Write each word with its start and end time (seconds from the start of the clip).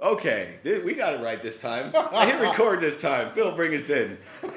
Okay, 0.00 0.58
th- 0.62 0.84
we 0.84 0.94
got 0.94 1.14
it 1.14 1.20
right 1.20 1.42
this 1.42 1.60
time. 1.60 1.92
I 2.12 2.26
hit 2.26 2.40
record 2.40 2.80
this 2.80 3.00
time. 3.00 3.32
Phil, 3.32 3.52
bring 3.54 3.74
us 3.74 3.90
in. 3.90 4.16
Can 4.42 4.48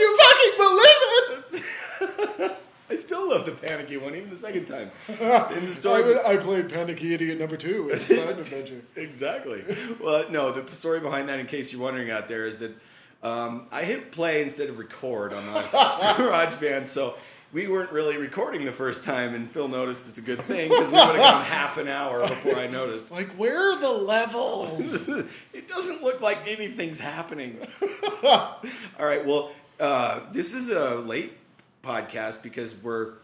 you 0.00 0.18
fucking 0.18 0.56
believe 0.56 1.62
it? 2.40 2.52
I 2.90 2.96
still 2.96 3.28
love 3.30 3.44
the 3.46 3.52
panicky 3.52 3.96
one, 3.98 4.14
even 4.14 4.30
the 4.30 4.36
second 4.36 4.66
time. 4.66 4.90
In 5.08 5.16
the 5.18 5.66
I, 5.68 5.70
story, 5.70 6.02
was- 6.02 6.18
I 6.24 6.36
played 6.36 6.68
Panicky 6.70 7.12
Idiot 7.14 7.38
number 7.38 7.56
two 7.56 7.88
in 7.90 7.98
Side 7.98 8.38
Adventure. 8.38 8.80
exactly. 8.96 9.62
Well, 10.00 10.24
no, 10.30 10.52
the 10.52 10.70
story 10.74 11.00
behind 11.00 11.28
that, 11.28 11.38
in 11.40 11.46
case 11.46 11.72
you're 11.72 11.82
wondering 11.82 12.10
out 12.10 12.28
there, 12.28 12.46
is 12.46 12.58
that 12.58 12.72
um, 13.22 13.66
I 13.70 13.82
hit 13.84 14.12
play 14.12 14.42
instead 14.42 14.68
of 14.70 14.78
record 14.78 15.32
on 15.32 15.44
the 15.46 15.60
GarageBand, 15.60 16.86
so 16.88 17.14
we 17.52 17.68
weren't 17.68 17.92
really 17.92 18.16
recording 18.16 18.64
the 18.64 18.72
first 18.72 19.04
time, 19.04 19.34
and 19.34 19.50
Phil 19.50 19.68
noticed 19.68 20.08
it's 20.08 20.18
a 20.18 20.22
good 20.22 20.40
thing 20.40 20.70
because 20.70 20.90
we 20.90 20.96
would 20.96 21.16
have 21.16 21.18
gone 21.18 21.44
half 21.44 21.76
an 21.76 21.86
hour 21.86 22.20
before 22.26 22.56
I 22.56 22.66
noticed. 22.66 23.12
Like, 23.12 23.28
where 23.32 23.72
are 23.72 23.78
the 23.78 23.92
levels? 23.92 25.08
it 25.52 25.68
doesn't 25.68 26.02
look 26.02 26.22
like 26.22 26.38
anything's 26.48 26.98
happening. 26.98 27.58
All 28.24 28.60
right, 28.98 29.24
well, 29.24 29.52
uh, 29.78 30.20
this 30.32 30.54
is 30.54 30.70
a 30.70 30.96
late 30.96 31.36
podcast 31.84 32.42
because 32.42 32.74
we're 32.74 33.14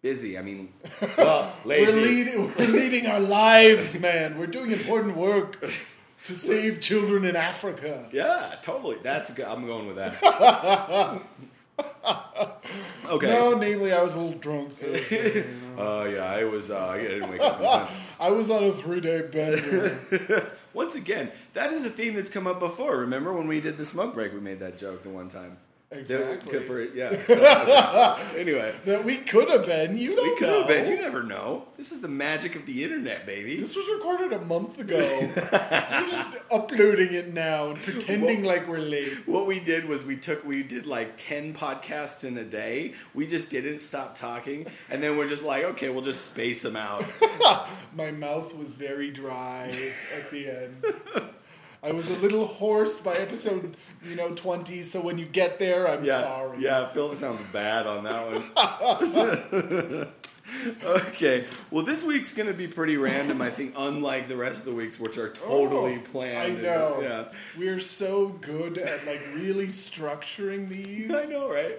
busy. 0.00 0.38
I 0.38 0.42
mean, 0.42 0.72
well, 1.18 1.52
lazy. 1.66 1.92
We're, 1.92 2.02
lead, 2.02 2.56
we're 2.58 2.66
leading 2.68 3.06
our 3.06 3.20
lives, 3.20 3.98
man. 3.98 4.38
We're 4.38 4.46
doing 4.46 4.72
important 4.72 5.16
work 5.18 5.60
to 5.60 6.32
save 6.32 6.80
children 6.80 7.26
in 7.26 7.36
Africa. 7.36 8.08
Yeah, 8.10 8.54
totally. 8.62 8.96
That's 9.02 9.30
good. 9.34 9.44
I'm 9.44 9.66
going 9.66 9.86
with 9.86 9.96
that. 9.96 11.20
okay. 13.08 13.26
No, 13.26 13.54
namely, 13.56 13.92
I 13.92 14.02
was 14.02 14.14
a 14.14 14.18
little 14.18 14.38
drunk. 14.38 14.72
Thursday. 14.72 15.46
Uh, 15.76 16.08
yeah, 16.10 16.24
I 16.24 16.44
was. 16.44 16.70
Uh, 16.70 16.86
I 16.86 17.02
didn't 17.02 17.28
wake 17.28 17.38
up 17.38 17.60
in 17.60 17.66
time. 17.66 17.88
I 18.20 18.30
was 18.30 18.48
on 18.50 18.64
a 18.64 18.72
three 18.72 19.00
day 19.00 19.20
bender. 19.30 20.50
Once 20.72 20.94
again, 20.94 21.30
that 21.52 21.70
is 21.70 21.84
a 21.84 21.90
theme 21.90 22.14
that's 22.14 22.30
come 22.30 22.46
up 22.46 22.60
before. 22.60 22.96
Remember 22.96 23.30
when 23.30 23.46
we 23.46 23.60
did 23.60 23.76
the 23.76 23.84
smoke 23.84 24.14
break? 24.14 24.32
We 24.32 24.40
made 24.40 24.58
that 24.60 24.78
joke 24.78 25.02
the 25.02 25.10
one 25.10 25.28
time. 25.28 25.58
Exactly. 26.00 26.60
for- 26.60 26.82
yeah. 26.82 27.14
So. 27.26 28.16
Anyway, 28.38 28.72
that 28.84 29.04
we 29.04 29.16
could 29.18 29.48
have 29.48 29.66
been. 29.66 29.96
You 29.96 30.14
don't 30.14 30.22
we 30.24 30.36
could 30.36 30.48
have 30.48 30.66
been. 30.68 30.88
You 30.90 30.96
never 30.96 31.22
know. 31.22 31.66
This 31.76 31.92
is 31.92 32.00
the 32.00 32.08
magic 32.08 32.54
of 32.56 32.66
the 32.66 32.84
internet, 32.84 33.26
baby. 33.26 33.56
This 33.56 33.76
was 33.76 33.86
recorded 33.96 34.32
a 34.32 34.40
month 34.44 34.78
ago. 34.78 34.96
we're 35.52 36.06
just 36.06 36.28
uploading 36.50 37.12
it 37.14 37.32
now 37.32 37.70
and 37.70 37.78
pretending 37.82 38.44
like 38.44 38.68
we're 38.68 38.78
late. 38.78 39.26
What 39.26 39.46
we 39.46 39.60
did 39.60 39.86
was 39.86 40.04
we 40.04 40.16
took 40.16 40.44
we 40.44 40.62
did 40.62 40.86
like 40.86 41.16
ten 41.16 41.52
podcasts 41.54 42.24
in 42.24 42.36
a 42.38 42.44
day. 42.44 42.94
We 43.14 43.26
just 43.26 43.48
didn't 43.50 43.80
stop 43.80 44.14
talking, 44.16 44.66
and 44.90 45.02
then 45.02 45.16
we're 45.16 45.28
just 45.28 45.44
like, 45.44 45.64
okay, 45.64 45.88
we'll 45.88 46.02
just 46.02 46.26
space 46.26 46.62
them 46.62 46.76
out. 46.76 47.04
My 47.96 48.10
mouth 48.10 48.54
was 48.54 48.72
very 48.72 49.10
dry 49.10 49.70
at 50.16 50.30
the 50.30 50.48
end. 50.48 51.30
I 51.86 51.92
was 51.92 52.10
a 52.10 52.16
little 52.18 52.44
hoarse 52.46 52.98
by 53.00 53.14
episode, 53.14 53.76
you 54.02 54.16
know, 54.16 54.34
20, 54.34 54.82
so 54.82 55.00
when 55.00 55.18
you 55.18 55.24
get 55.24 55.58
there, 55.60 55.86
I'm 55.88 56.04
Yeah, 56.04 56.20
sorry. 56.20 56.58
yeah. 56.60 56.86
Phil 56.88 57.14
sounds 57.14 57.42
bad 57.52 57.86
on 57.86 58.02
that 58.04 58.26
one. 58.26 60.08
okay, 60.84 61.44
well, 61.70 61.84
this 61.84 62.04
week's 62.04 62.32
gonna 62.32 62.52
be 62.52 62.66
pretty 62.66 62.96
random. 62.96 63.40
I 63.42 63.50
think, 63.50 63.74
unlike 63.76 64.28
the 64.28 64.36
rest 64.36 64.60
of 64.60 64.66
the 64.66 64.74
weeks, 64.74 64.98
which 65.00 65.18
are 65.18 65.30
totally 65.30 65.96
Oh, 65.96 66.10
planned. 66.10 66.38
I 66.38 66.44
and- 66.46 66.62
know. 66.62 66.98
yeah. 67.02 67.24
We're 67.58 67.80
so 67.80 68.28
good 68.28 68.78
at 68.78 69.06
like 69.06 69.20
really 69.34 69.66
structuring 69.68 70.68
these. 70.68 71.12
I 71.12 71.24
know, 71.26 71.50
right? 71.50 71.78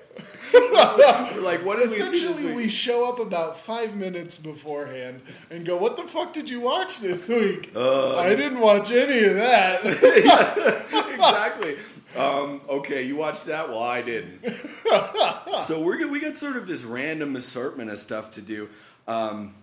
Like, 1.38 1.64
what 1.66 1.80
did 1.80 1.90
we 1.92 1.98
Essentially, 1.98 2.54
we 2.54 2.68
show 2.70 3.08
up 3.10 3.20
about 3.20 3.58
five 3.58 3.96
minutes 3.96 4.38
beforehand 4.38 5.22
and 5.50 5.66
go, 5.66 5.78
"What 5.78 5.96
the 5.98 6.04
fuck 6.04 6.34
did 6.34 6.50
you 6.50 6.60
watch 6.60 7.00
this 7.00 7.28
week?" 7.30 7.72
Uh, 7.76 8.18
I 8.18 8.30
didn't 8.36 8.60
watch 8.60 8.92
any 8.92 9.24
of 9.26 9.36
that. 9.36 9.82
exactly. 11.14 11.78
Um, 12.18 12.62
okay, 12.70 13.04
you 13.04 13.16
watched 13.16 13.46
that? 13.46 13.70
Well, 13.70 13.84
I 13.84 14.02
didn't. 14.02 14.42
so 15.66 15.82
we're 15.82 16.08
we 16.08 16.20
got 16.20 16.38
sort 16.38 16.58
of 16.58 16.68
this 16.68 16.84
random 16.84 17.36
assortment 17.36 17.92
of 17.92 17.98
stuff 17.98 18.32
to 18.32 18.42
do. 18.42 18.70
Um, 19.08 19.54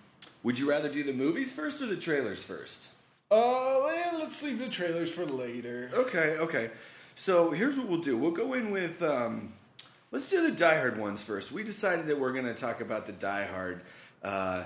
would 0.42 0.58
you 0.58 0.68
rather 0.68 0.88
do 0.88 1.02
the 1.02 1.12
movies 1.12 1.52
first 1.52 1.82
or 1.82 1.86
the 1.86 1.96
trailers 1.96 2.44
first? 2.44 2.90
uh, 3.30 3.80
well, 3.82 4.18
let's 4.20 4.42
leave 4.42 4.58
the 4.58 4.68
trailers 4.68 5.10
for 5.10 5.24
later. 5.24 5.90
Okay, 5.92 6.36
okay. 6.38 6.70
So 7.14 7.50
here's 7.50 7.76
what 7.76 7.88
we'll 7.88 8.00
do. 8.00 8.16
We'll 8.16 8.30
go 8.30 8.52
in 8.54 8.70
with 8.70 9.02
um, 9.02 9.52
let's 10.10 10.30
do 10.30 10.48
the 10.48 10.54
Die 10.54 10.76
Hard 10.76 10.98
ones 10.98 11.24
first. 11.24 11.52
We 11.52 11.62
decided 11.62 12.06
that 12.06 12.18
we're 12.18 12.32
gonna 12.32 12.54
talk 12.54 12.80
about 12.80 13.06
the 13.06 13.12
Die 13.12 13.44
Hard 13.46 13.82
uh, 14.22 14.64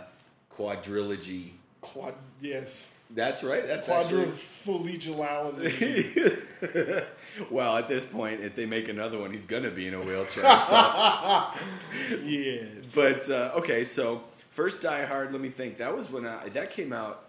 quadrilogy. 0.55 1.51
Quad, 1.81 2.15
yes, 2.41 2.91
That's 3.11 3.43
right. 3.43 3.67
That's 3.67 3.89
actually. 3.89 4.27
quadrilogy. 4.65 6.37
well, 7.51 7.77
at 7.77 7.89
this 7.89 8.05
point, 8.05 8.41
if 8.41 8.55
they 8.55 8.67
make 8.67 8.89
another 8.89 9.19
one, 9.19 9.33
he's 9.33 9.47
gonna 9.47 9.71
be 9.71 9.89
in 9.89 9.95
a 9.95 10.01
wheelchair. 10.01 10.45
So. 10.61 10.75
yes. 12.25 12.67
But 12.95 13.31
uh, 13.31 13.53
okay, 13.57 13.85
so 13.85 14.25
first 14.51 14.83
Die 14.83 15.07
Hard. 15.07 15.33
Let 15.33 15.41
me 15.41 15.49
think. 15.49 15.79
That 15.79 15.97
was 15.97 16.11
when 16.11 16.27
I 16.27 16.49
that 16.51 16.71
came 16.71 16.93
out. 16.93 17.25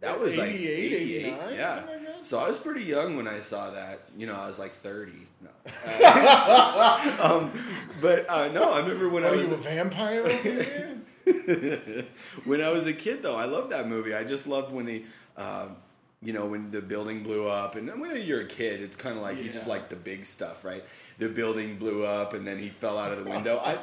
That 0.00 0.20
was 0.20 0.36
like 0.36 0.50
88, 0.50 0.68
88, 0.68 1.24
89, 1.24 1.54
yeah. 1.54 1.74
like 1.76 1.86
that? 1.86 2.24
So 2.24 2.38
I 2.38 2.48
was 2.48 2.58
pretty 2.58 2.82
young 2.82 3.16
when 3.16 3.26
I 3.26 3.38
saw 3.38 3.70
that. 3.70 4.00
You 4.18 4.26
know, 4.26 4.34
I 4.34 4.46
was 4.46 4.58
like 4.58 4.72
thirty. 4.72 5.26
No. 5.40 5.48
Uh, 5.86 7.40
um, 7.40 7.50
but 8.02 8.28
uh, 8.28 8.48
no, 8.48 8.72
I 8.72 8.80
remember 8.80 9.08
when 9.08 9.24
I 9.24 9.28
Are 9.28 9.36
was 9.36 9.48
you 9.48 9.54
a 9.54 9.58
vampire 9.58 10.20
over 10.20 10.30
here? 10.30 10.98
when 12.44 12.60
I 12.60 12.70
was 12.70 12.86
a 12.86 12.92
kid, 12.92 13.22
though. 13.22 13.36
I 13.36 13.44
loved 13.46 13.72
that 13.72 13.88
movie. 13.88 14.14
I 14.14 14.24
just 14.24 14.46
loved 14.46 14.72
when 14.72 14.86
he. 14.86 15.04
Um, 15.36 15.76
you 16.22 16.32
know, 16.32 16.46
when 16.46 16.70
the 16.70 16.80
building 16.80 17.22
blew 17.22 17.46
up, 17.46 17.74
and 17.74 17.86
when 18.00 18.16
you're 18.22 18.40
a 18.40 18.46
kid, 18.46 18.80
it's 18.80 18.96
kind 18.96 19.14
of 19.14 19.20
like 19.20 19.42
you 19.42 19.50
just 19.50 19.66
like 19.66 19.90
the 19.90 19.96
big 19.96 20.24
stuff, 20.24 20.64
right? 20.64 20.82
The 21.18 21.28
building 21.28 21.76
blew 21.76 22.06
up, 22.06 22.32
and 22.32 22.46
then 22.46 22.58
he 22.58 22.70
fell 22.70 22.96
out 22.96 23.12
of 23.12 23.22
the 23.22 23.28
window. 23.28 23.60
I, 23.62 23.76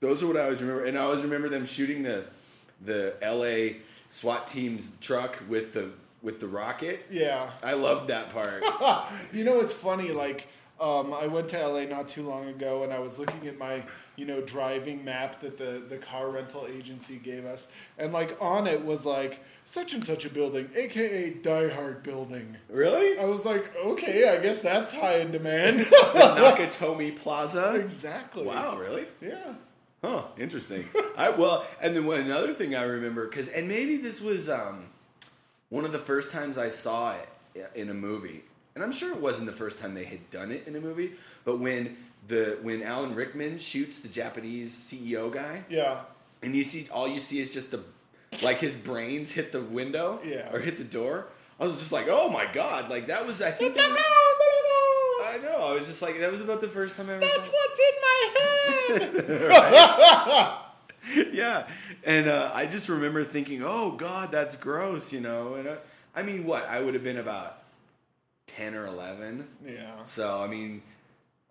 those 0.00 0.20
are 0.24 0.26
what 0.26 0.36
I 0.36 0.40
always 0.40 0.60
remember, 0.60 0.84
and 0.84 0.98
I 0.98 1.02
always 1.02 1.22
remember 1.22 1.48
them 1.48 1.64
shooting 1.64 2.02
the 2.02 2.24
the 2.84 3.14
L.A. 3.22 3.76
SWAT 4.10 4.48
team's 4.48 4.92
truck 5.00 5.40
with 5.48 5.74
the 5.74 5.90
with 6.24 6.40
the 6.40 6.48
rocket. 6.48 7.06
Yeah. 7.10 7.50
I 7.62 7.74
loved 7.74 8.08
that 8.08 8.30
part. 8.30 8.64
You 9.32 9.44
know, 9.44 9.60
it's 9.60 9.72
funny. 9.72 10.10
Like, 10.10 10.48
um, 10.80 11.12
I 11.12 11.26
went 11.26 11.48
to 11.48 11.66
LA 11.66 11.84
not 11.84 12.08
too 12.08 12.22
long 12.22 12.48
ago, 12.48 12.82
and 12.84 12.92
I 12.92 12.98
was 12.98 13.18
looking 13.18 13.46
at 13.46 13.58
my, 13.58 13.82
you 14.16 14.24
know, 14.26 14.40
driving 14.40 15.04
map 15.04 15.40
that 15.40 15.58
the 15.58 15.82
the 15.88 15.96
car 15.96 16.30
rental 16.30 16.66
agency 16.68 17.16
gave 17.16 17.44
us, 17.44 17.66
and 17.98 18.12
like 18.12 18.36
on 18.40 18.66
it 18.66 18.84
was 18.84 19.04
like 19.04 19.44
such 19.64 19.94
and 19.94 20.04
such 20.04 20.24
a 20.24 20.30
building, 20.30 20.68
aka 20.74 21.30
Die 21.30 21.68
Hard 21.70 22.02
building. 22.02 22.56
really? 22.68 23.18
I 23.18 23.24
was 23.24 23.44
like, 23.44 23.72
okay, 23.84 24.28
I 24.28 24.40
guess 24.42 24.60
that's 24.60 24.92
high 24.92 25.18
in 25.18 25.32
demand. 25.32 25.80
Nakatomi 26.38 27.16
Plaza. 27.16 27.74
exactly. 27.76 28.44
Wow, 28.44 28.76
really? 28.78 29.06
Yeah. 29.20 29.54
Huh, 30.02 30.24
interesting. 30.38 30.86
I 31.16 31.30
well, 31.30 31.66
and 31.80 31.96
then 31.96 32.04
one, 32.06 32.20
another 32.20 32.52
thing 32.52 32.74
I 32.74 32.84
remember 32.84 33.26
because, 33.26 33.48
and 33.48 33.66
maybe 33.68 33.96
this 33.96 34.20
was 34.20 34.48
um, 34.48 34.88
one 35.70 35.84
of 35.84 35.92
the 35.92 35.98
first 35.98 36.30
times 36.30 36.58
I 36.58 36.68
saw 36.68 37.14
it 37.14 37.70
in 37.74 37.88
a 37.88 37.94
movie, 37.94 38.44
and 38.74 38.84
I'm 38.84 38.92
sure 38.92 39.10
it 39.12 39.20
wasn't 39.20 39.46
the 39.46 39.56
first 39.56 39.78
time 39.78 39.94
they 39.94 40.04
had 40.04 40.28
done 40.28 40.52
it 40.52 40.66
in 40.66 40.76
a 40.76 40.80
movie, 40.80 41.12
but 41.44 41.58
when 41.58 41.96
the 42.26 42.58
when 42.62 42.82
Alan 42.82 43.14
Rickman 43.14 43.58
shoots 43.58 43.98
the 44.00 44.08
Japanese 44.08 44.74
CEO 44.76 45.30
guy, 45.32 45.64
Yeah. 45.68 46.02
and 46.42 46.54
you 46.56 46.64
see 46.64 46.88
all 46.90 47.06
you 47.08 47.20
see 47.20 47.38
is 47.40 47.52
just 47.52 47.70
the 47.70 47.80
like 48.42 48.58
his 48.58 48.74
brains 48.74 49.32
hit 49.32 49.52
the 49.52 49.60
window, 49.62 50.20
Yeah. 50.24 50.50
or 50.52 50.58
hit 50.60 50.76
the 50.78 50.84
door. 50.84 51.26
I 51.60 51.64
was 51.66 51.76
just 51.76 51.92
like, 51.92 52.06
oh 52.08 52.28
my 52.30 52.46
god, 52.52 52.88
like 52.90 53.06
that 53.08 53.26
was 53.26 53.40
I 53.42 53.50
think. 53.50 53.74
that- 53.74 53.98
I 55.26 55.38
know. 55.38 55.56
I 55.68 55.72
was 55.72 55.86
just 55.88 56.00
like, 56.02 56.20
that 56.20 56.30
was 56.30 56.42
about 56.42 56.60
the 56.60 56.68
first 56.68 56.96
time 56.96 57.08
I 57.10 57.14
ever 57.14 57.26
saw. 57.26 57.36
That's 57.38 57.50
what's 57.50 57.78
in 57.80 59.08
my 59.08 59.24
head. 59.24 60.54
yeah, 61.32 61.66
and 62.04 62.28
uh, 62.28 62.50
I 62.54 62.66
just 62.66 62.88
remember 62.88 63.24
thinking, 63.24 63.62
"Oh 63.64 63.92
God, 63.92 64.30
that's 64.32 64.56
gross," 64.56 65.12
you 65.12 65.20
know. 65.20 65.54
And 65.54 65.68
uh, 65.68 65.76
I 66.14 66.22
mean, 66.22 66.44
what? 66.44 66.66
I 66.68 66.80
would 66.82 66.94
have 66.94 67.04
been 67.04 67.18
about 67.18 67.62
ten 68.46 68.74
or 68.74 68.86
eleven. 68.86 69.48
yeah. 69.64 70.02
So 70.04 70.40
I 70.40 70.46
mean, 70.46 70.82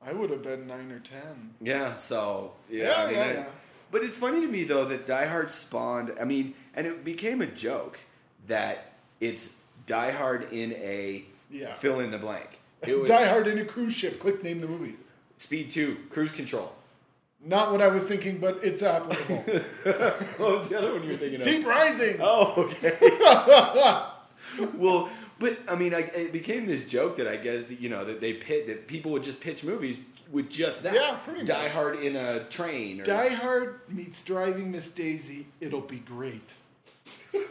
I 0.06 0.12
would 0.14 0.30
have 0.30 0.44
been 0.44 0.68
nine 0.68 0.92
or 0.92 1.00
ten. 1.00 1.52
yeah. 1.62 1.96
So 1.96 2.54
yeah, 2.70 2.84
Yeah, 2.84 3.04
I 3.04 3.06
mean, 3.08 3.16
yeah, 3.16 3.24
I- 3.24 3.32
yeah. 3.34 3.46
but 3.92 4.04
it's 4.04 4.18
funny 4.18 4.42
to 4.42 4.48
me 4.48 4.64
though 4.64 4.86
that 4.86 5.08
Die 5.08 5.26
Hard 5.26 5.52
spawned. 5.52 6.14
I 6.20 6.26
mean, 6.26 6.54
and 6.76 6.86
it 6.88 7.04
became 7.06 7.42
a 7.42 7.48
joke 7.48 8.00
that 8.48 8.94
it's 9.22 9.56
Die 9.86 10.12
Hard 10.12 10.52
in 10.52 10.74
a 10.74 11.26
Yeah. 11.50 11.74
fill 11.74 12.00
in 12.00 12.12
the 12.12 12.18
blank. 12.18 12.60
It 12.88 13.00
was 13.00 13.08
Die 13.08 13.26
Hard 13.28 13.48
in 13.48 13.58
a 13.60 13.66
cruise 13.66 13.94
ship. 13.94 14.20
Quick, 14.20 14.44
name 14.44 14.60
the 14.62 14.68
movie. 14.68 14.96
Speed 15.38 15.70
Two, 15.70 15.98
Cruise 16.10 16.32
Control. 16.32 16.72
Not 17.46 17.72
what 17.72 17.82
I 17.82 17.88
was 17.88 18.04
thinking, 18.04 18.38
but 18.40 18.64
it's 18.64 18.82
applicable. 18.82 19.44
What 20.38 20.60
was 20.60 20.70
the 20.70 20.78
other 20.80 20.94
one 20.94 21.04
you 21.04 21.10
were 21.12 21.18
thinking 21.18 21.42
of? 21.42 21.46
Deep 21.46 21.66
Rising. 21.66 22.18
Oh, 22.22 22.54
okay. 22.58 22.98
well, 24.76 25.10
but 25.44 25.60
I 25.68 25.76
mean, 25.76 25.92
like, 25.92 26.14
it 26.16 26.32
became 26.32 26.66
this 26.66 26.86
joke 26.86 27.18
that 27.18 27.28
I 27.28 27.36
guess 27.36 27.70
you 27.70 27.90
know 27.90 28.06
that 28.06 28.22
they 28.22 28.32
pit 28.32 28.66
that 28.68 28.88
people 28.88 29.12
would 29.12 29.24
just 29.24 29.42
pitch 29.42 29.62
movies 29.62 30.00
with 30.32 30.50
just 30.50 30.84
that. 30.84 30.94
Yeah, 30.94 31.18
pretty 31.26 31.44
Die 31.44 31.64
much. 31.64 31.72
Hard 31.74 32.00
in 32.00 32.16
a 32.16 32.46
train. 32.46 33.02
Or, 33.02 33.04
Die 33.04 33.28
Hard 33.28 33.82
meets 33.90 34.24
Driving 34.24 34.72
Miss 34.72 34.90
Daisy. 34.90 35.48
It'll 35.60 35.82
be 35.82 35.98
great. 35.98 36.54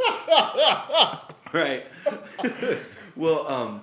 right. 1.53 1.87
well, 3.15 3.47
um, 3.47 3.83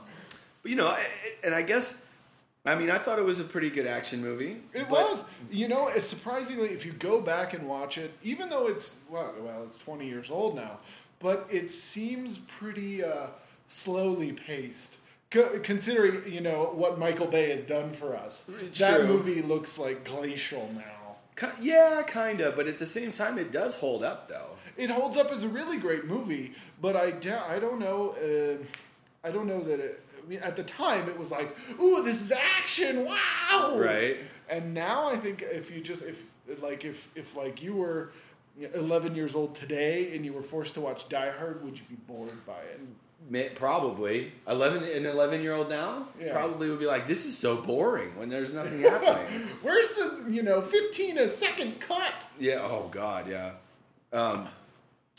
but 0.64 0.72
you 0.72 0.76
know, 0.76 0.96
and 1.44 1.54
I 1.54 1.62
guess, 1.62 2.02
I 2.66 2.74
mean, 2.74 2.90
I 2.90 2.98
thought 2.98 3.20
it 3.20 3.26
was 3.26 3.40
a 3.40 3.44
pretty 3.44 3.70
good 3.70 3.86
action 3.86 4.24
movie. 4.24 4.58
It 4.74 4.90
was, 4.90 5.24
you 5.52 5.68
know, 5.68 5.88
it's 5.88 6.08
surprisingly 6.08 6.70
if 6.70 6.84
you 6.84 6.94
go 6.94 7.22
back 7.22 7.54
and 7.54 7.68
watch 7.68 8.00
it, 8.00 8.12
even 8.24 8.50
though 8.50 8.66
it's 8.66 8.98
well, 9.08 9.36
well, 9.40 9.66
it's 9.66 9.78
twenty 9.78 10.08
years 10.08 10.32
old 10.32 10.56
now, 10.56 10.80
but 11.20 11.46
it 11.52 11.72
seems 11.72 12.40
pretty 12.40 13.04
uh, 13.04 13.28
slowly 13.70 14.34
paced. 14.34 14.98
Co- 15.32 15.60
considering 15.60 16.32
you 16.32 16.42
know 16.42 16.72
what 16.74 16.98
Michael 17.00 17.28
Bay 17.28 17.50
has 17.52 17.64
done 17.64 17.92
for 17.94 18.16
us, 18.18 18.44
that 18.80 19.06
movie 19.06 19.42
looks 19.42 19.78
like 19.78 20.04
glacial 20.04 20.70
now. 20.76 21.16
Ki- 21.36 21.62
Yeah, 21.62 22.02
kind 22.06 22.42
of, 22.42 22.56
but 22.56 22.68
at 22.68 22.80
the 22.80 22.86
same 22.86 23.12
time, 23.12 23.38
it 23.38 23.52
does 23.52 23.76
hold 23.78 24.04
up, 24.04 24.28
though. 24.28 24.50
It 24.76 24.90
holds 24.90 25.18
up 25.18 25.32
as 25.32 25.44
a 25.44 25.48
really 25.48 25.78
great 25.78 26.06
movie, 26.06 26.54
but 26.82 26.96
I 26.96 27.12
doubt, 27.12 27.48
I 27.50 27.60
don't 27.60 27.80
know. 27.80 28.10
Uh, 28.12 28.64
I 29.28 29.32
don't 29.32 29.48
know 29.48 29.62
that 29.62 29.80
it. 29.80 30.04
I 30.18 30.28
mean, 30.28 30.40
at 30.40 30.56
the 30.56 30.64
time, 30.64 31.08
it 31.10 31.18
was 31.18 31.30
like, 31.32 31.56
"Ooh, 31.82 32.04
this 32.04 32.22
is 32.22 32.32
action! 32.32 33.06
Wow!" 33.06 33.76
Right. 33.78 34.18
And 34.50 34.74
now 34.74 35.10
I 35.10 35.16
think 35.18 35.42
if 35.44 35.70
you 35.70 35.80
just 35.82 36.02
if 36.04 36.24
like 36.62 36.86
if 36.86 37.10
if 37.16 37.36
like 37.36 37.62
you 37.62 37.76
were 37.76 38.12
11 38.74 39.16
years 39.16 39.36
old 39.36 39.54
today 39.56 40.16
and 40.16 40.26
you 40.26 40.34
were 40.34 40.42
forced 40.42 40.74
to 40.76 40.82
watch 40.82 41.08
Die 41.10 41.30
Hard, 41.38 41.64
would 41.64 41.78
you 41.78 41.86
be 41.90 41.96
bored 41.96 42.46
by 42.48 42.60
it? 42.74 42.80
Probably 43.56 44.32
eleven, 44.48 44.84
an 44.84 45.06
eleven-year-old 45.06 45.70
now 45.70 46.08
Yeah. 46.20 46.34
probably 46.34 46.70
would 46.70 46.80
be 46.80 46.86
like, 46.88 47.06
"This 47.06 47.26
is 47.26 47.38
so 47.38 47.58
boring 47.58 48.16
when 48.18 48.30
there's 48.30 48.54
nothing 48.54 48.82
happening." 48.92 49.48
Where's 49.62 49.90
the 49.92 50.26
you 50.30 50.42
know 50.42 50.62
15 50.62 51.18
a 51.18 51.28
second 51.30 51.80
cut? 51.80 52.14
yeah. 52.40 52.60
Oh 52.62 52.88
God. 52.92 53.30
Yeah. 53.30 53.52
Um, 54.12 54.48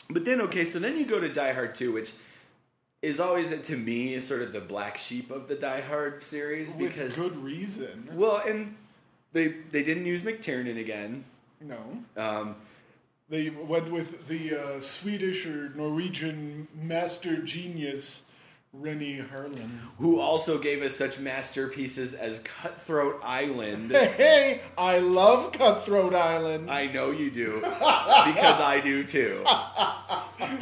but 0.09 0.25
then 0.25 0.41
okay, 0.41 0.65
so 0.65 0.79
then 0.79 0.97
you 0.97 1.05
go 1.05 1.19
to 1.19 1.29
Die 1.29 1.53
Hard 1.53 1.73
Two, 1.75 1.93
which 1.93 2.11
is 3.01 3.19
always 3.19 3.57
to 3.57 3.77
me 3.77 4.13
is 4.13 4.27
sort 4.27 4.41
of 4.41 4.51
the 4.51 4.61
black 4.61 4.97
sheep 4.97 5.31
of 5.31 5.47
the 5.47 5.55
Die 5.55 5.81
Hard 5.81 6.21
series 6.21 6.69
With 6.73 6.79
because 6.79 7.15
good 7.17 7.37
reason. 7.37 8.09
well, 8.13 8.41
and 8.47 8.75
they 9.33 9.47
they 9.71 9.83
didn't 9.83 10.05
use 10.05 10.23
McTiernan 10.23 10.77
again. 10.79 11.23
No, 11.61 11.77
Um, 12.17 12.55
they 13.31 13.49
went 13.49 13.91
with 13.91 14.27
the 14.27 14.53
uh, 14.61 14.79
Swedish 14.81 15.45
or 15.47 15.69
Norwegian 15.69 16.67
master 16.75 17.37
genius 17.37 18.23
Renny 18.73 19.17
Harlin. 19.19 19.69
who 19.97 20.19
also 20.19 20.57
gave 20.57 20.81
us 20.81 20.95
such 20.95 21.19
masterpieces 21.19 22.13
as 22.13 22.39
Cutthroat 22.39 23.19
Island. 23.23 23.91
Hey, 24.21 24.61
I 24.77 24.99
love 24.99 25.51
Cutthroat 25.51 26.13
Island. 26.13 26.69
I 26.71 26.87
know 26.87 27.11
you 27.11 27.29
do, 27.31 27.59
because 27.61 28.59
I 28.61 28.79
do 28.81 29.03
too. 29.03 29.43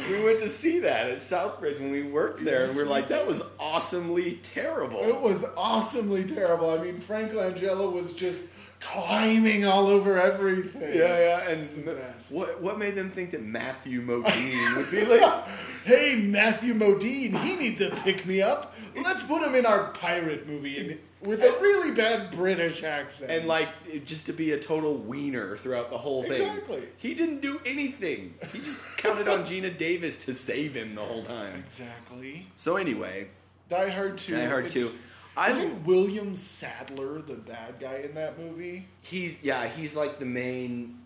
we 0.08 0.24
went 0.24 0.40
to 0.40 0.48
see 0.48 0.80
that 0.80 1.08
at 1.08 1.18
Southbridge 1.18 1.78
when 1.80 1.90
we 1.92 2.02
worked 2.02 2.44
there, 2.44 2.64
and 2.66 2.76
we 2.76 2.82
are 2.82 2.86
like, 2.86 3.08
that 3.08 3.26
was 3.26 3.42
awesomely 3.60 4.40
terrible. 4.42 5.00
It 5.00 5.20
was 5.20 5.44
awesomely 5.56 6.24
terrible. 6.24 6.70
I 6.70 6.82
mean, 6.82 6.98
Frank 6.98 7.32
Langella 7.32 7.92
was 7.92 8.12
just 8.14 8.42
climbing 8.80 9.64
all 9.66 9.86
over 9.88 10.18
everything. 10.20 10.82
yeah, 10.96 11.18
yeah, 11.44 11.50
and 11.50 11.62
the 11.62 11.94
what 12.30 12.60
what 12.60 12.78
made 12.78 12.94
them 12.96 13.10
think 13.10 13.30
that 13.32 13.42
Matthew 13.42 14.02
Modine 14.02 14.76
would 14.76 14.90
be 14.90 15.04
like? 15.04 15.46
Hey, 15.82 16.20
Matthew 16.22 16.74
Modine, 16.74 17.34
he 17.42 17.56
needs 17.56 17.80
a 17.80 17.88
pick 17.90 18.26
me 18.26 18.42
up. 18.42 18.74
Let's 18.94 19.22
put 19.22 19.42
him 19.42 19.54
in 19.54 19.64
our 19.64 19.88
pirate 19.92 20.46
movie 20.46 20.76
and, 20.78 20.98
with 21.22 21.42
a 21.42 21.50
really 21.58 21.94
bad 21.96 22.30
British 22.32 22.82
accent. 22.82 23.30
And 23.30 23.48
like 23.48 23.68
just 24.04 24.26
to 24.26 24.34
be 24.34 24.52
a 24.52 24.58
total 24.58 24.98
wiener 24.98 25.56
throughout 25.56 25.90
the 25.90 25.96
whole 25.96 26.22
thing. 26.22 26.42
Exactly. 26.48 26.82
He 26.98 27.14
didn't 27.14 27.40
do 27.40 27.60
anything. 27.64 28.34
He 28.52 28.58
just 28.58 28.84
counted 28.98 29.26
on 29.26 29.44
Geena 29.44 29.74
Davis 29.76 30.16
to 30.26 30.34
save 30.34 30.74
him 30.74 30.94
the 30.94 31.00
whole 31.02 31.22
time. 31.22 31.54
exactly. 31.56 32.44
So 32.56 32.76
anyway, 32.76 33.28
Die 33.70 33.88
Hard 33.88 34.18
2. 34.18 34.36
Die 34.36 34.44
Hard 34.46 34.66
it's- 34.66 34.74
2. 34.74 34.92
I 35.40 35.52
Isn't 35.52 35.84
William 35.86 36.36
Sadler 36.36 37.22
the 37.22 37.34
bad 37.34 37.80
guy 37.80 38.02
in 38.04 38.14
that 38.14 38.38
movie? 38.38 38.86
he's 39.02 39.42
yeah 39.42 39.66
he's 39.66 39.96
like 39.96 40.18
the 40.18 40.26
main 40.26 40.98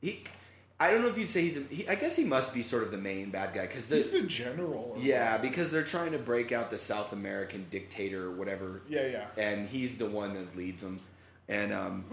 he 0.00 0.24
i 0.80 0.90
don't 0.90 1.02
know 1.02 1.08
if 1.08 1.18
you'd 1.18 1.28
say 1.28 1.42
he's 1.42 1.58
the, 1.58 1.74
he, 1.74 1.88
i 1.88 1.94
guess 1.94 2.16
he 2.16 2.24
must 2.24 2.52
be 2.54 2.62
sort 2.62 2.82
of 2.82 2.90
the 2.90 2.98
main 2.98 3.30
bad 3.30 3.52
guy 3.54 3.62
because 3.66 3.86
He's 3.86 4.10
the 4.10 4.20
the 4.20 4.26
general. 4.26 4.96
yeah 4.98 5.36
because 5.38 5.70
they're 5.70 5.82
trying 5.96 6.12
to 6.12 6.18
break 6.18 6.52
out 6.52 6.70
the 6.70 6.78
south 6.78 7.12
american 7.12 7.66
dictator 7.70 8.24
or 8.24 8.32
whatever 8.32 8.82
Yeah, 8.88 9.06
yeah. 9.06 9.26
and 9.38 9.68
he's 9.68 9.96
the 9.98 10.06
one 10.06 10.32
that 10.34 10.56
leads 10.56 10.82
them 10.82 11.00
and 11.48 11.72
um 11.72 12.04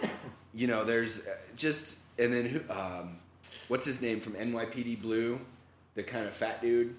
you 0.54 0.66
know 0.66 0.84
there's 0.84 1.20
uh, 1.26 1.36
just 1.56 1.98
and 2.18 2.32
then 2.32 2.46
who 2.46 2.60
um 2.72 3.16
what's 3.68 3.86
his 3.86 4.00
name 4.00 4.20
from 4.20 4.32
nypd 4.34 5.00
blue 5.02 5.38
the 5.94 6.02
kind 6.02 6.26
of 6.26 6.32
fat 6.34 6.60
dude 6.62 6.94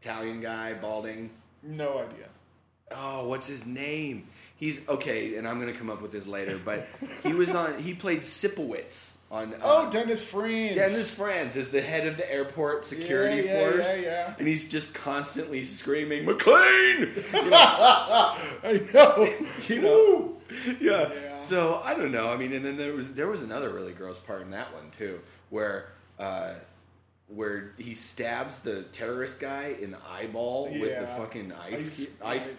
italian 0.00 0.40
guy 0.40 0.74
balding 0.74 1.30
No 1.62 1.98
idea. 1.98 2.28
Oh, 2.94 3.26
what's 3.28 3.48
his 3.48 3.66
name? 3.66 4.24
He's 4.56 4.88
okay, 4.88 5.34
and 5.36 5.48
I'm 5.48 5.58
gonna 5.58 5.72
come 5.72 5.90
up 5.90 6.00
with 6.00 6.12
this 6.12 6.26
later. 6.26 6.58
But 6.64 6.86
he 7.24 7.32
was 7.32 7.52
on. 7.54 7.80
He 7.80 7.94
played 7.94 8.20
Sipowicz 8.20 9.16
on. 9.30 9.54
Uh, 9.54 9.58
Oh, 9.62 9.90
Dennis 9.90 10.24
Franz. 10.24 10.76
Dennis 10.76 11.12
Franz 11.12 11.56
is 11.56 11.70
the 11.70 11.80
head 11.80 12.06
of 12.06 12.16
the 12.16 12.32
airport 12.32 12.84
security 12.84 13.42
Yeah, 13.42 13.52
yeah, 13.60 13.70
force, 13.72 14.02
yeah, 14.02 14.08
yeah. 14.28 14.34
and 14.38 14.46
he's 14.46 14.68
just 14.68 14.94
constantly 14.94 15.64
screaming 15.64 16.24
McClane. 16.26 17.16
You 17.32 17.50
know, 17.50 17.56
I 18.62 18.88
know. 18.94 19.28
you 19.68 19.82
know? 19.82 20.36
yeah. 20.80 21.10
Yeah. 21.12 21.36
So 21.38 21.80
I 21.82 21.94
don't 21.94 22.12
know. 22.12 22.32
I 22.32 22.36
mean, 22.36 22.52
and 22.52 22.64
then 22.64 22.76
there 22.76 22.92
was 22.94 23.14
there 23.14 23.26
was 23.28 23.42
another 23.42 23.70
really 23.70 23.92
gross 23.92 24.20
part 24.20 24.42
in 24.42 24.50
that 24.52 24.72
one 24.72 24.90
too, 24.92 25.20
where. 25.50 25.88
Uh, 26.20 26.54
where 27.28 27.72
he 27.78 27.94
stabs 27.94 28.60
the 28.60 28.82
terrorist 28.92 29.40
guy 29.40 29.74
in 29.80 29.90
the 29.90 29.96
eyeball 30.10 30.64
with 30.66 30.82
the 30.82 30.88
Yeah. 30.88 31.06
fucking 31.16 31.50
ice, 31.52 32.08
Ice- 32.22 32.46
ice 32.46 32.50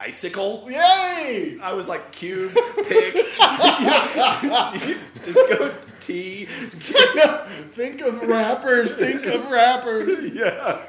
icicle. 0.00 0.66
Yay! 0.70 1.58
I 1.62 1.72
was 1.74 1.88
like 1.88 2.12
cube, 2.12 2.52
pick, 2.54 3.14
just 5.24 5.48
go 5.50 5.74
T. 6.00 6.44
think 6.46 8.00
of 8.00 8.22
rappers. 8.28 8.94
Think 8.94 9.26
of 9.26 9.50
rappers. 9.50 10.32
Yeah. 10.32 10.80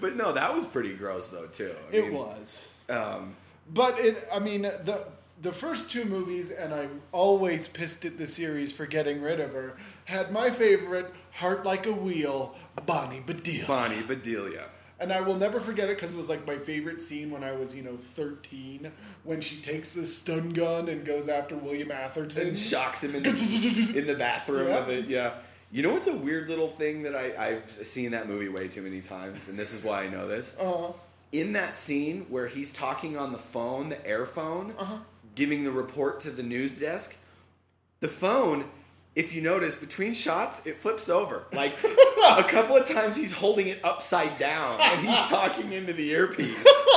but 0.00 0.16
no, 0.16 0.32
that 0.32 0.54
was 0.54 0.66
pretty 0.66 0.94
gross 0.94 1.28
though 1.28 1.46
too. 1.46 1.74
I 1.92 1.96
It 1.96 2.04
mean, 2.04 2.14
was. 2.14 2.68
Um, 2.88 3.34
But 3.72 3.98
it, 4.00 4.28
I 4.32 4.38
mean, 4.38 4.62
the 4.62 5.06
the 5.40 5.52
first 5.52 5.90
two 5.90 6.04
movies, 6.04 6.52
and 6.52 6.72
I'm 6.72 7.02
always 7.10 7.66
pissed 7.66 8.04
at 8.04 8.16
the 8.16 8.28
series 8.28 8.72
for 8.72 8.86
getting 8.86 9.20
rid 9.20 9.40
of 9.40 9.52
her. 9.52 9.74
Had 10.04 10.30
my 10.32 10.50
favorite, 10.50 11.12
"Heart 11.32 11.64
Like 11.64 11.86
a 11.86 11.92
Wheel," 11.92 12.56
Bonnie 12.86 13.22
Bedelia, 13.26 13.66
Bonnie 13.66 14.02
Bedelia. 14.02 14.66
And 15.02 15.12
I 15.12 15.20
will 15.20 15.36
never 15.36 15.60
forget 15.60 15.90
it 15.90 15.96
because 15.96 16.14
it 16.14 16.16
was 16.16 16.28
like 16.28 16.46
my 16.46 16.56
favorite 16.56 17.02
scene 17.02 17.30
when 17.30 17.42
I 17.44 17.52
was, 17.52 17.74
you 17.74 17.82
know, 17.82 17.96
13, 17.96 18.90
when 19.24 19.40
she 19.40 19.56
takes 19.56 19.90
the 19.90 20.06
stun 20.06 20.50
gun 20.50 20.88
and 20.88 21.04
goes 21.04 21.28
after 21.28 21.56
William 21.56 21.90
Atherton. 21.90 22.48
And 22.48 22.58
shocks 22.58 23.02
him 23.04 23.14
in 23.14 23.22
the, 23.22 23.92
in 23.96 24.06
the 24.06 24.14
bathroom 24.14 24.68
Yeah. 24.68 24.80
with 24.86 24.88
it. 24.90 25.06
Yeah. 25.08 25.34
You 25.70 25.82
know 25.82 25.92
what's 25.92 26.06
a 26.06 26.16
weird 26.16 26.48
little 26.48 26.68
thing 26.68 27.02
that 27.04 27.16
I, 27.16 27.34
I've 27.36 27.70
seen 27.70 28.10
that 28.12 28.28
movie 28.28 28.48
way 28.48 28.68
too 28.68 28.82
many 28.82 29.00
times, 29.00 29.48
and 29.48 29.58
this 29.58 29.72
is 29.72 29.82
why 29.82 30.02
I 30.04 30.08
know 30.08 30.28
this. 30.28 30.56
Uh, 30.58 30.92
in 31.32 31.54
that 31.54 31.76
scene 31.78 32.26
where 32.28 32.46
he's 32.46 32.70
talking 32.70 33.16
on 33.16 33.32
the 33.32 33.38
phone, 33.38 33.88
the 33.88 34.06
air 34.06 34.26
phone, 34.26 34.74
Uh-huh. 34.78 34.98
giving 35.34 35.64
the 35.64 35.70
report 35.72 36.20
to 36.20 36.30
the 36.30 36.42
news 36.42 36.72
desk, 36.72 37.16
the 38.00 38.08
phone, 38.08 38.66
if 39.14 39.34
you 39.34 39.42
notice, 39.42 39.74
between 39.74 40.14
shots, 40.14 40.66
it 40.66 40.78
flips 40.78 41.08
over. 41.08 41.44
Like 41.52 41.72
a 41.84 42.44
couple 42.44 42.76
of 42.76 42.86
times 42.86 43.16
he's 43.16 43.32
holding 43.32 43.68
it 43.68 43.80
upside 43.84 44.38
down 44.38 44.80
and 44.80 45.00
he's 45.00 45.18
talking 45.30 45.72
into 45.72 45.92
the 45.92 46.10
earpiece. 46.10 46.66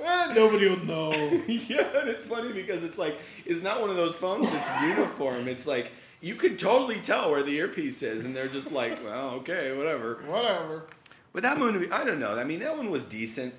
eh, 0.00 0.32
nobody 0.34 0.68
will 0.68 0.84
know. 0.84 1.12
yeah, 1.46 1.98
and 1.98 2.08
it's 2.08 2.24
funny 2.24 2.52
because 2.52 2.84
it's 2.84 2.98
like, 2.98 3.18
it's 3.46 3.62
not 3.62 3.80
one 3.80 3.90
of 3.90 3.96
those 3.96 4.14
phones 4.14 4.50
that's 4.50 4.82
uniform. 4.82 5.48
It's 5.48 5.66
like, 5.66 5.92
you 6.20 6.34
could 6.34 6.58
totally 6.58 7.00
tell 7.00 7.30
where 7.30 7.42
the 7.42 7.56
earpiece 7.56 8.02
is, 8.02 8.26
and 8.26 8.36
they're 8.36 8.48
just 8.48 8.72
like, 8.72 9.02
well, 9.02 9.30
okay, 9.36 9.74
whatever. 9.74 10.22
Whatever. 10.26 10.84
But 11.32 11.42
that 11.44 11.58
movie, 11.58 11.90
I 11.90 12.04
don't 12.04 12.18
know. 12.18 12.36
I 12.36 12.44
mean, 12.44 12.60
that 12.60 12.76
one 12.76 12.90
was 12.90 13.04
decent. 13.04 13.54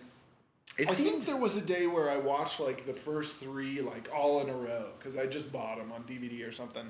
It 0.77 0.88
I 0.88 0.91
seemed 0.91 1.09
think 1.09 1.25
there 1.25 1.38
was 1.38 1.57
a 1.57 1.61
day 1.61 1.88
where 1.88 2.09
I 2.09 2.17
watched 2.17 2.59
like 2.59 2.85
the 2.85 2.93
first 2.93 3.38
three 3.38 3.81
like 3.81 4.09
all 4.15 4.41
in 4.41 4.50
a 4.50 4.53
row 4.53 4.88
because 4.97 5.17
I 5.17 5.25
just 5.25 5.51
bought 5.51 5.77
them 5.77 5.91
on 5.91 6.03
DVD 6.03 6.47
or 6.47 6.51
something, 6.51 6.85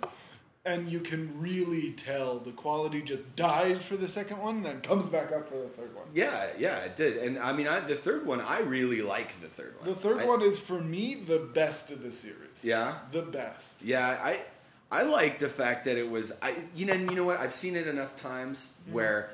and 0.66 0.90
you 0.92 1.00
can 1.00 1.40
really 1.42 1.92
tell 1.92 2.38
the 2.40 2.52
quality 2.52 3.02
just 3.02 3.36
dies 3.36 3.84
for 3.84 3.98
the 3.98 4.08
second 4.08 4.38
one, 4.38 4.62
then 4.62 4.80
comes 4.82 5.10
back 5.10 5.32
up 5.32 5.50
for 5.50 5.56
the 5.58 5.70
third 5.70 5.96
one. 5.96 6.06
Yeah, 6.14 6.48
yeah, 6.58 6.78
it 6.80 6.96
did. 6.96 7.18
And 7.18 7.40
I 7.40 7.52
mean, 7.54 7.68
I, 7.68 7.80
the 7.80 7.96
third 7.96 8.26
one, 8.28 8.42
I 8.42 8.60
really 8.62 9.02
like 9.02 9.40
the 9.42 9.48
third 9.48 9.76
one. 9.80 9.90
The 9.90 9.96
third 9.96 10.20
I- 10.22 10.26
one 10.26 10.42
is 10.42 10.60
for 10.60 10.80
me 10.80 11.16
the 11.16 11.40
best 11.40 11.90
of 11.92 12.04
the 12.04 12.12
series. 12.12 12.64
Yeah, 12.64 12.96
the 13.12 13.24
best. 13.24 13.82
yeah. 13.84 14.20
I 14.22 14.42
I 14.92 15.04
like 15.04 15.40
the 15.40 15.48
fact 15.50 15.86
that 15.86 15.98
it 15.98 16.10
was. 16.12 16.32
I 16.42 16.54
you 16.76 16.86
know 16.86 16.94
you 16.94 17.16
know 17.16 17.24
what 17.24 17.40
I've 17.40 17.54
seen 17.54 17.76
it 17.76 17.88
enough 17.88 18.16
times 18.16 18.74
Mm-hmm. 18.84 18.94
where 18.94 19.30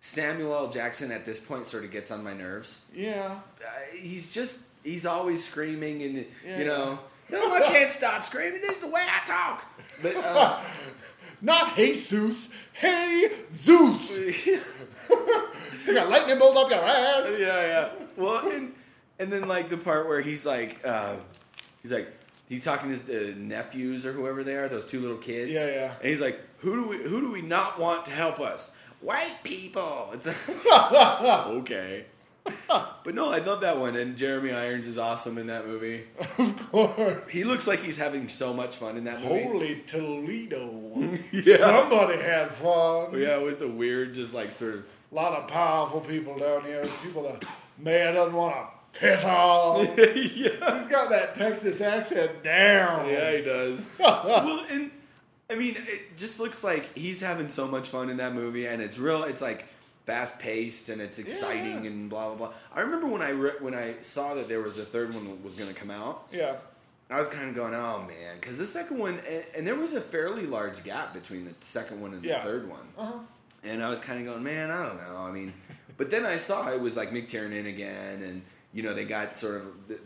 Samuel 0.00 0.54
L. 0.54 0.68
Jackson 0.68 1.10
at 1.10 1.24
this 1.24 1.40
point 1.40 1.66
sort 1.66 1.84
of 1.84 1.90
gets 1.90 2.10
on 2.10 2.22
my 2.22 2.34
nerves. 2.34 2.82
Yeah, 2.94 3.38
Uh, 3.64 3.68
he's 3.98 4.30
just 4.32 4.58
he's 4.84 5.06
always 5.06 5.42
screaming 5.42 6.02
and 6.02 6.26
Yeah, 6.46 6.58
you 6.58 6.64
know. 6.66 6.98
No, 7.30 7.38
I 7.54 7.60
can't 7.72 7.90
stop 7.90 8.22
screaming. 8.24 8.60
This 8.60 8.76
is 8.76 8.80
the 8.82 8.88
way 8.88 9.02
I 9.04 9.24
talk. 9.26 9.64
But 10.02 10.16
uh, 10.24 10.60
Not 11.40 11.76
Jesus. 11.76 12.50
Hey 12.72 13.30
Zeus. 13.50 14.16
they 14.16 15.94
got 15.94 16.08
lightning 16.08 16.38
bolt 16.38 16.56
up 16.56 16.70
your 16.70 16.84
ass. 16.84 17.36
yeah, 17.38 17.66
yeah. 17.66 17.88
Well, 18.16 18.48
and, 18.50 18.74
and 19.18 19.32
then 19.32 19.48
like 19.48 19.68
the 19.68 19.76
part 19.76 20.08
where 20.08 20.20
he's 20.20 20.44
like, 20.44 20.80
uh, 20.84 21.16
he's 21.82 21.92
like, 21.92 22.08
he's 22.48 22.64
talking 22.64 22.92
to 22.94 23.06
the 23.06 23.34
nephews 23.34 24.04
or 24.04 24.12
whoever 24.12 24.44
they 24.44 24.56
are, 24.56 24.68
those 24.68 24.84
two 24.84 25.00
little 25.00 25.16
kids. 25.16 25.50
Yeah, 25.50 25.66
yeah. 25.66 25.94
And 26.00 26.08
he's 26.08 26.20
like, 26.20 26.38
who 26.58 26.76
do 26.76 26.88
we, 26.88 26.96
who 27.08 27.20
do 27.20 27.30
we 27.30 27.42
not 27.42 27.78
want 27.78 28.06
to 28.06 28.12
help 28.12 28.40
us? 28.40 28.70
White 29.00 29.38
people. 29.44 30.10
It's 30.14 30.26
like, 30.26 30.66
okay. 31.46 32.06
But 33.04 33.14
no, 33.14 33.30
I 33.30 33.38
love 33.38 33.60
that 33.60 33.78
one, 33.78 33.94
and 33.94 34.16
Jeremy 34.16 34.50
Irons 34.50 34.88
is 34.88 34.98
awesome 34.98 35.38
in 35.38 35.46
that 35.46 35.64
movie. 35.64 36.02
Of 36.38 36.70
course. 36.72 37.30
He 37.30 37.44
looks 37.44 37.66
like 37.68 37.78
he's 37.78 37.96
having 37.96 38.28
so 38.28 38.52
much 38.52 38.78
fun 38.78 38.96
in 38.96 39.04
that 39.04 39.22
movie. 39.22 39.44
Holy 39.44 39.76
Toledo. 39.86 40.72
Yeah. 41.32 41.56
Somebody 41.56 42.20
had 42.20 42.52
fun. 42.52 43.16
Yeah, 43.16 43.38
with 43.38 43.60
the 43.60 43.68
weird, 43.68 44.14
just 44.14 44.34
like 44.34 44.50
sort 44.50 44.74
of. 44.74 44.84
A 45.12 45.14
lot 45.14 45.40
of 45.40 45.46
powerful 45.48 46.00
people 46.00 46.36
down 46.36 46.64
here. 46.64 46.84
People 47.04 47.22
that 47.22 47.44
mayor 47.78 48.12
doesn't 48.12 48.34
want 48.34 48.56
to 48.56 48.98
piss 48.98 49.24
off. 49.24 49.86
yeah. 49.98 50.78
He's 50.78 50.88
got 50.88 51.08
that 51.10 51.36
Texas 51.36 51.80
accent 51.80 52.42
down. 52.42 53.08
Yeah, 53.08 53.36
he 53.36 53.42
does. 53.42 53.88
well, 54.00 54.66
and 54.68 54.90
I 55.48 55.54
mean, 55.54 55.76
it 55.76 56.16
just 56.16 56.40
looks 56.40 56.64
like 56.64 56.92
he's 56.96 57.20
having 57.20 57.48
so 57.48 57.68
much 57.68 57.88
fun 57.88 58.10
in 58.10 58.16
that 58.16 58.34
movie, 58.34 58.66
and 58.66 58.82
it's 58.82 58.98
real. 58.98 59.22
It's 59.22 59.40
like 59.42 59.64
fast 60.06 60.38
paced 60.38 60.88
and 60.88 61.00
it's 61.02 61.18
exciting 61.18 61.82
Yeah. 61.84 61.90
and 61.90 62.08
blah 62.10 62.28
blah 62.28 62.36
blah. 62.48 62.54
I 62.72 62.80
remember 62.80 63.08
when 63.08 63.22
I 63.22 63.30
re- 63.30 63.58
when 63.60 63.74
I 63.74 63.96
saw 64.02 64.34
that 64.34 64.48
there 64.48 64.62
was 64.62 64.74
the 64.74 64.84
third 64.84 65.12
one 65.14 65.42
was 65.42 65.54
going 65.54 65.68
to 65.72 65.78
come 65.78 65.90
out. 65.90 66.28
Yeah. 66.32 66.56
I 67.10 67.18
was 67.20 67.28
kind 67.28 67.48
of 67.48 67.54
going, 67.54 67.72
oh 67.74 68.02
man, 68.06 68.36
because 68.40 68.58
the 68.58 68.66
second 68.66 68.98
one, 68.98 69.20
and, 69.28 69.44
and 69.56 69.66
there 69.66 69.76
was 69.76 69.92
a 69.92 70.00
fairly 70.00 70.44
large 70.46 70.82
gap 70.82 71.14
between 71.14 71.44
the 71.44 71.54
second 71.60 72.00
one 72.00 72.12
and 72.14 72.22
the 72.22 72.34
third 72.40 72.68
one. 72.68 72.80
Uh-huh. 72.98 73.18
And 73.62 73.82
I 73.82 73.88
was 73.90 74.00
kind 74.00 74.20
of 74.20 74.26
going, 74.32 74.42
man, 74.44 74.70
I 74.72 74.84
don't 74.84 74.96
know. 74.96 75.16
I 75.18 75.30
mean, 75.30 75.52
but 75.96 76.10
then 76.10 76.24
I 76.26 76.36
saw 76.36 76.68
it 76.72 76.80
was 76.80 76.96
like 76.96 77.10
McTiernan 77.12 77.68
again, 77.68 78.22
and 78.22 78.42
you 78.72 78.82
know 78.82 78.92
they 78.94 79.04
got 79.04 79.36
sort 79.36 79.56
of 79.56 79.88
the, 79.88 79.98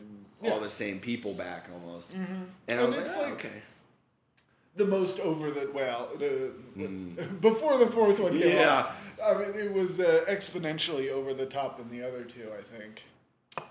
Yeah. 0.42 0.52
all 0.52 0.60
the 0.60 0.68
same 0.70 0.98
people 1.00 1.32
back 1.34 1.68
almost. 1.72 2.14
And 2.14 2.80
I 2.80 2.84
was 2.84 2.96
like, 2.96 3.06
oh, 3.08 3.22
like- 3.22 3.32
okay. 3.32 3.62
The 4.76 4.84
most 4.86 5.18
over 5.20 5.50
the 5.50 5.68
well, 5.74 6.08
the, 6.18 6.52
before 7.40 7.76
the 7.78 7.86
fourth 7.88 8.20
one 8.20 8.32
came. 8.32 8.56
Yeah. 8.56 8.90
I 9.22 9.34
mean, 9.34 9.50
it 9.54 9.72
was 9.72 10.00
uh, 10.00 10.24
exponentially 10.28 11.10
over 11.10 11.34
the 11.34 11.44
top 11.46 11.76
than 11.78 11.90
the 11.90 12.06
other 12.06 12.22
two. 12.24 12.48
I 12.56 12.62
think. 12.78 13.02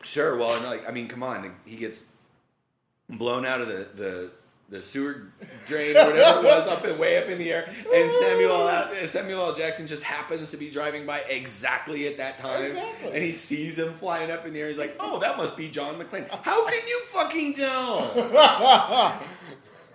Sure. 0.04 0.38
Well, 0.38 0.54
and 0.56 0.66
like, 0.66 0.88
I 0.88 0.92
mean, 0.92 1.08
come 1.08 1.24
on. 1.24 1.56
He 1.66 1.78
gets 1.78 2.04
blown 3.10 3.46
out 3.46 3.62
of 3.62 3.68
the 3.70 3.88
the, 3.96 4.32
the 4.70 4.82
sewer 4.82 5.32
drain 5.66 5.98
or 5.98 6.06
whatever 6.08 6.40
it 6.42 6.44
was 6.44 6.68
up 6.68 6.84
and 6.84 7.00
way 7.00 7.18
up 7.18 7.28
in 7.30 7.40
the 7.40 7.52
air, 7.52 7.64
and 7.92 8.12
Samuel 8.12 9.08
Samuel 9.08 9.40
L. 9.48 9.54
Jackson 9.56 9.88
just 9.88 10.04
happens 10.04 10.52
to 10.52 10.58
be 10.58 10.70
driving 10.70 11.08
by 11.08 11.20
exactly 11.30 12.06
at 12.08 12.18
that 12.18 12.38
time, 12.38 12.66
Exactly. 12.66 13.12
and 13.14 13.24
he 13.24 13.32
sees 13.32 13.80
him 13.80 13.94
flying 13.94 14.30
up 14.30 14.46
in 14.46 14.54
the 14.54 14.60
air. 14.62 14.68
He's 14.68 14.78
like, 14.78 14.96
"Oh, 15.00 15.18
that 15.20 15.38
must 15.38 15.58
be 15.58 15.70
John 15.70 15.96
McClane." 15.96 16.30
How 16.44 16.68
can 16.68 16.88
you 16.88 17.02
fucking 17.08 17.54
tell? 17.54 19.20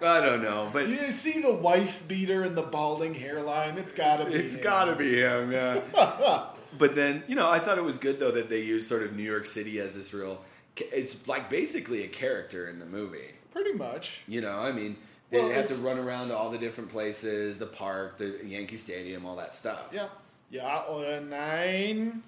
I 0.04 0.24
don't 0.24 0.42
know, 0.42 0.70
but 0.72 0.88
You 0.88 1.12
see 1.12 1.40
the 1.40 1.52
wife 1.52 2.06
beater 2.08 2.42
and 2.42 2.56
the 2.56 2.62
balding 2.62 3.14
hairline. 3.14 3.76
It's 3.78 3.92
gotta 3.92 4.24
be. 4.26 4.34
It's 4.34 4.56
him. 4.56 4.62
gotta 4.62 4.96
be 4.96 5.16
him, 5.20 5.52
yeah. 5.52 5.80
but 6.78 6.94
then, 6.94 7.22
you 7.26 7.34
know, 7.34 7.48
I 7.50 7.58
thought 7.58 7.78
it 7.78 7.84
was 7.84 7.98
good 7.98 8.20
though 8.20 8.30
that 8.32 8.48
they 8.48 8.62
used 8.62 8.88
sort 8.88 9.02
of 9.02 9.14
New 9.14 9.22
York 9.22 9.46
City 9.46 9.80
as 9.80 9.94
this 9.94 10.12
real. 10.14 10.42
It's 10.76 11.26
like 11.28 11.48
basically 11.50 12.02
a 12.04 12.08
character 12.08 12.68
in 12.68 12.78
the 12.80 12.86
movie. 12.86 13.30
Pretty 13.52 13.72
much. 13.72 14.22
You 14.26 14.40
know, 14.40 14.58
I 14.58 14.72
mean, 14.72 14.96
they 15.30 15.38
Well, 15.40 15.50
have 15.50 15.66
to 15.68 15.74
run 15.76 15.98
around 15.98 16.28
to 16.28 16.36
all 16.36 16.50
the 16.50 16.58
different 16.58 16.90
places, 16.90 17.58
the 17.58 17.66
park, 17.66 18.18
the 18.18 18.40
Yankee 18.44 18.76
Stadium, 18.76 19.24
all 19.24 19.36
that 19.36 19.54
stuff. 19.54 19.90
Yeah. 19.92 20.08
Yeah, 20.50 20.82
or 20.88 21.04
a 21.04 21.20
nine. 21.20 22.22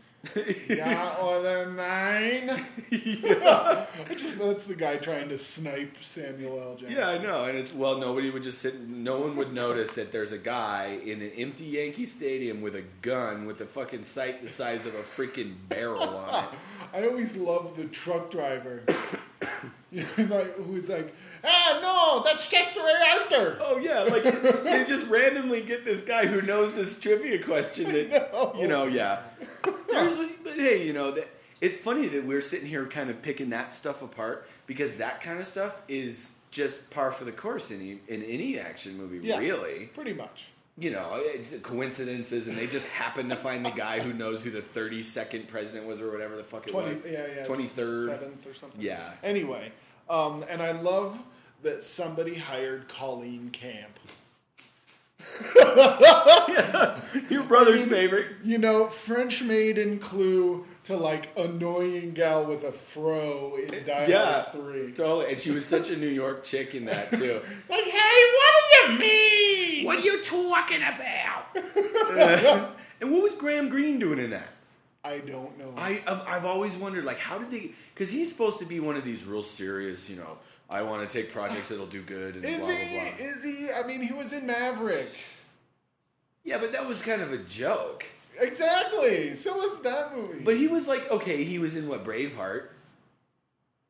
Yeah, 0.68 1.16
or 1.20 1.46
a 1.46 1.66
nine. 1.66 2.46
That's 2.90 4.66
the 4.66 4.74
guy 4.76 4.96
trying 4.96 5.28
to 5.28 5.38
snipe 5.38 5.96
Samuel 6.00 6.60
L. 6.60 6.76
Jackson. 6.76 6.96
Yeah, 6.96 7.08
I 7.08 7.18
know, 7.18 7.44
and 7.44 7.56
it's 7.56 7.74
well, 7.74 7.98
nobody 7.98 8.30
would 8.30 8.42
just 8.42 8.60
sit. 8.60 8.80
No 8.88 9.20
one 9.20 9.36
would 9.36 9.52
notice 9.52 9.92
that 9.92 10.12
there's 10.12 10.32
a 10.32 10.38
guy 10.38 10.98
in 11.04 11.22
an 11.22 11.30
empty 11.36 11.64
Yankee 11.64 12.06
Stadium 12.06 12.60
with 12.60 12.74
a 12.74 12.84
gun 13.02 13.46
with 13.46 13.60
a 13.60 13.66
fucking 13.66 14.02
sight 14.02 14.42
the 14.42 14.48
size 14.48 14.86
of 14.86 14.94
a 14.94 15.02
freaking 15.02 15.54
barrel 15.68 16.02
on 16.02 16.44
it. 16.44 16.50
I 16.94 17.06
always 17.06 17.36
love 17.36 17.76
the 17.76 17.86
truck 17.86 18.30
driver. 18.30 18.82
You 19.90 20.02
know, 20.02 20.08
he's 20.16 20.30
like, 20.30 20.54
who's 20.56 20.88
like, 20.88 21.14
ah, 21.44 21.78
no, 21.82 22.22
that's 22.24 22.48
Chester 22.48 22.80
A. 22.80 23.20
Arthur. 23.20 23.58
Oh 23.60 23.78
yeah, 23.78 24.00
like 24.02 24.24
they 24.64 24.84
just 24.84 25.06
randomly 25.08 25.62
get 25.62 25.84
this 25.84 26.02
guy 26.02 26.26
who 26.26 26.42
knows 26.42 26.74
this 26.74 26.98
trivia 26.98 27.42
question 27.42 27.92
that 28.10 28.32
know. 28.32 28.54
you 28.58 28.68
know, 28.68 28.86
yeah. 28.86 29.20
There's, 30.02 30.18
but 30.44 30.54
hey, 30.54 30.86
you 30.86 30.92
know 30.92 31.10
that 31.12 31.28
it's 31.60 31.76
funny 31.76 32.08
that 32.08 32.24
we're 32.24 32.40
sitting 32.40 32.68
here 32.68 32.86
kind 32.86 33.10
of 33.10 33.22
picking 33.22 33.50
that 33.50 33.72
stuff 33.72 34.02
apart 34.02 34.48
because 34.66 34.96
that 34.96 35.20
kind 35.20 35.38
of 35.40 35.46
stuff 35.46 35.82
is 35.88 36.34
just 36.50 36.90
par 36.90 37.10
for 37.10 37.24
the 37.24 37.32
course 37.32 37.70
in 37.70 37.80
any, 37.80 37.98
in 38.08 38.22
any 38.22 38.58
action 38.58 38.96
movie, 38.96 39.18
Yeah. 39.26 39.38
really. 39.38 39.86
Pretty 39.94 40.12
much. 40.14 40.46
You 40.78 40.90
know, 40.90 41.12
it's 41.14 41.54
coincidences, 41.62 42.48
and 42.48 42.56
they 42.58 42.66
just 42.66 42.86
happen 42.88 43.30
to 43.30 43.36
find 43.36 43.64
the 43.64 43.70
guy 43.70 44.00
who 44.00 44.12
knows 44.12 44.44
who 44.44 44.50
the 44.50 44.60
32nd 44.60 45.48
president 45.48 45.86
was 45.86 46.02
or 46.02 46.10
whatever 46.10 46.36
the 46.36 46.44
fuck 46.44 46.66
it 46.66 46.70
20, 46.72 46.92
was. 46.92 47.04
yeah, 47.06 47.26
yeah. 47.36 47.44
23rd. 47.46 48.08
Seventh 48.08 48.46
or 48.46 48.52
something. 48.54 48.80
Yeah. 48.80 49.12
Anyway, 49.22 49.72
um, 50.10 50.44
and 50.50 50.60
I 50.62 50.72
love 50.72 51.18
that 51.62 51.82
somebody 51.84 52.34
hired 52.34 52.88
Colleen 52.88 53.48
Camp. 53.50 53.98
Your 57.30 57.44
brother's 57.44 57.86
favorite. 57.86 58.26
You 58.44 58.58
know, 58.58 58.88
French 58.88 59.42
maiden 59.42 59.98
clue 59.98 60.66
to 60.84 60.96
like 60.96 61.30
annoying 61.36 62.12
gal 62.12 62.46
with 62.46 62.62
a 62.64 62.72
fro 62.72 63.56
in 63.56 63.74
eh, 63.74 63.80
Die 63.84 63.92
Hard 63.94 64.08
Yeah, 64.08 64.42
3. 64.50 64.92
totally. 64.92 65.30
And 65.32 65.40
she 65.40 65.50
was 65.50 65.66
such 65.66 65.90
a 65.90 65.96
New 65.96 66.08
York 66.08 66.44
chick 66.44 66.74
in 66.74 66.84
that 66.86 67.10
too. 67.10 67.40
Like, 67.68 67.84
hey, 67.84 68.22
what 68.36 68.88
do 68.88 68.92
you 68.92 68.98
mean? 68.98 69.84
What 69.84 69.98
are 69.98 70.02
you 70.02 70.22
talking 70.22 70.82
about? 70.82 72.70
and 73.00 73.12
what 73.12 73.22
was 73.22 73.34
Graham 73.34 73.68
Greene 73.68 73.98
doing 73.98 74.18
in 74.18 74.30
that? 74.30 74.48
I 75.04 75.18
don't 75.18 75.56
know. 75.58 75.72
I, 75.76 76.02
I've, 76.06 76.22
I've 76.26 76.44
always 76.44 76.76
wondered, 76.76 77.04
like, 77.04 77.20
how 77.20 77.38
did 77.38 77.50
they? 77.52 77.70
Because 77.94 78.10
he's 78.10 78.28
supposed 78.30 78.58
to 78.58 78.64
be 78.64 78.80
one 78.80 78.96
of 78.96 79.04
these 79.04 79.24
real 79.24 79.42
serious, 79.42 80.10
you 80.10 80.16
know, 80.16 80.38
I 80.68 80.82
want 80.82 81.08
to 81.08 81.22
take 81.22 81.32
projects 81.32 81.68
that'll 81.68 81.86
do 81.86 82.02
good 82.02 82.36
and 82.36 82.44
is 82.44 82.58
blah 82.58 82.68
he? 82.68 82.98
blah 82.98 83.16
blah. 83.16 83.26
Is 83.26 83.44
he? 83.44 83.70
I 83.72 83.86
mean, 83.86 84.02
he 84.02 84.12
was 84.12 84.32
in 84.32 84.46
Maverick. 84.46 85.08
yeah, 86.44 86.58
but 86.58 86.72
that 86.72 86.86
was 86.86 87.02
kind 87.02 87.22
of 87.22 87.32
a 87.32 87.38
joke. 87.38 88.04
Exactly. 88.38 89.34
So 89.34 89.54
was 89.54 89.80
that 89.82 90.14
movie. 90.14 90.42
But 90.44 90.56
he 90.56 90.68
was 90.68 90.86
like, 90.88 91.10
okay, 91.10 91.44
he 91.44 91.58
was 91.58 91.76
in 91.76 91.88
what 91.88 92.04
Braveheart. 92.04 92.66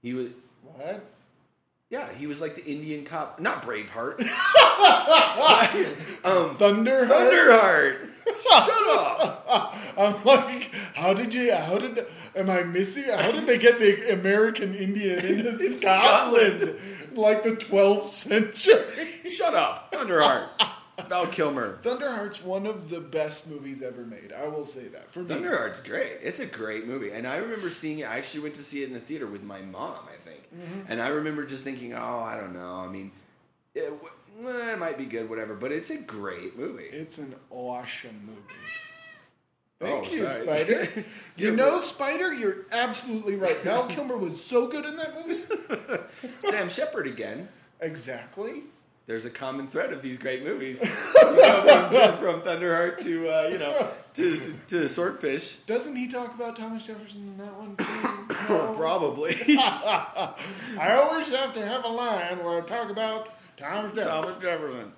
He 0.02 0.12
was, 0.14 0.28
what? 0.62 1.04
yeah, 1.90 2.12
he 2.12 2.26
was 2.26 2.40
like 2.40 2.54
the 2.54 2.64
Indian 2.64 3.04
cop, 3.04 3.40
not 3.40 3.62
Braveheart. 3.62 4.20
um, 6.24 6.56
Thunder. 6.56 7.06
Thunderheart. 7.06 8.08
Shut 8.26 8.96
up. 8.96 9.76
I'm 9.96 10.24
like, 10.24 10.70
how 10.94 11.14
did 11.14 11.32
you? 11.34 11.54
How 11.54 11.78
did? 11.78 11.94
The, 11.96 12.06
am 12.36 12.50
I 12.50 12.62
missing? 12.62 13.04
How 13.04 13.32
did 13.32 13.46
they 13.46 13.58
get 13.58 13.78
the 13.78 14.12
American 14.12 14.74
Indian 14.74 15.18
into 15.24 15.50
In 15.50 15.72
Scotland? 15.72 16.76
Like 17.14 17.42
the 17.42 17.52
12th 17.52 18.08
century. 18.08 19.30
Shut 19.30 19.54
up. 19.54 19.92
Thunderheart. 19.92 20.48
Val 21.08 21.26
Kilmer. 21.26 21.78
Thunderheart's 21.82 22.42
one 22.42 22.66
of 22.66 22.88
the 22.88 23.00
best 23.00 23.46
movies 23.46 23.82
ever 23.82 24.02
made. 24.02 24.32
I 24.32 24.48
will 24.48 24.64
say 24.64 24.88
that 24.88 25.12
for 25.12 25.20
me. 25.20 25.26
Thunderheart's 25.26 25.80
great. 25.80 26.18
It's 26.22 26.40
a 26.40 26.46
great 26.46 26.86
movie, 26.86 27.10
and 27.10 27.26
I 27.26 27.36
remember 27.36 27.68
seeing 27.68 28.00
it. 28.00 28.10
I 28.10 28.16
actually 28.16 28.40
went 28.40 28.54
to 28.56 28.62
see 28.62 28.82
it 28.82 28.88
in 28.88 28.94
the 28.94 29.00
theater 29.00 29.26
with 29.26 29.42
my 29.42 29.60
mom, 29.60 30.00
I 30.10 30.16
think, 30.16 30.42
mm-hmm. 30.54 30.90
and 30.90 31.00
I 31.00 31.08
remember 31.08 31.44
just 31.44 31.64
thinking, 31.64 31.92
"Oh, 31.92 32.18
I 32.20 32.36
don't 32.36 32.54
know. 32.54 32.76
I 32.76 32.88
mean, 32.88 33.12
it, 33.74 33.92
well, 34.40 34.56
eh, 34.60 34.72
it 34.72 34.78
might 34.78 34.96
be 34.96 35.04
good, 35.04 35.28
whatever." 35.28 35.54
But 35.54 35.70
it's 35.70 35.90
a 35.90 35.98
great 35.98 36.58
movie. 36.58 36.84
It's 36.84 37.18
an 37.18 37.34
awesome 37.50 38.22
movie. 38.26 38.40
Oh, 39.80 39.84
Thank 40.00 40.12
you, 40.12 40.18
sorry. 40.20 40.42
Spider. 40.44 40.88
Yeah, 40.96 41.02
you 41.36 41.50
know, 41.56 41.72
but- 41.72 41.82
Spider, 41.82 42.32
you're 42.32 42.64
absolutely 42.72 43.36
right. 43.36 43.56
Val 43.58 43.86
Kilmer 43.88 44.16
was 44.16 44.42
so 44.42 44.66
good 44.68 44.86
in 44.86 44.96
that 44.96 45.14
movie. 45.26 45.42
Sam 46.40 46.68
Shepard 46.68 47.06
again. 47.06 47.48
Exactly. 47.80 48.62
There's 49.06 49.24
a 49.24 49.30
common 49.30 49.68
thread 49.68 49.92
of 49.92 50.02
these 50.02 50.18
great 50.18 50.42
movies, 50.42 50.82
you 50.82 50.88
know, 50.88 51.88
from, 52.18 52.18
from 52.18 52.40
Thunderheart 52.40 52.98
to 53.04 53.28
uh, 53.28 53.48
you 53.52 53.58
know 53.58 53.88
to 54.14 54.54
to 54.66 54.88
Swordfish. 54.88 55.56
Doesn't 55.58 55.94
he 55.94 56.08
talk 56.08 56.34
about 56.34 56.56
Thomas 56.56 56.84
Jefferson 56.86 57.22
in 57.28 57.36
that 57.38 57.54
one 57.56 57.76
too? 57.76 57.84
No? 58.48 58.72
Probably 58.76 59.36
I 59.58 60.94
always 61.00 61.30
have 61.32 61.52
to 61.54 61.64
have 61.64 61.84
a 61.84 61.88
line 61.88 62.42
where 62.44 62.58
I 62.62 62.66
talk 62.66 62.90
about 62.90 63.28
Thomas 63.56 63.92
Jefferson. 63.92 64.10
Thomas 64.10 64.36
Jefferson. 64.42 64.92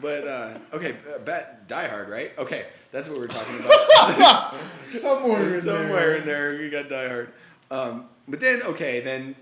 But 0.00 0.26
uh, 0.26 0.58
okay, 0.74 0.96
uh, 1.14 1.18
bet 1.20 1.66
Die 1.68 1.86
Hard, 1.88 2.08
right? 2.08 2.32
Okay, 2.38 2.66
that's 2.92 3.08
what 3.08 3.18
we're 3.18 3.26
talking 3.28 3.60
about. 3.64 4.54
Somewhere 4.90 5.54
in 5.56 5.62
Somewhere 5.62 5.88
there. 6.10 6.16
in 6.16 6.24
there, 6.26 6.62
you 6.62 6.70
got 6.70 6.88
Die 6.88 7.08
Hard. 7.08 7.32
Um, 7.70 8.06
but 8.28 8.40
then, 8.40 8.62
okay, 8.62 9.00
then 9.00 9.34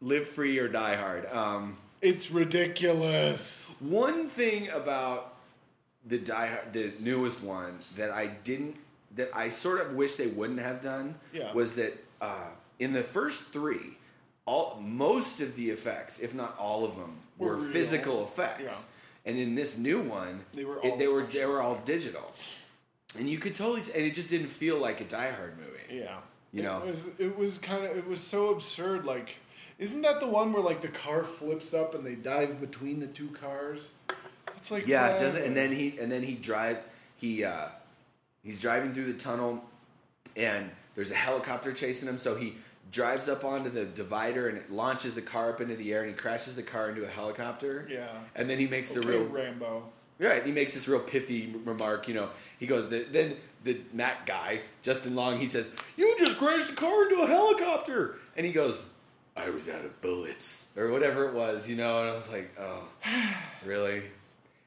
Live 0.00 0.26
Free 0.28 0.58
or 0.58 0.68
Die 0.68 0.94
Hard. 0.96 1.26
Um, 1.26 1.76
It's 2.02 2.30
ridiculous. 2.30 3.70
one 3.80 4.26
thing 4.26 4.68
about 4.70 5.34
the 6.06 6.18
Die 6.18 6.46
Hard, 6.46 6.72
the 6.72 6.92
newest 7.00 7.42
one 7.42 7.78
that 7.96 8.10
I 8.10 8.26
didn't 8.28 8.76
that 9.16 9.30
I 9.34 9.48
sort 9.48 9.80
of 9.80 9.94
wish 9.94 10.14
they 10.14 10.26
wouldn't 10.28 10.60
have 10.60 10.80
done 10.80 11.16
Yeah. 11.32 11.52
was 11.52 11.74
that 11.74 11.96
uh, 12.20 12.50
in 12.78 12.92
the 12.92 13.02
first 13.02 13.46
three, 13.52 13.96
all 14.46 14.78
most 14.80 15.40
of 15.40 15.56
the 15.56 15.70
effects, 15.70 16.18
if 16.20 16.34
not 16.34 16.56
all 16.58 16.84
of 16.84 16.94
them, 16.96 17.16
Were 17.38 17.56
were, 17.56 17.62
physical 17.72 18.22
effects. 18.22 18.86
And 19.26 19.36
in 19.38 19.54
this 19.54 19.76
new 19.76 20.00
one, 20.00 20.44
They 20.54 20.64
were 20.64 20.78
it- 20.78 20.84
all 20.84 20.96
they 20.96 21.08
were 21.08 21.22
they 21.22 21.44
were 21.46 21.60
all 21.60 21.76
digital, 21.84 22.32
and 23.18 23.28
you 23.28 23.38
could 23.38 23.54
totally 23.54 23.82
t- 23.82 23.92
and 23.94 24.04
it 24.04 24.14
just 24.14 24.28
didn't 24.28 24.48
feel 24.48 24.78
like 24.78 25.00
a 25.00 25.04
Die 25.04 25.30
Hard 25.32 25.58
movie. 25.58 25.98
Yeah. 26.02 26.18
You 26.52 26.60
it 26.60 26.62
know. 26.64 26.80
was 26.86 27.04
it 27.18 27.36
was 27.36 27.58
kind 27.58 27.84
of 27.84 27.96
it 27.96 28.06
was 28.06 28.20
so 28.20 28.50
absurd. 28.50 29.04
Like, 29.04 29.36
isn't 29.78 30.00
that 30.02 30.20
the 30.20 30.26
one 30.26 30.52
where 30.52 30.62
like 30.62 30.80
the 30.80 30.88
car 30.88 31.22
flips 31.24 31.74
up 31.74 31.94
and 31.94 32.06
they 32.06 32.14
dive 32.14 32.58
between 32.60 33.00
the 33.00 33.06
two 33.06 33.28
cars? 33.28 33.90
It's 34.56 34.70
like 34.70 34.86
Yeah, 34.86 35.08
it 35.14 35.18
doesn't. 35.20 35.42
And 35.44 35.54
then 35.56 35.72
he 35.72 35.98
and 35.98 36.10
then 36.10 36.22
he 36.22 36.34
drive. 36.34 36.82
He 37.16 37.44
uh, 37.44 37.68
he's 38.42 38.60
driving 38.62 38.94
through 38.94 39.12
the 39.12 39.18
tunnel, 39.18 39.62
and 40.36 40.70
there's 40.94 41.10
a 41.10 41.14
helicopter 41.16 41.72
chasing 41.72 42.08
him. 42.08 42.16
So 42.18 42.34
he 42.34 42.56
drives 42.90 43.28
up 43.28 43.44
onto 43.44 43.70
the 43.70 43.84
divider 43.84 44.48
and 44.48 44.56
it 44.58 44.70
launches 44.70 45.14
the 45.14 45.22
car 45.22 45.50
up 45.50 45.60
into 45.60 45.76
the 45.76 45.92
air, 45.92 46.02
and 46.02 46.10
he 46.10 46.16
crashes 46.16 46.54
the 46.54 46.62
car 46.62 46.88
into 46.90 47.04
a 47.04 47.08
helicopter. 47.08 47.86
Yeah. 47.90 48.08
And 48.34 48.48
then 48.48 48.58
he 48.58 48.66
makes 48.66 48.90
the 48.90 49.00
real 49.02 49.26
Rambo. 49.26 49.84
right. 50.18 50.44
He 50.44 50.52
makes 50.52 50.74
this 50.74 50.88
real 50.88 51.00
pithy 51.00 51.54
remark. 51.64 52.08
You 52.08 52.14
know, 52.14 52.30
he 52.58 52.66
goes 52.66 52.88
the, 52.88 53.04
then 53.10 53.36
the 53.64 53.80
Mac 53.92 54.26
guy 54.26 54.60
Justin 54.82 55.14
Long. 55.14 55.38
He 55.38 55.48
says, 55.48 55.70
"You 55.96 56.14
just 56.18 56.38
crashed 56.38 56.68
the 56.68 56.74
car 56.76 57.08
into 57.08 57.22
a 57.22 57.26
helicopter," 57.26 58.16
and 58.36 58.44
he 58.46 58.52
goes. 58.52 58.84
I 59.36 59.50
was 59.50 59.68
out 59.68 59.84
of 59.84 60.00
bullets, 60.00 60.66
or 60.76 60.90
whatever 60.90 61.28
it 61.28 61.32
was, 61.32 61.70
you 61.70 61.76
know, 61.76 62.00
and 62.00 62.10
I 62.10 62.14
was 62.14 62.28
like, 62.28 62.50
"Oh, 62.58 62.82
really?" 63.64 64.02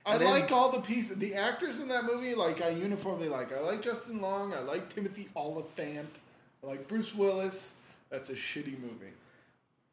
I 0.06 0.18
then- 0.18 0.30
like 0.30 0.50
all 0.50 0.72
the 0.72 0.80
pieces. 0.80 1.18
The 1.18 1.36
actors 1.36 1.80
in 1.80 1.90
that 1.90 2.06
movie, 2.06 2.36
like 2.36 2.62
I 2.62 2.70
uniformly 2.70 3.28
like. 3.28 3.51
I 3.51 3.60
like 3.60 3.82
Justin 3.82 4.22
Long. 4.22 4.54
I 4.54 4.60
like 4.60 4.88
Timothy 4.94 5.28
Olyphant. 5.36 6.10
I 6.63 6.68
like 6.68 6.88
Bruce 6.88 7.13
Willis. 7.13 7.74
That's 8.12 8.30
a 8.30 8.34
shitty 8.34 8.80
movie. 8.80 9.13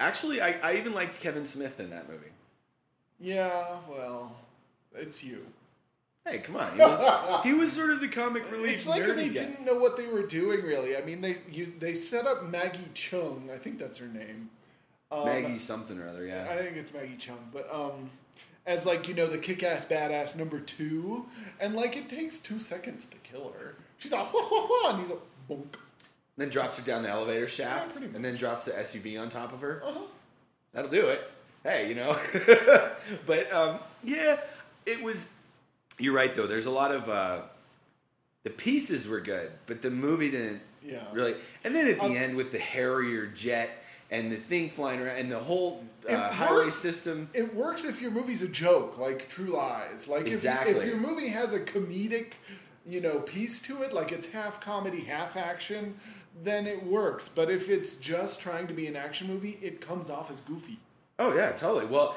Actually, 0.00 0.40
I, 0.40 0.56
I 0.62 0.76
even 0.76 0.92
liked 0.94 1.20
Kevin 1.20 1.46
Smith 1.46 1.80
in 1.80 1.90
that 1.90 2.08
movie. 2.08 2.30
Yeah, 3.20 3.78
well, 3.88 4.36
it's 4.94 5.24
you. 5.24 5.46
Hey, 6.26 6.38
come 6.38 6.56
on. 6.56 6.72
He 6.74 6.78
was, 6.78 7.40
he 7.44 7.52
was 7.54 7.72
sort 7.72 7.90
of 7.90 8.00
the 8.00 8.08
comic 8.08 8.50
relief 8.50 8.74
It's 8.74 8.86
like 8.86 9.04
they 9.06 9.28
guy. 9.28 9.34
didn't 9.34 9.64
know 9.64 9.76
what 9.76 9.96
they 9.96 10.06
were 10.06 10.26
doing. 10.26 10.62
Really, 10.62 10.96
I 10.96 11.00
mean, 11.02 11.20
they 11.20 11.36
you, 11.50 11.72
they 11.78 11.94
set 11.94 12.26
up 12.26 12.44
Maggie 12.48 12.90
Chung. 12.94 13.50
I 13.52 13.58
think 13.58 13.78
that's 13.78 13.98
her 13.98 14.06
name. 14.08 14.50
Um, 15.10 15.24
Maggie 15.24 15.58
something 15.58 15.98
or 15.98 16.06
other, 16.06 16.26
yeah. 16.26 16.46
I 16.50 16.58
think 16.58 16.76
it's 16.76 16.92
Maggie 16.92 17.16
Chung, 17.16 17.48
but 17.52 17.66
um, 17.72 18.10
as 18.66 18.84
like 18.84 19.08
you 19.08 19.14
know 19.14 19.26
the 19.26 19.38
kick-ass 19.38 19.86
badass 19.86 20.36
number 20.36 20.60
two, 20.60 21.26
and 21.60 21.74
like 21.74 21.96
it 21.96 22.08
takes 22.10 22.38
two 22.38 22.58
seconds 22.58 23.06
to 23.06 23.16
kill 23.18 23.52
her. 23.58 23.76
She's 23.96 24.12
like, 24.12 24.26
ha 24.26 24.30
ha 24.40 24.66
ha, 24.68 24.90
and 24.90 25.00
he's 25.00 25.08
like, 25.08 25.20
bonk. 25.50 25.74
Then 26.38 26.48
drops 26.48 26.78
her 26.78 26.84
down 26.84 27.02
the 27.02 27.08
elevator 27.10 27.46
shaft, 27.48 28.00
much. 28.00 28.10
and 28.14 28.24
then 28.24 28.36
drops 28.36 28.64
the 28.64 28.70
SUV 28.72 29.20
on 29.20 29.28
top 29.28 29.52
of 29.52 29.60
her. 29.60 29.82
Uh-huh. 29.84 30.00
That'll 30.72 30.90
do 30.90 31.06
it. 31.08 31.30
Hey, 31.64 31.88
you 31.88 31.94
know. 31.96 32.18
but 33.26 33.52
um, 33.52 33.78
yeah, 34.04 34.38
it 34.86 35.02
was. 35.02 35.26
You're 35.98 36.14
right 36.14 36.34
though. 36.34 36.46
There's 36.46 36.66
a 36.66 36.70
lot 36.70 36.92
of 36.92 37.08
uh, 37.08 37.42
the 38.44 38.50
pieces 38.50 39.08
were 39.08 39.20
good, 39.20 39.50
but 39.66 39.82
the 39.82 39.90
movie 39.90 40.30
didn't 40.30 40.62
Yeah. 40.84 41.02
really. 41.12 41.34
And 41.64 41.74
then 41.74 41.88
at 41.88 41.98
the 41.98 42.04
Um, 42.06 42.16
end 42.16 42.36
with 42.36 42.52
the 42.52 42.58
Harrier 42.58 43.26
jet 43.26 43.70
and 44.10 44.30
the 44.30 44.36
thing 44.36 44.70
flying 44.70 45.00
around 45.00 45.18
and 45.18 45.30
the 45.32 45.38
whole 45.40 45.84
uh, 46.08 46.30
highway 46.30 46.70
system. 46.70 47.28
It 47.34 47.54
works 47.54 47.84
if 47.84 48.00
your 48.00 48.10
movie's 48.12 48.40
a 48.42 48.48
joke, 48.48 48.96
like 48.96 49.28
True 49.28 49.46
Lies. 49.50 50.06
Like 50.08 50.22
if, 50.22 50.28
Exactly. 50.34 50.74
if 50.74 50.84
your 50.84 50.96
movie 50.96 51.28
has 51.28 51.52
a 51.52 51.60
comedic, 51.60 52.34
you 52.86 53.00
know, 53.00 53.18
piece 53.18 53.60
to 53.62 53.82
it, 53.82 53.92
like 53.92 54.12
it's 54.12 54.28
half 54.28 54.60
comedy, 54.60 55.00
half 55.00 55.36
action, 55.36 55.96
then 56.42 56.66
it 56.66 56.84
works. 56.84 57.28
But 57.28 57.50
if 57.50 57.68
it's 57.68 57.96
just 57.96 58.40
trying 58.40 58.66
to 58.68 58.74
be 58.74 58.86
an 58.86 58.96
action 58.96 59.26
movie, 59.28 59.58
it 59.62 59.80
comes 59.80 60.08
off 60.10 60.30
as 60.30 60.40
goofy. 60.40 60.78
Oh 61.20 61.34
yeah, 61.34 61.50
totally. 61.50 61.86
Well, 61.86 62.14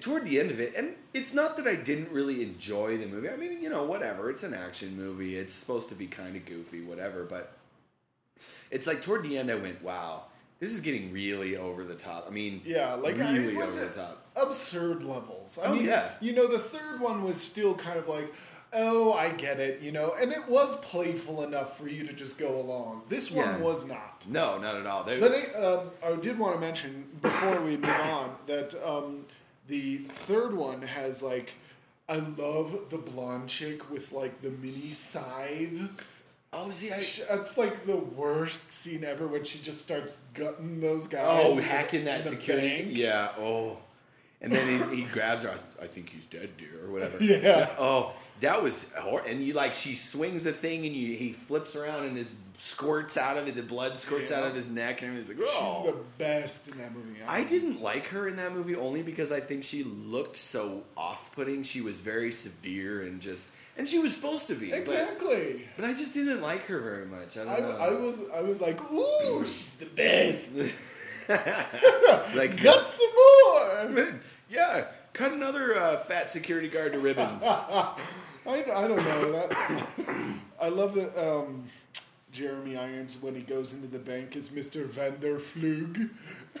toward 0.00 0.24
the 0.24 0.40
end 0.40 0.50
of 0.50 0.58
it, 0.58 0.72
and 0.74 0.94
it's 1.12 1.34
not 1.34 1.56
that 1.58 1.66
I 1.66 1.74
didn't 1.74 2.10
really 2.10 2.42
enjoy 2.42 2.96
the 2.96 3.06
movie. 3.06 3.28
I 3.28 3.36
mean, 3.36 3.60
you 3.62 3.68
know, 3.68 3.82
whatever. 3.84 4.30
It's 4.30 4.42
an 4.42 4.54
action 4.54 4.96
movie. 4.96 5.36
It's 5.36 5.52
supposed 5.52 5.90
to 5.90 5.94
be 5.94 6.06
kind 6.06 6.34
of 6.34 6.46
goofy, 6.46 6.80
whatever. 6.80 7.24
But 7.24 7.52
it's 8.70 8.86
like 8.86 9.02
toward 9.02 9.22
the 9.22 9.36
end, 9.36 9.50
I 9.50 9.56
went, 9.56 9.82
"Wow, 9.82 10.24
this 10.60 10.72
is 10.72 10.80
getting 10.80 11.12
really 11.12 11.56
over 11.56 11.84
the 11.84 11.94
top." 11.94 12.26
I 12.26 12.30
mean, 12.30 12.62
Yeah, 12.64 12.94
like 12.94 13.18
I- 13.20 13.36
really 13.36 13.60
over 13.60 13.70
the 13.84 13.90
top. 13.90 14.24
absurd 14.34 15.02
levels. 15.02 15.58
I 15.58 15.66
Oh, 15.66 15.74
mean, 15.74 15.84
yeah. 15.84 16.10
you 16.20 16.32
know, 16.32 16.46
the 16.46 16.58
third 16.58 17.00
one 17.00 17.22
was 17.24 17.38
still 17.38 17.74
kind 17.74 17.98
of 17.98 18.08
like, 18.08 18.32
oh, 18.72 19.12
I 19.12 19.30
get 19.30 19.60
it, 19.60 19.80
you 19.80 19.92
know, 19.92 20.12
and 20.20 20.30
it 20.32 20.46
was 20.48 20.76
playful 20.76 21.42
enough 21.42 21.78
for 21.78 21.88
you 21.88 22.04
to 22.06 22.12
just 22.12 22.38
go 22.38 22.60
along. 22.60 23.02
This 23.08 23.30
one 23.30 23.46
Yeah. 23.46 23.58
was 23.58 23.84
not. 23.86 24.24
No, 24.28 24.58
not 24.58 24.76
at 24.76 24.86
all. 24.86 25.04
They, 25.04 25.18
But 25.20 25.32
I, 25.34 25.58
um, 25.58 25.90
I 26.06 26.12
did 26.16 26.38
want 26.38 26.54
to 26.54 26.60
mention 26.60 27.08
before 27.22 27.60
we 27.62 27.76
move 27.76 27.88
on 27.88 28.34
that 28.46 28.74
um, 28.86 29.24
the 29.68 29.98
third 29.98 30.54
one 30.54 30.82
has 30.82 31.22
like. 31.22 31.54
I 32.10 32.16
love 32.38 32.88
the 32.88 32.96
blonde 32.96 33.50
chick 33.50 33.90
with 33.90 34.12
like 34.12 34.40
the 34.40 34.48
mini 34.48 34.90
scythe. 34.90 35.90
oh, 36.54 36.70
see, 36.70 36.90
I, 36.90 37.02
That's 37.28 37.58
like 37.58 37.84
the 37.84 37.98
worst 37.98 38.72
scene 38.72 39.04
ever 39.04 39.26
when 39.26 39.44
she 39.44 39.58
just 39.58 39.82
starts 39.82 40.16
gutting 40.32 40.80
those 40.80 41.06
guys. 41.06 41.20
oh, 41.26 41.56
hacking 41.56 42.04
that 42.06 42.24
security. 42.24 42.68
bank. 42.84 42.88
Yeah. 42.96 43.28
Oh, 43.38 43.76
and 44.40 44.50
then 44.50 44.88
he, 44.90 45.02
he 45.02 45.02
grabs 45.02 45.44
her. 45.44 45.50
I, 45.80 45.84
I 45.84 45.86
think 45.86 46.08
he's 46.08 46.24
dead, 46.24 46.50
dear, 46.56 46.82
or 46.86 46.90
whatever. 46.90 47.18
Yeah. 47.22 47.68
Oh, 47.78 48.12
that 48.40 48.62
was 48.62 48.92
hor- 48.98 49.22
and 49.26 49.40
you 49.42 49.54
like 49.54 49.74
she 49.74 49.94
swings 49.94 50.44
the 50.44 50.52
thing 50.52 50.84
and 50.86 50.94
you 50.94 51.16
he 51.16 51.32
flips 51.32 51.74
around 51.76 52.04
and 52.04 52.18
it 52.18 52.32
squirts 52.58 53.16
out 53.16 53.36
of 53.36 53.46
it. 53.48 53.54
The 53.54 53.62
blood 53.62 53.98
squirts 53.98 54.32
out 54.32 54.44
of 54.44 54.54
his 54.54 54.68
neck 54.68 55.02
and 55.02 55.10
everything's 55.12 55.38
like, 55.40 55.48
oh. 55.50 55.82
She's 55.84 55.92
the 55.94 55.98
best 56.18 56.70
in 56.70 56.78
that 56.78 56.92
movie. 56.94 57.20
I 57.26 57.44
didn't 57.44 57.80
like 57.80 58.06
her 58.08 58.26
in 58.28 58.36
that 58.36 58.52
movie 58.52 58.74
only 58.76 59.02
because 59.02 59.30
I 59.30 59.40
think 59.40 59.62
she 59.64 59.84
looked 59.84 60.36
so 60.36 60.82
off-putting. 60.96 61.62
She 61.62 61.80
was 61.80 61.98
very 61.98 62.32
severe 62.32 63.02
and 63.02 63.20
just, 63.20 63.50
and 63.76 63.88
she 63.88 63.98
was 64.00 64.12
supposed 64.14 64.48
to 64.48 64.54
be. 64.56 64.70
But, 64.70 64.78
Exactly. 64.80 65.68
but 65.76 65.84
I 65.84 65.94
just 65.94 66.12
didn't 66.14 66.40
like 66.42 66.66
her 66.66 66.80
very 66.80 67.06
much. 67.06 67.38
I 67.38 67.44
don't 67.44 67.54
I, 67.54 67.58
know. 67.60 67.76
I 67.78 67.90
was 67.90 68.18
I 68.36 68.40
was 68.40 68.60
like, 68.60 68.80
ooh, 68.92 69.42
she's 69.46 69.70
the 69.74 69.86
best. 69.86 70.52
like, 72.34 72.60
Got 72.62 72.86
some 72.86 73.94
more. 73.94 74.08
yeah, 74.50 74.86
cut 75.12 75.32
another 75.32 75.76
uh, 75.76 75.96
fat 75.98 76.30
security 76.32 76.68
guard 76.68 76.92
to 76.94 76.98
ribbons. 76.98 77.42
I, 78.48 78.64
I 78.74 78.88
don't 78.88 78.96
know 79.04 79.32
that. 79.32 79.56
I 80.60 80.68
love 80.68 80.94
that 80.94 81.14
um, 81.16 81.64
Jeremy 82.32 82.76
Irons 82.76 83.18
when 83.20 83.34
he 83.34 83.42
goes 83.42 83.74
into 83.74 83.86
the 83.86 83.98
bank 83.98 84.36
is 84.36 84.48
Mr. 84.48 84.88
Vanderflug. 84.88 86.10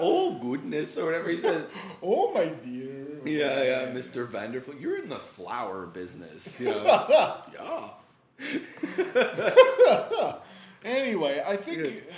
oh 0.00 0.38
goodness, 0.40 0.96
or 0.98 1.06
whatever 1.06 1.30
he 1.30 1.38
says. 1.38 1.64
Oh 2.02 2.32
my 2.32 2.46
dear. 2.46 3.06
Yeah, 3.24 3.62
yeah, 3.62 3.86
Mr. 3.92 4.28
Vanderful, 4.28 4.74
you're 4.78 5.02
in 5.02 5.08
the 5.08 5.16
flower 5.16 5.86
business. 5.86 6.60
You 6.60 6.66
know? 6.66 7.36
yeah. 8.38 10.36
Anyway, 10.84 11.42
I 11.46 11.56
think 11.56 11.78
Yeah. 11.78 12.14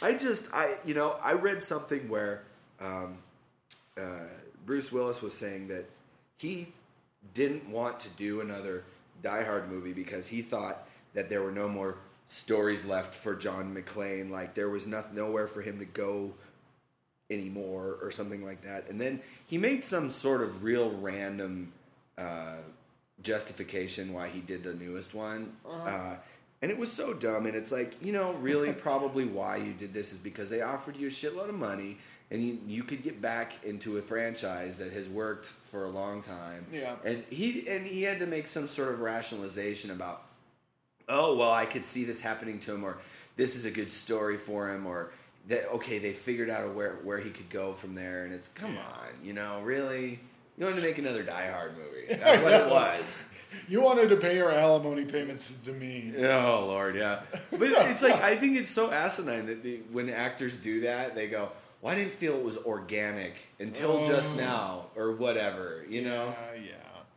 I 0.00 0.14
just, 0.14 0.52
I, 0.52 0.74
you 0.84 0.94
know, 0.94 1.16
I 1.22 1.34
read 1.34 1.62
something 1.62 2.08
where 2.08 2.42
um, 2.80 3.18
uh, 3.96 4.26
Bruce 4.66 4.90
Willis 4.90 5.22
was 5.22 5.34
saying 5.34 5.68
that 5.68 5.84
he 6.36 6.72
didn't 7.34 7.68
want 7.68 8.00
to 8.00 8.08
do 8.10 8.40
another 8.40 8.84
Die 9.22 9.44
Hard 9.44 9.70
movie 9.70 9.92
because 9.92 10.28
he 10.28 10.42
thought 10.42 10.88
that 11.14 11.28
there 11.30 11.42
were 11.42 11.52
no 11.52 11.68
more 11.68 11.98
stories 12.28 12.84
left 12.84 13.14
for 13.14 13.34
John 13.34 13.74
McClane. 13.74 14.30
Like 14.30 14.54
there 14.54 14.70
was 14.70 14.86
nothing, 14.86 15.16
nowhere 15.16 15.46
for 15.46 15.62
him 15.62 15.78
to 15.78 15.84
go 15.84 16.34
anymore 17.30 17.98
or 18.02 18.10
something 18.10 18.44
like 18.44 18.62
that. 18.62 18.88
And 18.88 19.00
then 19.00 19.20
he 19.46 19.58
made 19.58 19.84
some 19.84 20.10
sort 20.10 20.42
of 20.42 20.62
real 20.62 20.90
random 20.90 21.72
uh, 22.18 22.56
justification 23.22 24.12
why 24.12 24.28
he 24.28 24.40
did 24.40 24.62
the 24.62 24.74
newest 24.74 25.14
one. 25.14 25.52
uh 25.86 26.16
and 26.62 26.70
it 26.70 26.78
was 26.78 26.90
so 26.90 27.12
dumb. 27.12 27.44
And 27.46 27.54
it's 27.54 27.72
like, 27.72 27.96
you 28.00 28.12
know, 28.12 28.32
really 28.34 28.72
probably 28.88 29.26
why 29.26 29.56
you 29.56 29.72
did 29.72 29.92
this 29.92 30.12
is 30.12 30.18
because 30.18 30.48
they 30.48 30.62
offered 30.62 30.96
you 30.96 31.08
a 31.08 31.10
shitload 31.10 31.48
of 31.48 31.56
money 31.56 31.98
and 32.30 32.42
you, 32.42 32.58
you 32.66 32.82
could 32.82 33.02
get 33.02 33.20
back 33.20 33.62
into 33.62 33.98
a 33.98 34.02
franchise 34.02 34.78
that 34.78 34.92
has 34.92 35.10
worked 35.10 35.46
for 35.46 35.84
a 35.84 35.90
long 35.90 36.22
time. 36.22 36.66
Yeah. 36.72 36.94
And 37.04 37.24
he 37.28 37.68
and 37.68 37.86
he 37.86 38.04
had 38.04 38.20
to 38.20 38.26
make 38.26 38.46
some 38.46 38.66
sort 38.66 38.94
of 38.94 39.00
rationalization 39.00 39.90
about 39.90 40.22
oh 41.08 41.36
well 41.36 41.52
i 41.52 41.66
could 41.66 41.84
see 41.84 42.04
this 42.04 42.20
happening 42.20 42.58
to 42.60 42.74
him 42.74 42.84
or 42.84 42.98
this 43.36 43.56
is 43.56 43.64
a 43.64 43.70
good 43.70 43.90
story 43.90 44.36
for 44.36 44.70
him 44.70 44.86
or 44.86 45.12
that 45.48 45.68
okay 45.72 45.98
they 45.98 46.12
figured 46.12 46.50
out 46.50 46.74
where 46.74 46.96
where 47.02 47.18
he 47.18 47.30
could 47.30 47.48
go 47.50 47.72
from 47.72 47.94
there 47.94 48.24
and 48.24 48.32
it's 48.32 48.48
come 48.48 48.76
on 48.76 49.08
you 49.22 49.32
know 49.32 49.60
really 49.62 50.20
you 50.56 50.64
wanted 50.64 50.76
to 50.76 50.82
make 50.82 50.98
another 50.98 51.22
die 51.22 51.50
hard 51.50 51.72
movie 51.76 52.06
that's 52.22 52.42
what 52.42 52.52
it 52.52 52.66
was 52.68 53.28
you 53.68 53.80
wanted 53.80 54.08
to 54.08 54.16
pay 54.16 54.36
your 54.36 54.50
alimony 54.50 55.04
payments 55.04 55.52
to 55.64 55.72
me. 55.72 56.12
oh 56.18 56.64
lord 56.66 56.94
yeah 56.96 57.20
but 57.50 57.62
it's 57.62 58.02
like 58.02 58.20
i 58.22 58.34
think 58.36 58.56
it's 58.56 58.70
so 58.70 58.90
asinine 58.90 59.46
that 59.46 59.82
when 59.92 60.08
actors 60.10 60.56
do 60.58 60.80
that 60.82 61.14
they 61.14 61.28
go 61.28 61.50
well 61.80 61.92
i 61.92 61.96
didn't 61.96 62.12
feel 62.12 62.34
it 62.36 62.42
was 62.44 62.56
organic 62.58 63.48
until 63.60 64.06
just 64.06 64.34
Oh. 64.34 64.40
now 64.40 64.86
or 64.96 65.12
whatever 65.12 65.84
you 65.88 66.02
know 66.02 66.34
Yeah, 66.54 66.62
yeah. 66.62 66.72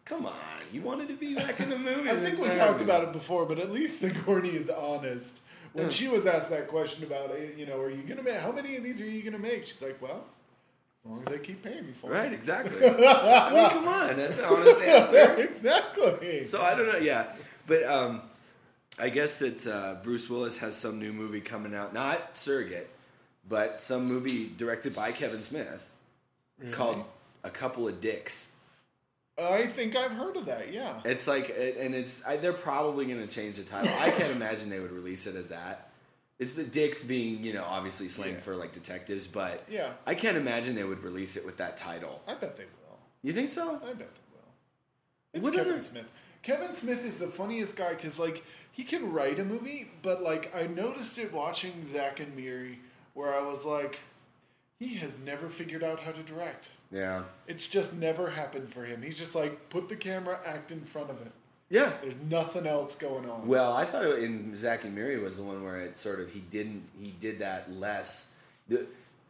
Come 0.05 0.27
on, 0.27 0.33
you 0.71 0.81
wanted 0.81 1.07
to 1.07 1.15
be 1.15 1.33
back 1.33 1.59
in 1.59 1.67
the 1.71 1.79
movie. 1.79 2.09
I 2.11 2.15
think 2.15 2.37
we 2.39 2.47
talked 2.49 2.79
about 2.79 3.01
it 3.01 3.11
before, 3.11 3.47
but 3.47 3.57
at 3.57 3.71
least 3.71 4.01
Sigourney 4.01 4.49
is 4.49 4.69
honest. 4.69 5.41
When 5.73 5.89
she 5.89 6.07
was 6.07 6.27
asked 6.27 6.51
that 6.51 6.67
question 6.67 7.03
about, 7.05 7.31
eh, 7.31 7.47
you 7.57 7.65
know, 7.65 7.79
are 7.81 7.89
you 7.89 8.03
gonna 8.03 8.21
make? 8.21 8.35
How 8.37 8.51
many 8.51 8.75
of 8.75 8.83
these 8.83 9.01
are 9.01 9.05
you 9.09 9.23
gonna 9.23 9.39
make? 9.39 9.65
She's 9.65 9.81
like, 9.81 9.99
well, 9.99 10.23
as 11.05 11.11
long 11.11 11.21
as 11.21 11.27
they 11.27 11.37
keep 11.39 11.63
paying 11.63 11.85
me 11.85 11.93
for 11.93 12.09
Right, 12.09 12.31
it. 12.31 12.33
exactly. 12.33 12.77
I 12.87 13.51
mean, 13.53 13.69
come 13.69 13.87
on, 13.87 14.17
that's 14.17 14.39
an 14.39 14.45
honest 14.45 14.81
answer. 14.81 15.35
exactly. 15.49 16.43
So 16.45 16.61
I 16.61 16.75
don't 16.75 16.87
know, 16.91 16.97
yeah, 16.97 17.27
but 17.67 17.83
um, 17.83 18.21
I 18.99 19.09
guess 19.09 19.37
that 19.37 19.67
uh, 19.67 19.95
Bruce 20.03 20.29
Willis 20.29 20.57
has 20.59 20.75
some 20.75 20.99
new 20.99 21.13
movie 21.13 21.41
coming 21.41 21.75
out, 21.75 21.93
not 21.93 22.37
Surrogate, 22.37 22.89
but 23.47 23.81
some 23.81 24.05
movie 24.05 24.51
directed 24.57 24.95
by 24.95 25.11
Kevin 25.11 25.43
Smith 25.43 25.87
called 26.71 27.03
A 27.43 27.49
Couple 27.49 27.87
of 27.87 28.01
Dicks. 28.01 28.51
I 29.37 29.65
think 29.67 29.95
I've 29.97 30.11
heard 30.13 30.37
of 30.37 30.45
that. 30.45 30.71
Yeah. 30.71 31.01
It's 31.03 31.27
like, 31.27 31.49
and 31.49 31.93
it's 31.93 32.23
I, 32.25 32.37
they're 32.37 32.53
probably 32.53 33.05
going 33.05 33.19
to 33.19 33.27
change 33.27 33.57
the 33.57 33.63
title. 33.63 33.93
I 33.99 34.09
can't 34.09 34.31
imagine 34.35 34.69
they 34.69 34.79
would 34.79 34.93
release 34.93 35.27
it 35.27 35.35
as 35.35 35.47
that. 35.49 35.89
It's 36.37 36.51
the 36.51 36.63
dicks 36.63 37.01
being, 37.03 37.43
you 37.43 37.53
know, 37.53 37.63
obviously 37.63 38.07
slang 38.09 38.33
Yeah. 38.33 38.39
for 38.39 38.55
like 38.55 38.73
detectives, 38.73 39.25
but 39.27 39.63
Yeah. 39.69 39.93
I 40.05 40.15
can't 40.15 40.35
imagine 40.37 40.75
they 40.75 40.83
would 40.83 41.03
release 41.03 41.37
it 41.37 41.45
with 41.45 41.57
that 41.57 41.77
title. 41.77 42.21
I 42.27 42.33
bet 42.35 42.57
they 42.57 42.65
will. 42.65 42.99
You 43.23 43.31
think 43.33 43.49
so? 43.49 43.75
I 43.77 43.93
bet 43.93 43.97
they 43.99 44.21
will. 44.33 44.53
It's 45.33 45.43
What 45.43 45.53
Kevin 45.53 45.73
other- 45.73 45.81
Smith. 45.81 46.11
Kevin 46.43 46.75
Smith 46.75 47.03
is 47.05 47.17
the 47.17 47.27
funniest 47.27 47.75
guy 47.75 47.93
because, 47.95 48.19
like, 48.19 48.43
he 48.71 48.83
can 48.83 49.11
write 49.11 49.39
a 49.39 49.45
movie, 49.45 49.89
but, 50.03 50.21
like, 50.21 50.53
I 50.53 50.67
noticed 50.67 51.17
it 51.17 51.31
watching 51.33 51.83
Zack 51.85 52.19
and 52.19 52.35
Miri 52.35 52.79
where 53.13 53.33
I 53.33 53.41
was 53.41 53.63
like, 53.65 53.97
he 54.77 54.95
has 54.95 55.17
never 55.17 55.47
figured 55.49 55.83
out 55.83 56.01
how 56.01 56.11
to 56.11 56.21
direct. 56.21 56.69
Yeah. 56.91 57.23
It's 57.47 57.67
just 57.67 57.95
never 57.95 58.29
happened 58.31 58.71
for 58.71 58.83
him. 58.85 59.01
He's 59.01 59.17
just 59.17 59.33
like, 59.33 59.69
put 59.69 59.87
the 59.89 59.95
camera, 59.95 60.39
act 60.45 60.71
in 60.71 60.83
front 60.83 61.09
of 61.09 61.21
it. 61.25 61.31
Yeah. 61.69 61.93
There's 62.01 62.15
nothing 62.29 62.67
else 62.67 62.95
going 62.95 63.29
on. 63.29 63.47
Well, 63.47 63.73
I 63.73 63.85
thought 63.85 64.05
it, 64.05 64.23
in 64.23 64.55
Zack 64.55 64.83
and 64.83 64.93
Miri 64.93 65.17
was 65.17 65.37
the 65.37 65.43
one 65.43 65.63
where 65.63 65.77
it 65.77 65.97
sort 65.97 66.19
of 66.19 66.31
he 66.31 66.39
didn't 66.39 66.83
he 67.01 67.11
did 67.19 67.39
that 67.39 67.71
less. 67.73 68.29
The, 68.67 68.85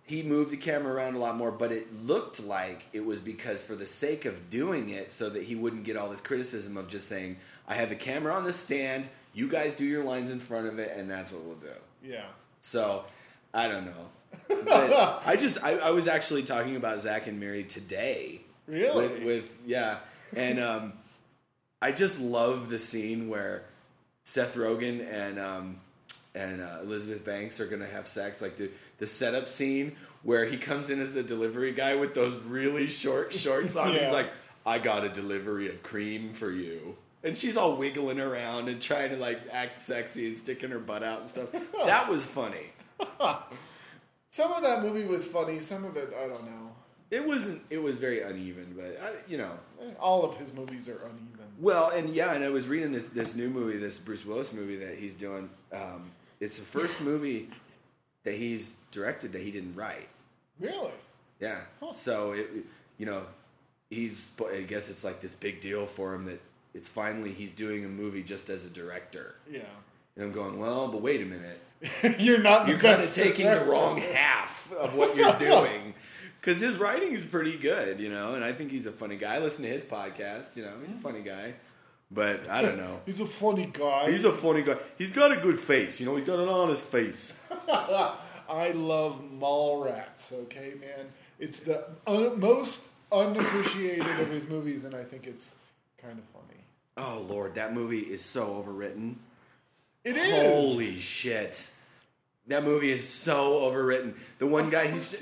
he 0.07 0.21
moved 0.21 0.51
the 0.51 0.57
camera 0.57 0.93
around 0.93 1.15
a 1.15 1.17
lot 1.17 1.35
more, 1.35 1.51
but 1.51 1.71
it 1.71 1.91
looked 1.91 2.43
like 2.43 2.87
it 2.93 3.05
was 3.05 3.19
because 3.19 3.63
for 3.63 3.75
the 3.75 3.87
sake 3.87 4.25
of 4.25 4.49
doing 4.49 4.89
it, 4.89 5.11
so 5.11 5.29
that 5.29 5.43
he 5.43 5.55
wouldn't 5.55 5.83
get 5.83 5.97
all 5.97 6.09
this 6.09 6.21
criticism 6.21 6.77
of 6.77 6.87
just 6.87 7.07
saying, 7.07 7.37
"I 7.67 7.75
have 7.75 7.89
the 7.89 7.95
camera 7.95 8.33
on 8.33 8.43
the 8.43 8.53
stand, 8.53 9.09
you 9.33 9.47
guys 9.47 9.73
do 9.73 9.85
your 9.85 10.03
lines 10.03 10.31
in 10.31 10.39
front 10.39 10.67
of 10.67 10.77
it, 10.77 10.95
and 10.95 11.09
that's 11.09 11.31
what 11.31 11.43
we'll 11.43 11.55
do." 11.55 11.67
yeah. 12.03 12.25
So 12.61 13.05
I 13.53 13.67
don't 13.67 13.85
know. 13.85 15.19
I 15.25 15.37
just 15.39 15.63
I, 15.63 15.77
I 15.77 15.89
was 15.91 16.07
actually 16.07 16.43
talking 16.43 16.75
about 16.75 16.99
Zack 16.99 17.27
and 17.27 17.39
Miri 17.39 17.63
today. 17.63 18.41
Really? 18.67 19.07
With, 19.07 19.23
with 19.23 19.57
yeah, 19.65 19.97
and 20.35 20.59
um, 20.59 20.93
I 21.81 21.91
just 21.91 22.19
love 22.19 22.69
the 22.69 22.79
scene 22.79 23.29
where 23.29 23.63
Seth 24.23 24.55
Rogen 24.55 25.07
and 25.11 25.39
um, 25.39 25.79
and 26.33 26.61
uh, 26.61 26.79
Elizabeth 26.81 27.23
Banks 27.23 27.59
are 27.59 27.67
gonna 27.67 27.87
have 27.87 28.07
sex. 28.07 28.41
Like 28.41 28.55
the 28.57 28.69
the 28.97 29.07
setup 29.07 29.47
scene 29.47 29.95
where 30.23 30.45
he 30.45 30.57
comes 30.57 30.89
in 30.89 30.99
as 30.99 31.13
the 31.13 31.23
delivery 31.23 31.71
guy 31.71 31.95
with 31.95 32.13
those 32.15 32.35
really 32.43 32.89
short 32.89 33.33
shorts 33.33 33.75
on. 33.75 33.91
Yeah. 33.93 34.05
He's 34.05 34.11
like, 34.11 34.27
"I 34.65 34.79
got 34.79 35.03
a 35.03 35.09
delivery 35.09 35.69
of 35.69 35.83
cream 35.83 36.33
for 36.33 36.51
you." 36.51 36.97
And 37.23 37.35
she's 37.35 37.57
all 37.57 37.75
wiggling 37.75 38.19
around 38.19 38.69
and 38.69 38.79
trying 38.79 39.09
to 39.09 39.17
like 39.17 39.39
act 39.51 39.75
sexy 39.75 40.27
and 40.27 40.37
sticking 40.37 40.69
her 40.69 40.79
butt 40.79 41.03
out 41.03 41.21
and 41.21 41.29
stuff. 41.29 41.49
That 41.85 42.07
was 42.07 42.25
funny. 42.25 42.71
Some 44.31 44.51
of 44.51 44.61
that 44.63 44.83
movie 44.83 45.05
was 45.05 45.25
funny. 45.25 45.59
Some 45.59 45.85
of 45.85 45.95
it, 45.97 46.13
I 46.15 46.27
don't 46.27 46.43
know. 46.45 46.64
It 47.11 47.27
wasn't. 47.27 47.61
It 47.69 47.81
was 47.81 47.97
very 47.97 48.21
uneven, 48.21 48.73
but 48.75 48.99
I, 49.01 49.11
you 49.27 49.37
know. 49.37 49.51
All 49.99 50.23
of 50.23 50.37
his 50.37 50.53
movies 50.53 50.89
are 50.89 50.97
uneven. 50.97 51.45
Well, 51.59 51.89
and 51.89 52.09
yeah, 52.09 52.33
and 52.33 52.43
I 52.43 52.49
was 52.49 52.67
reading 52.67 52.91
this 52.91 53.09
this 53.09 53.35
new 53.35 53.49
movie, 53.49 53.77
this 53.77 53.99
Bruce 53.99 54.25
Willis 54.25 54.51
movie 54.51 54.75
that 54.77 54.97
he's 54.97 55.13
doing. 55.13 55.49
Um, 55.71 56.11
it's 56.39 56.57
the 56.57 56.65
first 56.65 57.01
movie 57.01 57.49
that 58.23 58.33
he's 58.33 58.75
directed 58.91 59.31
that 59.33 59.41
he 59.41 59.51
didn't 59.51 59.75
write. 59.75 60.09
Really? 60.59 60.91
Yeah. 61.39 61.61
So 61.91 62.31
it, 62.33 62.49
you 62.97 63.05
know, 63.05 63.23
he's. 63.89 64.31
I 64.51 64.61
guess 64.61 64.89
it's 64.89 65.03
like 65.03 65.21
this 65.21 65.35
big 65.35 65.61
deal 65.61 65.85
for 65.85 66.13
him 66.13 66.25
that 66.25 66.41
it's 66.73 66.89
finally 66.89 67.31
he's 67.31 67.51
doing 67.51 67.85
a 67.85 67.89
movie 67.89 68.23
just 68.23 68.49
as 68.49 68.65
a 68.65 68.69
director. 68.69 69.35
Yeah. 69.49 69.61
And 70.15 70.25
I'm 70.25 70.31
going, 70.31 70.57
well, 70.59 70.87
but 70.87 71.01
wait 71.01 71.21
a 71.21 71.25
minute. 71.25 71.61
you're 72.19 72.39
not. 72.39 72.67
You're 72.67 72.79
kind 72.79 73.01
of 73.01 73.13
taking 73.13 73.45
the 73.45 73.63
wrong 73.65 73.97
half 73.97 74.71
of 74.73 74.95
what 74.95 75.15
you're 75.15 75.33
doing. 75.39 75.93
Because 76.45 76.61
his 76.61 76.77
writing 76.77 77.13
is 77.13 77.25
pretty 77.25 77.57
good, 77.57 77.99
you 77.99 78.07
know, 78.07 78.35
and 78.35 78.43
I 78.43 78.51
think 78.51 78.69
he's 78.69 78.85
a 78.85 78.91
funny 78.91 79.15
guy. 79.15 79.33
I 79.33 79.39
listen 79.39 79.63
to 79.63 79.69
his 79.69 79.83
podcast, 79.83 80.55
you 80.55 80.61
know, 80.61 80.73
he's 80.85 80.93
a 80.93 80.97
funny 80.97 81.23
guy. 81.23 81.55
But 82.11 82.47
I 82.47 82.61
don't 82.61 82.77
know. 82.77 83.01
He's 83.07 83.19
a 83.19 83.25
funny 83.25 83.65
guy. 83.65 84.11
He's 84.11 84.25
a 84.25 84.31
funny 84.31 84.61
guy. 84.61 84.77
He's 84.95 85.11
got 85.11 85.31
a 85.31 85.37
good 85.37 85.57
face, 85.57 85.99
you 85.99 86.05
know, 86.05 86.15
he's 86.15 86.23
got 86.23 86.37
an 86.37 86.47
honest 86.47 86.85
face. 86.85 87.33
I 87.67 88.71
love 88.75 89.23
Mallrats. 89.39 90.31
Okay, 90.31 90.75
man. 90.79 91.07
It's 91.39 91.61
the 91.61 91.83
un- 92.05 92.39
most 92.39 92.91
unappreciated 93.11 94.19
of 94.19 94.29
his 94.29 94.47
movies, 94.47 94.83
and 94.83 94.93
I 94.93 95.03
think 95.03 95.25
it's 95.25 95.55
kind 95.97 96.19
of 96.19 96.25
funny. 96.25 96.61
Oh, 96.95 97.25
Lord, 97.27 97.55
that 97.55 97.73
movie 97.73 98.01
is 98.01 98.23
so 98.23 98.63
overwritten. 98.63 99.15
It 100.03 100.15
is. 100.15 100.31
Holy 100.31 100.99
shit. 100.99 101.71
That 102.45 102.63
movie 102.63 102.91
is 102.91 103.09
so 103.09 103.61
overwritten. 103.61 104.13
The 104.37 104.45
one 104.45 104.65
Of 104.65 104.71
guy, 104.71 104.85
he's. 104.85 105.19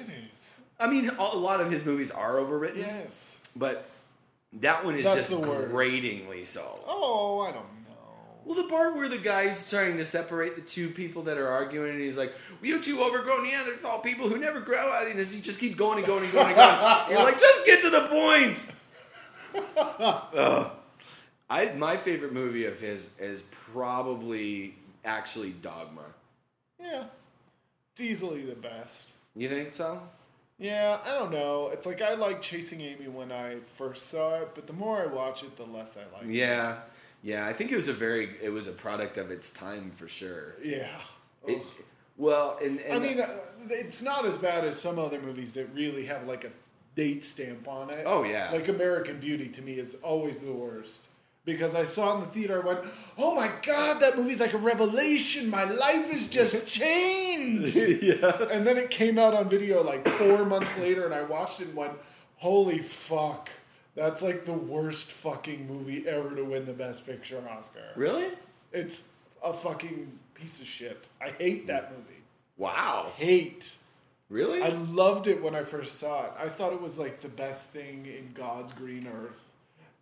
I 0.84 0.90
mean, 0.90 1.10
a 1.10 1.38
lot 1.38 1.62
of 1.62 1.72
his 1.72 1.86
movies 1.86 2.12
are 2.12 2.36
overwritten, 2.36 2.78
Yes. 2.78 3.40
but 3.56 3.90
that 4.54 4.84
one 4.84 4.96
is 4.96 5.06
That's 5.06 5.18
just 5.18 5.30
the 5.30 5.40
worst. 5.40 5.72
gratingly 5.72 6.44
so. 6.44 6.80
Oh, 6.86 7.42
I 7.42 7.52
don't 7.52 7.64
know. 7.64 7.70
Well, 8.46 8.62
the 8.62 8.68
part 8.70 8.94
where 8.96 9.08
the 9.08 9.18
guy's 9.18 9.70
trying 9.70 9.96
to 9.98 10.04
separate 10.06 10.56
the 10.56 10.62
two 10.62 10.90
people 10.90 11.24
that 11.24 11.38
are 11.38 11.48
arguing, 11.48 11.92
and 11.92 12.02
he's 12.02 12.18
like, 12.18 12.34
well, 12.50 12.60
"You 12.70 12.82
two 12.82 13.02
overgrown 13.02 13.44
Neanderthal 13.44 14.00
people 14.00 14.28
who 14.28 14.38
never 14.38 14.60
grow 14.60 14.78
out," 14.92 15.08
and 15.08 15.18
he 15.18 15.40
just 15.42 15.60
keeps 15.60 15.76
going 15.76 16.00
and 16.00 16.06
going 16.06 16.24
and 16.26 16.34
going 16.34 16.48
and 16.48 16.56
going. 16.58 17.10
You're 17.12 17.24
like, 17.24 17.40
just 17.40 17.66
get 17.66 17.82
to 17.82 17.90
the 17.90 18.08
point. 18.10 18.72
Ugh. 19.78 20.72
I 21.50 21.72
my 21.74 21.96
favorite 21.98 22.34
movie 22.34 22.66
of 22.66 22.80
his 22.82 23.10
is 23.20 23.44
probably 23.72 24.76
actually 25.06 25.52
Dogma. 25.52 26.06
Yeah. 26.80 27.06
It's 27.94 28.02
easily 28.02 28.42
the 28.42 28.56
best. 28.56 29.12
You 29.36 29.48
think 29.50 29.72
so? 29.72 30.02
Yeah, 30.64 31.00
I 31.04 31.10
don't 31.10 31.32
know. 31.32 31.72
It's 31.74 31.86
like 31.86 32.02
I 32.02 32.14
like 32.14 32.42
Chasing 32.42 32.80
Amy 32.80 33.10
when 33.10 33.34
I 33.34 33.58
first 33.76 34.10
saw 34.10 34.36
it, 34.36 34.52
but 34.56 34.66
the 34.66 34.72
more 34.72 35.02
I 35.02 35.08
watch 35.08 35.44
it, 35.44 35.58
the 35.58 35.66
less 35.66 35.98
I 35.98 36.18
like 36.18 36.26
it. 36.26 36.34
Yeah, 36.34 36.78
yeah. 37.22 37.46
I 37.46 37.52
think 37.52 37.74
it 37.74 37.76
was 37.76 37.90
a 37.90 37.94
very 37.94 38.30
it 38.42 38.50
was 38.50 38.66
a 38.68 38.72
product 38.72 39.18
of 39.18 39.30
its 39.30 39.52
time 39.52 39.92
for 39.92 40.08
sure. 40.08 40.56
Yeah. 40.64 40.88
It, 41.46 41.62
well, 42.16 42.58
and, 42.64 42.80
and 42.80 43.04
I 43.04 43.06
mean, 43.06 43.20
uh, 43.20 43.28
it's 43.72 44.02
not 44.02 44.24
as 44.26 44.38
bad 44.38 44.64
as 44.64 44.80
some 44.80 45.00
other 45.00 45.20
movies 45.20 45.52
that 45.54 45.68
really 45.74 46.06
have 46.06 46.30
like 46.30 46.46
a 46.46 46.52
date 46.96 47.26
stamp 47.26 47.68
on 47.68 47.90
it. 47.90 48.04
Oh, 48.06 48.24
yeah. 48.24 48.52
Like 48.54 48.70
American 48.70 49.20
Beauty 49.20 49.50
to 49.50 49.62
me 49.62 49.74
is 49.74 49.98
always 50.02 50.40
the 50.40 50.54
worst. 50.54 51.10
Because 51.46 51.76
I 51.76 51.84
saw 51.84 52.12
it 52.12 52.16
in 52.16 52.20
the 52.22 52.28
theater, 52.28 52.62
I 52.62 52.66
went, 52.66 52.80
"Oh 53.18 53.36
my 53.36 53.52
god, 53.62 54.00
that 54.00 54.18
movie's 54.18 54.40
like 54.40 54.54
a 54.54 54.58
revelation! 54.58 55.50
My 55.50 55.66
life 55.66 56.10
has 56.12 56.28
just 56.28 56.66
changed." 56.80 57.76
yeah. 57.76 58.48
and 58.50 58.66
then 58.66 58.78
it 58.78 58.90
came 58.90 59.18
out 59.20 59.34
on 59.34 59.50
video 59.50 59.84
like 59.84 60.08
four 60.08 60.46
months 60.46 60.78
later, 60.78 61.06
and 61.06 61.14
I 61.14 61.24
watched 61.24 61.60
it 61.60 61.68
and 61.68 61.76
went, 61.76 61.94
"Holy 62.38 62.80
fuck, 62.80 63.50
that's 63.96 64.22
like 64.22 64.46
the 64.46 64.54
worst 64.54 65.12
fucking 65.12 65.68
movie 65.68 66.08
ever 66.08 66.34
to 66.36 66.44
win 66.44 66.66
the 66.66 66.74
Best 66.74 67.06
Picture 67.06 67.44
Oscar." 67.50 67.92
Really? 67.96 68.30
It's 68.72 69.04
a 69.44 69.54
fucking 69.54 70.20
piece 70.34 70.62
of 70.62 70.68
shit. 70.68 71.10
I 71.22 71.30
hate 71.30 71.68
that 71.68 71.92
movie. 71.92 72.22
Wow. 72.58 73.12
Hate. 73.16 73.76
Really? 74.30 74.62
I 74.62 74.70
loved 74.70 75.28
it 75.28 75.44
when 75.44 75.54
I 75.54 75.64
first 75.64 76.00
saw 76.00 76.26
it. 76.26 76.32
I 76.40 76.48
thought 76.48 76.74
it 76.74 76.82
was 76.82 76.98
like 76.98 77.22
the 77.22 77.30
best 77.30 77.70
thing 77.70 78.06
in 78.06 78.32
God's 78.34 78.72
green 78.72 79.08
earth. 79.08 79.40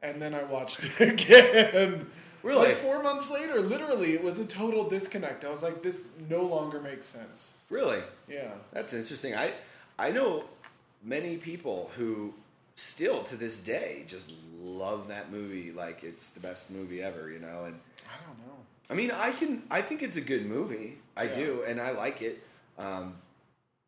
And 0.01 0.21
then 0.21 0.33
I 0.33 0.43
watched 0.43 0.79
it 0.83 0.99
again. 1.21 2.07
Really? 2.43 2.69
Like 2.69 2.77
four 2.77 3.03
months 3.03 3.29
later, 3.29 3.59
literally, 3.61 4.13
it 4.13 4.23
was 4.23 4.39
a 4.39 4.45
total 4.45 4.89
disconnect. 4.89 5.45
I 5.45 5.49
was 5.49 5.61
like, 5.61 5.83
this 5.83 6.07
no 6.27 6.41
longer 6.41 6.81
makes 6.81 7.05
sense. 7.05 7.53
really? 7.69 8.01
Yeah. 8.27 8.53
That's 8.73 8.93
interesting. 8.93 9.35
I 9.35 9.53
I 9.99 10.11
know 10.11 10.45
many 11.03 11.37
people 11.37 11.91
who 11.97 12.33
still 12.75 13.21
to 13.23 13.35
this 13.35 13.59
day 13.61 14.03
just 14.07 14.33
love 14.59 15.07
that 15.09 15.31
movie 15.31 15.71
like 15.71 16.03
it's 16.03 16.29
the 16.29 16.39
best 16.39 16.71
movie 16.71 17.01
ever, 17.03 17.29
you 17.29 17.39
know, 17.39 17.65
and 17.65 17.79
I 18.07 18.15
don't 18.25 18.37
know. 18.47 18.55
I 18.89 18.93
mean, 18.95 19.11
I 19.11 19.31
can 19.33 19.61
I 19.69 19.81
think 19.81 20.01
it's 20.01 20.17
a 20.17 20.21
good 20.21 20.45
movie. 20.47 20.97
I 21.15 21.25
Yeah. 21.25 21.33
do 21.35 21.63
and 21.67 21.79
I 21.79 21.91
like 21.91 22.23
it. 22.23 22.41
Um 22.79 23.17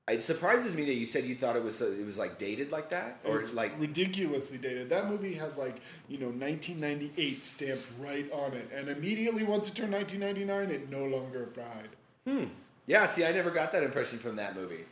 it 0.10 0.22
surprises 0.22 0.76
me 0.76 0.84
that 0.86 0.96
you 0.96 1.06
said 1.06 1.24
you 1.26 1.36
thought 1.36 1.56
it 1.56 1.64
was 1.64 1.78
so, 1.78 1.86
it 1.86 2.06
was 2.06 2.18
like 2.18 2.38
dated 2.38 2.72
like 2.72 2.90
that 2.90 3.20
or 3.24 3.40
it's 3.40 3.54
like 3.54 3.72
ridiculously 3.80 4.58
dated. 4.58 4.90
That 4.90 5.10
movie 5.10 5.36
has 5.36 5.58
like 5.58 5.78
you 6.10 6.18
know 6.18 6.28
1998 6.28 7.46
stamped 7.46 7.86
right 8.00 8.30
on 8.32 8.54
it, 8.54 8.70
and 8.76 8.90
immediately 8.90 9.44
once 9.44 9.70
it 9.70 9.76
turned 9.76 9.94
1999, 9.94 10.76
it 10.76 10.90
no 10.90 11.06
longer 11.06 11.44
applied. 11.44 11.90
Hmm. 12.28 12.46
Yeah, 12.86 13.06
see, 13.06 13.26
I 13.26 13.32
never 13.32 13.50
got 13.50 13.72
that 13.72 13.84
impression 13.84 14.20
from 14.20 14.36
that 14.36 14.56
movie. 14.56 14.84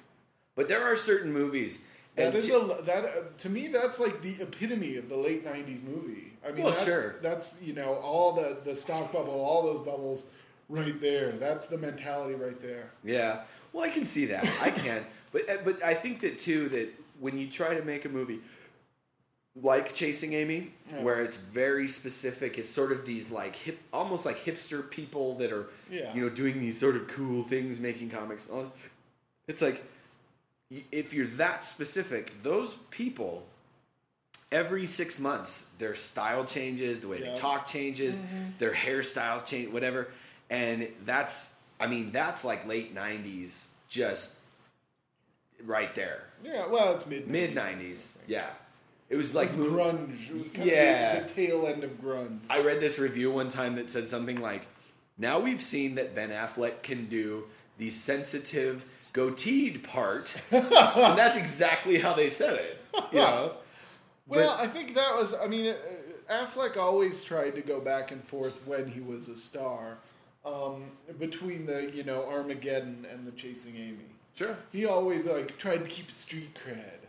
But 0.55 0.69
there 0.69 0.83
are 0.83 0.95
certain 0.95 1.33
movies, 1.33 1.81
That 2.15 2.33
And 2.33 2.43
to- 2.43 2.55
a 2.57 2.81
that 2.83 3.05
uh, 3.05 3.09
to 3.39 3.49
me 3.49 3.67
that's 3.67 3.99
like 3.99 4.21
the 4.21 4.35
epitome 4.41 4.95
of 4.97 5.09
the 5.09 5.17
late 5.17 5.45
'90s 5.45 5.83
movie. 5.83 6.33
I 6.45 6.51
mean, 6.51 6.63
Well, 6.63 6.73
that's, 6.73 6.85
sure. 6.85 7.15
That's 7.21 7.55
you 7.61 7.73
know 7.73 7.93
all 7.95 8.33
the 8.33 8.57
the 8.63 8.75
stock 8.75 9.11
bubble, 9.11 9.33
all 9.33 9.63
those 9.63 9.81
bubbles, 9.81 10.23
right 10.69 10.99
there. 11.01 11.33
That's 11.33 11.67
the 11.67 11.77
mentality 11.77 12.35
right 12.35 12.59
there. 12.59 12.91
Yeah. 13.03 13.41
Well, 13.73 13.83
I 13.85 13.89
can 13.89 14.05
see 14.05 14.25
that. 14.25 14.43
I 14.61 14.71
can. 14.71 15.05
But 15.33 15.49
uh, 15.49 15.57
but 15.63 15.81
I 15.81 15.93
think 15.93 16.19
that 16.21 16.39
too 16.39 16.67
that 16.69 16.89
when 17.21 17.37
you 17.37 17.47
try 17.47 17.73
to 17.73 17.81
make 17.85 18.03
a 18.03 18.09
movie 18.09 18.41
like 19.55 19.93
Chasing 19.93 20.33
Amy, 20.33 20.73
Yeah. 20.91 21.03
where 21.03 21.21
it's 21.21 21.37
very 21.37 21.87
specific, 21.87 22.57
it's 22.57 22.69
sort 22.69 22.91
of 22.91 23.05
these 23.05 23.31
like 23.31 23.55
hip, 23.55 23.79
almost 23.93 24.25
like 24.25 24.39
hipster 24.39 24.89
people 24.89 25.35
that 25.35 25.53
are, 25.53 25.67
Yeah. 25.89 26.13
you 26.13 26.21
know, 26.21 26.29
doing 26.29 26.59
these 26.59 26.77
sort 26.79 26.97
of 26.97 27.07
cool 27.07 27.43
things, 27.43 27.79
making 27.79 28.09
comics. 28.09 28.45
and 28.45 28.55
all 28.55 28.63
this. 28.63 28.71
It's 29.47 29.61
like 29.61 29.83
if 30.91 31.13
you're 31.13 31.27
that 31.37 31.63
specific, 31.63 32.43
those 32.43 32.75
people. 32.89 33.47
Every 34.51 34.85
six 34.85 35.17
months, 35.17 35.65
their 35.77 35.95
style 35.95 36.43
changes, 36.43 36.99
the 36.99 37.07
way 37.07 37.19
Yeah. 37.21 37.29
they 37.29 37.35
talk 37.35 37.67
changes, 37.67 38.19
their 38.59 38.73
hairstyles 38.73 39.45
change, 39.45 39.71
whatever. 39.71 40.09
And 40.49 40.91
that's, 41.05 41.51
I 41.81 41.87
mean, 41.87 42.11
that's 42.11 42.45
like 42.45 42.67
late 42.67 42.95
90s, 42.95 43.69
just 43.89 44.35
right 45.65 45.93
there. 45.95 46.23
Yeah, 46.43 46.67
well, 46.67 46.93
it's 46.95 47.05
mid 47.05 47.27
Mid 47.27 47.55
90s, 47.55 48.13
yeah. 48.27 48.47
It 49.09 49.15
was 49.17 49.29
It 49.29 49.35
like, 49.35 49.49
was 49.57 49.67
grunge. 49.67 50.29
It 50.29 50.39
was 50.39 50.51
kind 50.51 50.69
Yeah. 50.69 51.13
of 51.17 51.27
the, 51.27 51.33
the 51.33 51.47
tail 51.47 51.67
end 51.67 51.83
of 51.83 52.01
grunge. 52.01 52.39
I 52.49 52.61
read 52.61 52.79
this 52.79 52.97
review 52.97 53.31
one 53.31 53.49
time 53.49 53.75
that 53.75 53.91
said 53.91 54.07
something 54.07 54.39
like, 54.39 54.67
now 55.17 55.39
we've 55.39 55.61
seen 55.61 55.95
that 55.95 56.15
Ben 56.15 56.29
Affleck 56.29 56.81
can 56.83 57.07
do 57.07 57.45
the 57.77 57.89
sensitive 57.89 58.85
goateed 59.13 59.83
part. 59.83 60.35
and 60.51 60.63
that's 61.17 61.37
exactly 61.37 61.97
how 61.99 62.13
they 62.13 62.29
said 62.29 62.55
it, 62.55 62.81
you 63.11 63.19
know? 63.19 63.55
Well, 64.27 64.55
I 64.57 64.65
think 64.67 64.95
that 64.95 65.13
was. 65.15 65.33
I 65.33 65.47
mean, 65.47 65.73
uh, 66.29 66.33
Affleck 66.33 66.77
always 66.77 67.21
tried 67.21 67.55
to 67.55 67.61
go 67.61 67.81
back 67.81 68.11
and 68.11 68.23
forth 68.23 68.65
when 68.65 68.87
he 68.87 69.01
was 69.01 69.27
a 69.27 69.35
star, 69.35 69.97
um, 70.45 70.91
between 71.19 71.65
the 71.65 71.91
you 71.93 72.03
know 72.03 72.23
Armageddon 72.27 73.05
and 73.11 73.25
the 73.27 73.31
Chasing 73.31 73.75
Amy. 73.75 74.05
Sure. 74.35 74.57
He 74.71 74.85
always 74.85 75.25
like 75.25 75.57
tried 75.57 75.83
to 75.83 75.89
keep 75.89 76.09
street 76.17 76.57
cred, 76.65 76.99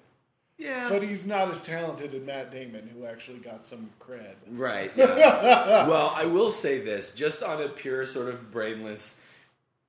Yeah. 0.59 0.88
but 0.88 1.03
he's 1.03 1.25
not 1.25 1.51
as 1.51 1.62
talented 1.62 2.12
as 2.14 2.23
Matt 2.23 2.51
Damon, 2.51 2.90
who 2.92 3.07
actually 3.07 3.38
got 3.38 3.66
some 3.66 3.90
cred. 4.01 4.35
Right. 4.51 4.90
yeah. 4.97 5.87
well, 5.87 6.12
I 6.16 6.27
will 6.27 6.51
say 6.51 6.81
this, 6.81 7.14
just 7.14 7.42
on 7.42 7.62
a 7.62 7.68
pure 7.68 8.05
sort 8.05 8.29
of 8.29 8.51
brainless, 8.51 9.21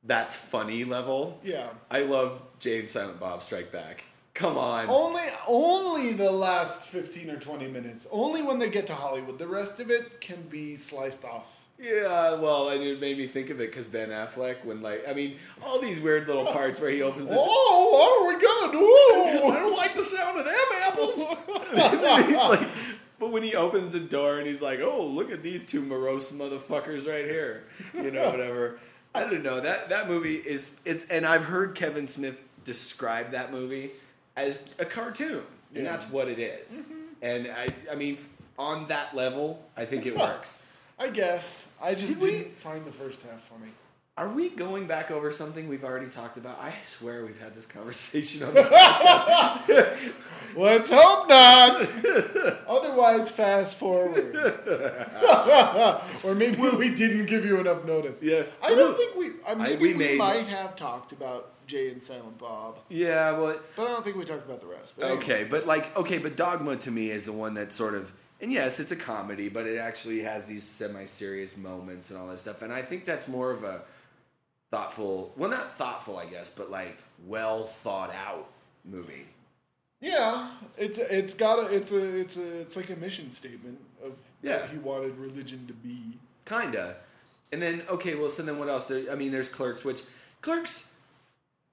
that's 0.03 0.38
funny 0.38 0.86
level. 0.86 1.39
Yeah. 1.43 1.69
I 1.89 2.01
love 2.01 2.45
Jay 2.60 2.79
and 2.79 2.89
Silent 2.89 3.19
Bob 3.19 3.41
Strike 3.41 3.71
Back. 3.71 4.03
Come 4.36 4.58
on. 4.58 4.88
Only, 4.89 5.21
only 5.47 6.13
the 6.13 6.32
last 6.32 6.84
fifteen 6.84 7.29
or 7.29 7.39
twenty 7.39 7.67
minutes. 7.67 8.08
Only 8.12 8.41
when 8.41 8.58
they 8.58 8.69
get 8.69 8.88
to 8.88 8.93
Hollywood. 8.95 9.38
The 9.38 9.47
rest 9.47 9.79
of 9.79 9.89
it 9.91 10.21
can 10.21 10.41
be 10.43 10.75
sliced 10.75 11.23
off. 11.23 11.62
Yeah, 11.79 12.36
well, 12.36 12.69
and 12.69 12.81
it 12.81 13.01
made 13.01 13.17
me 13.17 13.25
think 13.27 13.49
of 13.49 13.59
it 13.59 13.69
because 13.71 13.88
Ben 13.88 14.09
Affleck, 14.09 14.63
when 14.63 14.81
like, 14.81 15.07
I 15.07 15.13
mean, 15.13 15.36
all 15.63 15.81
these 15.81 15.99
weird 15.99 16.27
little 16.27 16.45
parts 16.45 16.79
where 16.79 16.89
he 16.91 17.01
opens 17.01 17.31
it. 17.31 17.38
Oh, 17.38 17.89
what 17.91 18.21
are 18.21 18.38
we 18.38 18.41
gonna 18.41 18.71
do? 18.71 19.47
I 19.51 19.59
don't 19.59 19.75
like 19.75 19.95
the 19.95 20.03
sound 20.03 20.39
of 20.39 20.45
them 20.45 20.55
apples. 20.81 21.17
he's 22.27 22.38
like, 22.38 22.67
but 23.19 23.31
when 23.31 23.43
he 23.43 23.55
opens 23.55 23.91
the 23.93 23.99
door 23.99 24.38
and 24.38 24.47
he's 24.47 24.62
like, 24.62 24.79
"Oh, 24.81 25.05
look 25.05 25.31
at 25.31 25.43
these 25.43 25.63
two 25.63 25.81
morose 25.81 26.31
motherfuckers 26.31 27.07
right 27.07 27.25
here," 27.25 27.63
you 27.93 28.12
know, 28.12 28.29
whatever. 28.29 28.79
I 29.15 29.21
don't 29.21 29.43
know 29.43 29.59
that 29.59 29.89
that 29.89 30.07
movie 30.07 30.36
is 30.36 30.73
it's, 30.86 31.05
and 31.05 31.25
I've 31.25 31.45
heard 31.45 31.75
Kevin 31.75 32.07
Smith 32.07 32.43
describe 32.63 33.31
that 33.31 33.51
movie 33.51 33.91
as 34.38 34.63
a 34.79 34.86
cartoon, 34.86 35.43
and 35.75 35.83
Yeah. 35.83 35.91
that's 35.91 36.05
what 36.09 36.27
it 36.27 36.39
is. 36.39 36.83
Mm-hmm. 36.83 36.93
And 37.21 37.47
I, 37.47 37.67
I 37.91 37.95
mean, 37.95 38.17
on 38.59 38.88
that 38.88 39.15
level, 39.15 39.63
I 39.77 39.86
think 39.86 40.05
it 40.05 40.15
works. 40.17 40.63
I 41.04 41.10
guess. 41.10 41.63
I 41.82 41.96
just 41.96 42.13
Did 42.13 42.22
we- 42.22 42.32
didn't 42.32 42.58
find 42.58 42.86
the 42.86 42.92
first 42.92 43.22
half 43.24 43.42
funny. 43.44 43.72
Are 44.16 44.30
we 44.30 44.50
going 44.50 44.86
back 44.86 45.10
over 45.10 45.32
something 45.32 45.68
we've 45.68 45.84
already 45.84 46.06
talked 46.06 46.38
about? 46.38 46.60
I 46.62 46.72
swear 46.84 47.26
we've 47.26 47.42
had 47.42 47.56
this 47.56 47.66
conversation 47.66 48.44
on 48.44 48.54
the 48.54 48.62
podcast. 48.62 50.13
Let's 50.56 50.92
hope 50.92 51.28
not. 51.28 51.82
Otherwise, 52.68 53.32
fast 53.32 53.80
forward. 53.80 54.36
or 56.24 56.36
maybe 56.36 56.62
we 56.62 56.94
didn't 56.94 57.26
give 57.26 57.44
you 57.44 57.60
enough 57.60 57.86
notice. 57.86 58.22
Yeah. 58.22 58.44
I 58.62 58.76
don't 58.76 58.96
think 58.96 59.16
we. 59.16 59.32
I 59.48 59.56
maybe 59.56 59.82
we 59.82 59.88
we, 59.94 59.98
made- 59.98 60.18
might 60.20 60.46
have 60.46 60.76
talked 60.76 61.12
about 61.12 61.50
Jay 61.66 61.89
and 61.89 62.02
Silent 62.04 62.38
Bob, 62.38 62.78
yeah, 62.89 63.32
well, 63.32 63.58
but 63.76 63.84
I 63.86 63.88
don't 63.88 64.04
think 64.04 64.18
we 64.18 64.26
talked 64.26 64.46
about 64.46 64.60
the 64.62 64.68
rest. 64.68 64.94
But 64.98 65.06
anyway. 65.06 65.24
okay, 65.24 65.44
but 65.46 65.66
like, 65.66 65.96
okay, 65.98 66.18
but 66.18 66.36
Dogma 66.36 66.76
to 66.76 66.92
me 66.92 67.10
is 67.10 67.24
the 67.26 67.32
one 67.32 67.54
that 67.54 67.72
sort 67.72 67.96
of, 67.96 68.12
and 68.43 68.51
yes, 68.51 68.82
it's 68.82 68.91
a 68.91 68.95
comedy, 68.97 69.47
but 69.47 69.65
it 69.65 69.77
actually 69.77 70.21
has 70.23 70.45
these 70.45 70.63
semi-serious 70.63 71.56
moments 71.56 72.12
and 72.12 72.19
all 72.19 72.27
that 72.27 72.39
stuff, 72.39 72.62
and 72.62 72.73
I 72.73 72.82
think 72.82 73.06
that's 73.06 73.27
more 73.29 73.51
of 73.51 73.63
a 73.63 73.84
thoughtful, 74.69 75.32
well, 75.38 75.49
not 75.49 75.77
thoughtful, 75.77 76.17
I 76.17 76.25
guess, 76.25 76.49
but 76.49 76.69
like 76.69 76.97
well 77.25 77.63
thought 77.63 78.13
out 78.13 78.49
movie. 78.84 79.27
Yeah, 80.01 80.49
it's 80.77 80.97
it's 80.97 81.34
got 81.34 81.60
a 81.60 81.73
it's 81.73 81.93
a 81.93 82.19
it's 82.19 82.36
a 82.36 82.60
it's 82.60 82.75
like 82.75 82.89
a 82.89 82.97
mission 82.97 83.32
statement 83.32 83.79
of 84.03 84.12
Yeah. 84.41 84.60
what 84.60 84.69
he 84.71 84.77
wanted 84.77 85.17
religion 85.17 85.65
to 85.67 85.73
be. 85.73 86.19
Kinda. 86.45 86.97
And 87.53 87.62
then 87.62 87.84
okay, 87.89 88.15
well, 88.15 88.27
so 88.29 88.43
then 88.43 88.60
what 88.60 88.67
else? 88.67 88.88
There, 88.88 89.10
I 89.10 89.15
mean, 89.15 89.32
there's 89.32 89.47
Clerks, 89.47 89.86
which 89.86 90.01
Clerks. 90.41 90.89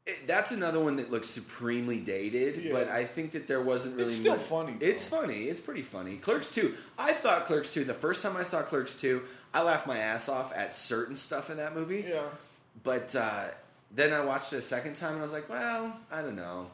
It, 0.06 0.26
that's 0.26 0.50
another 0.50 0.80
one 0.80 0.96
that 0.96 1.10
looks 1.10 1.28
supremely 1.28 2.00
dated, 2.00 2.56
Yeah. 2.64 2.72
but 2.72 2.88
I 2.88 3.04
think 3.04 3.32
that 3.32 3.46
there 3.46 3.60
wasn't 3.62 3.96
really. 3.96 4.08
It's 4.08 4.16
still 4.18 4.36
much- 4.36 4.46
funny, 4.46 4.76
It's 4.80 5.06
funny. 5.06 5.44
It's 5.44 5.60
pretty 5.60 5.82
funny. 5.82 6.16
Clerks 6.16 6.50
two. 6.50 6.74
I 6.98 7.12
thought 7.12 7.44
Clerks 7.44 7.72
two. 7.72 7.84
The 7.84 7.94
first 7.94 8.22
time 8.22 8.36
I 8.36 8.42
saw 8.42 8.62
Clerks 8.62 8.94
two, 8.94 9.22
I 9.52 9.62
laughed 9.62 9.86
my 9.86 9.98
ass 9.98 10.28
off 10.28 10.56
at 10.56 10.72
certain 10.72 11.16
stuff 11.16 11.50
in 11.50 11.58
that 11.58 11.74
movie. 11.74 12.04
Yeah. 12.08 12.22
But 12.82 13.14
uh, 13.14 13.48
then 13.94 14.12
I 14.12 14.20
watched 14.24 14.52
it 14.52 14.56
a 14.56 14.62
second 14.62 14.94
time, 14.94 15.12
and 15.12 15.18
I 15.18 15.22
was 15.22 15.32
like, 15.32 15.48
well, 15.50 15.94
I 16.10 16.22
don't 16.22 16.36
know. 16.36 16.70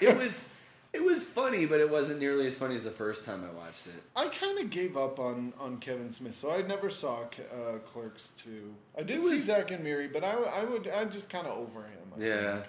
It 0.00 0.16
was. 0.16 0.48
It 0.94 1.02
was 1.02 1.24
funny, 1.24 1.64
but 1.64 1.80
it 1.80 1.90
wasn't 1.90 2.20
nearly 2.20 2.46
as 2.46 2.58
funny 2.58 2.74
as 2.74 2.84
the 2.84 2.90
first 2.90 3.24
time 3.24 3.42
I 3.48 3.52
watched 3.56 3.86
it. 3.86 3.94
I 4.14 4.28
kind 4.28 4.58
of 4.58 4.68
gave 4.68 4.96
up 4.96 5.18
on, 5.18 5.54
on 5.58 5.78
Kevin 5.78 6.12
Smith, 6.12 6.34
so 6.34 6.50
I 6.52 6.60
never 6.62 6.90
saw 6.90 7.20
uh, 7.22 7.78
Clerks 7.86 8.28
2. 8.44 8.74
I 8.98 9.02
did 9.02 9.24
See- 9.24 9.30
see 9.30 9.38
Zack 9.38 9.70
and 9.70 9.82
Miri, 9.82 10.08
but 10.08 10.22
I, 10.22 10.32
I 10.34 10.64
would 10.64 10.86
I'm 10.88 11.10
just 11.10 11.30
kind 11.30 11.46
of 11.46 11.56
over 11.58 11.80
him. 11.80 12.12
I 12.20 12.24
Yeah. 12.24 12.52
think. 12.56 12.66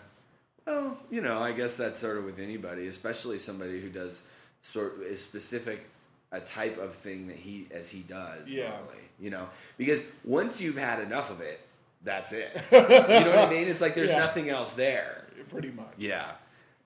Well, 0.65 0.99
you 1.09 1.21
know, 1.21 1.41
I 1.41 1.51
guess 1.51 1.73
that's 1.75 1.99
sort 1.99 2.17
of 2.17 2.23
with 2.23 2.39
anybody, 2.39 2.88
especially 2.88 3.38
somebody 3.39 3.81
who 3.81 3.89
does 3.89 4.23
sort 4.62 4.95
of 4.95 5.01
is 5.01 5.21
specific 5.21 5.89
a 6.31 6.39
type 6.39 6.77
of 6.77 6.93
thing 6.93 7.27
that 7.27 7.36
he 7.36 7.67
as 7.71 7.89
he 7.89 7.99
does. 7.99 8.49
Yeah. 8.49 8.69
Normally, 8.69 8.97
you 9.19 9.29
know, 9.31 9.49
because 9.77 10.01
once 10.23 10.62
you've 10.62 10.77
had 10.77 11.01
enough 11.01 11.29
of 11.29 11.41
it, 11.41 11.59
that's 12.05 12.31
it. 12.31 12.49
you 12.71 12.79
know 12.79 12.88
what 13.36 13.39
I 13.39 13.49
mean? 13.49 13.67
It's 13.67 13.81
like 13.81 13.93
there's 13.95 14.09
Yeah. 14.12 14.19
nothing 14.19 14.47
else 14.49 14.71
there. 14.71 15.25
pretty 15.49 15.71
much. 15.71 15.91
Yeah. 15.97 16.31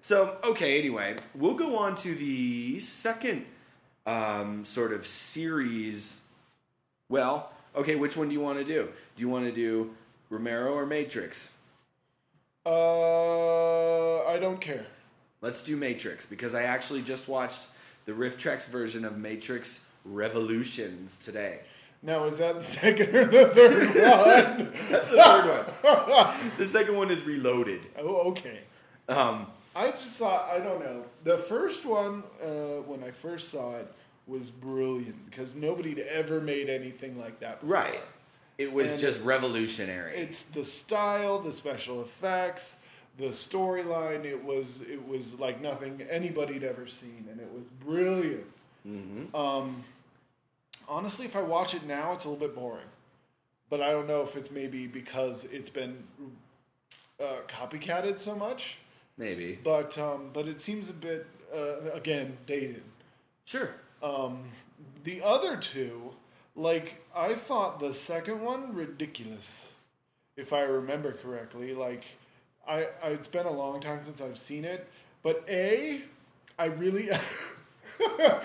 So 0.08 0.38
okay. 0.42 0.80
Anyway, 0.80 1.18
we'll 1.36 1.56
go 1.56 1.78
on 1.78 1.96
to 1.96 2.16
the 2.16 2.80
second 2.80 3.46
um, 4.06 4.64
sort 4.64 4.94
of 4.94 5.06
series. 5.06 6.22
Well, 7.10 7.52
okay. 7.76 7.98
Which 7.98 8.16
one 8.16 8.30
do 8.30 8.34
you 8.34 8.40
want 8.40 8.58
to 8.58 8.64
do? 8.64 8.88
Do 9.18 9.22
you 9.22 9.28
want 9.28 9.48
to 9.48 9.52
do 9.52 9.96
Romero 10.30 10.72
or 10.72 10.86
Matrix? 10.86 11.52
Uh, 12.66 14.26
I 14.28 14.38
don't 14.40 14.62
care. 14.62 14.86
Let's 15.42 15.62
do 15.62 15.76
Matrix 15.76 16.26
because 16.26 16.56
I 16.56 16.64
actually 16.64 17.02
just 17.02 17.28
watched 17.28 17.68
the 18.06 18.14
RiffTrax 18.14 18.70
version 18.70 19.04
of 19.04 19.18
Matrix 19.18 19.84
Revolutions 20.06 21.18
today. 21.18 21.60
Now, 22.02 22.24
is 22.24 22.38
that 22.38 22.56
the 22.56 22.64
second 22.64 23.14
or 23.14 23.26
the 23.26 23.48
third 23.48 23.88
one? 23.88 24.74
That's 24.90 25.12
the 25.12 25.18
third 25.18 25.66
one. 26.10 26.52
the 26.58 26.66
second 26.66 26.96
one 26.96 27.12
is 27.12 27.26
Reloaded. 27.26 27.82
Oh, 28.00 28.30
okay. 28.30 28.60
Um, 29.10 29.48
I 29.78 29.92
just 29.92 30.16
saw. 30.16 30.50
I 30.50 30.60
don't 30.60 30.80
know. 30.80 31.06
The 31.24 31.38
first 31.38 31.86
one, 31.86 32.24
uh, 32.44 32.82
when 32.86 33.04
I 33.04 33.12
first 33.12 33.50
saw 33.50 33.76
it, 33.78 33.94
was 34.26 34.50
brilliant 34.50 35.26
because 35.30 35.56
nobody'd 35.56 36.00
ever 36.00 36.42
made 36.42 36.70
anything 36.70 37.18
like 37.20 37.40
that. 37.40 37.62
Before. 37.62 37.76
right. 37.76 38.02
It 38.58 38.74
was 38.74 38.94
And 38.94 39.00
just 39.00 39.24
revolutionary. 39.24 40.18
It's 40.18 40.42
the 40.42 40.66
style, 40.66 41.40
the 41.40 41.54
special 41.54 42.02
effects, 42.02 42.78
the 43.18 43.28
storyline. 43.28 44.26
It 44.26 44.44
was 44.44 44.82
it 44.82 45.08
was 45.08 45.40
like 45.40 45.62
nothing 45.62 46.02
anybody'd 46.10 46.64
ever 46.64 46.88
seen, 46.88 47.28
and 47.30 47.40
it 47.40 47.52
was 47.54 47.64
brilliant. 47.86 48.48
Mm-hmm. 48.88 49.36
Um, 49.36 49.84
honestly, 50.90 51.28
if 51.28 51.36
I 51.36 51.44
watch 51.44 51.76
it 51.76 51.86
now, 51.86 52.14
it's 52.14 52.26
a 52.26 52.30
little 52.30 52.48
bit 52.48 52.56
boring. 52.56 52.88
But 53.70 53.82
I 53.82 53.92
don't 53.92 54.08
know 54.08 54.22
if 54.22 54.36
it's 54.36 54.50
maybe 54.50 54.88
because 54.88 55.44
it's 55.46 55.70
been 55.70 56.04
uh, 57.22 57.42
copycatted 57.48 58.20
so 58.20 58.36
much. 58.36 58.80
Maybe. 59.18 59.60
But 59.64 59.98
um, 59.98 60.30
but 60.34 60.48
it 60.48 60.62
seems 60.62 60.90
a 60.90 60.94
bit 60.94 61.26
uh, 61.54 61.92
again 61.94 62.38
dated. 62.46 62.84
Sure. 63.46 63.72
Um, 64.04 64.52
the 65.04 65.22
other 65.24 65.58
two, 65.58 66.14
like 66.56 67.04
I 67.16 67.34
thought 67.34 67.80
the 67.80 67.94
second 67.94 68.42
one 68.42 68.76
ridiculous, 68.76 69.72
if 70.36 70.54
I 70.54 70.62
remember 70.62 71.14
correctly. 71.14 71.74
Like 71.74 72.04
I, 72.68 72.88
I 73.04 73.10
it's 73.10 73.28
been 73.28 73.46
a 73.46 73.52
long 73.52 73.80
time 73.80 74.04
since 74.04 74.22
I've 74.22 74.38
seen 74.38 74.66
it, 74.66 74.88
but 75.24 75.44
a 75.50 76.02
I 76.60 76.66
really 76.66 77.10
I 78.00 78.42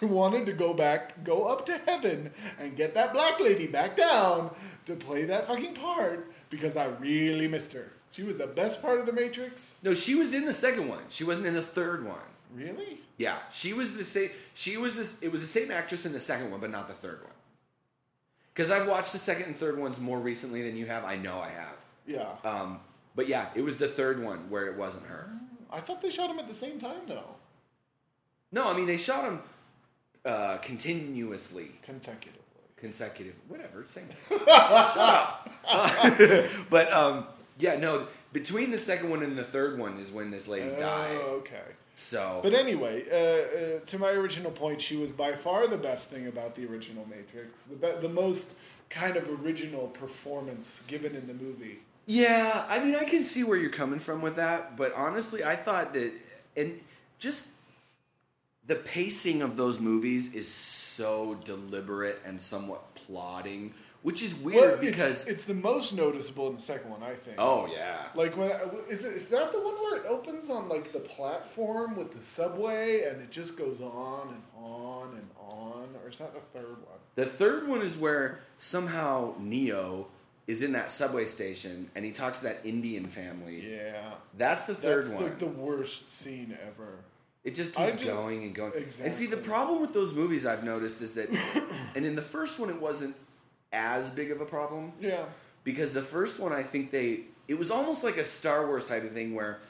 wanted 0.00 0.46
to 0.46 0.52
go 0.52 0.72
back, 0.72 1.24
go 1.24 1.44
up 1.44 1.66
to 1.66 1.78
heaven, 1.86 2.30
and 2.58 2.76
get 2.76 2.94
that 2.94 3.12
black 3.12 3.40
lady 3.40 3.66
back 3.66 3.96
down 3.96 4.54
to 4.86 4.94
play 4.94 5.24
that 5.24 5.46
fucking 5.46 5.74
part 5.74 6.32
because 6.50 6.76
I 6.76 6.86
really 6.86 7.48
missed 7.48 7.72
her. 7.72 7.92
She 8.16 8.22
was 8.22 8.38
the 8.38 8.46
best 8.46 8.80
part 8.80 8.98
of 8.98 9.04
the 9.04 9.12
Matrix. 9.12 9.74
No, 9.82 9.92
she 9.92 10.14
was 10.14 10.32
in 10.32 10.46
the 10.46 10.52
second 10.54 10.88
one. 10.88 11.02
She 11.10 11.22
wasn't 11.22 11.48
in 11.48 11.52
the 11.52 11.60
third 11.60 12.02
one. 12.02 12.16
Really? 12.54 13.00
Yeah, 13.18 13.36
she 13.50 13.74
was 13.74 13.94
the 13.94 14.04
same. 14.04 14.30
She 14.54 14.78
was 14.78 14.96
this. 14.96 15.18
It 15.20 15.30
was 15.30 15.42
the 15.42 15.46
same 15.46 15.70
actress 15.70 16.06
in 16.06 16.14
the 16.14 16.20
second 16.20 16.50
one, 16.50 16.58
but 16.58 16.70
not 16.70 16.88
the 16.88 16.94
third 16.94 17.20
one. 17.22 17.34
Because 18.54 18.70
I've 18.70 18.88
watched 18.88 19.12
the 19.12 19.18
second 19.18 19.48
and 19.48 19.56
third 19.56 19.78
ones 19.78 20.00
more 20.00 20.18
recently 20.18 20.62
than 20.62 20.78
you 20.78 20.86
have. 20.86 21.04
I 21.04 21.16
know 21.16 21.40
I 21.40 21.50
have. 21.50 21.76
Yeah. 22.06 22.36
Um, 22.42 22.80
but 23.14 23.28
yeah, 23.28 23.48
it 23.54 23.60
was 23.60 23.76
the 23.76 23.88
third 23.88 24.22
one 24.22 24.48
where 24.48 24.66
it 24.66 24.78
wasn't 24.78 25.04
her. 25.08 25.30
I 25.70 25.80
thought 25.80 26.00
they 26.00 26.08
shot 26.08 26.30
him 26.30 26.38
at 26.38 26.48
the 26.48 26.54
same 26.54 26.78
time 26.80 27.02
though, 27.06 27.34
No, 28.50 28.72
I 28.72 28.74
mean 28.74 28.86
they 28.86 28.96
shot 28.96 29.24
him 29.24 29.40
uh, 30.24 30.56
continuously, 30.58 31.72
consecutively. 31.82 32.40
consecutive, 32.78 33.34
whatever. 33.48 33.84
Same. 33.86 34.08
Shut 34.30 34.48
up. 34.48 35.50
but 36.70 36.90
um, 36.94 37.26
yeah, 37.58 37.76
no. 37.76 38.06
Between 38.32 38.70
the 38.70 38.78
second 38.78 39.10
one 39.10 39.22
and 39.22 39.38
the 39.38 39.44
third 39.44 39.78
one 39.78 39.98
is 39.98 40.12
when 40.12 40.30
this 40.30 40.46
lady 40.46 40.70
died. 40.78 41.16
Oh, 41.20 41.36
okay. 41.38 41.62
So 41.94 42.40
But 42.42 42.52
anyway, 42.52 43.04
uh, 43.10 43.16
uh, 43.16 43.80
to 43.86 43.98
my 43.98 44.10
original 44.10 44.50
point, 44.50 44.82
she 44.82 44.96
was 44.96 45.12
by 45.12 45.34
far 45.34 45.66
the 45.66 45.78
best 45.78 46.10
thing 46.10 46.26
about 46.26 46.54
the 46.54 46.66
original 46.66 47.06
Matrix. 47.08 47.62
The 47.70 47.76
be- 47.76 48.06
the 48.06 48.12
most 48.12 48.52
kind 48.90 49.16
of 49.16 49.28
original 49.42 49.88
performance 49.88 50.82
given 50.86 51.16
in 51.16 51.26
the 51.26 51.34
movie. 51.34 51.78
Yeah, 52.04 52.66
I 52.68 52.84
mean, 52.84 52.94
I 52.94 53.04
can 53.04 53.24
see 53.24 53.42
where 53.44 53.56
you're 53.56 53.70
coming 53.70 53.98
from 53.98 54.20
with 54.20 54.36
that, 54.36 54.76
but 54.76 54.92
honestly, 54.94 55.42
I 55.42 55.56
thought 55.56 55.94
that, 55.94 56.12
and 56.56 56.80
just 57.18 57.48
the 58.66 58.76
pacing 58.76 59.42
of 59.42 59.56
those 59.56 59.80
movies 59.80 60.32
is 60.34 60.46
so 60.46 61.38
deliberate 61.44 62.20
and 62.24 62.40
somewhat 62.40 62.94
plodding, 62.94 63.74
which 64.06 64.22
is 64.22 64.36
weird 64.36 64.60
Well, 64.60 64.76
because. 64.78 65.22
it's, 65.22 65.26
it's 65.26 65.44
the 65.46 65.54
most 65.54 65.92
noticeable 65.92 66.46
in 66.48 66.54
the 66.54 66.62
second 66.62 66.92
one, 66.92 67.02
I 67.02 67.14
think. 67.14 67.36
oh, 67.40 67.68
yeah. 67.72 68.04
Like 68.14 68.36
when 68.36 68.52
is 68.88 69.04
it 69.04 69.14
is 69.14 69.24
that 69.30 69.50
the 69.50 69.58
one 69.58 69.74
where 69.82 69.96
it 69.96 70.06
opens 70.06 70.48
on 70.48 70.68
like 70.68 70.92
the 70.92 71.00
platform 71.00 71.96
with 71.96 72.12
the 72.12 72.22
subway 72.22 73.02
and 73.08 73.20
it 73.20 73.32
just 73.32 73.56
goes 73.56 73.80
on 73.80 74.28
and 74.28 74.42
on 74.64 75.08
and 75.16 75.28
on, 75.36 75.88
or 76.04 76.08
is 76.10 76.18
that 76.18 76.32
the 76.34 76.40
third 76.56 76.76
one? 76.84 76.98
The 77.16 77.26
third 77.26 77.66
one 77.66 77.82
is 77.82 77.98
where 77.98 78.38
somehow 78.58 79.34
Neo 79.40 80.06
is 80.46 80.62
in 80.62 80.70
that 80.74 80.88
subway 80.88 81.24
station 81.24 81.90
and 81.96 82.04
he 82.04 82.12
talks 82.12 82.38
to 82.38 82.44
that 82.44 82.60
Indian 82.62 83.06
family. 83.06 83.74
Yeah, 83.74 84.12
That's 84.38 84.66
the 84.66 84.74
third 84.76 85.06
that's 85.06 85.14
one. 85.16 85.24
like 85.24 85.40
the 85.40 85.46
worst 85.46 86.12
scene 86.12 86.56
ever. 86.64 87.00
It 87.42 87.56
just 87.56 87.74
keeps 87.74 87.94
just- 87.96 88.04
going 88.04 88.44
and 88.44 88.54
going. 88.54 88.72
And 89.02 89.16
see, 89.16 89.26
the 89.26 89.36
problem 89.36 89.80
with 89.80 89.92
those 89.92 90.14
movies 90.14 90.46
I've 90.46 90.62
noticed 90.62 91.02
is 91.02 91.12
that, 91.14 91.28
and 91.96 92.04
in 92.06 92.14
the 92.14 92.22
first 92.22 92.60
one, 92.60 92.70
it 92.70 92.80
wasn't 92.80 93.16
as 93.76 94.10
big 94.10 94.30
of 94.32 94.40
a 94.40 94.44
problem 94.46 94.92
Yeah, 94.98 95.26
because 95.62 95.92
the 95.92 96.02
first 96.02 96.40
one, 96.40 96.52
I 96.52 96.62
think 96.62 96.90
they, 96.90 97.20
it 97.46 97.58
was 97.58 97.70
almost 97.70 98.02
like 98.02 98.16
a 98.16 98.24
Star 98.24 98.66
Wars 98.66 98.86
type 98.88 99.04
of 99.04 99.12
thing 99.12 99.34
where 99.34 99.60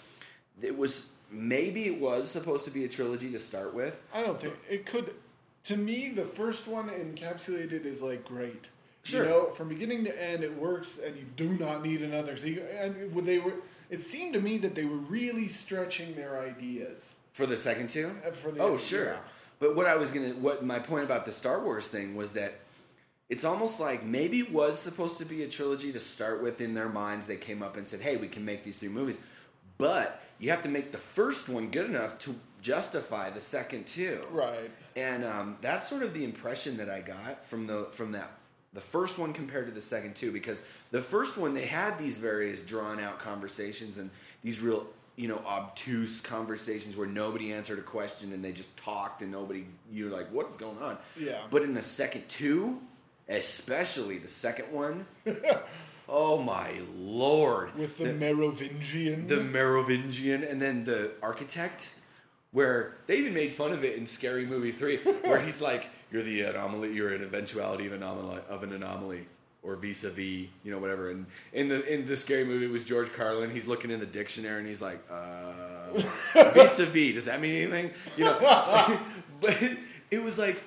it 0.63 0.79
was 0.79 1.09
maybe 1.31 1.87
it 1.87 2.01
was 2.01 2.31
supposed 2.31 2.65
to 2.65 2.71
be 2.71 2.85
a 2.85 2.89
trilogy 2.89 3.31
to 3.33 3.39
start 3.39 3.75
with. 3.75 4.03
I 4.15 4.23
don't 4.23 4.41
think 4.41 4.55
it 4.71 4.87
could. 4.87 5.13
To 5.65 5.77
me, 5.77 6.11
the 6.11 6.25
first 6.25 6.69
one 6.69 6.89
encapsulated 6.89 7.85
is 7.85 8.01
like 8.01 8.25
great. 8.25 8.71
Sure. 9.03 9.25
You 9.25 9.29
know, 9.31 9.51
from 9.51 9.69
beginning 9.69 10.05
to 10.05 10.25
end, 10.25 10.43
it 10.43 10.57
works, 10.57 10.99
and 11.05 11.17
you 11.17 11.25
do 11.37 11.51
not 11.65 11.85
need 11.85 12.03
another. 12.03 12.37
So, 12.37 12.47
you, 12.47 12.63
and 12.63 13.15
they 13.27 13.39
were, 13.39 13.53
it 13.91 14.03
seemed 14.03 14.33
to 14.35 14.41
me 14.41 14.59
that 14.59 14.75
they 14.75 14.85
were 14.85 14.97
really 14.97 15.47
stretching 15.49 16.15
their 16.15 16.41
ideas. 16.41 17.15
For 17.33 17.47
the 17.47 17.57
second 17.57 17.91
two? 17.91 18.13
Uh, 18.27 18.33
for 18.33 18.51
the- 18.51 18.61
oh, 18.63 18.77
sure. 18.77 19.17
But 19.59 19.75
what 19.77 19.87
I 19.87 19.97
was 19.97 20.11
gonna, 20.11 20.31
what 20.31 20.65
my 20.65 20.79
point 20.79 21.05
about 21.05 21.25
the 21.25 21.33
Star 21.33 21.61
Wars 21.61 21.87
thing 21.87 22.15
was 22.15 22.33
that 22.33 22.55
it's 23.29 23.45
almost 23.45 23.81
like 23.81 24.05
maybe 24.05 24.39
it 24.39 24.53
was 24.53 24.79
supposed 24.79 25.19
to 25.19 25.25
be 25.25 25.43
a 25.43 25.49
trilogy 25.49 25.93
to 25.93 26.01
start 26.01 26.43
with. 26.43 26.61
In 26.61 26.75
their 26.75 26.89
minds, 26.89 27.27
they 27.27 27.37
came 27.37 27.63
up 27.63 27.77
and 27.77 27.89
said, 27.89 28.01
"Hey, 28.01 28.17
we 28.17 28.29
can 28.29 28.45
make 28.45 28.63
these 28.65 28.77
three 28.77 28.89
movies," 28.89 29.21
but 29.79 30.23
you 30.39 30.51
have 30.51 30.63
to 30.63 30.69
make 30.69 30.93
the 30.93 30.99
first 30.99 31.49
one 31.49 31.71
good 31.71 31.87
enough 31.91 32.19
to 32.19 32.35
justify 32.63 33.31
the 33.31 33.41
second 33.41 33.87
two. 33.87 34.25
Right. 34.31 34.71
And 34.95 35.25
um, 35.25 35.57
that's 35.61 35.89
sort 35.89 36.03
of 36.03 36.15
the 36.15 36.25
impression 36.25 36.77
that 36.79 36.89
I 36.91 37.01
got 37.01 37.45
from 37.45 37.67
the 37.67 37.85
from 37.93 38.13
that 38.13 38.31
the 38.73 38.81
first 38.81 39.19
one 39.19 39.33
compared 39.33 39.67
to 39.67 39.73
the 39.73 39.81
second 39.81 40.15
two 40.17 40.31
because 40.31 40.61
the 40.91 41.01
first 41.01 41.39
one 41.39 41.55
they 41.55 41.65
had 41.67 41.99
these 41.99 42.19
various 42.19 42.61
drawn 42.61 43.01
out 43.01 43.19
conversations 43.19 43.97
and 43.97 44.11
these 44.45 44.61
real 44.61 44.87
you 45.17 45.29
know 45.29 45.41
obtuse 45.47 46.21
conversations 46.21 46.95
where 46.97 47.07
nobody 47.07 47.53
answered 47.53 47.79
a 47.79 47.83
question 47.83 48.33
and 48.35 48.45
they 48.45 48.53
just 48.53 48.75
talked 48.77 49.23
and 49.23 49.33
nobody 49.33 49.65
you're 49.91 50.11
like 50.11 50.31
what 50.31 50.47
is 50.51 50.59
going 50.59 50.77
on 50.79 50.99
Yeah. 51.19 51.41
but 51.51 51.63
in 51.63 51.73
the 51.73 51.83
second 51.83 52.29
two 52.29 52.81
especially 53.29 54.19
the 54.19 54.29
second 54.29 54.73
one 54.73 55.07
oh 56.09 56.41
my 56.41 56.81
lord 56.95 57.75
With 57.77 57.99
the, 57.99 58.13
Merovingian. 58.13 59.27
the 59.27 59.39
Merovingian, 59.41 60.45
and 60.45 60.63
then 60.63 60.85
the 60.85 61.13
architect, 61.23 61.93
where 62.53 62.97
they 63.07 63.19
even 63.19 63.35
made 63.35 63.53
fun 63.53 63.73
of 63.73 63.85
it 63.85 63.97
in 63.97 64.07
Scary 64.07 64.47
Movie 64.47 64.71
Three, 64.73 64.99
where 64.99 65.41
he's 65.41 65.61
like, 65.61 65.89
"You're 66.13 66.23
the 66.23 66.43
anomaly. 66.43 66.93
You're 66.95 67.13
an 67.13 67.23
eventuality 67.23 67.87
of 67.87 67.93
anomaly 67.93 68.41
of 68.49 68.63
an 68.63 68.73
anomaly." 68.73 69.27
Or 69.63 69.75
vis-a-vis, 69.75 70.47
you 70.63 70.71
know, 70.71 70.79
whatever. 70.79 71.11
And 71.11 71.27
in 71.53 71.67
the 71.67 71.85
in 71.93 72.05
the 72.05 72.15
scary 72.15 72.45
movie 72.45 72.67
it 72.67 72.71
was 72.71 72.85
George 72.85 73.13
Carlin. 73.13 73.51
He's 73.51 73.67
looking 73.67 73.91
in 73.91 73.99
the 73.99 74.07
dictionary 74.07 74.61
and 74.61 74.69
he's 74.69 74.81
like, 74.81 75.01
uh, 75.11 75.91
"Vis-a-vis, 76.55 77.15
does 77.15 77.25
that 77.25 77.41
mean 77.41 77.63
anything?" 77.63 77.91
You 78.17 78.27
know, 78.27 78.39
but 79.41 79.59
it 80.13 80.23
was 80.23 80.39
like 80.39 80.63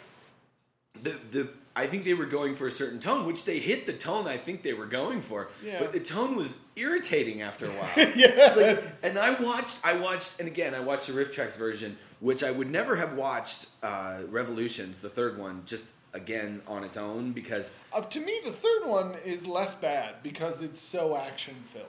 the 1.02 1.18
the 1.32 1.50
I 1.84 1.88
think 1.88 2.04
they 2.04 2.14
were 2.14 2.26
going 2.26 2.56
for 2.56 2.68
a 2.68 2.72
certain 2.72 3.00
tone, 3.00 3.26
which 3.26 3.46
they 3.46 3.60
hit 3.60 3.86
the 3.86 3.94
tone 3.94 4.28
I 4.28 4.38
think 4.38 4.64
they 4.64 4.74
were 4.74 4.86
going 4.86 5.22
for. 5.22 5.50
Yeah. 5.66 5.80
But 5.80 5.94
the 5.94 6.00
tone 6.00 6.36
was 6.36 6.58
irritating 6.76 7.42
after 7.42 7.66
a 7.66 7.70
while. 7.70 7.92
yes. 8.16 8.58
Like- 8.58 8.84
and 9.12 9.18
I 9.18 9.42
watched, 9.42 9.80
I 9.84 9.94
watched, 9.98 10.40
and 10.40 10.48
again, 10.48 10.74
I 10.76 10.82
watched 10.82 11.08
the 11.08 11.14
RiffTrax 11.14 11.58
version, 11.58 11.98
which 12.20 12.44
I 12.44 12.52
would 12.52 12.70
never 12.70 12.96
have 12.98 13.14
watched 13.14 13.68
uh, 13.82 14.20
Revolutions, 14.30 15.00
the 15.00 15.10
third 15.10 15.38
one, 15.38 15.64
just 15.66 15.86
again 16.14 16.62
on 16.68 16.84
its 16.84 16.98
own 16.98 17.32
because 17.34 17.72
Uh, 17.94 18.02
to 18.02 18.20
me, 18.20 18.34
the 18.44 18.52
third 18.52 18.84
one 18.86 19.16
is 19.24 19.46
less 19.46 19.76
bad 19.76 20.16
because 20.24 20.62
it's 20.62 20.82
so 20.82 21.16
action 21.16 21.56
filled, 21.66 21.86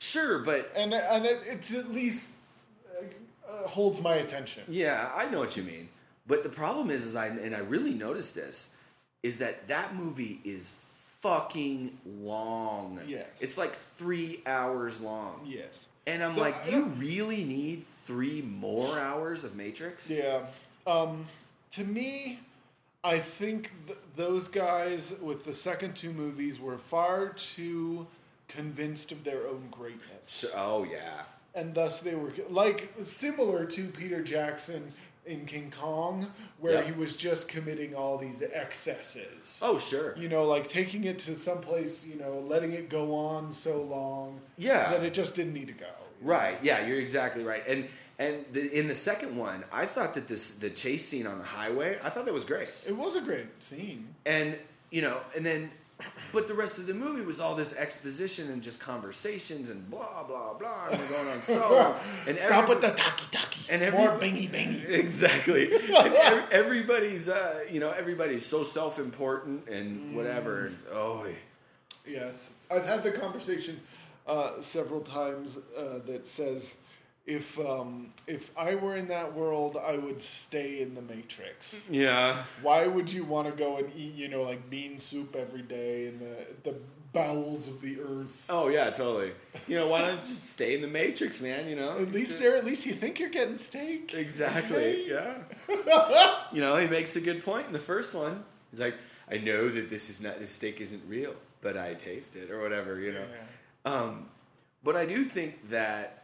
sure, 0.00 0.40
but 0.40 0.70
and 0.76 0.92
and 0.92 1.24
it, 1.24 1.40
it's 1.46 1.72
at 1.74 1.90
least 1.90 2.30
uh, 2.94 3.04
uh, 3.50 3.68
holds 3.68 3.98
my 4.00 4.16
attention. 4.16 4.62
yeah, 4.68 5.10
I 5.14 5.24
know 5.30 5.40
what 5.40 5.56
you 5.56 5.62
mean. 5.62 5.88
But 6.26 6.42
the 6.42 6.50
problem 6.50 6.90
is, 6.90 7.04
is 7.06 7.16
I 7.16 7.28
and 7.28 7.54
I 7.56 7.60
really 7.60 7.94
noticed 7.94 8.34
this 8.34 8.70
is 9.22 9.38
that 9.38 9.68
that 9.68 9.94
movie 9.94 10.40
is 10.44 10.72
fucking 11.20 11.96
long. 12.20 12.98
Yes. 13.06 13.28
it's 13.40 13.56
like 13.56 13.74
three 13.74 14.42
hours 14.46 15.00
long. 15.00 15.40
Yes. 15.46 15.86
And 16.06 16.22
I'm 16.22 16.34
But 16.34 16.40
like, 16.40 16.66
I 16.66 16.70
you 16.70 16.84
really 16.96 17.44
need 17.44 17.86
three 17.86 18.42
more 18.42 18.98
hours 18.98 19.44
of 19.44 19.54
Matrix? 19.54 20.10
Yeah. 20.10 20.46
Um, 20.86 21.26
to 21.72 21.84
me, 21.84 22.40
I 23.04 23.18
think 23.20 23.70
th- 23.86 23.98
those 24.16 24.48
guys 24.48 25.14
with 25.20 25.44
the 25.44 25.54
second 25.54 25.94
two 25.94 26.12
movies 26.12 26.58
were 26.58 26.76
far 26.78 27.28
too 27.30 28.06
convinced 28.48 29.12
of 29.12 29.22
their 29.22 29.46
own 29.46 29.68
greatness. 29.70 30.02
So, 30.22 30.48
oh 30.56 30.84
yeah. 30.90 31.22
and 31.54 31.72
thus 31.72 32.00
they 32.00 32.16
were 32.16 32.32
like 32.50 32.92
similar 33.02 33.64
to 33.66 33.84
Peter 33.86 34.22
Jackson 34.22 34.92
in 35.24 35.46
King 35.46 35.72
Kong, 35.76 36.32
where 36.58 36.74
Yep. 36.74 36.84
he 36.86 36.92
was 36.92 37.16
just 37.16 37.46
committing 37.48 37.94
all 37.94 38.18
these 38.18 38.42
excesses. 38.42 39.58
Oh 39.62 39.78
sure. 39.78 40.16
You 40.16 40.28
know, 40.28 40.44
like 40.44 40.68
taking 40.68 41.04
it 41.04 41.18
to 41.20 41.36
someplace, 41.36 42.04
you 42.04 42.16
know, 42.16 42.38
letting 42.40 42.72
it 42.72 42.88
go 42.88 43.14
on 43.14 43.52
so 43.52 43.80
long 43.82 44.40
Yeah. 44.58 44.90
that 44.90 45.04
it 45.04 45.14
just 45.14 45.34
didn't 45.34 45.52
need 45.54 45.68
to 45.68 45.74
go. 45.74 45.86
Right. 46.20 46.58
Yeah, 46.62 46.86
you're 46.86 47.00
exactly 47.00 47.44
right. 47.44 47.62
And 47.66 47.88
and 48.18 48.44
the, 48.52 48.70
in 48.78 48.86
the 48.88 48.94
second 48.94 49.36
one, 49.36 49.64
I 49.72 49.86
thought 49.86 50.14
that 50.14 50.28
this 50.28 50.50
the 50.52 50.70
chase 50.70 51.06
scene 51.06 51.26
on 51.26 51.38
the 51.38 51.44
highway, 51.44 51.98
I 52.02 52.10
thought 52.10 52.24
that 52.26 52.34
was 52.34 52.44
great. 52.44 52.68
It 52.86 52.96
was 52.96 53.14
a 53.16 53.20
great 53.20 53.46
scene. 53.62 54.14
And 54.26 54.56
you 54.90 55.02
know, 55.02 55.18
and 55.36 55.44
then 55.46 55.70
but 56.32 56.46
the 56.48 56.54
rest 56.54 56.78
of 56.78 56.86
the 56.86 56.94
movie 56.94 57.22
was 57.24 57.40
all 57.40 57.54
this 57.54 57.74
exposition 57.74 58.50
and 58.50 58.62
just 58.62 58.80
conversations 58.80 59.68
and 59.68 59.90
blah 59.90 60.22
blah 60.24 60.54
blah 60.54 60.88
and 60.90 61.08
going 61.08 61.28
on 61.28 61.42
so 61.42 61.72
long. 61.72 61.94
and 62.28 62.38
Stop 62.38 62.64
every- 62.64 62.74
with 62.74 62.80
the 62.84 62.90
taki 62.90 63.26
taki. 63.30 63.60
and 63.70 63.92
More 63.94 64.12
every- 64.12 64.28
bingy 64.30 64.50
bingy. 64.50 64.88
Exactly. 64.88 65.72
and 65.74 66.14
ev- 66.14 66.48
everybody's 66.52 67.28
uh, 67.28 67.64
you 67.70 67.80
know, 67.80 67.90
everybody's 67.90 68.44
so 68.46 68.62
self-important 68.62 69.68
and 69.68 70.14
whatever. 70.16 70.66
And, 70.66 70.78
oh, 70.92 71.26
Yes, 72.06 72.54
I've 72.70 72.84
had 72.84 73.04
the 73.04 73.12
conversation 73.12 73.80
uh, 74.26 74.60
several 74.60 75.00
times 75.02 75.58
uh, 75.78 75.98
that 76.06 76.26
says 76.26 76.74
if 77.26 77.58
um, 77.60 78.12
if 78.26 78.50
I 78.56 78.74
were 78.74 78.96
in 78.96 79.08
that 79.08 79.34
world, 79.34 79.76
I 79.76 79.96
would 79.96 80.20
stay 80.20 80.82
in 80.82 80.94
the 80.94 81.02
Matrix. 81.02 81.80
yeah. 81.90 82.42
Why 82.62 82.86
would 82.86 83.12
you 83.12 83.24
want 83.24 83.48
to 83.48 83.54
go 83.54 83.76
and 83.76 83.90
eat, 83.96 84.14
you 84.14 84.28
know, 84.28 84.42
like 84.42 84.68
bean 84.68 84.98
soup 84.98 85.36
every 85.36 85.62
day 85.62 86.06
and 86.08 86.20
the 86.20 86.46
the 86.64 86.76
bowels 87.12 87.68
of 87.68 87.80
the 87.80 88.00
earth. 88.00 88.46
Oh 88.48 88.68
yeah, 88.68 88.90
totally. 88.90 89.32
You 89.68 89.76
know, 89.76 89.88
why 89.88 90.00
not 90.02 90.24
just 90.24 90.46
stay 90.50 90.74
in 90.74 90.80
the 90.80 90.88
Matrix, 90.88 91.40
man? 91.40 91.68
You 91.68 91.76
know, 91.76 91.98
At 91.98 92.12
least 92.12 92.38
there, 92.38 92.56
at 92.56 92.64
least 92.64 92.86
you 92.86 92.94
think 92.94 93.20
you're 93.20 93.28
getting 93.28 93.58
steak. 93.58 94.14
Exactly. 94.14 95.08
Yeah. 95.08 95.38
you 96.52 96.60
know, 96.60 96.76
he 96.78 96.88
makes 96.88 97.14
a 97.16 97.20
good 97.20 97.44
point 97.44 97.66
in 97.66 97.72
the 97.72 97.78
first 97.78 98.14
one. 98.14 98.44
He's 98.70 98.80
like, 98.80 98.94
I 99.30 99.38
know 99.38 99.68
that 99.68 99.90
this 99.90 100.10
is 100.10 100.20
not 100.20 100.40
this 100.40 100.52
steak 100.52 100.80
isn't 100.80 101.02
real, 101.06 101.34
but 101.60 101.76
I 101.76 101.94
taste 101.94 102.36
it 102.36 102.50
or 102.50 102.60
whatever. 102.60 102.98
You 102.98 103.12
know. 103.12 103.24
Um, 103.84 104.28
but 104.82 104.96
I 104.96 105.06
do 105.06 105.24
think 105.24 105.70
that 105.70 106.21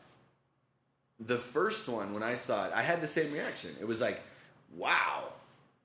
the 1.21 1.37
first 1.37 1.89
one, 1.89 2.15
when 2.15 2.23
I 2.23 2.35
saw 2.35 2.67
it, 2.67 2.73
I 2.75 2.83
had 2.83 3.01
the 3.01 3.07
same 3.07 3.33
reaction. 3.33 3.71
It 3.81 3.87
was 3.87 4.01
like, 4.01 4.23
wow, 4.77 5.25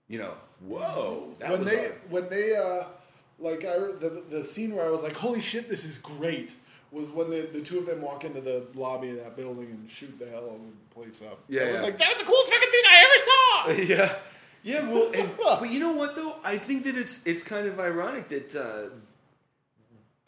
you 0.07 0.19
know, 0.19 0.33
whoa. 0.65 1.33
That 1.39 1.51
when 1.51 1.59
was 1.59 1.69
they 1.69 1.85
a- 1.85 1.91
when 2.09 2.29
they 2.29 2.55
uh 2.55 2.85
like 3.39 3.65
I 3.65 3.77
the 3.77 4.23
the 4.29 4.43
scene 4.43 4.75
where 4.75 4.85
I 4.85 4.89
was 4.89 5.01
like, 5.01 5.15
holy 5.15 5.41
shit, 5.41 5.69
this 5.69 5.85
is 5.85 5.97
great. 5.97 6.55
Was 6.91 7.09
when 7.09 7.31
the, 7.31 7.49
the 7.51 7.61
two 7.61 7.79
of 7.79 7.87
them 7.87 8.01
walk 8.01 8.23
into 8.23 8.39
the 8.39 8.67
lobby 8.75 9.09
of 9.09 9.15
that 9.15 9.35
building 9.35 9.65
and 9.65 9.89
shoot 9.89 10.13
the 10.19 10.27
hell 10.27 10.45
of 10.45 10.61
the 10.61 10.93
place 10.93 11.23
up. 11.23 11.39
Yeah, 11.49 11.63
I 11.63 11.71
was 11.71 11.75
yeah. 11.75 11.81
like, 11.81 11.97
that's 11.97 12.19
the 12.19 12.25
coolest 12.25 12.53
fucking 12.53 12.69
thing 12.69 12.83
I 12.87 13.65
ever 13.73 13.87
saw. 13.87 13.93
yeah, 13.95 14.15
yeah. 14.61 14.87
Well, 14.87 15.11
and, 15.15 15.29
but 15.37 15.71
you 15.71 15.79
know 15.79 15.93
what 15.93 16.13
though? 16.13 16.35
I 16.43 16.57
think 16.57 16.83
that 16.83 16.95
it's 16.95 17.21
it's 17.25 17.41
kind 17.41 17.65
of 17.65 17.79
ironic 17.79 18.27
that 18.29 18.55
uh, 18.55 18.95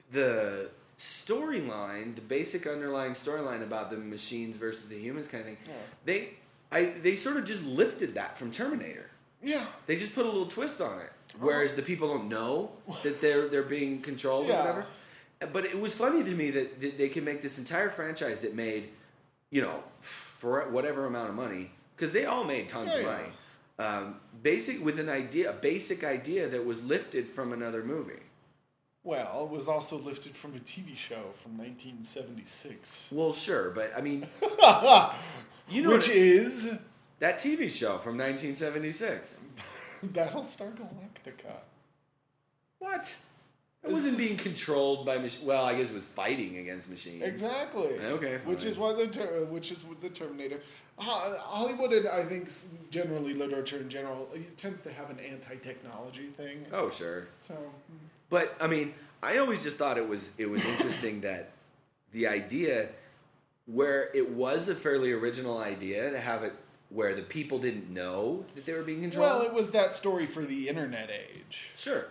the 0.10 0.72
storyline, 0.98 2.16
the 2.16 2.22
basic 2.22 2.66
underlying 2.68 3.14
storyline 3.14 3.62
about 3.64 3.90
the 3.90 3.98
machines 3.98 4.58
versus 4.58 4.88
the 4.90 4.98
humans 4.98 5.28
kind 5.28 5.42
of 5.42 5.48
thing, 5.48 5.58
Yeah. 5.68 5.74
they 6.06 6.30
I 6.72 6.86
they 6.86 7.16
sort 7.16 7.38
of 7.38 7.46
just 7.46 7.64
lifted 7.66 8.16
that 8.16 8.38
from 8.38 8.52
Terminator. 8.52 9.10
yeah. 9.44 9.66
They 9.88 9.96
just 9.96 10.16
put 10.16 10.26
a 10.26 10.30
little 10.30 10.48
twist 10.48 10.82
on 10.82 11.00
it, 11.00 11.12
whereas 11.40 11.76
the 11.76 11.82
people 11.84 12.08
don't 12.08 12.28
know 12.30 12.72
that 13.04 13.22
they're 13.22 13.48
they're 13.48 13.64
being 13.64 14.02
controlled 14.02 14.50
or 14.50 14.54
whatever. 14.54 14.86
But 15.52 15.66
it 15.66 15.80
was 15.80 15.94
funny 15.94 16.24
to 16.24 16.32
me 16.32 16.50
that, 16.52 16.82
that 16.82 16.98
they 16.98 17.10
can 17.10 17.24
make 17.26 17.42
this 17.42 17.60
entire 17.60 17.90
franchise 17.90 18.40
that 18.40 18.56
made, 18.56 18.90
you 19.52 19.62
know, 19.62 19.84
for 20.02 20.68
whatever 20.70 21.06
amount 21.06 21.30
of 21.30 21.36
money, 21.36 21.72
because 21.96 22.14
they 22.14 22.26
all 22.26 22.46
made 22.46 22.70
tons 22.70 22.92
Yeah, 22.94 23.00
of 23.00 23.06
yeah. 23.06 23.12
money. 23.18 23.32
Um, 23.78 24.16
basic 24.42 24.84
with 24.84 24.98
an 25.00 25.10
idea, 25.10 25.50
a 25.52 25.54
basic 25.54 26.04
idea 26.06 26.48
that 26.48 26.66
was 26.66 26.84
lifted 26.86 27.28
from 27.28 27.52
another 27.52 27.84
movie. 27.84 28.22
Well, 29.06 29.44
it 29.44 29.56
was 29.56 29.68
also 29.68 30.00
lifted 30.00 30.36
from 30.36 30.56
a 30.56 30.60
TV 30.60 30.98
show 30.98 31.30
from 31.36 31.60
1976, 31.60 33.10
Well, 33.12 33.32
sure, 33.34 33.70
but 33.70 33.92
I 33.96 34.02
mean, 34.02 34.28
you 35.70 35.84
know, 35.84 35.92
which 35.92 36.10
is 36.10 36.76
that 37.20 37.38
TV 37.38 37.70
show 37.70 38.00
from 38.00 38.18
1976. 38.18 39.42
Battlestar 40.08 40.74
Galactica. 40.74 41.54
What? 42.80 43.16
It 43.84 43.92
wasn't 43.92 44.18
being 44.18 44.38
controlled 44.38 45.06
by 45.06 45.20
machines. 45.20 45.44
Well, 45.46 45.66
I 45.66 45.76
guess 45.76 45.92
it 45.92 45.94
was 45.94 46.06
fighting 46.06 46.58
against 46.58 46.90
machines. 46.90 47.22
Exactly. 47.22 48.00
Okay, 48.00 48.36
uh, 48.36 48.40
Which 48.40 48.64
is 48.66 48.76
what 48.76 48.98
the 48.98 49.06
ter- 49.06 49.46
which 49.46 49.72
is 49.72 49.84
the 50.02 50.10
Terminator. 50.10 50.60
Hollywood 50.98 51.94
and 51.94 52.08
I 52.08 52.24
think 52.24 52.50
generally 52.90 53.36
literature 53.36 53.78
in 53.78 53.90
general 53.90 54.30
tends 54.58 54.82
to 54.82 54.92
have 54.92 55.12
an 55.12 55.20
anti-technology 55.20 56.30
thing. 56.30 56.66
Oh, 56.72 56.90
sure. 56.90 57.28
So 57.38 57.54
hmm. 57.54 57.98
But 58.30 58.56
I 58.60 58.68
mean, 58.68 58.94
I 59.22 59.38
always 59.38 59.62
just 59.64 59.78
thought 59.78 59.98
it 59.98 60.08
was 60.08 60.32
it 60.38 60.50
was 60.50 60.64
interesting 60.66 61.22
that 61.22 61.52
the 62.12 62.28
idea 62.28 62.90
where 63.66 64.10
it 64.14 64.32
was 64.32 64.70
a 64.70 64.76
fairly 64.76 65.12
original 65.12 65.58
idea 65.58 66.12
to 66.12 66.20
have 66.20 66.44
it 66.44 66.54
where 66.90 67.16
the 67.16 67.22
people 67.24 67.58
didn't 67.58 67.90
know 67.92 68.46
that 68.56 68.66
they 68.66 68.74
were 68.74 68.84
being 68.84 69.02
controlled. 69.02 69.30
well, 69.30 69.42
it 69.42 69.54
was 69.54 69.72
that 69.72 69.94
story 69.94 70.28
for 70.28 70.44
the 70.46 70.70
internet 70.70 71.10
age. 71.10 71.72
sure. 71.76 72.06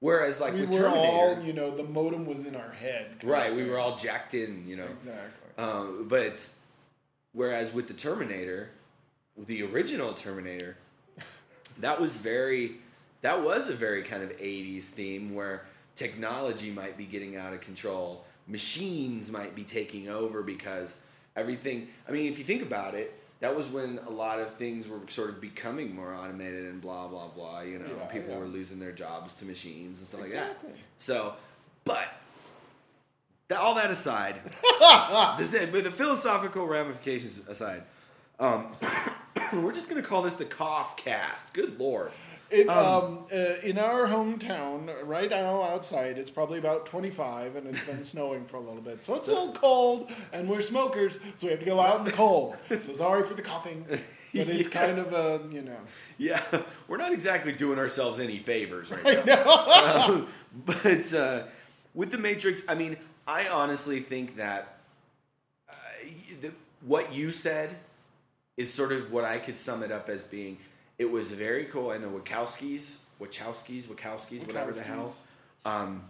Whereas 0.00 0.38
like 0.40 0.52
we 0.52 0.60
with 0.60 0.74
were 0.74 0.80
Terminator, 0.80 1.16
all, 1.16 1.40
you 1.42 1.54
know, 1.54 1.74
the 1.74 1.82
modem 1.82 2.26
was 2.26 2.46
in 2.46 2.54
our 2.54 2.70
head. 2.70 3.24
right? 3.24 3.54
We 3.54 3.64
were 3.64 3.78
all 3.78 3.96
jacked 3.96 4.34
in, 4.34 4.64
you 4.66 4.76
know. 4.76 4.84
exactly. 4.84 5.50
Um, 5.56 6.06
but 6.08 6.50
whereas 7.32 7.72
with 7.72 7.88
the 7.88 7.94
Terminator, 7.94 8.70
the 9.38 9.62
original 9.62 10.12
Terminator, 10.12 10.76
that 11.78 11.98
was 11.98 12.18
very 12.18 12.76
that 13.22 13.42
was 13.42 13.68
a 13.68 13.74
very 13.74 14.02
kind 14.02 14.22
of 14.22 14.30
80s 14.36 14.84
theme 14.84 15.34
where 15.34 15.64
technology 15.94 16.70
might 16.70 16.96
be 16.96 17.04
getting 17.04 17.36
out 17.36 17.52
of 17.52 17.60
control. 17.60 18.24
Machines 18.46 19.30
might 19.32 19.54
be 19.54 19.64
taking 19.64 20.08
over 20.08 20.42
because 20.42 20.98
everything 21.34 21.88
I 22.08 22.12
mean, 22.12 22.30
if 22.30 22.38
you 22.38 22.44
think 22.44 22.62
about 22.62 22.94
it, 22.94 23.18
that 23.40 23.54
was 23.54 23.68
when 23.68 23.98
a 24.06 24.10
lot 24.10 24.38
of 24.38 24.54
things 24.54 24.88
were 24.88 25.00
sort 25.08 25.28
of 25.28 25.40
becoming 25.40 25.94
more 25.94 26.14
automated 26.14 26.66
and 26.66 26.80
blah 26.80 27.08
blah 27.08 27.28
blah, 27.28 27.60
you 27.60 27.78
know. 27.78 27.86
Yeah, 27.98 28.06
people 28.06 28.34
yeah. 28.34 28.38
were 28.38 28.46
losing 28.46 28.78
their 28.78 28.92
jobs 28.92 29.34
to 29.34 29.44
machines 29.44 30.00
and 30.00 30.08
stuff 30.08 30.20
like 30.20 30.32
that. 30.32 30.58
So, 30.98 31.34
but 31.84 32.06
that, 33.48 33.58
all 33.60 33.74
that 33.74 33.90
aside, 33.90 34.40
this, 35.38 35.52
but 35.70 35.84
the 35.84 35.90
philosophical 35.90 36.66
ramifications 36.66 37.40
aside, 37.48 37.82
um, 38.40 38.74
we're 39.52 39.72
just 39.72 39.88
going 39.88 40.02
to 40.02 40.08
call 40.08 40.22
this 40.22 40.34
the 40.34 40.44
cough 40.44 40.96
cast. 40.96 41.52
Good 41.52 41.78
lord. 41.78 42.12
It 42.50 42.68
um, 42.68 43.26
uh, 43.32 43.36
in 43.62 43.76
our 43.78 44.06
hometown 44.06 44.94
right 45.04 45.28
now 45.28 45.62
outside 45.62 46.16
it's 46.16 46.30
probably 46.30 46.58
about 46.58 46.86
25 46.86 47.56
and 47.56 47.66
it's 47.66 47.84
been 47.84 48.04
snowing 48.14 48.44
for 48.44 48.56
a 48.56 48.60
little 48.60 48.80
bit 48.82 49.02
so 49.02 49.14
it's 49.16 49.26
a 49.28 49.32
little 49.32 49.52
cold 49.52 50.10
and 50.32 50.48
we're 50.48 50.62
smokers 50.62 51.18
so 51.38 51.46
we 51.46 51.50
have 51.50 51.58
to 51.58 51.66
go 51.66 51.80
out 51.80 51.98
in 51.98 52.04
the 52.04 52.12
cold 52.12 52.56
so 52.68 52.78
sorry 52.94 53.24
for 53.24 53.34
the 53.34 53.42
coughing 53.42 53.84
but 53.88 53.98
it's 53.98 54.22
Yeah. 54.32 54.68
kind 54.68 54.98
of 54.98 55.12
a 55.12 55.40
you 55.52 55.62
know 55.62 55.78
Yeah, 56.18 56.42
we're 56.88 56.98
not 56.98 57.12
exactly 57.12 57.52
doing 57.52 57.78
ourselves 57.78 58.18
any 58.20 58.38
favors 58.38 58.92
right 58.92 59.24
now. 59.26 60.04
Um, 60.06 60.28
but 60.64 61.12
uh, 61.14 61.42
with 61.94 62.10
the 62.10 62.18
Matrix, 62.18 62.62
I 62.68 62.74
mean, 62.74 62.96
I 63.26 63.48
honestly 63.48 64.00
think 64.00 64.36
that 64.36 64.78
uh, 65.68 65.72
the, 66.42 66.52
what 66.82 67.14
you 67.14 67.30
said 67.30 67.76
is 68.56 68.72
sort 68.72 68.92
of 68.92 69.10
what 69.10 69.24
I 69.24 69.38
could 69.38 69.56
sum 69.56 69.82
it 69.82 69.90
up 69.92 70.08
as 70.08 70.22
being. 70.24 70.58
It 70.98 71.10
was 71.10 71.32
very 71.32 71.64
cool. 71.64 71.90
And 71.90 72.02
the 72.02 72.08
Wachowskis, 72.08 72.98
Wachowskis, 73.20 73.84
Wachowskis, 73.84 74.46
whatever 74.46 74.72
the 74.72 74.82
hell, 74.82 75.14
um, 75.64 76.02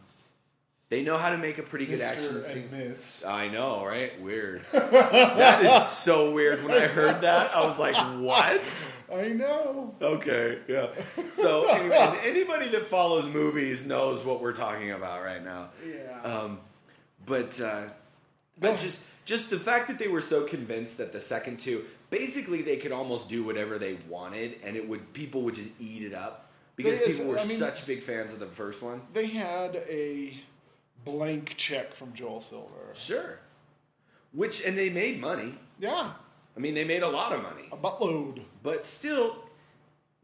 they 0.89 1.03
know 1.03 1.17
how 1.19 1.31
to 1.31 1.39
make 1.39 1.59
a 1.59 1.65
pretty 1.65 1.87
good 1.87 2.01
action 2.01 2.37
Mr. 2.37 2.43
scene. 2.43 2.69
Miss 2.71 3.25
I 3.25 3.49
know, 3.49 3.85
right? 3.85 4.21
Weird. 4.21 4.63
that 4.73 5.65
is 5.65 5.89
so 5.89 6.33
weird. 6.33 6.63
When 6.63 6.71
I 6.73 6.87
heard 6.87 7.23
that, 7.23 7.53
I 7.57 7.67
was 7.67 7.77
like, 7.77 7.97
"What?" 8.23 8.85
I 9.13 9.29
know 9.29 9.95
Okay, 10.01 10.61
yeah. 10.69 10.89
So 11.31 11.67
anyway, 11.69 12.21
anybody 12.25 12.69
that 12.69 12.83
follows 12.83 13.29
movies 13.29 13.85
knows 13.85 14.25
what 14.25 14.41
we're 14.41 14.53
talking 14.53 14.93
about 14.93 15.25
right 15.25 15.43
now. 15.45 15.71
yeah 15.85 16.21
Um, 16.23 16.61
but 17.25 17.61
uh, 17.61 17.87
Go- 18.61 18.73
I 18.73 18.77
just 18.77 19.03
just 19.25 19.51
the 19.51 19.59
fact 19.59 19.89
that 19.89 19.99
they 19.99 20.07
were 20.07 20.21
so 20.21 20.45
convinced 20.45 20.99
that 20.99 21.13
the 21.13 21.21
second 21.21 21.59
two, 21.59 21.85
basically, 22.11 22.63
they 22.63 22.77
could 22.77 22.93
almost 22.93 23.29
do 23.29 23.45
whatever 23.45 23.79
they 23.79 23.95
wanted, 24.09 24.59
and 24.65 24.77
it 24.77 24.89
would 24.89 25.13
people 25.13 25.43
would 25.43 25.55
just 25.55 25.71
eat 25.81 26.03
it 26.03 26.15
up 26.15 26.51
because 26.77 27.01
They- 27.01 27.07
people 27.07 27.27
were 27.27 27.39
I 27.39 27.45
mean- 27.47 27.59
such 27.59 27.87
big 27.87 28.03
fans 28.03 28.33
of 28.33 28.41
the 28.41 28.47
first 28.47 28.83
one. 28.83 29.03
they 29.13 29.27
had 29.27 29.77
a 29.77 30.37
blank 31.05 31.55
check 31.57 31.95
from 31.95 32.13
Joel 32.15 32.41
Silver 32.41 32.93
Sure. 32.95 33.39
Which 34.33 34.65
and 34.65 34.77
they 34.77 34.91
made 34.91 35.21
money. 35.21 35.55
yeah 35.79 36.15
I 36.57 36.59
mean, 36.61 36.75
they 36.75 36.85
made 36.85 37.03
a 37.03 37.09
lot 37.09 37.33
of 37.33 37.43
money. 37.43 37.69
a 37.71 37.77
buttload 37.77 38.43
But 38.63 38.87
still, 38.87 39.45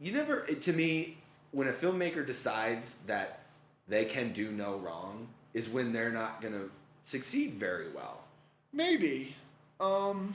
you 0.01 0.13
never. 0.13 0.45
it- 0.47 0.63
To 0.63 0.73
me, 0.73 1.19
when 1.53 1.69
a 1.69 1.73
filmmaker 1.73 2.25
decides 2.27 2.95
that 3.07 3.41
they 3.87 4.05
can 4.07 4.33
do 4.33 4.51
no 4.51 4.79
wrong, 4.79 5.29
is 5.55 5.69
when 5.69 5.93
they're 5.93 6.11
not 6.13 6.41
going 6.41 6.55
to 6.55 6.71
succeed 7.05 7.55
very 7.55 7.91
well. 7.91 8.25
Maybe. 8.73 9.37
Um, 9.79 10.35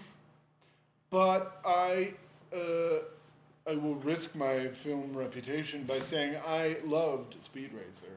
but 1.09 1.59
I 1.65 2.13
uh, 2.53 2.99
I 3.67 3.75
will 3.75 3.95
risk 3.95 4.35
my 4.35 4.67
film 4.69 5.11
reputation 5.13 5.83
by 5.83 5.99
saying 5.99 6.35
I 6.45 6.77
loved 6.85 7.43
Speed 7.43 7.71
Racer. 7.73 8.13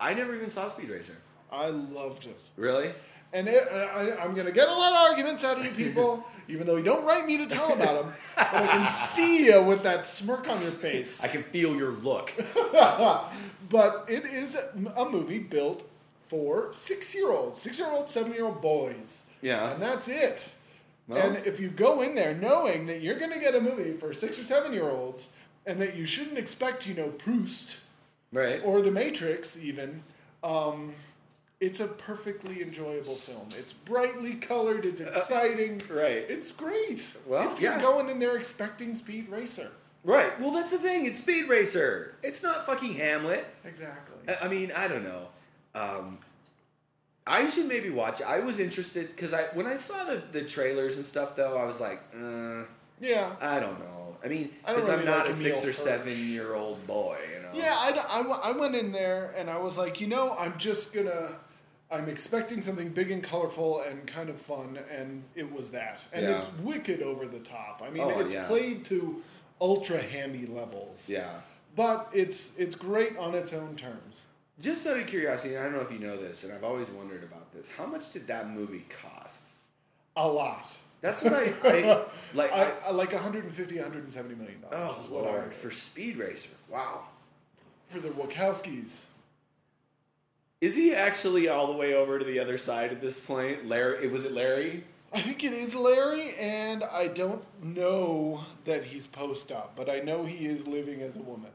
I 0.00 0.14
never 0.14 0.34
even 0.34 0.48
saw 0.48 0.68
Speed 0.68 0.88
Racer. 0.88 1.16
I 1.52 1.68
loved 1.68 2.26
it. 2.26 2.40
Really? 2.56 2.92
And 3.34 3.46
it, 3.48 3.62
I, 3.70 4.16
I'm 4.22 4.32
going 4.32 4.46
to 4.46 4.52
get 4.52 4.68
a 4.68 4.72
lot 4.72 4.92
of 4.92 5.10
arguments 5.10 5.44
out 5.44 5.58
of 5.58 5.64
you 5.64 5.72
people, 5.72 6.24
even 6.48 6.66
though 6.66 6.76
you 6.76 6.84
don't 6.84 7.04
write 7.04 7.26
me 7.26 7.36
to 7.36 7.46
tell 7.46 7.74
about 7.74 8.02
them. 8.02 8.14
But 8.36 8.54
I 8.54 8.66
can 8.66 8.88
see 8.88 9.46
you 9.46 9.62
with 9.62 9.82
that 9.82 10.06
smirk 10.06 10.48
on 10.48 10.62
your 10.62 10.70
face. 10.70 11.22
I 11.22 11.28
can 11.28 11.42
feel 11.42 11.76
your 11.76 11.92
look. 11.92 12.32
but 12.72 14.06
it 14.08 14.24
is 14.24 14.56
a 14.56 15.04
movie 15.10 15.40
built 15.40 15.86
for 16.28 16.72
six 16.72 17.14
year 17.14 17.30
olds, 17.30 17.60
six 17.60 17.78
year 17.78 17.88
old, 17.90 18.08
seven 18.08 18.32
year 18.32 18.46
old 18.46 18.62
boys. 18.62 19.24
Yeah. 19.42 19.72
And 19.72 19.82
that's 19.82 20.08
it. 20.08 20.54
Well- 21.08 21.26
and 21.26 21.46
if 21.46 21.58
you 21.58 21.68
go 21.68 22.02
in 22.02 22.14
there 22.14 22.34
knowing 22.34 22.86
that 22.86 23.00
you're 23.00 23.18
going 23.18 23.32
to 23.32 23.40
get 23.40 23.54
a 23.54 23.60
movie 23.60 23.92
for 23.96 24.12
six 24.12 24.38
or 24.38 24.44
seven 24.44 24.72
year 24.72 24.88
olds 24.88 25.28
and 25.66 25.80
that 25.80 25.96
you 25.96 26.06
shouldn't 26.06 26.38
expect, 26.38 26.86
you 26.86 26.94
know, 26.94 27.08
Proust 27.08 27.78
Right? 28.32 28.60
or 28.64 28.82
The 28.82 28.90
Matrix 28.90 29.56
even, 29.58 30.02
um, 30.44 30.92
it's 31.60 31.80
a 31.80 31.86
perfectly 31.88 32.62
enjoyable 32.62 33.16
film. 33.16 33.48
It's 33.58 33.72
brightly 33.72 34.34
colored, 34.34 34.84
it's 34.84 35.00
exciting. 35.00 35.82
Uh, 35.90 35.94
right. 35.94 36.24
It's 36.28 36.52
great. 36.52 37.16
Well, 37.26 37.50
if 37.50 37.60
you're 37.60 37.72
yeah. 37.72 37.80
going 37.80 38.08
in 38.10 38.18
there 38.18 38.36
expecting 38.36 38.94
Speed 38.94 39.28
Racer. 39.28 39.70
Right. 40.04 40.38
Well, 40.40 40.52
that's 40.52 40.70
the 40.70 40.78
thing. 40.78 41.06
It's 41.06 41.20
Speed 41.20 41.48
Racer. 41.48 42.14
It's 42.22 42.42
not 42.42 42.64
fucking 42.66 42.94
Hamlet. 42.94 43.46
Exactly. 43.64 44.16
I- 44.28 44.44
I 44.44 44.48
mean, 44.48 44.72
I 44.76 44.86
don't 44.88 45.02
know. 45.02 45.28
Um, 45.74 46.18
I 47.28 47.48
should 47.48 47.66
maybe 47.66 47.90
watch. 47.90 48.22
I 48.22 48.40
was 48.40 48.58
interested 48.58 49.08
because 49.14 49.32
I 49.34 49.42
when 49.54 49.66
I 49.66 49.76
saw 49.76 50.04
the, 50.04 50.22
the 50.32 50.42
trailers 50.42 50.96
and 50.96 51.04
stuff 51.06 51.36
though, 51.36 51.56
I 51.56 51.64
was 51.64 51.80
like, 51.80 52.00
uh, 52.14 52.64
Yeah. 53.00 53.34
I 53.40 53.60
don't 53.60 53.78
know. 53.78 54.16
I 54.24 54.28
mean, 54.28 54.50
I 54.64 54.74
because 54.74 54.88
I'm 54.90 55.04
not 55.04 55.26
like 55.26 55.28
a 55.28 55.32
six 55.34 55.62
or 55.62 55.68
Hirsch. 55.68 55.76
seven 55.76 56.12
year 56.28 56.54
old 56.54 56.84
boy, 56.86 57.18
you 57.34 57.42
know. 57.42 57.50
Yeah, 57.54 57.74
I 57.78 58.20
I 58.20 58.52
went 58.52 58.74
in 58.74 58.90
there 58.92 59.32
and 59.38 59.48
I 59.48 59.58
was 59.58 59.78
like, 59.78 60.00
you 60.00 60.06
know, 60.08 60.34
I'm 60.38 60.56
just 60.58 60.92
gonna. 60.92 61.36
I'm 61.90 62.06
expecting 62.08 62.60
something 62.60 62.90
big 62.90 63.10
and 63.10 63.22
colorful 63.22 63.80
and 63.80 64.06
kind 64.06 64.28
of 64.28 64.38
fun, 64.38 64.78
and 64.90 65.22
it 65.34 65.50
was 65.50 65.70
that. 65.70 66.04
And 66.12 66.22
Yeah. 66.26 66.36
it's 66.36 66.48
wicked 66.62 67.00
over 67.00 67.24
the 67.26 67.38
top. 67.38 67.80
I 67.82 67.88
mean, 67.88 68.02
Oh, 68.02 68.18
it's 68.20 68.32
yeah. 68.32 68.46
played 68.46 68.84
to 68.86 69.22
ultra 69.60 69.96
hammy 70.02 70.44
levels. 70.46 71.08
Yeah. 71.08 71.30
But 71.76 72.10
it's 72.12 72.52
it's 72.58 72.74
great 72.74 73.16
on 73.16 73.34
its 73.34 73.52
own 73.54 73.76
terms. 73.76 74.22
Just 74.60 74.86
out 74.86 74.98
of 74.98 75.06
curiosity, 75.06 75.54
and 75.54 75.62
I 75.62 75.66
don't 75.66 75.74
know 75.74 75.82
if 75.82 75.92
you 75.92 76.00
know 76.00 76.16
this, 76.16 76.42
and 76.42 76.52
I've 76.52 76.64
always 76.64 76.90
wondered 76.90 77.22
about 77.22 77.52
this. 77.52 77.70
How 77.70 77.86
much 77.86 78.12
did 78.12 78.26
that 78.26 78.50
movie 78.50 78.86
cost? 78.88 79.50
A 80.16 80.26
lot. 80.26 80.66
That's 81.00 81.22
what 81.22 81.32
I, 81.32 81.52
I 81.64 82.04
like. 82.34 82.52
I, 82.52 82.72
I, 82.86 82.90
like 82.90 83.12
150, 83.12 83.74
170 83.76 84.34
million 84.34 84.60
dollars. 84.60 84.76
oh 84.76 85.00
is 85.00 85.08
what 85.08 85.26
I 85.26 85.30
lord, 85.30 85.54
for 85.54 85.70
Speed 85.70 86.16
Racer, 86.16 86.56
wow. 86.68 87.04
for 87.88 88.00
the 88.00 88.08
Wachowskis. 88.08 89.02
Is 90.60 90.74
he 90.74 90.92
actually 90.92 91.48
all 91.48 91.68
the 91.68 91.78
way 91.78 91.94
over 91.94 92.18
to 92.18 92.24
the 92.24 92.40
other 92.40 92.58
side 92.58 92.90
at 92.90 93.00
this 93.00 93.18
point? 93.18 93.68
Larry, 93.68 94.08
was 94.08 94.24
it 94.24 94.32
Larry? 94.32 94.82
I 95.12 95.20
think 95.20 95.44
it 95.44 95.52
is 95.52 95.74
Larry, 95.74 96.34
and 96.34 96.82
I 96.82 97.06
don't 97.06 97.44
know 97.62 98.44
that 98.64 98.84
he's 98.84 99.06
post 99.06 99.52
op, 99.52 99.76
but 99.76 99.88
I 99.88 100.00
know 100.00 100.24
he 100.24 100.46
is 100.46 100.66
living 100.66 101.00
as 101.00 101.16
a 101.16 101.22
woman. 101.22 101.50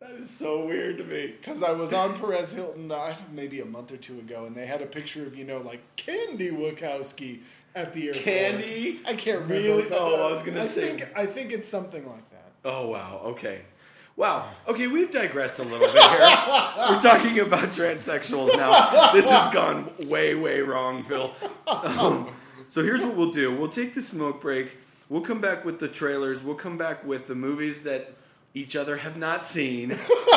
That 0.00 0.10
is 0.10 0.28
so 0.28 0.66
weird 0.66 0.98
to 0.98 1.04
me. 1.04 1.28
Because 1.40 1.62
I 1.62 1.72
was 1.72 1.92
on 1.94 2.18
Perez 2.18 2.52
Hilton 2.52 2.90
uh, 2.92 3.14
maybe 3.32 3.60
a 3.60 3.64
month 3.64 3.90
or 3.92 3.96
two 3.96 4.18
ago, 4.18 4.44
and 4.44 4.54
they 4.54 4.66
had 4.66 4.82
a 4.82 4.86
picture 4.86 5.24
of, 5.26 5.34
you 5.36 5.44
know, 5.44 5.58
like 5.58 5.80
Candy 5.96 6.50
Wachowski 6.50 7.40
at 7.74 7.94
the 7.94 8.08
airport. 8.08 8.24
Candy? 8.24 9.00
I 9.06 9.14
can't 9.14 9.40
remember. 9.40 9.54
Really? 9.54 9.86
Oh, 9.90 10.28
I 10.28 10.32
was 10.32 10.42
gonna 10.42 10.62
I 10.62 10.66
say- 10.66 10.96
Think, 10.96 11.16
I 11.16 11.24
think 11.24 11.52
it's 11.52 11.68
something 11.68 12.06
like 12.06 12.28
that. 12.30 12.52
Oh 12.64 12.90
wow. 12.90 13.20
Okay. 13.24 13.62
Wow. 14.16 14.48
Okay, 14.66 14.86
we've 14.86 15.10
digressed 15.10 15.58
a 15.60 15.62
little 15.62 15.78
bit 15.86 15.90
here. 15.90 16.00
We're 16.90 17.00
talking 17.00 17.38
about 17.40 17.68
transsexuals 17.68 18.56
now. 18.56 19.12
This 19.12 19.30
has 19.30 19.52
gone 19.52 19.90
way, 20.08 20.34
way 20.34 20.60
wrong, 20.60 21.02
Phil. 21.02 21.32
Um, 21.66 22.30
so 22.68 22.82
here's 22.82 23.02
what 23.02 23.14
we'll 23.14 23.30
do. 23.30 23.54
We'll 23.54 23.68
take 23.68 23.94
the 23.94 24.00
smoke 24.02 24.40
break. 24.40 24.78
We'll 25.10 25.20
come 25.20 25.40
back 25.40 25.64
with 25.66 25.80
the 25.80 25.88
trailers. 25.88 26.42
We'll 26.42 26.54
come 26.56 26.78
back 26.78 27.04
with 27.04 27.28
the 27.28 27.34
movies 27.34 27.82
that 27.82 28.14
each 28.56 28.74
other 28.74 28.96
have 28.96 29.16
not 29.18 29.44
seen. 29.44 29.90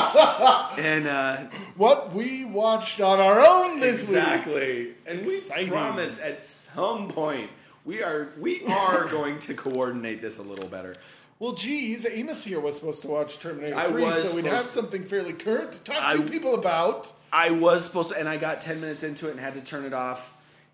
and 0.77 1.07
uh, 1.07 1.37
What 1.77 2.13
we 2.13 2.43
watched 2.43 2.99
on 2.99 3.19
our 3.19 3.39
own 3.39 3.79
this 3.79 4.07
week. 4.07 4.17
exactly. 4.17 4.93
And 5.07 5.25
we 5.25 5.39
promise 5.67 6.19
at 6.19 6.43
some 6.43 7.07
point 7.07 7.49
we 7.85 8.03
are 8.03 8.29
we 8.37 8.61
are 8.65 9.05
going 9.09 9.39
to 9.39 9.53
coordinate 9.53 10.21
this 10.21 10.37
a 10.37 10.41
little 10.43 10.67
better. 10.67 10.95
Well, 11.39 11.53
geez, 11.53 12.05
Amos 12.05 12.43
here 12.43 12.59
was 12.59 12.75
supposed 12.75 13.01
to 13.03 13.07
watch 13.07 13.39
Terminator 13.39 13.73
I 13.73 13.85
3, 13.87 14.11
so 14.11 14.35
we'd 14.35 14.45
have 14.45 14.65
something 14.65 15.05
fairly 15.05 15.31
current 15.31 15.71
to 15.71 15.79
talk 15.85 15.95
I- 15.97 16.17
to 16.17 16.23
people 16.23 16.55
about. 16.55 17.13
I 17.31 17.51
was 17.51 17.85
supposed 17.85 18.09
to, 18.11 18.19
and 18.19 18.27
I 18.27 18.35
got 18.35 18.59
10 18.59 18.81
minutes 18.81 19.03
into 19.03 19.27
it 19.29 19.31
and 19.31 19.39
had 19.39 19.53
to 19.53 19.61
turn 19.61 19.85
it 19.85 19.93
off. 19.93 20.33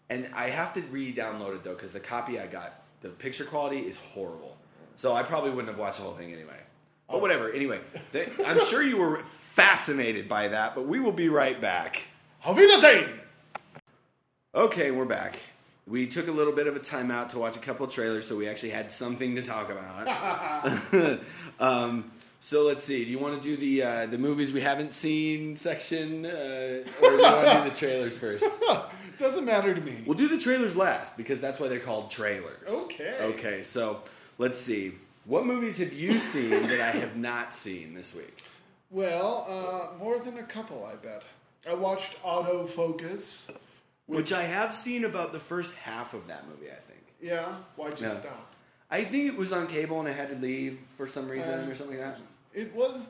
And 0.10 0.28
I 0.34 0.50
have 0.50 0.74
to 0.74 0.82
re 0.82 1.14
download 1.14 1.54
it 1.54 1.64
though, 1.64 1.74
because 1.76 1.91
the 1.91 2.00
copy 2.00 2.39
I 2.39 2.48
got, 2.48 2.82
the 3.02 3.10
picture 3.10 3.43
quality 3.46 3.80
is 3.82 3.98
horrible. 3.98 4.58
So 4.96 5.14
I 5.14 5.22
probably 5.22 5.52
wouldn't 5.52 5.68
have 5.68 5.78
watched 5.78 5.98
the 5.98 6.06
whole 6.06 6.14
thing 6.14 6.34
anyway. 6.34 6.58
But 7.10 7.22
whatever. 7.22 7.51
Anyway, 7.51 7.80
th- 8.12 8.30
I'm 8.45 8.60
sure 8.60 8.82
you 8.82 8.97
were 8.97 9.18
fascinated 9.18 10.28
by 10.28 10.49
that, 10.49 10.76
but 10.76 10.88
we 10.88 10.99
will 10.99 11.12
be 11.12 11.30
right 11.30 11.60
back. 11.60 12.08
Auf 12.43 12.58
Wiedersehen! 12.58 13.20
Okay, 14.53 14.91
we're 14.91 15.06
back. 15.06 15.38
We 15.88 16.08
took 16.08 16.28
a 16.28 16.32
little 16.32 16.53
bit 16.53 16.66
of 16.66 16.76
a 16.76 16.80
timeout 16.80 17.30
to 17.30 17.39
watch 17.39 17.58
a 17.58 17.60
couple 17.60 17.86
trailers, 17.88 18.28
so 18.28 18.36
we 18.36 18.47
actually 18.47 18.72
had 18.72 18.89
something 18.89 19.36
to 19.36 19.43
talk 19.43 19.70
about. 19.70 20.08
um, 21.60 22.12
so 22.39 22.64
let's 22.66 22.84
see. 22.84 23.06
Do 23.06 23.12
you 23.12 23.20
want 23.20 23.41
to 23.41 23.49
do 23.49 23.56
the 23.56 23.84
uh, 23.84 24.06
the 24.08 24.18
movies 24.18 24.51
we 24.51 24.62
haven't 24.62 24.93
seen 24.93 25.56
section, 25.56 26.26
uh, 26.26 26.30
or 27.01 27.10
do 27.10 27.16
you 27.16 27.22
want 27.22 27.47
to 27.47 27.64
do 27.64 27.70
the 27.70 27.76
trailers 27.76 28.18
first? 28.18 28.45
Doesn't 29.20 29.45
matter 29.45 29.74
to 29.74 29.82
me. 29.82 30.03
We'll 30.06 30.18
do 30.18 30.28
the 30.28 30.38
trailers 30.38 30.76
last 30.76 31.18
because 31.18 31.39
that's 31.39 31.60
why 31.60 31.68
they're 31.68 31.80
called 31.80 32.10
trailers. 32.10 32.68
Okay. 32.70 33.16
Okay. 33.22 33.62
So 33.62 34.01
let's 34.38 34.60
see. 34.60 34.93
What 35.26 35.46
movies 35.46 35.78
have 35.80 35.94
you 35.94 36.20
seen 36.20 36.50
that 36.68 36.82
I 36.82 36.92
have 37.00 37.16
not 37.16 37.54
seen 37.54 37.94
this 37.94 38.14
week? 38.14 38.44
Well, 38.92 39.46
uh, 39.50 39.98
more 39.98 40.20
than 40.20 40.38
a 40.38 40.44
couple, 40.44 40.86
I 40.86 40.96
bet. 40.96 41.24
I 41.68 41.74
watched 41.74 42.22
Autofocus. 42.24 43.50
Which 44.06 44.32
I 44.32 44.44
have 44.44 44.72
seen 44.72 45.04
about 45.04 45.34
the 45.34 45.40
first 45.40 45.74
half 45.76 46.14
of 46.14 46.28
that 46.28 46.48
movie. 46.48 46.72
I 46.72 46.76
think. 46.76 47.00
Yeah, 47.20 47.56
why'd 47.76 48.00
you 48.00 48.06
Yeah. 48.06 48.14
stop? 48.14 48.54
I 48.92 49.04
think 49.04 49.28
it 49.28 49.36
was 49.36 49.52
on 49.52 49.66
cable 49.66 50.00
and 50.00 50.08
I 50.08 50.12
had 50.12 50.30
to 50.30 50.36
leave 50.36 50.80
for 50.96 51.08
some 51.08 51.28
reason 51.28 51.68
Uh, 51.68 51.72
or 51.72 51.74
something 51.74 52.00
like 52.00 52.06
that. 52.16 52.22
It 52.54 52.74
was. 52.76 53.08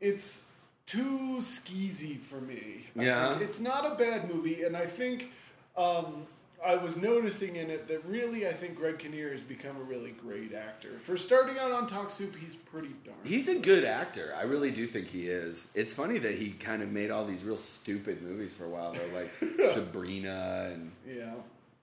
It's 0.00 0.42
too 0.84 1.38
skeezy 1.40 2.20
for 2.20 2.40
me. 2.42 2.86
I 2.96 3.04
Yeah? 3.04 3.38
It's 3.38 3.58
not 3.58 3.90
a 3.90 3.94
bad 3.94 4.32
movie, 4.32 4.64
and 4.64 4.76
I 4.76 4.84
think 4.84 5.30
um, 5.78 6.26
I 6.64 6.76
was 6.76 6.96
noticing 6.96 7.56
in 7.56 7.70
it 7.70 7.86
that 7.88 8.04
really 8.04 8.46
I 8.46 8.52
think 8.52 8.76
Greg 8.76 8.98
Kinnear 8.98 9.30
has 9.30 9.42
become 9.42 9.76
a 9.76 9.82
really 9.82 10.10
great 10.10 10.52
actor. 10.52 10.90
For 11.04 11.16
starting 11.16 11.56
out 11.58 11.70
on 11.70 11.86
Talk 11.86 12.10
Soup, 12.10 12.34
he's 12.34 12.54
pretty 12.56 12.94
darn. 13.04 13.16
He's 13.24 13.48
a 13.48 13.58
good 13.58 13.84
actor. 13.84 14.34
I 14.36 14.42
really 14.42 14.70
do 14.70 14.86
think 14.86 15.08
he 15.08 15.28
is. 15.28 15.68
It's 15.74 15.94
funny 15.94 16.18
that 16.18 16.34
he 16.34 16.50
kind 16.50 16.82
of 16.82 16.90
made 16.90 17.10
all 17.10 17.24
these 17.24 17.44
real 17.44 17.56
stupid 17.56 18.22
movies 18.22 18.54
for 18.54 18.64
a 18.64 18.68
while 18.68 18.92
though, 18.92 19.18
like 19.18 19.30
Sabrina 19.72 20.70
and 20.72 20.92
yeah. 21.06 21.34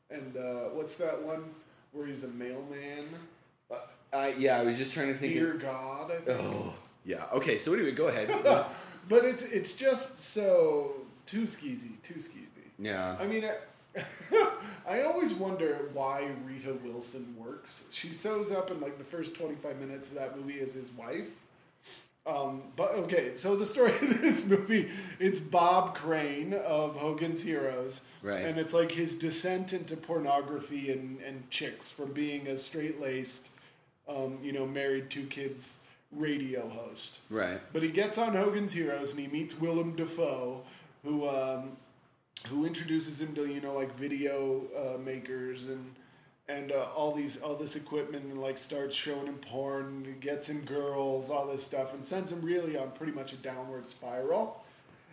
And 0.09 0.35
uh, 0.37 0.69
what's 0.73 0.95
that 0.95 1.21
one 1.23 1.45
where 1.91 2.05
he's 2.05 2.23
a 2.23 2.27
mailman? 2.27 3.05
uh, 4.13 4.31
yeah. 4.37 4.59
I 4.59 4.63
was 4.65 4.77
just 4.77 4.93
trying 4.93 5.07
to 5.07 5.17
think. 5.17 5.33
Dear 5.33 5.53
Of, 5.53 5.61
God. 5.61 6.11
I 6.11 6.15
think. 6.17 6.37
oh, 6.41 6.73
yeah. 7.05 7.25
Okay. 7.33 7.57
So 7.57 7.73
anyway, 7.73 7.91
go 7.91 8.07
ahead. 8.07 8.29
But 9.07 9.23
it's 9.23 9.43
it's 9.43 9.75
just 9.75 10.19
so 10.19 10.95
too 11.27 11.43
skeezy, 11.43 12.01
too 12.01 12.15
skeezy. 12.15 12.65
yeah. 12.79 13.15
I 13.19 13.27
mean, 13.27 13.45
I, 13.45 13.53
I 14.87 15.01
always 15.01 15.33
wonder 15.33 15.89
why 15.93 16.29
Rita 16.45 16.73
Wilson 16.83 17.35
works. 17.37 17.83
She 17.91 18.13
shows 18.13 18.51
up 18.51 18.69
in 18.71 18.79
like 18.79 18.97
the 18.97 19.03
first 19.03 19.35
25 19.35 19.79
minutes 19.79 20.09
of 20.09 20.15
that 20.15 20.37
movie 20.37 20.59
as 20.59 20.73
his 20.73 20.91
wife. 20.91 21.31
Um, 22.27 22.63
but 22.75 22.91
okay, 22.91 23.35
so 23.35 23.55
the 23.55 23.65
story 23.65 23.91
of 23.91 23.99
this 24.21 24.45
movie, 24.45 24.89
it's 25.19 25.39
Bob 25.39 25.95
Crane 25.95 26.53
of 26.53 26.95
Hogan's 26.95 27.43
Heroes. 27.43 28.01
Right. 28.23 28.43
And 28.43 28.57
it's 28.57 28.73
like 28.73 28.91
his 28.91 29.15
descent 29.15 29.73
into 29.73 29.95
pornography 29.95 30.91
and, 30.91 31.19
and 31.21 31.49
chicks 31.51 31.91
from 31.91 32.13
being 32.13 32.47
a 32.47 32.57
straight 32.57 32.99
laced, 32.99 33.51
um, 34.07 34.39
you 34.41 34.51
know, 34.51 34.65
married 34.65 35.11
two 35.11 35.25
kids 35.25 35.77
radio 36.11 36.67
host. 36.69 37.19
Right. 37.29 37.59
But 37.73 37.83
he 37.83 37.89
gets 37.89 38.17
on 38.17 38.35
Hogan's 38.35 38.73
Heroes 38.73 39.11
and 39.11 39.19
he 39.19 39.27
meets 39.27 39.59
Willem 39.59 39.95
Dafoe, 39.95 40.63
who 41.03 41.27
um, 41.27 41.77
who 42.47 42.65
introduces 42.65 43.21
him 43.21 43.33
to 43.35 43.45
you 43.45 43.61
know 43.61 43.73
like 43.73 43.95
video 43.97 44.61
uh, 44.77 44.97
makers 44.97 45.67
and 45.67 45.95
and 46.47 46.71
uh, 46.71 46.87
all 46.95 47.11
these 47.11 47.37
all 47.37 47.55
this 47.55 47.75
equipment 47.75 48.25
and 48.25 48.39
like 48.39 48.57
starts 48.57 48.95
showing 48.95 49.25
him 49.25 49.37
porn, 49.37 50.15
gets 50.19 50.47
him 50.47 50.61
girls, 50.61 51.29
all 51.29 51.47
this 51.47 51.63
stuff, 51.63 51.93
and 51.93 52.05
sends 52.05 52.31
him 52.31 52.41
really 52.41 52.77
on 52.77 52.91
pretty 52.91 53.11
much 53.11 53.33
a 53.33 53.37
downward 53.37 53.87
spiral. 53.87 54.63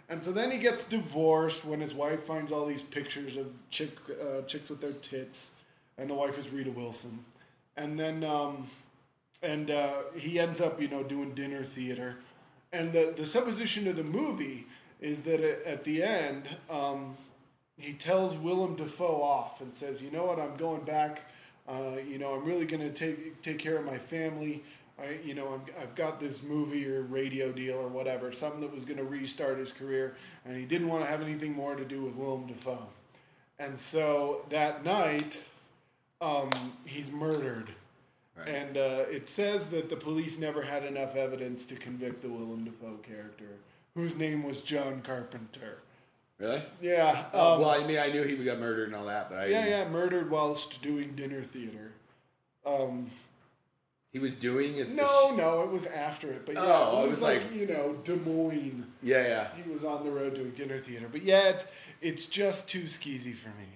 And 0.09 0.23
so 0.23 0.31
then 0.31 0.51
he 0.51 0.59
gets 0.59 0.85
divorced 0.85 1.65
when 1.65 1.81
his 1.81 1.95
wife 1.95 2.25
finds 2.25 2.53
all 2.53 2.67
these 2.67 2.83
pictures 2.83 3.37
of 3.37 3.47
chick 3.71 3.97
uh, 4.11 4.43
chicks 4.43 4.69
with 4.69 4.81
their 4.81 4.93
tits, 4.93 5.51
and 5.97 6.11
the 6.11 6.15
wife 6.15 6.39
is 6.39 6.51
Rita 6.51 6.71
Wilson. 6.71 7.25
And 7.77 7.99
then 7.99 8.25
um, 8.25 8.67
and 9.43 9.71
uh, 9.71 10.03
he 10.15 10.39
ends 10.39 10.61
up, 10.61 10.83
you 10.83 10.89
know, 10.89 11.03
doing 11.03 11.35
dinner 11.35 11.65
theater. 11.65 12.17
And 12.73 12.93
the 12.93 13.15
the 13.17 13.25
supposition 13.25 13.89
of 13.89 13.97
the 13.97 14.05
movie 14.05 14.67
is 15.01 15.23
that 15.23 15.41
at, 15.41 15.63
at 15.63 15.83
the 15.83 16.03
end, 16.03 16.49
um, 16.69 17.17
he 17.83 17.93
tells 17.93 18.35
Willem 18.37 18.77
Dafoe 18.77 19.23
off 19.23 19.61
and 19.61 19.75
says, 19.75 20.03
"You 20.03 20.11
know 20.11 20.25
what? 20.25 20.39
I'm 20.39 20.57
going 20.57 20.83
back. 20.85 21.23
Uh, 21.69 21.97
you 22.09 22.19
know, 22.19 22.33
I'm 22.33 22.45
really 22.45 22.65
going 22.65 22.83
to 22.83 22.93
take 22.93 23.43
take 23.43 23.59
care 23.59 23.77
of 23.77 23.85
my 23.85 23.99
family. 23.99 24.63
I, 24.99 25.19
you 25.25 25.35
know, 25.35 25.49
I'm, 25.49 25.63
I've 25.81 25.95
got 25.95 26.21
this 26.21 26.43
movie 26.43 26.87
or 26.87 27.03
radio 27.03 27.51
deal 27.51 27.77
or 27.77 27.89
whatever, 27.89 28.31
something 28.31 28.61
that 28.61 28.73
was 28.73 28.85
going 28.85 28.99
to 28.99 29.05
restart 29.05 29.59
his 29.59 29.73
career, 29.73 30.17
and 30.45 30.57
he 30.57 30.65
didn't 30.65 30.89
want 30.89 31.03
to 31.03 31.11
have 31.11 31.23
anything 31.23 31.53
more 31.55 31.75
to 31.75 31.85
do 31.85 32.03
with 32.03 32.15
Willem 32.15 32.47
Dafoe. 32.47 32.87
And 33.59 33.79
so 33.79 34.45
that 34.51 34.85
night, 34.85 35.45
um, 36.21 36.51
he's 36.85 37.11
murdered." 37.11 37.71
Right. 38.37 38.49
And 38.49 38.79
uh, 38.79 39.05
it 39.11 39.29
says 39.29 39.67
that 39.67 39.91
the 39.91 39.97
police 39.97 40.39
never 40.39 40.63
had 40.63 40.85
enough 40.85 41.17
evidence 41.17 41.67
to 41.67 41.75
convict 41.75 42.23
the 42.23 42.31
Willem 42.31 42.65
Dafoe 42.65 42.97
character, 43.03 43.59
whose 43.95 44.17
name 44.17 44.43
was 44.43 44.63
John 44.63 45.03
Carpenter. 45.03 45.83
Really? 46.43 46.63
Yeah. 46.81 47.27
Oh, 47.33 47.55
um, 47.55 47.61
well, 47.61 47.71
I 47.71 47.87
mean, 47.87 47.99
I 48.01 48.09
knew 48.09 48.25
he 48.25 48.35
got 48.37 48.59
murdered 48.59 48.89
and 48.89 48.97
all 48.97 49.05
that, 49.07 49.31
but 49.31 49.39
I 49.39 49.47
yeah, 49.47 49.65
yeah, 49.67 49.89
murdered 49.89 50.29
whilst 50.29 50.83
doing 50.83 51.13
dinner 51.15 51.41
theater. 51.43 51.93
Um, 52.67 53.09
He 54.13 54.19
was 54.19 54.35
doing 54.35 54.75
it. 54.77 54.91
No, 54.91 55.35
no, 55.37 55.63
it 55.63 55.71
was 55.71 55.87
after 55.87 56.31
it. 56.33 56.45
But 56.45 56.57
yeah, 56.57 56.63
Oh, 56.65 57.05
it 57.05 57.11
was, 57.11 57.21
was 57.21 57.23
like, 57.23 57.43
like- 57.45 57.55
you 57.55 57.67
know 57.69 57.95
Des 58.03 58.17
Moines. 58.17 58.87
Yeah, 59.05 59.23
yeah. 59.27 59.49
He 59.55 59.71
was 59.71 59.85
on 59.85 60.05
the 60.05 60.11
road 60.11 60.35
doing 60.35 60.51
dinner 60.51 60.79
theater. 60.79 61.07
But 61.11 61.23
yeah, 61.23 61.49
it's 61.51 61.65
it's 62.01 62.27
just 62.27 62.69
too 62.69 62.83
skeezy 62.85 63.35
for 63.35 63.49
me. 63.51 63.69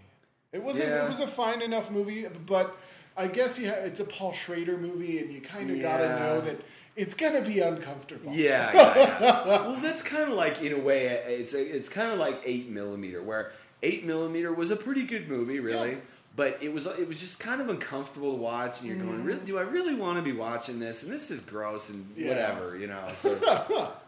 It 0.53 0.61
was 0.63 0.81
a, 0.81 0.83
Yeah. 0.83 1.05
it 1.05 1.09
was 1.09 1.21
a 1.21 1.27
fine 1.29 1.63
enough 1.63 1.91
movie, 1.93 2.27
but 2.47 2.77
I 3.17 3.29
guess 3.29 3.59
you 3.61 3.69
ha- 3.69 3.77
it's 3.85 4.01
a 4.01 4.05
Paul 4.05 4.33
Schrader 4.33 4.77
movie, 4.77 5.21
and 5.21 5.33
you 5.33 5.41
kind 5.41 5.71
of 5.71 5.81
gotta 5.81 6.09
know 6.19 6.41
that 6.41 6.57
it's 6.97 7.15
gonna 7.15 7.43
be 7.43 7.61
uncomfortable. 7.61 8.33
Yeah, 8.33 8.71
yeah, 8.75 8.95
yeah. 9.21 9.45
well, 9.67 9.77
that's 9.83 10.03
kind 10.03 10.31
of 10.31 10.37
like 10.37 10.63
in 10.63 10.73
a 10.73 10.79
way, 10.79 11.07
it's 11.27 11.55
it's 11.55 11.89
kind 11.89 12.11
of 12.13 12.19
like 12.19 12.41
eight 12.45 12.69
millimeter, 12.69 13.23
where 13.23 13.53
eight 13.83 14.07
millimeter 14.07 14.53
was 14.53 14.71
a 14.71 14.77
pretty 14.77 15.05
good 15.05 15.29
movie, 15.29 15.61
really, 15.61 15.91
Yeah. 15.93 15.97
but 16.35 16.63
it 16.63 16.73
was 16.73 16.87
it 16.87 17.07
was 17.07 17.21
just 17.21 17.39
kind 17.39 17.61
of 17.61 17.69
uncomfortable 17.69 18.33
to 18.33 18.39
watch, 18.39 18.81
and 18.81 18.89
you're 18.89 18.99
going, 18.99 19.23
really, 19.25 19.41
do 19.45 19.59
I 19.59 19.63
really 19.63 19.95
want 19.95 20.17
to 20.19 20.23
be 20.23 20.33
watching 20.33 20.79
this? 20.79 21.03
And 21.03 21.13
this 21.13 21.31
is 21.31 21.41
gross 21.41 21.91
and 21.91 22.07
whatever, 22.17 22.77
you 22.77 22.87
know. 22.87 23.03
So, 23.15 23.37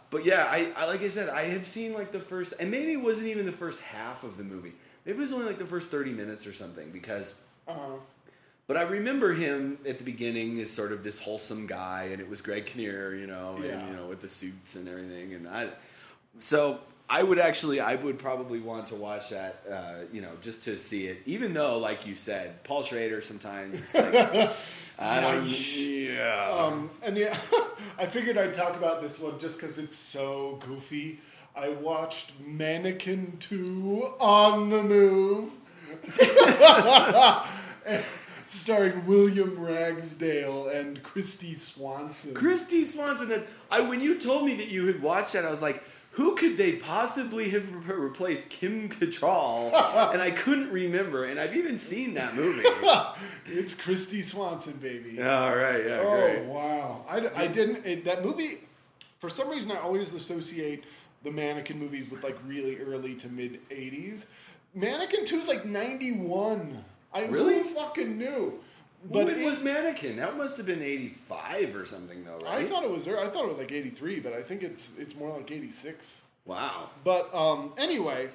but 0.11 0.25
yeah, 0.25 0.47
I, 0.51 0.73
I 0.77 0.87
like 0.87 1.03
I 1.03 1.09
said, 1.09 1.29
I 1.29 1.43
have 1.45 1.67
seen 1.67 1.93
like 1.93 2.11
the 2.13 2.21
first, 2.21 2.55
and 2.59 2.71
maybe 2.71 2.93
it 2.93 3.03
wasn't 3.03 3.29
even 3.29 3.45
the 3.47 3.53
first 3.53 3.83
half 3.83 4.25
of 4.25 4.37
the 4.39 4.45
movie. 4.45 4.73
Maybe 5.05 5.19
it 5.19 5.21
was 5.21 5.33
only 5.33 5.47
like 5.47 5.59
the 5.59 5.67
first 5.67 5.89
thirty 5.89 6.13
minutes 6.13 6.47
or 6.47 6.53
something, 6.53 6.91
because. 6.91 7.35
Uh-huh. 7.67 7.97
But 8.69 8.77
I 8.77 8.83
remember 8.83 9.33
him 9.33 9.79
at 9.87 9.97
the 9.99 10.05
beginning 10.05 10.61
as 10.61 10.71
sort 10.71 10.93
of 10.93 11.03
this 11.03 11.19
wholesome 11.19 11.67
guy, 11.67 12.11
and 12.13 12.21
it 12.21 12.29
was 12.29 12.43
Greg 12.43 12.67
Kinnear, 12.67 13.15
you 13.15 13.27
know, 13.27 13.59
Yeah. 13.61 13.81
and 13.81 13.89
you 13.89 13.97
know 13.97 14.07
with 14.07 14.21
the 14.21 14.29
suits 14.29 14.77
and 14.77 14.87
everything, 14.89 15.35
and 15.35 15.49
I. 15.49 15.69
So 16.39 16.79
I 17.09 17.23
would 17.23 17.39
actually, 17.39 17.81
I 17.81 17.95
would 17.95 18.19
probably 18.19 18.61
want 18.61 18.89
to 18.89 18.95
watch 18.95 19.31
that, 19.31 19.63
uh, 19.69 19.95
you 20.13 20.21
know, 20.21 20.33
just 20.43 20.63
to 20.65 20.77
see 20.77 21.07
it. 21.07 21.23
Even 21.25 21.55
though, 21.55 21.79
like 21.79 22.07
you 22.07 22.15
said, 22.15 22.63
Paul 22.63 22.83
Schrader 22.83 23.23
sometimes, 23.23 23.93
like, 23.95 24.15
I 24.99 25.21
don't, 25.23 25.77
yeah, 25.79 26.51
Um, 26.53 26.91
and 27.03 27.17
the, 27.17 27.31
I 27.99 28.05
figured 28.05 28.37
I'd 28.37 28.53
talk 28.53 28.77
about 28.77 29.01
this 29.01 29.19
one 29.19 29.39
just 29.39 29.59
because 29.59 29.79
it's 29.79 29.97
so 29.97 30.59
goofy. 30.67 31.21
I 31.57 31.71
watched 31.71 32.33
Mannequin 32.45 33.39
2 33.41 34.17
on 34.21 34.69
the 34.69 34.83
move. 34.83 35.53
Starring 38.49 39.05
William 39.07 39.59
Ragsdale 39.63 40.69
and 40.69 41.03
Christy 41.03 41.55
Swanson. 41.55 42.35
Christy 42.35 42.83
Swanson. 42.83 43.29
That 43.29 43.47
I 43.71 43.81
when 43.87 44.01
you 44.01 44.19
told 44.19 44.45
me 44.47 44.55
that 44.55 44.71
you 44.71 44.87
had 44.87 45.03
watched 45.03 45.35
that, 45.35 45.45
I 45.45 45.51
was 45.51 45.63
like. 45.63 45.83
Who 46.13 46.35
could 46.35 46.57
they 46.57 46.73
possibly 46.77 47.51
have 47.51 47.87
re- 47.89 47.95
replaced 47.95 48.49
Kim 48.49 48.89
Cattrall? 48.89 49.67
and 50.13 50.21
I 50.21 50.33
couldn't 50.33 50.73
remember, 50.73 51.27
and 51.27 51.39
I've 51.39 51.55
even 51.55 51.79
seen 51.79 52.15
that 52.15 52.35
movie. 52.35 52.67
it's 53.47 53.75
Christy 53.75 54.23
Swanson, 54.23 54.73
baby. 54.73 55.23
All 55.23 55.55
right, 55.55 55.85
yeah, 55.87 56.01
Oh 56.03 56.19
great. 56.19 56.45
wow! 56.47 57.05
I, 57.09 57.45
I 57.45 57.47
didn't 57.47 57.87
it, 57.87 58.05
that 58.07 58.25
movie. 58.25 58.63
For 59.21 59.29
some 59.29 59.49
reason, 59.49 59.71
I 59.71 59.77
always 59.77 60.13
associate 60.13 60.85
the 61.23 61.31
Mannequin 61.31 61.79
movies 61.79 62.11
with 62.11 62.25
like 62.25 62.39
really 62.47 62.79
early 62.81 63.15
to 63.17 63.29
mid 63.29 63.61
'80s. 63.69 64.27
Mannequin 64.75 65.25
Two 65.25 65.37
is 65.37 65.47
like 65.47 65.67
'91. 65.67 66.85
I 67.13 67.25
Really? 67.27 67.61
fucking 67.63 68.19
knew. 68.19 68.61
But 69.05 69.29
it 69.29 69.39
it- 69.39 69.45
was 69.45 69.61
Mannequin. 69.61 70.17
That 70.17 70.37
must 70.37 70.57
have 70.57 70.67
been 70.67 70.83
eighty 70.83 71.09
five 71.09 71.75
or 71.77 71.85
something, 71.85 72.25
though, 72.25 72.39
right? 72.45 72.65
I 72.65 72.65
thought 72.65 72.83
it 72.85 72.91
was. 72.91 73.07
I 73.07 73.29
thought 73.29 73.45
it 73.45 73.49
was 73.49 73.59
like 73.59 73.71
'83, 73.73 74.21
but 74.21 74.33
I 74.33 74.43
think 74.43 74.63
it's 74.63 74.91
it's 74.99 75.15
more 75.15 75.35
like 75.37 75.51
'86. 75.51 76.15
Wow. 76.45 76.91
But 77.05 77.33
um, 77.35 77.73
anyway, 77.79 78.29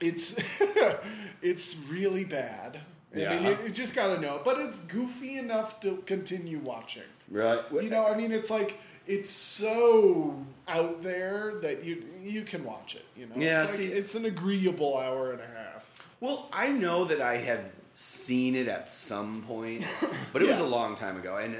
it's 0.00 0.34
it's 1.42 1.76
really 1.88 2.24
bad. 2.24 2.80
I 3.12 3.16
mean, 3.16 3.24
Yeah. 3.24 3.48
you, 3.50 3.58
you 3.64 3.70
just 3.70 3.94
gotta 3.94 4.20
know. 4.20 4.40
But 4.44 4.60
it's 4.60 4.80
goofy 4.80 5.38
enough 5.38 5.80
to 5.80 5.96
continue 6.06 6.58
watching. 6.58 7.02
Right. 7.30 7.60
You 7.72 7.88
know, 7.90 8.06
I 8.06 8.16
mean, 8.16 8.32
it's 8.32 8.50
like 8.50 8.78
it's 9.06 9.30
so 9.30 10.44
out 10.68 11.02
there 11.02 11.54
that 11.62 11.84
you 11.84 12.04
you 12.22 12.42
can 12.42 12.64
watch 12.64 12.94
it. 12.96 13.04
You 13.16 13.26
know, 13.26 13.32
Yeah, 13.36 13.62
it's, 13.62 13.72
like, 13.72 13.78
see- 13.88 13.92
it's 13.94 14.14
an 14.14 14.26
agreeable 14.26 14.96
hour 14.98 15.32
and 15.32 15.40
a 15.40 15.46
half. 15.46 15.86
Well, 16.20 16.48
I 16.52 16.68
know 16.68 17.06
that 17.06 17.20
I 17.22 17.38
have 17.38 17.70
seen 18.00 18.54
it 18.54 18.66
at 18.66 18.88
some 18.88 19.42
point, 19.42 19.84
but 20.32 20.40
it 20.40 20.48
was 20.48 20.58
a 20.58 20.66
long 20.66 20.94
time 20.94 21.18
ago, 21.18 21.36
and 21.36 21.54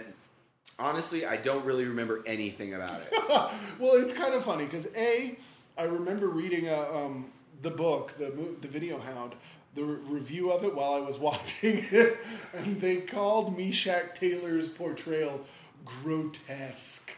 honestly, 0.78 1.26
I 1.26 1.36
don't 1.36 1.64
really 1.66 1.84
remember 1.84 2.22
anything 2.26 2.72
about 2.74 3.00
it. 3.02 3.12
Well, 3.78 3.94
it's 3.94 4.12
kind 4.12 4.34
of 4.34 4.42
funny 4.44 4.64
because 4.64 4.88
a, 4.96 5.36
I 5.78 5.82
remember 5.84 6.28
reading 6.28 6.68
a, 6.68 6.78
um, 6.80 7.30
the 7.62 7.70
book, 7.70 8.14
the 8.18 8.30
the 8.60 8.68
VideoHound, 8.68 9.32
the 9.74 9.84
re- 9.84 10.00
review 10.18 10.50
of 10.50 10.64
it 10.64 10.74
while 10.74 10.94
I 10.94 11.00
was 11.00 11.18
watching 11.28 11.84
it, 11.90 12.16
and 12.54 12.80
they 12.80 12.96
called 12.96 13.56
Meshach 13.58 14.14
Taylor's 14.14 14.68
portrayal 14.68 15.44
grotesque. 15.84 17.12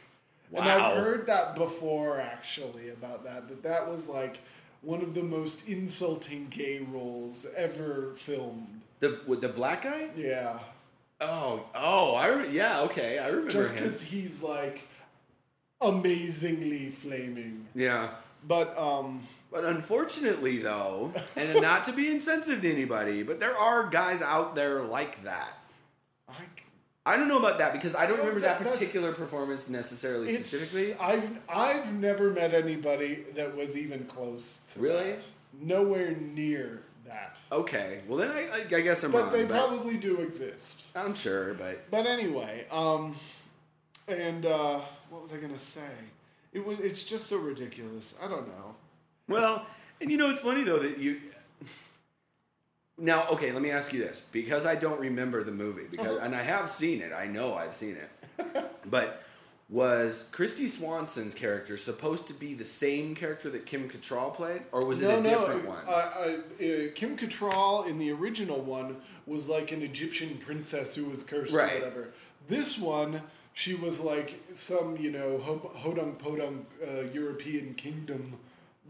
And 0.55 0.67
Wow. 0.67 0.93
I've 0.93 0.97
heard 0.99 1.27
that 1.29 1.55
before, 1.55 2.21
actually, 2.21 2.91
about 2.91 3.25
that. 3.25 3.49
That 3.49 3.63
that 3.63 3.89
was 3.89 4.09
like 4.09 4.41
one 4.83 5.01
of 5.01 5.15
the 5.15 5.23
most 5.23 5.67
insulting 5.69 6.49
gay 6.51 6.81
roles 6.81 7.47
ever 7.57 8.13
filmed. 8.17 8.81
The 9.03 9.19
with 9.27 9.41
the 9.41 9.49
black 9.49 9.83
guy? 9.83 10.11
Yeah, 10.17 10.61
Oh, 11.21 11.65
oh, 11.75 12.15
I 12.15 12.29
re- 12.29 12.51
yeah, 12.51 12.83
okay, 12.83 13.19
I 13.19 13.27
remember 13.29 13.51
just 13.51 13.75
him. 13.75 13.83
because 13.85 14.01
he's 14.03 14.43
like 14.43 14.85
amazingly 15.81 16.91
flaming. 16.91 17.67
Yeah. 17.75 18.11
But 18.47 18.77
um, 18.79 19.23
But 19.51 19.65
unfortunately, 19.65 20.59
though, 20.59 21.13
and 21.37 21.61
not 21.61 21.85
to 21.87 21.93
be 21.93 22.11
insensitive 22.11 22.63
to 22.63 22.73
anybody, 22.73 23.23
but 23.25 23.41
there 23.41 23.57
are 23.57 23.89
guys 23.89 24.23
out 24.23 24.55
there 24.55 24.83
like 24.83 25.23
that. 25.25 25.59
I, 26.29 26.35
I 27.05 27.17
don't 27.17 27.27
know 27.29 27.39
about 27.41 27.59
that 27.59 27.73
because 27.73 27.97
I 27.97 28.07
don't 28.07 28.19
remember 28.19 28.39
that- 28.41 28.61
that 28.63 28.71
particular 28.73 29.13
performance 29.13 29.69
necessarily 29.69 30.41
specifically. 30.43 30.95
I've 31.01 31.41
I've 31.53 31.93
never 31.95 32.31
met 32.31 32.55
anybody 32.55 33.25
that 33.35 33.57
was 33.57 33.77
even 33.77 34.05
close 34.05 34.61
to 34.75 34.81
Really? 34.81 35.13
that. 35.13 35.25
Nowhere 35.61 36.13
near 36.13 36.83
that. 37.13 37.39
Okay, 37.51 38.01
well 38.09 38.19
then 38.19 38.31
I, 38.31 38.49
I, 38.49 38.77
I 38.77 38.81
guess 38.81 39.05
I'm 39.05 39.13
But 39.13 39.25
wrong. 39.25 39.33
they 39.33 39.45
but 39.45 39.57
probably 39.69 39.97
do 39.97 40.17
exist. 40.21 40.83
I'm 40.97 41.15
sure, 41.15 41.55
but 41.55 41.91
But 41.91 42.07
anyway, 42.07 42.67
um, 42.71 43.15
and 44.09 44.45
uh, 44.47 44.81
what 45.11 45.23
was 45.23 45.33
I 45.33 45.37
gonna 45.37 45.59
say? 45.59 45.81
It 46.53 46.65
was. 46.67 46.79
It's 46.81 47.05
just 47.05 47.27
so 47.27 47.37
ridiculous. 47.39 48.15
I 48.23 48.29
don't 48.29 48.47
know. 48.49 48.75
well, 49.29 49.67
and 50.01 50.11
you 50.11 50.17
know 50.17 50.31
it's 50.31 50.41
funny 50.43 50.65
though 50.65 50.79
that 50.81 50.99
you. 50.99 51.19
Now, 52.99 53.27
okay, 53.29 53.53
let 53.53 53.63
me 53.63 53.71
ask 53.71 53.93
you 53.93 53.99
this 54.01 54.21
because 54.33 54.67
I 54.67 54.75
don't 54.75 55.01
remember 55.01 55.43
the 55.43 55.51
movie 55.53 55.87
because, 55.91 56.17
Uh-huh. 56.19 56.25
and 56.27 56.35
I 56.35 56.43
have 56.43 56.69
seen 56.69 57.01
it. 57.01 57.11
I 57.13 57.27
know 57.27 57.55
I've 57.55 57.75
seen 57.75 57.97
it, 57.97 58.65
but 58.91 59.23
was 59.73 60.29
Christy 60.33 60.67
Swanson's 60.67 61.35
character 61.35 61.79
supposed 61.79 62.27
to 62.27 62.35
be 62.35 62.53
the 62.53 62.63
same 62.63 63.15
character 63.15 63.49
that 63.49 63.65
Kim 63.65 63.89
Cattrall 63.89 64.35
played, 64.35 64.63
or 64.71 64.85
was 64.85 65.01
it 65.01 65.09
a 65.09 65.23
different 65.23 65.67
uh, 65.67 65.71
one? 65.71 65.85
Uh, 65.89 65.91
uh, 65.91 66.93
Kim 66.95 67.17
Cattrall 67.17 67.87
in 67.89 67.99
the 67.99 68.13
original 68.13 68.61
one 68.61 68.99
was 69.27 69.49
like 69.49 69.73
an 69.73 69.81
Egyptian 69.81 70.37
princess 70.37 70.95
who 70.95 71.07
was 71.07 71.25
cursed 71.25 71.55
Right. 71.55 71.73
or 71.73 71.79
whatever. 71.79 72.09
This 72.49 72.77
one, 72.77 73.23
she 73.55 73.75
was 73.75 73.99
like 73.99 74.39
some 74.53 74.99
you 74.99 75.11
know 75.11 75.39
ho- 75.39 75.73
hodunk 75.75 76.19
podunk 76.19 76.67
uh, 76.87 77.05
European 77.15 77.73
kingdom 77.73 78.35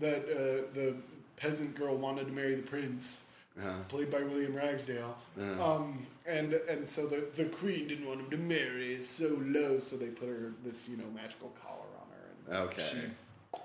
that 0.01 0.22
uh, 0.24 0.74
the 0.74 0.97
peasant 1.37 1.76
girl 1.76 1.97
wanted 1.97 2.26
to 2.26 2.33
marry 2.33 2.57
the 2.57 2.62
prince. 2.62 3.22
Uh-huh. 3.59 3.74
Played 3.88 4.11
by 4.11 4.22
William 4.22 4.55
Ragsdale, 4.55 5.14
Uh-huh. 5.38 5.74
um, 5.76 6.07
and 6.26 6.55
and 6.55 6.88
so 6.88 7.07
the 7.07 7.26
the 7.36 7.44
queen 7.46 7.86
didn't 7.86 8.07
want 8.07 8.20
him 8.20 8.30
to 8.30 8.36
marry 8.38 9.03
so 9.03 9.38
low, 9.44 9.78
so 9.78 9.96
they 9.96 10.09
put 10.09 10.28
her 10.28 10.53
this 10.64 10.88
you 10.88 10.96
know 10.96 11.05
magical 11.14 11.50
collar 11.62 11.90
on 12.00 12.07
her. 12.16 12.57
And 12.61 12.68
Okay. 12.68 12.88
she- 12.90 13.59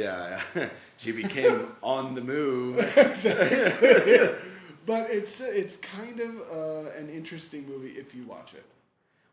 yeah, 0.00 0.40
she 0.96 1.12
became 1.12 1.68
on 1.82 2.14
the 2.14 2.20
move. 2.22 2.76
but 4.86 5.10
it's 5.10 5.40
it's 5.40 5.76
kind 5.76 6.20
of 6.20 6.40
uh, 6.50 6.90
an 6.98 7.08
interesting 7.10 7.66
movie 7.68 7.92
if 7.98 8.14
you 8.14 8.24
watch 8.24 8.54
it. 8.54 8.64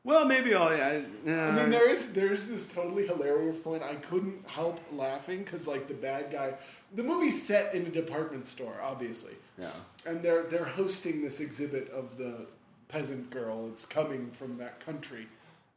Well, 0.04 0.26
maybe 0.26 0.56
I'll. 0.56 0.70
I, 0.70 1.04
I 1.28 1.52
mean, 1.52 1.70
there 1.70 1.88
is 1.88 2.12
there's 2.12 2.48
this 2.48 2.68
totally 2.68 3.06
hilarious 3.06 3.60
point. 3.60 3.84
I 3.84 3.96
couldn't 3.96 4.48
help 4.48 4.80
laughing 4.92 5.44
because 5.44 5.68
like 5.68 5.88
the 5.88 5.94
bad 5.94 6.32
guy, 6.32 6.56
the 6.96 7.04
movie's 7.04 7.42
set 7.42 7.76
in 7.76 7.86
a 7.86 7.90
department 7.90 8.48
store, 8.48 8.80
obviously, 8.82 9.36
yeah. 9.60 9.70
and 10.08 10.24
they're 10.24 10.44
they're 10.44 10.66
hosting 10.66 11.22
this 11.22 11.40
exhibit 11.40 11.90
of 11.92 12.18
the 12.18 12.48
peasant 12.88 13.30
girl. 13.30 13.68
It's 13.68 13.86
coming 13.86 14.32
from 14.32 14.58
that 14.58 14.80
country, 14.80 15.28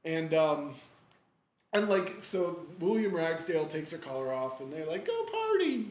and 0.06 0.32
um, 0.32 0.74
and 1.74 1.90
like 1.90 2.22
so, 2.22 2.60
William 2.80 3.14
Ragsdale 3.14 3.66
takes 3.66 3.90
her 3.90 3.98
collar 3.98 4.32
off, 4.32 4.60
and 4.60 4.72
they're 4.72 4.86
like 4.86 5.04
go 5.04 5.24
party. 5.24 5.88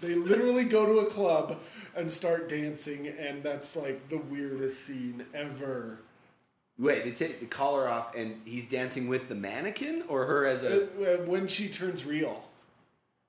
They 0.00 0.14
literally 0.14 0.64
go 0.64 0.86
to 0.86 1.06
a 1.06 1.10
club 1.10 1.60
and 1.94 2.10
start 2.10 2.48
dancing, 2.48 3.06
and 3.06 3.44
that's 3.44 3.76
like 3.76 4.08
the 4.08 4.18
weirdest 4.18 4.84
scene 4.84 5.24
ever. 5.32 6.00
Wait, 6.78 7.04
they 7.04 7.10
take 7.10 7.40
the 7.40 7.46
collar 7.46 7.88
off, 7.88 8.14
and 8.14 8.40
he's 8.44 8.66
dancing 8.66 9.08
with 9.08 9.28
the 9.28 9.34
mannequin, 9.34 10.02
or 10.08 10.26
her 10.26 10.44
as 10.46 10.62
a. 10.62 10.84
Uh, 10.84 11.24
when 11.24 11.46
she 11.46 11.68
turns 11.68 12.04
real. 12.04 12.42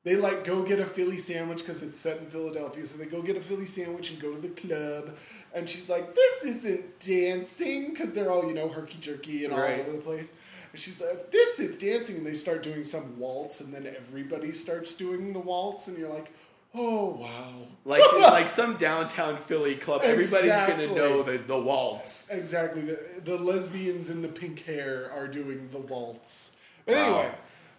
They 0.04 0.16
like 0.16 0.46
go 0.46 0.64
get 0.64 0.80
a 0.80 0.86
Philly 0.86 1.18
sandwich 1.18 1.60
because 1.60 1.84
it's 1.84 2.00
set 2.00 2.20
in 2.20 2.28
Philadelphia. 2.28 2.86
So 2.86 2.98
they 2.98 3.06
go 3.08 3.22
get 3.22 3.36
a 3.36 3.42
Philly 3.42 3.66
sandwich 3.66 4.12
and 4.12 4.22
go 4.22 4.34
to 4.34 4.40
the 4.40 4.50
club. 4.50 5.18
And 5.54 5.68
she's 5.68 5.90
like, 5.90 6.16
"This 6.16 6.46
isn't 6.46 7.00
dancing," 7.00 7.90
because 7.90 8.12
they're 8.12 8.32
all 8.32 8.48
you 8.48 8.54
know 8.54 8.70
herky 8.70 8.98
jerky 9.00 9.44
and 9.44 9.54
all 9.54 9.60
Right. 9.60 9.80
over 9.82 9.92
the 9.94 9.98
place. 10.04 10.32
And 10.72 10.80
she 10.80 10.92
says, 10.92 11.24
"This 11.32 11.60
is 11.60 11.76
dancing," 11.76 12.18
and 12.18 12.26
they 12.26 12.36
start 12.36 12.64
doing 12.64 12.84
some 12.84 13.18
waltz, 13.20 13.60
and 13.60 13.74
then 13.74 13.86
everybody 13.86 14.54
starts 14.54 14.96
doing 14.96 15.34
the 15.34 15.40
waltz, 15.40 15.88
and 15.88 15.98
you're 15.98 16.10
like, 16.10 16.32
"Oh 16.78 17.18
wow!" 17.20 17.54
Like 17.86 18.02
like 18.20 18.50
some 18.50 18.76
downtown 18.78 19.38
Philly 19.38 19.76
club, 19.76 20.02
everybody's 20.04 20.46
Exactly. 20.52 20.88
gonna 20.88 20.98
know 21.00 21.24
the, 21.24 21.38
the 21.38 21.60
waltz. 21.60 22.28
Exactly. 22.30 22.82
The, 22.82 23.00
the 23.24 23.38
lesbians 23.38 24.10
in 24.10 24.22
the 24.22 24.28
pink 24.28 24.64
hair 24.66 25.10
are 25.14 25.28
doing 25.28 25.70
the 25.72 25.80
waltz. 25.80 26.52
But 26.86 26.96
Wow. 26.96 27.04
anyway. 27.04 27.32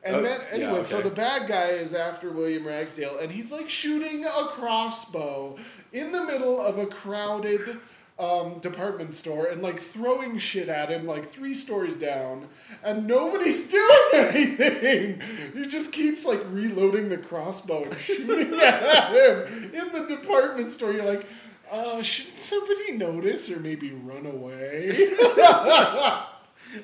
And 0.05 0.17
Oh, 0.17 0.23
then, 0.23 0.41
yeah, 0.55 0.67
anyway, 0.69 0.85
so 0.85 1.03
the 1.03 1.11
bad 1.11 1.49
guy 1.49 1.71
is 1.71 1.93
after 1.93 2.31
William 2.31 2.65
Ragsdale, 2.67 3.19
and 3.19 3.33
he's 3.33 3.51
like 3.51 3.69
shooting 3.69 4.25
a 4.25 4.47
crossbow 4.47 5.57
in 5.93 6.13
the 6.13 6.25
middle 6.25 6.61
of 6.61 6.79
a 6.79 6.87
crowded 6.87 7.79
um, 8.19 8.59
department 8.59 9.15
store 9.15 9.47
and 9.47 9.63
like 9.63 9.79
throwing 9.79 10.39
shit 10.39 10.69
at 10.69 10.89
him 10.89 11.07
like 11.07 11.31
three 11.31 11.55
stories 11.55 11.95
down, 11.95 12.47
and 12.83 13.07
nobody's 13.07 13.69
doing 13.71 14.09
anything. 14.13 15.23
He 15.55 15.67
just 15.67 15.93
keeps 15.93 16.25
like 16.25 16.41
reloading 16.51 17.09
the 17.09 17.19
crossbow 17.19 17.85
and 17.85 17.95
shooting 17.99 18.59
at 18.61 19.13
him 19.13 19.73
in 19.73 19.93
the 19.93 20.07
department 20.09 20.73
store. 20.73 20.93
You're 20.93 21.05
like, 21.05 21.27
uh, 21.71 22.03
should 22.03 22.39
somebody 22.39 22.93
notice 22.93 23.51
or 23.51 23.61
maybe 23.61 23.93
run 23.93 24.27
away? 24.27 24.97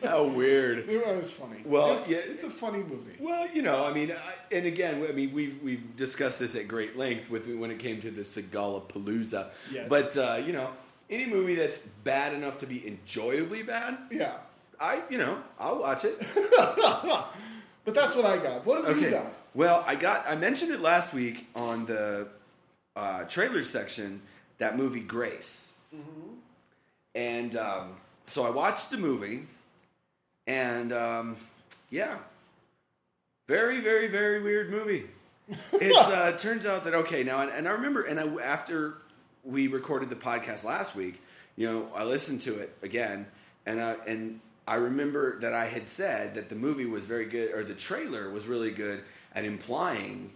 How 0.02 0.26
weird. 0.28 0.88
It 0.88 1.06
was 1.06 1.30
funny. 1.30 1.62
Well, 1.64 1.98
it's, 1.98 2.08
yeah. 2.08 2.18
it's 2.22 2.44
a 2.44 2.50
funny 2.50 2.82
movie. 2.82 3.16
Well, 3.18 3.48
you 3.52 3.60
know, 3.60 3.84
I 3.84 3.92
mean, 3.92 4.12
I, 4.12 4.54
and 4.54 4.66
again, 4.66 5.04
I 5.06 5.12
mean, 5.12 5.32
we've 5.32 5.60
we've 5.62 5.96
discussed 5.96 6.38
this 6.38 6.54
at 6.56 6.68
great 6.68 6.96
length 6.96 7.28
with 7.28 7.52
when 7.54 7.70
it 7.70 7.78
came 7.78 8.00
to 8.00 8.10
the 8.10 8.22
Segala 8.22 8.88
Palooza. 8.88 9.50
Yes. 9.70 9.86
But 9.88 10.16
uh, 10.16 10.40
you 10.44 10.52
know, 10.52 10.70
any 11.14 11.26
movie 11.26 11.54
that's 11.54 11.78
bad 11.78 12.32
enough 12.34 12.58
to 12.58 12.66
be 12.66 12.86
enjoyably 12.86 13.62
bad, 13.62 13.98
Yeah. 14.10 14.34
I 14.80 15.02
you 15.08 15.18
know, 15.18 15.38
I'll 15.58 15.78
watch 15.78 16.04
it. 16.04 16.20
But 17.84 17.94
that's 17.94 18.16
what 18.16 18.24
I 18.24 18.38
got. 18.38 18.64
What 18.64 18.82
have 18.86 18.98
you 18.98 19.10
got? 19.10 19.26
Well, 19.54 19.84
I 19.86 19.94
got 19.94 20.24
I 20.26 20.34
mentioned 20.36 20.72
it 20.72 20.80
last 20.80 21.12
week 21.12 21.46
on 21.54 21.84
the 21.84 22.28
uh, 22.96 23.24
trailer 23.24 23.62
section 23.62 24.22
that 24.58 24.76
movie 24.76 25.00
Grace, 25.00 25.74
and 27.14 27.54
um, 27.56 27.96
so 28.26 28.44
I 28.46 28.50
watched 28.50 28.90
the 28.90 28.96
movie, 28.96 29.46
and 30.46 30.92
um, 30.94 31.36
yeah, 31.90 32.18
very 33.48 33.80
very 33.80 34.08
very 34.08 34.42
weird 34.42 34.70
movie. 34.70 35.04
It's 35.74 36.08
uh, 36.08 36.32
turns 36.38 36.64
out 36.64 36.84
that 36.84 36.94
okay 36.94 37.22
now, 37.22 37.40
and, 37.42 37.50
and 37.50 37.68
I 37.68 37.72
remember, 37.72 38.02
and 38.02 38.18
I, 38.18 38.26
after 38.42 38.94
we 39.44 39.66
recorded 39.68 40.10
the 40.10 40.16
podcast 40.16 40.64
last 40.64 40.94
week, 40.94 41.22
you 41.56 41.66
know, 41.66 41.88
I 41.94 42.04
listened 42.04 42.42
to 42.42 42.58
it 42.58 42.76
again, 42.82 43.26
and 43.66 43.80
I 43.80 43.96
and 44.06 44.40
I 44.66 44.76
remember 44.76 45.38
that 45.40 45.52
I 45.52 45.66
had 45.66 45.88
said 45.88 46.34
that 46.34 46.48
the 46.48 46.54
movie 46.54 46.86
was 46.86 47.06
very 47.06 47.26
good, 47.26 47.52
or 47.54 47.62
the 47.64 47.74
trailer 47.74 48.30
was 48.30 48.46
really 48.46 48.70
good 48.70 49.02
at 49.34 49.44
implying 49.44 50.30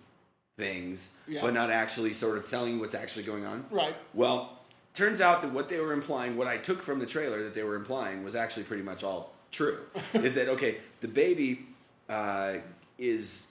things, 0.56 1.10
Yeah. 1.26 1.40
but 1.40 1.54
not 1.54 1.70
actually 1.70 2.12
sort 2.12 2.36
of 2.36 2.48
telling 2.48 2.74
you 2.74 2.80
what's 2.80 2.94
actually 2.94 3.22
going 3.22 3.46
on. 3.46 3.64
Right. 3.70 3.94
Well, 4.12 4.58
turns 4.92 5.20
out 5.20 5.40
that 5.42 5.52
what 5.52 5.68
they 5.68 5.78
were 5.80 5.92
implying, 5.92 6.36
what 6.36 6.46
I 6.48 6.56
took 6.58 6.82
from 6.82 6.98
the 6.98 7.06
trailer 7.06 7.42
that 7.44 7.54
they 7.54 7.62
were 7.62 7.76
implying, 7.76 8.22
was 8.24 8.34
actually 8.34 8.64
pretty 8.64 8.82
much 8.82 9.02
all 9.04 9.32
true. 9.52 9.78
is 10.14 10.34
that 10.34 10.48
okay? 10.48 10.78
The 11.00 11.08
baby 11.08 11.66
uh, 12.08 12.54
is 12.98 13.46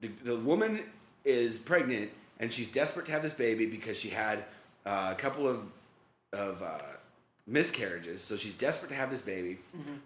the, 0.00 0.08
the 0.22 0.36
woman 0.36 0.82
is 1.24 1.58
pregnant 1.58 2.10
and 2.38 2.52
she's 2.52 2.68
desperate 2.68 3.06
to 3.06 3.12
have 3.12 3.22
this 3.22 3.32
baby 3.32 3.66
because 3.66 3.98
she 3.98 4.10
had 4.10 4.44
uh, 4.86 5.08
a 5.12 5.14
couple 5.14 5.46
of 5.48 5.72
of 6.32 6.62
uh, 6.62 6.78
miscarriages. 7.46 8.20
So 8.22 8.36
she's 8.36 8.54
desperate 8.54 8.88
to 8.90 8.94
have 8.94 9.10
this 9.10 9.20
baby. 9.22 9.58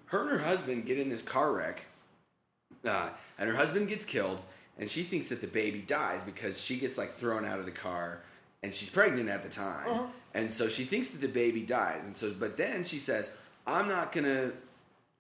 Her 0.07 0.23
and 0.23 0.31
her 0.31 0.39
husband 0.39 0.87
get 0.87 0.99
in 0.99 1.09
this 1.09 1.23
car 1.23 1.53
wreck, 1.53 1.87
uh, 2.85 3.11
and 3.39 3.49
her 3.51 3.57
husband 3.57 3.89
gets 3.89 4.05
killed, 4.05 4.41
and 4.79 4.89
she 4.89 5.03
thinks 5.03 5.29
that 5.29 5.41
the 5.41 5.47
baby 5.47 5.81
dies 5.81 6.23
because 6.25 6.61
she 6.61 6.77
gets 6.77 6.97
like 6.99 7.11
thrown 7.11 7.45
out 7.45 7.59
of 7.59 7.67
the 7.67 7.73
car, 7.73 8.21
and 8.63 8.75
she's 8.75 8.91
pregnant 8.91 9.29
at 9.29 9.43
the 9.43 9.49
time, 9.49 9.89
Uh-huh. 9.91 10.07
and 10.35 10.53
so 10.53 10.69
she 10.69 10.85
thinks 10.85 11.09
that 11.11 11.21
the 11.21 11.29
baby 11.29 11.63
dies, 11.63 12.03
and 12.05 12.17
so 12.17 12.33
but 12.33 12.57
then 12.57 12.85
she 12.85 12.99
says, 12.99 13.31
"I'm 13.67 13.89
not 13.89 14.13
gonna, 14.13 14.53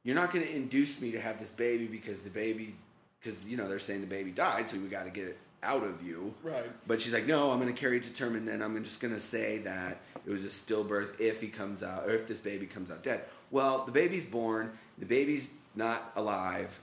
you're 0.04 0.16
not 0.16 0.32
gonna 0.32 0.46
induce 0.46 1.00
me 1.00 1.10
to 1.12 1.20
have 1.20 1.38
this 1.38 1.50
baby 1.50 1.86
because 1.86 2.22
the 2.22 2.30
baby, 2.30 2.74
because 3.20 3.44
you 3.46 3.56
know 3.56 3.68
they're 3.68 3.78
saying 3.78 4.00
the 4.00 4.06
baby 4.06 4.30
died, 4.30 4.70
so 4.70 4.78
we 4.78 4.88
got 4.88 5.04
to 5.04 5.10
get 5.10 5.26
it 5.26 5.38
out 5.64 5.82
of 5.82 6.06
you." 6.06 6.34
Right. 6.42 6.64
But 6.86 7.00
she's 7.00 7.12
like, 7.12 7.26
no, 7.26 7.50
I'm 7.50 7.60
going 7.60 7.72
to 7.72 7.78
carry 7.78 7.96
it 7.96 8.04
to 8.04 8.12
term, 8.12 8.36
and 8.36 8.46
then 8.46 8.62
I'm 8.62 8.82
just 8.84 9.00
going 9.00 9.14
to 9.14 9.20
say 9.20 9.58
that 9.58 10.00
it 10.26 10.30
was 10.30 10.44
a 10.44 10.48
stillbirth 10.48 11.20
if 11.20 11.40
he 11.40 11.48
comes 11.48 11.82
out, 11.82 12.06
or 12.06 12.10
if 12.10 12.26
this 12.26 12.40
baby 12.40 12.66
comes 12.66 12.90
out 12.90 13.02
dead. 13.02 13.22
Well, 13.50 13.84
the 13.84 13.92
baby's 13.92 14.24
born, 14.24 14.72
the 14.98 15.06
baby's 15.06 15.50
not 15.74 16.12
alive, 16.16 16.80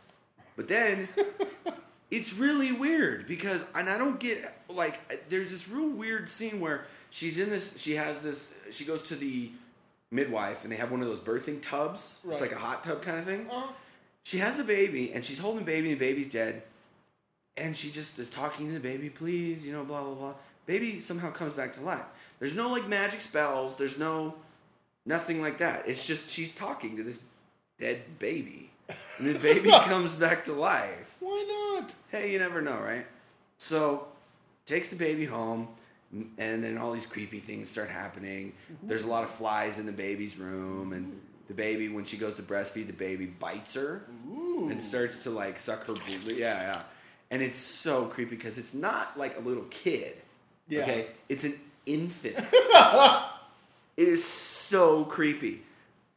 but 0.56 0.68
then 0.68 1.08
it's 2.12 2.34
really 2.34 2.72
weird 2.72 3.28
because, 3.28 3.66
and 3.74 3.90
I 3.90 3.98
don't 3.98 4.20
get 4.20 4.54
like, 4.70 5.30
there's 5.30 5.52
this 5.52 5.68
real 5.70 5.90
weird 5.90 6.30
scene 6.30 6.60
where 6.60 6.86
she's 7.10 7.40
in 7.40 7.50
this, 7.50 7.82
she 7.82 7.96
has 7.96 8.22
this, 8.22 8.54
she 8.70 8.86
goes 8.86 9.02
to 9.04 9.16
the 9.16 9.52
midwife, 10.12 10.64
and 10.64 10.72
they 10.72 10.76
have 10.76 10.92
one 10.92 11.02
of 11.02 11.08
those 11.08 11.20
birthing 11.20 11.62
tubs. 11.62 12.20
Right. 12.24 12.34
It's 12.34 12.42
like 12.42 12.52
a 12.52 12.60
hot 12.60 12.84
tub 12.84 13.02
kind 13.02 13.18
of 13.18 13.26
thing. 13.26 13.48
Uh-huh. 13.50 13.72
She 14.24 14.38
has 14.38 14.60
a 14.60 14.64
baby, 14.64 15.12
and 15.14 15.26
she's 15.26 15.40
holding 15.40 15.66
the 15.66 15.66
baby, 15.66 15.92
and 15.92 16.00
the 16.00 16.06
baby's 16.06 16.28
dead. 16.28 16.62
And 17.58 17.76
she 17.76 17.92
just 17.92 18.18
is 18.18 18.30
talking 18.30 18.68
to 18.68 18.74
the 18.74 18.80
baby, 18.80 19.10
please, 19.10 19.66
you 19.66 19.74
know, 19.74 19.84
blah, 19.84 20.02
blah, 20.04 20.14
blah. 20.14 20.34
Baby 20.66 21.00
somehow 21.00 21.32
comes 21.32 21.54
back 21.54 21.74
to 21.74 21.82
life. 21.82 22.06
There's 22.40 22.56
no 22.56 22.72
like 22.72 22.88
magic 22.88 23.22
spells, 23.22 23.76
there's 23.76 24.00
no 24.00 24.36
nothing 25.06 25.42
like 25.42 25.58
that. 25.58 25.88
It's 25.88 26.06
just 26.06 26.30
she's 26.30 26.56
talking 26.56 26.98
to 26.98 27.04
this 27.04 27.20
dead 27.80 28.20
baby. 28.20 28.72
And 29.18 29.28
the 29.36 29.40
baby 29.40 29.70
comes 29.86 30.16
back 30.16 30.46
to 30.46 30.54
life. 30.54 31.16
Why 31.20 31.78
not? 31.80 31.94
Hey, 32.10 32.32
you 32.32 32.40
never 32.40 32.62
know, 32.62 32.80
right? 32.80 33.06
So, 33.58 34.08
takes 34.66 34.90
the 34.90 34.96
baby 34.96 35.26
home, 35.26 35.70
and 36.38 36.64
then 36.64 36.78
all 36.78 36.92
these 36.92 37.06
creepy 37.06 37.40
things 37.40 37.70
start 37.70 37.90
happening. 37.90 38.54
There's 38.84 39.04
a 39.04 39.08
lot 39.08 39.24
of 39.24 39.30
flies 39.30 39.80
in 39.80 39.86
the 39.86 39.92
baby's 39.92 40.38
room, 40.38 40.94
and 40.94 41.20
the 41.48 41.54
baby, 41.54 41.90
when 41.90 42.06
she 42.06 42.18
goes 42.18 42.34
to 42.36 42.44
breastfeed, 42.44 42.88
the 42.88 42.94
baby 42.94 43.26
bites 43.26 43.76
her 43.76 44.04
Ooh. 44.30 44.70
and 44.70 44.82
starts 44.82 45.24
to 45.24 45.30
like 45.30 45.60
suck 45.60 45.86
her. 45.86 45.94
Yeah, 46.26 46.34
yeah. 46.36 46.82
And 47.32 47.42
it's 47.42 47.58
so 47.58 48.06
creepy 48.06 48.36
because 48.36 48.58
it's 48.58 48.74
not 48.74 49.18
like 49.18 49.38
a 49.38 49.42
little 49.42 49.64
kid. 49.70 50.18
Yeah. 50.68 50.82
Okay, 50.82 51.08
it's 51.30 51.46
an 51.46 51.58
infant. 51.86 52.38
it 53.98 54.08
is 54.08 54.24
so 54.24 55.06
creepy. 55.06 55.64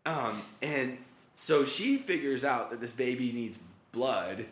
Um, 0.04 0.42
and 0.60 0.98
so 1.34 1.64
she 1.64 1.96
figures 1.96 2.44
out 2.44 2.70
that 2.70 2.80
this 2.80 2.92
baby 2.92 3.32
needs 3.32 3.58
blood 3.92 4.46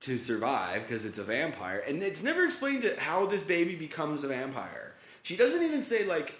to 0.00 0.16
survive 0.16 0.82
because 0.82 1.04
it's 1.04 1.18
a 1.18 1.24
vampire, 1.24 1.82
and 1.86 2.02
it's 2.02 2.22
never 2.22 2.44
explained 2.44 2.82
to 2.82 2.98
how 3.00 3.26
this 3.26 3.42
baby 3.42 3.74
becomes 3.74 4.24
a 4.24 4.28
vampire. 4.28 4.94
She 5.22 5.36
doesn't 5.36 5.62
even 5.62 5.82
say 5.82 6.04
like, 6.04 6.34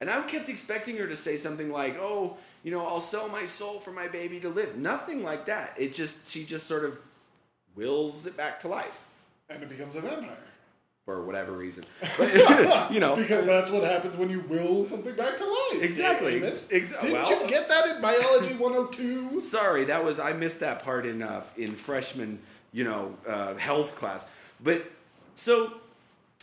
and 0.00 0.10
I 0.10 0.20
kept 0.22 0.48
expecting 0.48 0.96
her 0.98 1.06
to 1.06 1.16
say 1.16 1.36
something 1.36 1.70
like, 1.70 1.96
"Oh, 1.98 2.36
you 2.62 2.70
know, 2.70 2.86
I'll 2.86 3.00
sell 3.00 3.28
my 3.28 3.46
soul 3.46 3.80
for 3.80 3.92
my 3.92 4.08
baby 4.08 4.40
to 4.40 4.48
live." 4.48 4.76
Nothing 4.76 5.22
like 5.22 5.46
that. 5.46 5.74
It 5.78 5.94
just 5.94 6.28
she 6.28 6.44
just 6.44 6.66
sort 6.66 6.84
of 6.84 6.98
wills 7.74 8.26
it 8.26 8.36
back 8.36 8.60
to 8.60 8.68
life 8.68 9.06
And 9.48 9.62
it 9.62 9.68
becomes 9.68 9.96
a 9.96 10.00
vampire. 10.00 10.36
for 11.04 11.22
whatever 11.24 11.52
reason. 11.52 11.84
But 12.18 12.90
you 12.92 13.00
know, 13.00 13.16
Because 13.16 13.46
that's 13.46 13.70
what 13.70 13.82
happens 13.84 14.16
when 14.16 14.30
you 14.30 14.40
will 14.40 14.84
something 14.84 15.14
back 15.14 15.36
to 15.38 15.44
life. 15.44 15.82
Exactly. 15.82 16.42
Ex- 16.42 16.68
ex- 16.72 16.92
Didn't 16.92 17.12
well- 17.12 17.42
you 17.42 17.48
get 17.48 17.68
that 17.68 17.86
in 17.96 18.02
Biology 18.02 18.54
102? 18.54 19.40
Sorry, 19.56 19.84
that 19.84 20.04
was 20.04 20.18
I 20.20 20.32
missed 20.32 20.60
that 20.60 20.82
part 20.82 21.06
in 21.06 21.22
uh, 21.22 21.42
in 21.56 21.74
freshman, 21.74 22.38
you 22.72 22.84
know, 22.84 23.16
uh, 23.26 23.54
health 23.56 23.96
class. 23.96 24.26
But 24.62 24.84
so 25.34 25.72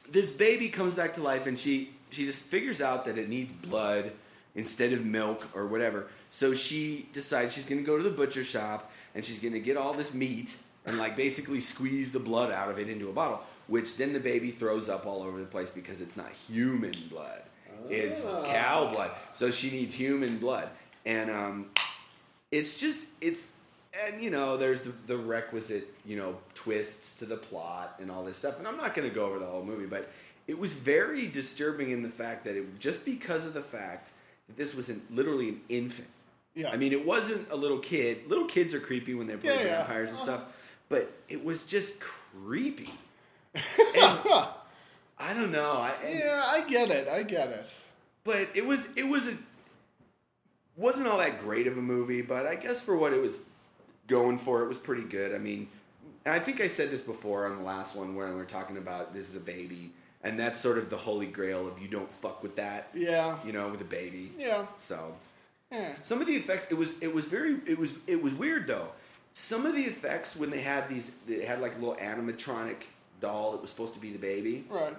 this 0.10 0.32
baby 0.32 0.70
comes 0.70 0.94
back 0.94 1.14
to 1.14 1.24
life, 1.24 1.46
and 1.48 1.58
she 1.60 1.92
she 2.10 2.26
just 2.26 2.42
figures 2.44 2.82
out 2.82 3.06
that 3.06 3.18
it 3.18 3.30
needs 3.30 3.52
blood 3.54 4.12
instead 4.56 4.92
of 4.94 5.06
milk 5.06 5.48
or 5.54 5.68
whatever. 5.68 6.08
So 6.30 6.54
she 6.54 7.08
decides 7.14 7.54
she's 7.54 7.66
going 7.66 7.80
to 7.80 7.86
go 7.86 7.96
to 7.98 8.04
the 8.04 8.10
butcher 8.10 8.44
shop 8.44 8.92
and 9.14 9.24
she's 9.24 9.40
going 9.40 9.54
to 9.54 9.60
get 9.60 9.78
all 9.78 9.94
this 9.94 10.14
meat 10.14 10.58
and 10.88 10.98
like 10.98 11.16
basically 11.16 11.60
squeeze 11.60 12.12
the 12.12 12.20
blood 12.20 12.52
out 12.52 12.70
of 12.70 12.80
it 12.80 12.90
into 12.90 13.10
a 13.10 13.14
bottle, 13.14 13.42
which 13.68 13.98
then 13.98 14.14
the 14.14 14.20
baby 14.20 14.50
throws 14.52 14.90
up 14.90 15.06
all 15.06 15.22
over 15.22 15.40
the 15.40 15.46
place 15.46 15.70
because 15.70 16.02
it's 16.02 16.18
not 16.18 16.30
human 16.50 16.94
blood. 17.10 17.42
It's 17.90 18.26
Ah. 18.26 18.44
cow 18.46 18.92
blood. 18.92 19.12
So 19.34 19.52
she 19.52 19.70
needs 19.70 19.94
human 19.96 20.38
blood. 20.40 20.70
And 21.06 21.30
um, 21.30 21.66
it's 22.52 22.80
just 22.80 23.08
it's 23.22 23.52
and 24.06 24.22
you 24.24 24.30
know 24.30 24.58
there's 24.58 24.82
the, 24.84 24.94
the 25.08 25.18
requisite 25.18 25.94
you 26.06 26.18
know 26.18 26.38
twists 26.54 27.18
to 27.18 27.26
the 27.26 27.38
plot 27.38 27.96
and 28.02 28.12
all 28.12 28.24
this 28.24 28.38
stuff 28.38 28.60
and 28.60 28.68
i'm 28.68 28.78
not 28.78 28.94
going 28.94 29.08
to 29.08 29.14
go 29.16 29.26
over 29.26 29.40
the 29.40 29.46
whole 29.46 29.64
movie 29.64 29.86
but 29.88 30.10
it 30.48 30.60
was 30.60 30.74
very 30.74 31.26
disturbing 31.28 31.90
in 31.92 32.04
the 32.04 32.10
fact 32.10 32.44
that 32.46 32.56
it 32.56 32.80
just 32.80 33.04
because 33.06 33.44
of 33.46 33.54
the 33.54 33.62
fact 33.62 34.12
that 34.48 34.56
this 34.58 34.76
was 34.76 34.90
an, 34.90 35.02
literally 35.10 35.50
an 35.50 35.62
infant 35.70 36.08
Yeah. 36.54 36.70
i 36.72 36.78
mean 36.78 36.92
it 36.94 37.06
wasn't 37.06 37.50
a 37.50 37.56
little 37.56 37.80
kid 37.80 38.28
little 38.30 38.46
kids 38.46 38.74
are 38.74 38.80
creepy 38.82 39.14
when 39.16 39.26
they 39.28 39.36
play 39.38 39.56
Yeah, 39.56 39.62
yeah. 39.64 39.78
vampires 39.80 40.10
and 40.10 40.18
Uh-huh. 40.20 40.26
stuff 40.40 40.46
but 40.90 41.12
it 41.30 41.44
was 41.44 41.66
just 41.66 42.00
creepy 42.00 42.94
and 43.56 44.20
i 45.20 45.34
don't 45.34 45.52
know 45.52 45.72
I, 45.74 45.94
yeah, 46.08 46.44
I 46.46 46.62
get 46.70 46.90
it. 46.90 47.08
I 47.08 47.24
get 47.24 47.50
it. 47.50 47.74
but 48.24 48.50
it 48.54 48.66
was 48.66 48.88
it 48.96 49.04
was 49.04 49.28
a 49.28 49.38
wasn't 50.76 51.08
all 51.08 51.18
that 51.18 51.40
great 51.42 51.66
of 51.66 51.78
a 51.78 51.82
movie, 51.82 52.22
but 52.22 52.46
I 52.46 52.56
guess 52.56 52.82
for 52.84 52.96
what 52.96 53.12
it 53.14 53.20
was 53.22 53.40
going 54.08 54.38
for 54.38 54.62
it 54.62 54.68
was 54.68 54.78
pretty 54.78 55.02
good. 55.04 55.34
I 55.34 55.40
mean, 55.40 55.70
and 56.24 56.36
I 56.36 56.40
think 56.40 56.62
I 56.62 56.68
said 56.68 56.92
this 56.92 57.02
before 57.02 57.48
on 57.48 57.58
the 57.58 57.64
last 57.64 57.96
one 57.96 58.16
where 58.16 58.28
we 58.30 58.36
were 58.36 58.46
talking 58.46 58.78
about 58.78 59.14
this 59.14 59.28
is 59.30 59.36
a 59.36 59.40
baby, 59.40 59.92
and 60.24 60.40
that's 60.40 60.60
sort 60.60 60.78
of 60.78 60.90
the 60.92 60.98
holy 60.98 61.26
grail 61.26 61.68
of 61.68 61.80
you 61.80 61.88
don't 61.88 62.14
fuck 62.14 62.44
with 62.44 62.58
that, 62.58 62.90
Yeah. 62.94 63.38
you 63.44 63.54
know, 63.54 63.70
with 63.70 63.82
a 63.82 63.86
baby. 63.86 64.32
Yeah. 64.38 64.68
So 64.78 65.14
Eh. 65.72 65.94
some 66.04 66.22
of 66.22 66.28
the 66.28 66.36
effects, 66.36 66.68
it 66.70 66.76
was 66.76 66.94
it 67.02 67.14
was 67.14 67.26
very 67.26 67.58
it 67.66 67.80
was 67.80 67.96
it 68.06 68.22
was 68.22 68.34
weird 68.36 68.68
though. 68.68 68.90
Some 69.40 69.68
of 69.68 69.76
the 69.76 69.84
effects 69.84 70.36
when 70.36 70.50
they 70.50 70.62
had 70.62 70.90
these, 70.90 71.12
they 71.28 71.46
had 71.46 71.62
like 71.62 71.76
a 71.76 71.78
little 71.78 71.94
animatronic 71.98 72.78
doll 73.22 73.52
that 73.52 73.62
was 73.62 73.70
supposed 73.70 73.94
to 73.94 74.00
be 74.00 74.12
the 74.12 74.18
baby. 74.18 74.66
Right. 74.68 74.98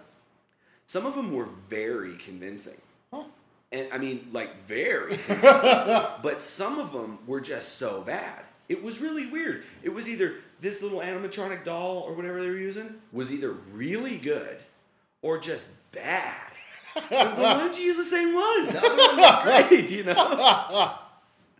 Some 0.87 1.07
of 1.07 1.17
them 1.17 1.33
were 1.33 1.49
very 1.69 2.15
convincing. 2.15 2.81
Huh. 3.13 3.25
And 3.73 3.89
I 3.93 3.99
mean, 3.99 4.29
like 4.33 4.63
very 4.63 5.17
convincing. 5.17 5.43
but 6.23 6.45
some 6.45 6.79
of 6.79 6.93
them 6.93 7.19
were 7.27 7.41
just 7.41 7.79
so 7.79 8.01
bad. 8.03 8.45
It 8.69 8.81
was 8.81 9.01
really 9.01 9.27
weird. 9.27 9.65
It 9.83 9.89
was 9.89 10.09
either 10.09 10.37
this 10.61 10.83
little 10.83 11.01
animatronic 11.01 11.65
doll 11.65 12.05
or 12.07 12.13
whatever 12.15 12.41
they 12.41 12.49
were 12.49 12.57
using 12.57 12.95
was 13.13 13.33
either 13.33 13.51
really 13.73 14.19
good 14.19 14.59
or 15.21 15.39
just 15.39 15.67
bad. 15.91 16.53
Why 17.09 17.55
don't 17.59 17.77
you 17.77 17.87
use 17.87 17.97
the 17.97 18.05
same 18.05 18.37
one? 18.37 18.67
The 18.67 18.79
other 18.79 18.97
one 18.97 19.17
was 19.17 19.67
great, 19.67 19.91
you 19.91 20.05
know. 20.05 20.95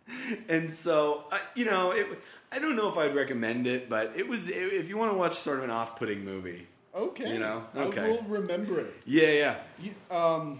and 0.49 0.71
so, 0.71 1.25
I 1.29 1.41
you 1.55 1.65
know, 1.65 1.91
it. 1.91 2.07
I 2.51 2.59
don't 2.59 2.75
know 2.75 2.89
if 2.89 2.97
I'd 2.97 3.13
recommend 3.15 3.67
it, 3.67 3.89
but 3.89 4.13
it 4.15 4.27
was. 4.27 4.49
If 4.49 4.89
you 4.89 4.97
want 4.97 5.11
to 5.11 5.17
watch 5.17 5.33
sort 5.35 5.59
of 5.59 5.63
an 5.65 5.69
off-putting 5.69 6.23
movie, 6.25 6.67
Okay. 6.95 7.31
You 7.33 7.39
know? 7.39 7.65
Okay. 7.75 8.01
I 8.01 8.09
will 8.09 8.23
remember 8.23 8.79
it. 8.79 8.95
yeah, 9.05 9.31
yeah. 9.31 9.55
You, 9.79 10.15
um, 10.15 10.59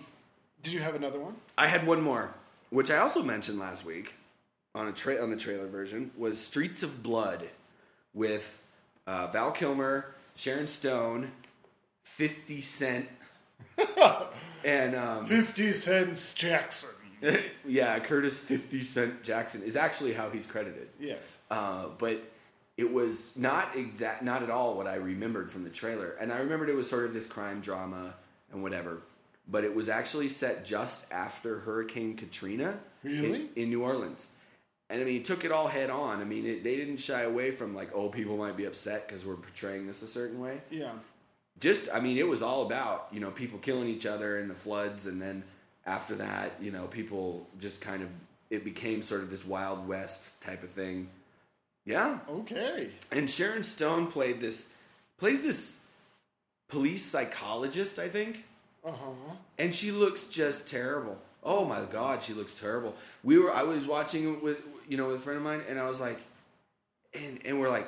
did 0.62 0.74
you 0.74 0.80
have 0.80 0.96
another 0.96 1.20
one? 1.20 1.36
I 1.58 1.68
had 1.68 1.86
one 1.88 2.02
more, 2.02 2.34
which 2.70 2.92
I 2.92 2.98
also 2.98 3.24
mentioned 3.24 3.60
last 3.60 3.84
week 3.86 4.14
on 4.76 4.88
a 4.88 4.92
tra- 4.92 5.22
on 5.22 5.32
the 5.32 5.36
trailer 5.38 5.68
version 5.68 6.12
was 6.16 6.40
Streets 6.40 6.84
of 6.84 7.02
Blood 7.02 7.50
with 8.14 8.62
uh, 9.08 9.28
Val 9.28 9.52
Kilmer, 9.52 10.14
Sharon 10.36 10.68
Stone, 10.68 11.32
Fifty 12.04 12.62
Cent, 12.62 13.08
and 14.64 14.96
um, 14.96 15.26
Fifty 15.26 15.74
Cents 15.74 16.34
Jackson. 16.34 16.90
yeah, 17.65 17.99
Curtis 17.99 18.39
Fifty 18.39 18.82
Cent 18.82 19.24
Jackson 19.24 19.61
is 19.63 19.76
actually 19.76 20.13
how 20.13 20.30
he's 20.30 20.45
credited. 20.45 20.89
Yes. 20.99 21.38
Uh, 21.51 21.88
but 21.97 22.22
it 22.78 22.91
was 22.91 23.36
not 23.38 23.76
exact, 23.76 24.24
not 24.24 24.41
at 24.41 24.49
all 24.49 24.76
what 24.76 24.88
I 24.88 24.95
remembered 24.95 25.51
from 25.51 25.63
the 25.63 25.70
trailer. 25.70 26.15
And 26.20 26.32
I 26.32 26.38
remembered 26.38 26.70
it 26.70 26.76
was 26.76 26.89
sort 26.89 27.05
of 27.05 27.13
this 27.13 27.28
crime 27.28 27.59
drama 27.59 28.15
and 28.51 28.63
whatever. 28.63 29.01
But 29.47 29.63
it 29.63 29.76
was 29.76 29.89
actually 29.89 30.28
set 30.28 30.63
just 30.63 31.05
after 31.11 31.59
Hurricane 31.59 32.15
Katrina 32.15 32.80
Really? 33.03 33.49
in, 33.55 33.63
in 33.63 33.70
New 33.70 33.84
Orleans. 33.84 34.28
And 34.89 35.01
I 35.01 35.03
mean, 35.03 35.24
took 35.24 35.43
it 35.43 35.51
all 35.51 35.67
head 35.67 35.89
on. 35.89 36.22
I 36.22 36.24
mean, 36.24 36.45
it, 36.45 36.63
they 36.63 36.76
didn't 36.76 36.97
shy 36.97 37.22
away 37.24 37.51
from 37.51 37.76
like, 37.76 37.89
oh, 37.93 38.09
people 38.09 38.38
might 38.38 38.55
be 38.55 38.65
upset 38.65 39.07
because 39.07 39.26
we're 39.26 39.36
portraying 39.36 39.86
this 39.86 40.01
a 40.01 40.07
certain 40.07 40.39
way. 40.39 40.61
Yeah. 40.70 40.91
Just, 41.59 41.89
I 41.93 41.99
mean, 41.99 42.17
it 42.17 42.28
was 42.28 42.41
all 42.41 42.65
about 42.65 43.09
you 43.11 43.20
know 43.20 43.32
people 43.32 43.59
killing 43.59 43.88
each 43.89 44.05
other 44.05 44.39
in 44.39 44.47
the 44.47 44.55
floods, 44.55 45.05
and 45.05 45.22
then 45.22 45.43
after 45.86 46.15
that, 46.15 46.51
you 46.61 46.71
know, 46.71 46.88
people 46.88 47.47
just 47.59 47.82
kind 47.82 48.01
of 48.03 48.09
it 48.49 48.63
became 48.63 49.01
sort 49.01 49.21
of 49.21 49.30
this 49.30 49.45
Wild 49.45 49.88
West 49.88 50.41
type 50.41 50.63
of 50.63 50.71
thing. 50.71 51.09
Yeah, 51.86 52.19
Okay. 52.30 52.89
and 53.11 53.30
Sharon 53.30 53.63
Stone 53.63 54.07
played 54.07 54.41
this 54.41 54.67
plays 55.17 55.41
this 55.43 55.80
police 56.67 57.03
psychologist, 57.03 57.99
I 57.99 58.07
think, 58.09 58.45
Uh 58.86 58.91
huh. 58.91 59.36
and 59.57 59.73
she 59.73 59.91
looks 59.91 60.25
just 60.25 60.67
terrible. 60.67 61.17
Oh 61.43 61.65
my 61.65 61.82
god, 61.86 62.21
she 62.21 62.34
looks 62.34 62.53
terrible. 62.53 62.95
We 63.23 63.38
were 63.39 63.51
I 63.51 63.63
was 63.63 63.86
watching 63.86 64.41
with 64.41 64.61
you 64.88 64.97
know 64.97 65.07
with 65.07 65.15
a 65.17 65.19
friend 65.19 65.38
of 65.38 65.43
mine, 65.43 65.61
and 65.69 65.80
I 65.80 65.88
was 65.88 65.99
like, 65.99 66.19
and 67.13 67.39
and 67.45 67.59
we're 67.59 67.69
like, 67.69 67.88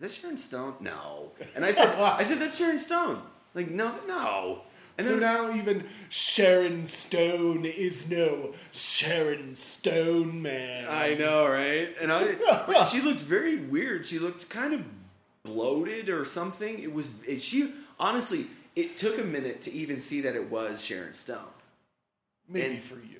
that 0.00 0.10
Sharon 0.20 0.38
Stone? 0.38 0.74
No. 0.80 1.30
And 1.54 1.64
I 1.64 1.70
said 1.72 1.94
I 1.98 2.22
said 2.24 2.38
that's 2.40 2.56
Sharon 2.58 2.78
Stone. 2.78 3.22
Like 3.54 3.70
no, 3.70 3.94
no. 4.06 4.62
And 4.98 5.06
so 5.06 5.18
then 5.18 5.20
now 5.20 5.54
even 5.54 5.84
Sharon 6.08 6.86
Stone 6.86 7.64
is 7.66 8.08
no 8.10 8.54
Sharon 8.72 9.54
Stone 9.54 10.40
man. 10.40 10.86
I 10.88 11.14
know, 11.14 11.46
right? 11.48 11.94
And 12.00 12.10
I, 12.10 12.34
but 12.66 12.84
she 12.84 13.00
looked 13.02 13.20
very 13.20 13.56
weird. 13.56 14.06
She 14.06 14.18
looked 14.18 14.48
kind 14.48 14.72
of 14.72 14.84
bloated 15.42 16.08
or 16.08 16.24
something. 16.24 16.78
It 16.78 16.92
was 16.92 17.10
it, 17.26 17.42
she 17.42 17.72
honestly. 18.00 18.46
It 18.74 18.98
took 18.98 19.18
a 19.18 19.24
minute 19.24 19.62
to 19.62 19.72
even 19.72 20.00
see 20.00 20.20
that 20.20 20.36
it 20.36 20.50
was 20.50 20.84
Sharon 20.84 21.14
Stone. 21.14 21.38
Maybe 22.48 22.74
and- 22.74 22.82
for 22.82 22.96
you. 22.96 23.15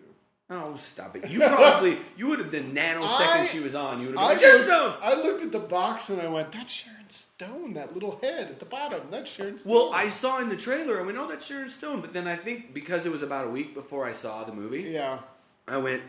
Oh, 0.49 0.77
stop 0.77 1.17
it! 1.17 1.29
You 1.29 1.41
probably 1.41 1.99
you 2.17 2.29
would 2.29 2.39
have 2.39 2.53
the 2.53 2.61
nanosecond 2.61 3.09
I- 3.41 3.45
she 3.47 3.59
was 3.61 3.75
on. 3.75 4.01
You 4.01 4.09
would 4.09 4.17
have 4.19 4.29
been 4.29 4.37
like 4.37 4.41
Sharon 4.41 4.65
Stone. 4.65 4.95
I 5.03 5.15
looked 5.15 5.43
at 5.43 5.51
the 5.51 5.59
box 5.59 6.09
and 6.09 6.21
I 6.21 6.29
went, 6.29 6.53
"That's 6.53 6.71
Sharon 6.71 7.11
Stone. 7.11 7.75
That 7.75 7.95
little 7.95 8.19
head 8.23 8.49
at 8.49 8.61
the 8.61 8.65
bottom. 8.65 9.03
That's 9.11 9.29
Sharon 9.31 9.59
Stone." 9.59 9.73
Well, 9.73 9.91
I 9.93 10.07
saw 10.07 10.41
in 10.41 10.49
the 10.49 10.57
trailer. 10.57 11.01
I 11.01 11.03
went, 11.05 11.19
"Oh, 11.19 11.27
that's 11.29 11.47
Sharon 11.47 11.69
Stone." 11.69 12.01
But 12.01 12.13
then 12.13 12.29
I 12.29 12.37
think 12.37 12.73
because 12.73 13.07
it 13.07 13.13
was 13.13 13.23
about 13.23 13.47
a 13.47 13.51
week 13.51 13.75
before 13.75 14.07
I 14.07 14.13
saw 14.13 14.45
the 14.45 14.53
movie, 14.53 14.83
yeah. 14.83 15.19
I 15.67 15.79
went, 15.79 16.03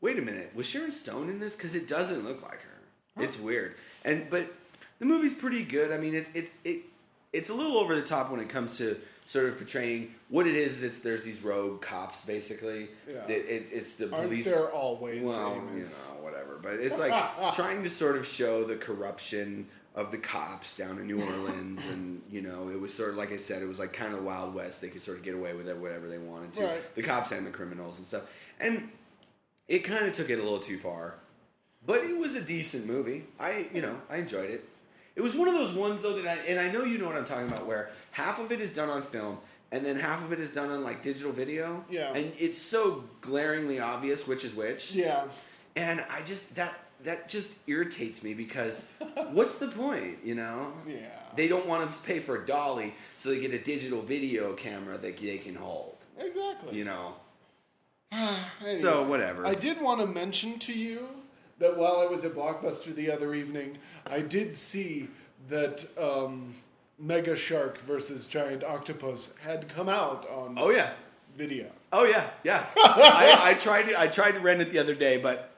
"Wait 0.00 0.18
a 0.18 0.22
minute, 0.22 0.52
was 0.54 0.64
Sharon 0.66 0.92
Stone 0.92 1.28
in 1.28 1.38
this? 1.38 1.54
Because 1.54 1.74
it 1.74 1.86
doesn't 1.86 2.24
look 2.24 2.40
like 2.42 2.62
her. 2.62 3.22
It's 3.22 3.38
weird." 3.38 3.74
And 4.02 4.30
but 4.30 4.50
the 4.98 5.04
movie's 5.04 5.34
pretty 5.34 5.62
good. 5.62 5.92
I 5.92 5.98
mean, 5.98 6.14
it's 6.14 6.30
it's 6.34 6.58
it 6.64 6.84
it's 7.34 7.50
a 7.50 7.54
little 7.54 7.76
over 7.76 7.94
the 7.94 8.00
top 8.02 8.30
when 8.30 8.40
it 8.40 8.48
comes 8.48 8.78
to 8.78 8.98
sort 9.26 9.46
of 9.46 9.56
portraying 9.56 10.14
what 10.28 10.46
it 10.46 10.54
is. 10.54 10.82
It's 10.84 11.00
there's 11.00 11.22
these 11.22 11.42
rogue 11.42 11.80
cops 11.80 12.22
basically. 12.22 12.88
Yeah. 13.08 13.26
It, 13.26 13.30
it, 13.30 13.68
it's 13.72 13.94
the 13.94 14.10
Aren't 14.10 14.28
police. 14.28 14.44
there 14.44 14.70
always? 14.70 15.22
well, 15.22 15.62
you 15.74 15.80
know, 15.82 16.22
whatever. 16.22 16.58
But 16.62 16.74
it's 16.74 16.98
like 16.98 17.12
trying 17.54 17.82
to 17.82 17.88
sort 17.88 18.16
of 18.16 18.26
show 18.26 18.64
the 18.64 18.76
corruption 18.76 19.68
of 19.94 20.10
the 20.10 20.18
cops 20.18 20.76
down 20.76 20.98
in 20.98 21.06
New 21.06 21.22
Orleans, 21.22 21.86
and 21.86 22.20
you 22.28 22.40
know, 22.42 22.68
it 22.68 22.80
was 22.80 22.92
sort 22.92 23.10
of 23.10 23.16
like 23.16 23.32
I 23.32 23.36
said, 23.36 23.62
it 23.62 23.68
was 23.68 23.78
like 23.78 23.92
kind 23.92 24.12
of 24.12 24.18
the 24.20 24.24
Wild 24.24 24.54
West. 24.54 24.80
They 24.80 24.88
could 24.88 25.02
sort 25.02 25.18
of 25.18 25.22
get 25.22 25.34
away 25.34 25.54
with 25.54 25.68
it, 25.68 25.76
whatever 25.76 26.08
they 26.08 26.18
wanted 26.18 26.52
to. 26.54 26.64
Right. 26.64 26.94
The 26.94 27.02
cops 27.02 27.32
and 27.32 27.46
the 27.46 27.50
criminals 27.52 27.98
and 27.98 28.06
stuff, 28.06 28.22
and 28.58 28.90
it 29.68 29.80
kind 29.80 30.04
of 30.06 30.12
took 30.12 30.30
it 30.30 30.38
a 30.38 30.42
little 30.42 30.58
too 30.58 30.78
far. 30.78 31.14
But 31.86 32.04
it 32.04 32.16
was 32.16 32.34
a 32.34 32.40
decent 32.40 32.86
movie. 32.86 33.26
I, 33.38 33.68
you 33.72 33.82
know, 33.82 34.00
I 34.08 34.16
enjoyed 34.16 34.50
it. 34.50 34.66
It 35.16 35.20
was 35.22 35.36
one 35.36 35.48
of 35.48 35.54
those 35.54 35.72
ones 35.72 36.02
though 36.02 36.20
that 36.20 36.26
I, 36.26 36.34
and 36.48 36.58
I 36.58 36.70
know 36.70 36.84
you 36.84 36.98
know 36.98 37.06
what 37.06 37.16
I'm 37.16 37.24
talking 37.24 37.46
about, 37.48 37.66
where 37.66 37.90
half 38.12 38.40
of 38.40 38.50
it 38.52 38.60
is 38.60 38.70
done 38.70 38.88
on 38.88 39.02
film. 39.02 39.38
And 39.72 39.84
then 39.84 39.96
half 39.96 40.22
of 40.24 40.32
it 40.32 40.38
is 40.38 40.50
done 40.50 40.70
on 40.70 40.84
like 40.84 41.02
digital 41.02 41.32
video. 41.32 41.84
Yeah. 41.90 42.12
And 42.14 42.32
it's 42.38 42.58
so 42.58 43.04
glaringly 43.20 43.80
obvious 43.80 44.26
which 44.26 44.44
is 44.44 44.54
which 44.54 44.92
Yeah. 44.94 45.24
and 45.76 46.04
I 46.10 46.22
just 46.22 46.54
that 46.56 46.78
that 47.02 47.28
just 47.28 47.58
irritates 47.66 48.22
me 48.22 48.34
because 48.34 48.86
what's 49.32 49.56
the 49.58 49.68
point, 49.68 50.18
you 50.24 50.34
know? 50.34 50.72
Yeah. 50.86 51.08
They 51.36 51.48
don't 51.48 51.66
want 51.66 51.90
to 51.92 52.00
pay 52.02 52.18
for 52.20 52.36
a 52.42 52.46
dolly, 52.46 52.94
so 53.16 53.28
they 53.30 53.40
get 53.40 53.52
a 53.52 53.58
digital 53.58 54.00
video 54.00 54.54
camera 54.54 54.96
that 54.98 55.18
they 55.18 55.38
can 55.38 55.54
hold. 55.56 55.96
Exactly. 56.18 56.78
You 56.78 56.84
know. 56.84 57.14
Anyway, 58.12 58.76
So, 58.76 59.02
whatever. 59.02 59.44
I 59.46 59.54
did 59.54 59.80
want 59.82 60.00
to 60.00 60.06
mention 60.06 60.58
to 60.60 60.72
you 60.72 61.08
that 61.58 61.76
while 61.76 61.96
I 62.00 62.06
was 62.06 62.24
at 62.24 62.34
Blockbuster 62.34 62.94
the 62.94 63.10
other 63.10 63.34
evening, 63.34 63.78
I 64.06 64.20
did 64.20 64.56
see 64.56 65.08
that 65.48 65.86
um, 65.98 66.54
Mega 66.98 67.36
Shark 67.36 67.80
versus 67.82 68.26
Giant 68.26 68.64
Octopus 68.64 69.34
had 69.42 69.68
come 69.68 69.88
out 69.88 70.28
on 70.30 70.54
Oh 70.58 70.70
yeah. 70.70 70.92
video. 71.36 71.70
Oh 71.92 72.04
yeah, 72.04 72.30
yeah. 72.42 72.66
I, 72.76 73.38
I 73.42 73.54
tried 73.54 73.82
to 73.84 74.00
I 74.00 74.06
tried 74.08 74.32
to 74.32 74.40
rent 74.40 74.60
it 74.60 74.70
the 74.70 74.78
other 74.78 74.94
day, 74.94 75.16
but 75.18 75.50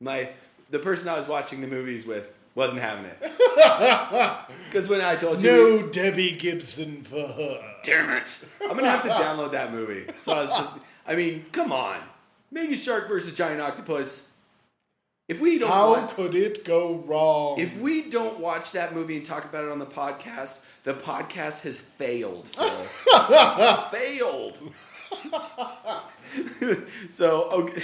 my 0.00 0.28
the 0.70 0.78
person 0.78 1.08
I 1.08 1.18
was 1.18 1.28
watching 1.28 1.60
the 1.60 1.66
movies 1.68 2.04
with 2.06 2.38
wasn't 2.54 2.80
having 2.80 3.04
it. 3.06 3.18
Because 4.68 4.88
when 4.88 5.00
I 5.00 5.14
told 5.14 5.40
you, 5.42 5.50
No 5.50 5.86
Debbie 5.86 6.32
Gibson 6.32 7.02
for 7.04 7.26
her. 7.28 7.74
damn 7.84 8.10
it, 8.10 8.44
I'm 8.62 8.76
gonna 8.76 8.90
have 8.90 9.04
to 9.04 9.08
download 9.10 9.52
that 9.52 9.72
movie. 9.72 10.04
So 10.18 10.32
I 10.32 10.40
was 10.40 10.50
just, 10.50 10.72
I 11.06 11.14
mean, 11.14 11.44
come 11.52 11.70
on, 11.72 12.00
Mega 12.50 12.74
Shark 12.76 13.06
versus 13.08 13.32
Giant 13.34 13.60
Octopus. 13.60 14.26
If 15.26 15.40
we 15.40 15.58
don't 15.58 15.70
How 15.70 15.92
watch, 15.92 16.10
could 16.14 16.34
it 16.34 16.64
go 16.66 16.96
wrong? 17.06 17.58
if 17.58 17.80
we 17.80 18.02
don't 18.02 18.40
watch 18.40 18.72
that 18.72 18.94
movie 18.94 19.16
and 19.16 19.24
talk 19.24 19.46
about 19.46 19.64
it 19.64 19.70
on 19.70 19.78
the 19.78 19.86
podcast, 19.86 20.60
the 20.82 20.92
podcast 20.92 21.62
has 21.62 21.78
failed. 21.78 22.46
Phil. 22.48 22.68
failed. 23.90 24.60
so 27.10 27.48
okay. 27.50 27.82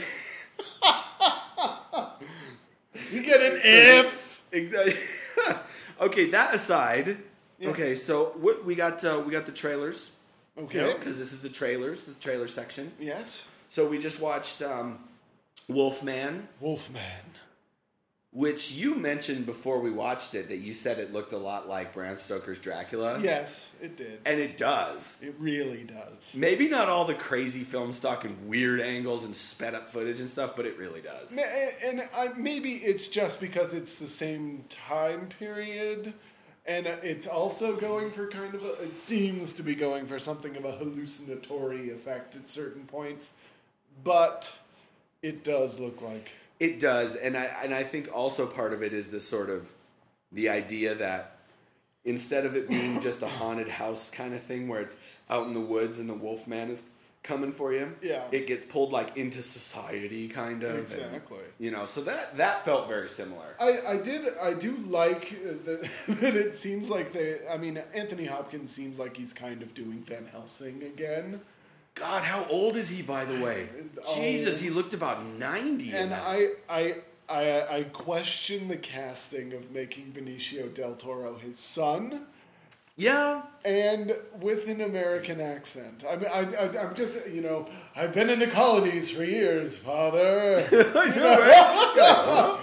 you 3.11 3.23
get 3.23 3.41
an 3.41 3.61
F. 3.63 4.43
Okay, 6.01 6.31
that 6.31 6.55
aside. 6.55 7.19
Okay, 7.63 7.95
so 7.95 8.33
what 8.41 8.65
we 8.65 8.75
got? 8.75 9.05
Uh, 9.05 9.23
we 9.25 9.33
got 9.33 9.45
the 9.45 9.53
trailers. 9.53 10.13
Okay. 10.59 10.95
because 10.95 11.19
this 11.19 11.33
is 11.33 11.41
the 11.41 11.49
trailers. 11.49 12.05
This 12.05 12.17
trailer 12.17 12.49
section. 12.49 12.93
Yes. 12.99 13.47
So 13.69 13.87
we 13.87 13.99
just 13.99 14.21
watched 14.21 14.63
um, 14.63 14.99
Wolfman, 15.73 16.49
Wolfman. 16.61 17.03
which 18.33 18.71
you 18.73 18.95
mentioned 18.95 19.45
before 19.45 19.81
we 19.81 19.91
watched 19.91 20.35
it 20.35 20.49
that 20.49 20.59
you 20.59 20.73
said 20.73 20.99
it 20.99 21.13
looked 21.13 21.33
a 21.33 21.37
lot 21.39 21.69
like 21.69 21.93
Bram 21.93 22.17
Stoker's 22.19 22.59
Dracula. 22.61 23.19
Yes, 23.21 23.73
it 23.83 23.97
did. 23.97 24.21
And 24.25 24.39
it 24.39 24.57
does. 24.57 25.19
It 25.21 25.35
really 25.39 25.83
does. 25.85 26.33
Maybe 26.37 26.69
not 26.69 26.89
all 26.89 27.05
the 27.05 27.15
crazy 27.15 27.65
film 27.65 27.93
stock 27.93 28.25
and 28.25 28.49
weird 28.49 28.81
angles 28.81 29.25
and 29.25 29.35
sped 29.35 29.75
up 29.75 29.91
footage 29.91 30.21
and 30.21 30.31
stuff, 30.31 30.55
but 30.55 30.65
it 30.67 30.79
really 30.79 31.01
does. 31.01 31.35
Ma- 31.35 31.43
eh, 31.43 31.71
And 31.85 32.03
I, 32.17 32.29
maybe 32.37 32.75
it's 32.75 33.09
just 33.09 33.41
because 33.41 33.75
it's 33.75 33.99
the 33.99 34.07
same 34.07 34.65
time 34.69 35.29
period, 35.41 36.15
and 36.67 36.87
uh, 36.87 36.97
it's 37.03 37.27
also 37.27 37.75
going 37.75 38.13
for 38.13 38.29
kind 38.29 38.55
of 38.55 38.63
a. 38.63 38.73
It 38.85 38.97
seems 38.97 39.55
to 39.55 39.65
be 39.65 39.75
going 39.75 40.07
for 40.07 40.21
something 40.21 40.55
of 40.57 40.65
a 40.65 40.73
hallucinatory 40.73 41.91
effect 41.91 42.37
at 42.37 42.49
certain 42.49 42.85
points, 42.85 43.33
but 44.05 44.53
it 45.23 45.45
does 45.45 45.79
look 45.79 46.01
like. 46.03 46.31
It 46.59 46.79
does, 46.81 47.17
and 47.17 47.37
I 47.37 47.45
and 47.63 47.73
I 47.75 47.83
think 47.85 48.09
also 48.15 48.47
part 48.47 48.73
of 48.73 48.83
it 48.83 48.93
is 48.93 49.11
this 49.11 49.27
sort 49.27 49.49
of 49.51 49.73
the 50.33 50.49
idea 50.49 50.95
that 50.95 51.39
instead 52.05 52.45
of 52.47 52.55
it 52.57 52.69
being 52.69 53.01
just 53.09 53.23
a 53.23 53.27
haunted 53.29 53.69
house 53.69 54.11
kind 54.11 54.35
of 54.35 54.43
thing 54.43 54.69
where 54.69 54.81
it's 54.81 54.97
out 55.29 55.47
in 55.47 55.55
the 55.55 55.61
woods 55.61 55.99
and 55.99 56.09
the 56.09 56.15
wolf 56.15 56.47
man 56.47 56.69
is 56.71 56.83
coming 57.23 57.53
for 57.53 57.73
you, 57.73 57.95
Yeah. 58.01 58.25
it 58.33 58.47
gets 58.47 58.65
pulled 58.65 58.93
like 58.93 59.15
into 59.17 59.43
society 59.43 60.27
kind 60.29 60.63
of, 60.63 60.71
and, 60.93 61.03
Exactly. 61.03 61.39
you 61.59 61.71
know, 61.71 61.85
so 61.85 62.01
that 62.03 62.37
that 62.39 62.63
felt 62.65 62.89
very 62.89 63.09
similar. 63.09 63.45
I, 63.61 63.79
I 63.89 63.97
did 63.99 64.27
I 64.43 64.55
do 64.55 64.77
like 64.87 65.31
that, 65.65 65.89
that 66.09 66.35
it 66.37 66.55
seems 66.55 66.89
like 66.91 67.13
they 67.13 67.39
I 67.51 67.57
mean 67.59 67.79
Anthony 67.95 68.25
Hopkins 68.27 68.71
seems 68.71 68.99
like 68.99 69.17
he's 69.17 69.33
kind 69.33 69.63
of 69.63 69.75
doing 69.75 70.03
Van 70.07 70.27
Helsing 70.33 70.83
again. 70.83 71.41
God, 71.95 72.25
how 72.25 72.47
old 72.47 72.77
is 72.77 72.89
he, 72.89 73.03
by 73.03 73.25
the 73.25 73.41
way? 73.43 73.69
Oh. 74.03 74.15
Jesus, 74.15 74.59
he 74.61 74.71
looked 74.71 74.95
about 74.95 75.27
ninety. 75.27 75.93
And. 75.93 76.15
I, 76.15 76.47
I, 76.71 76.95
I, 77.29 77.77
I 77.77 77.83
question 77.93 78.69
the 78.69 78.79
casting 78.79 79.53
of 79.53 79.71
making 79.71 80.13
Benicio 80.17 80.73
del 80.73 80.95
Toro 80.95 81.37
his 81.37 81.59
son, 81.59 82.27
yeah, 82.97 83.43
and 83.65 84.15
with 84.41 84.69
an 84.69 84.81
American 84.81 85.41
accent. 85.41 86.05
I 86.09 86.17
mean, 86.17 86.31
I, 86.33 86.41
I, 86.41 86.83
I'm 86.83 86.95
just, 86.95 87.27
you 87.29 87.41
know, 87.41 87.69
I've 87.95 88.13
been 88.13 88.31
in 88.31 88.39
the 88.39 88.47
colonies 88.47 89.11
for 89.11 89.23
years, 89.25 89.79
father. 89.79 90.61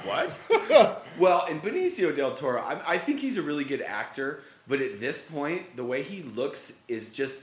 what? 0.06 0.40
well, 1.18 1.46
and 1.50 1.62
Benicio 1.62 2.16
del 2.16 2.36
Toro, 2.36 2.62
I, 2.62 2.82
I 2.86 2.98
think 2.98 3.20
he's 3.20 3.38
a 3.38 3.42
really 3.42 3.64
good 3.64 3.82
actor, 3.82 4.42
but 4.68 4.82
at 4.82 5.00
this 5.00 5.22
point, 5.22 5.76
the 5.76 5.86
way 5.86 6.04
he 6.04 6.24
looks 6.24 6.74
is 6.88 7.10
just 7.10 7.42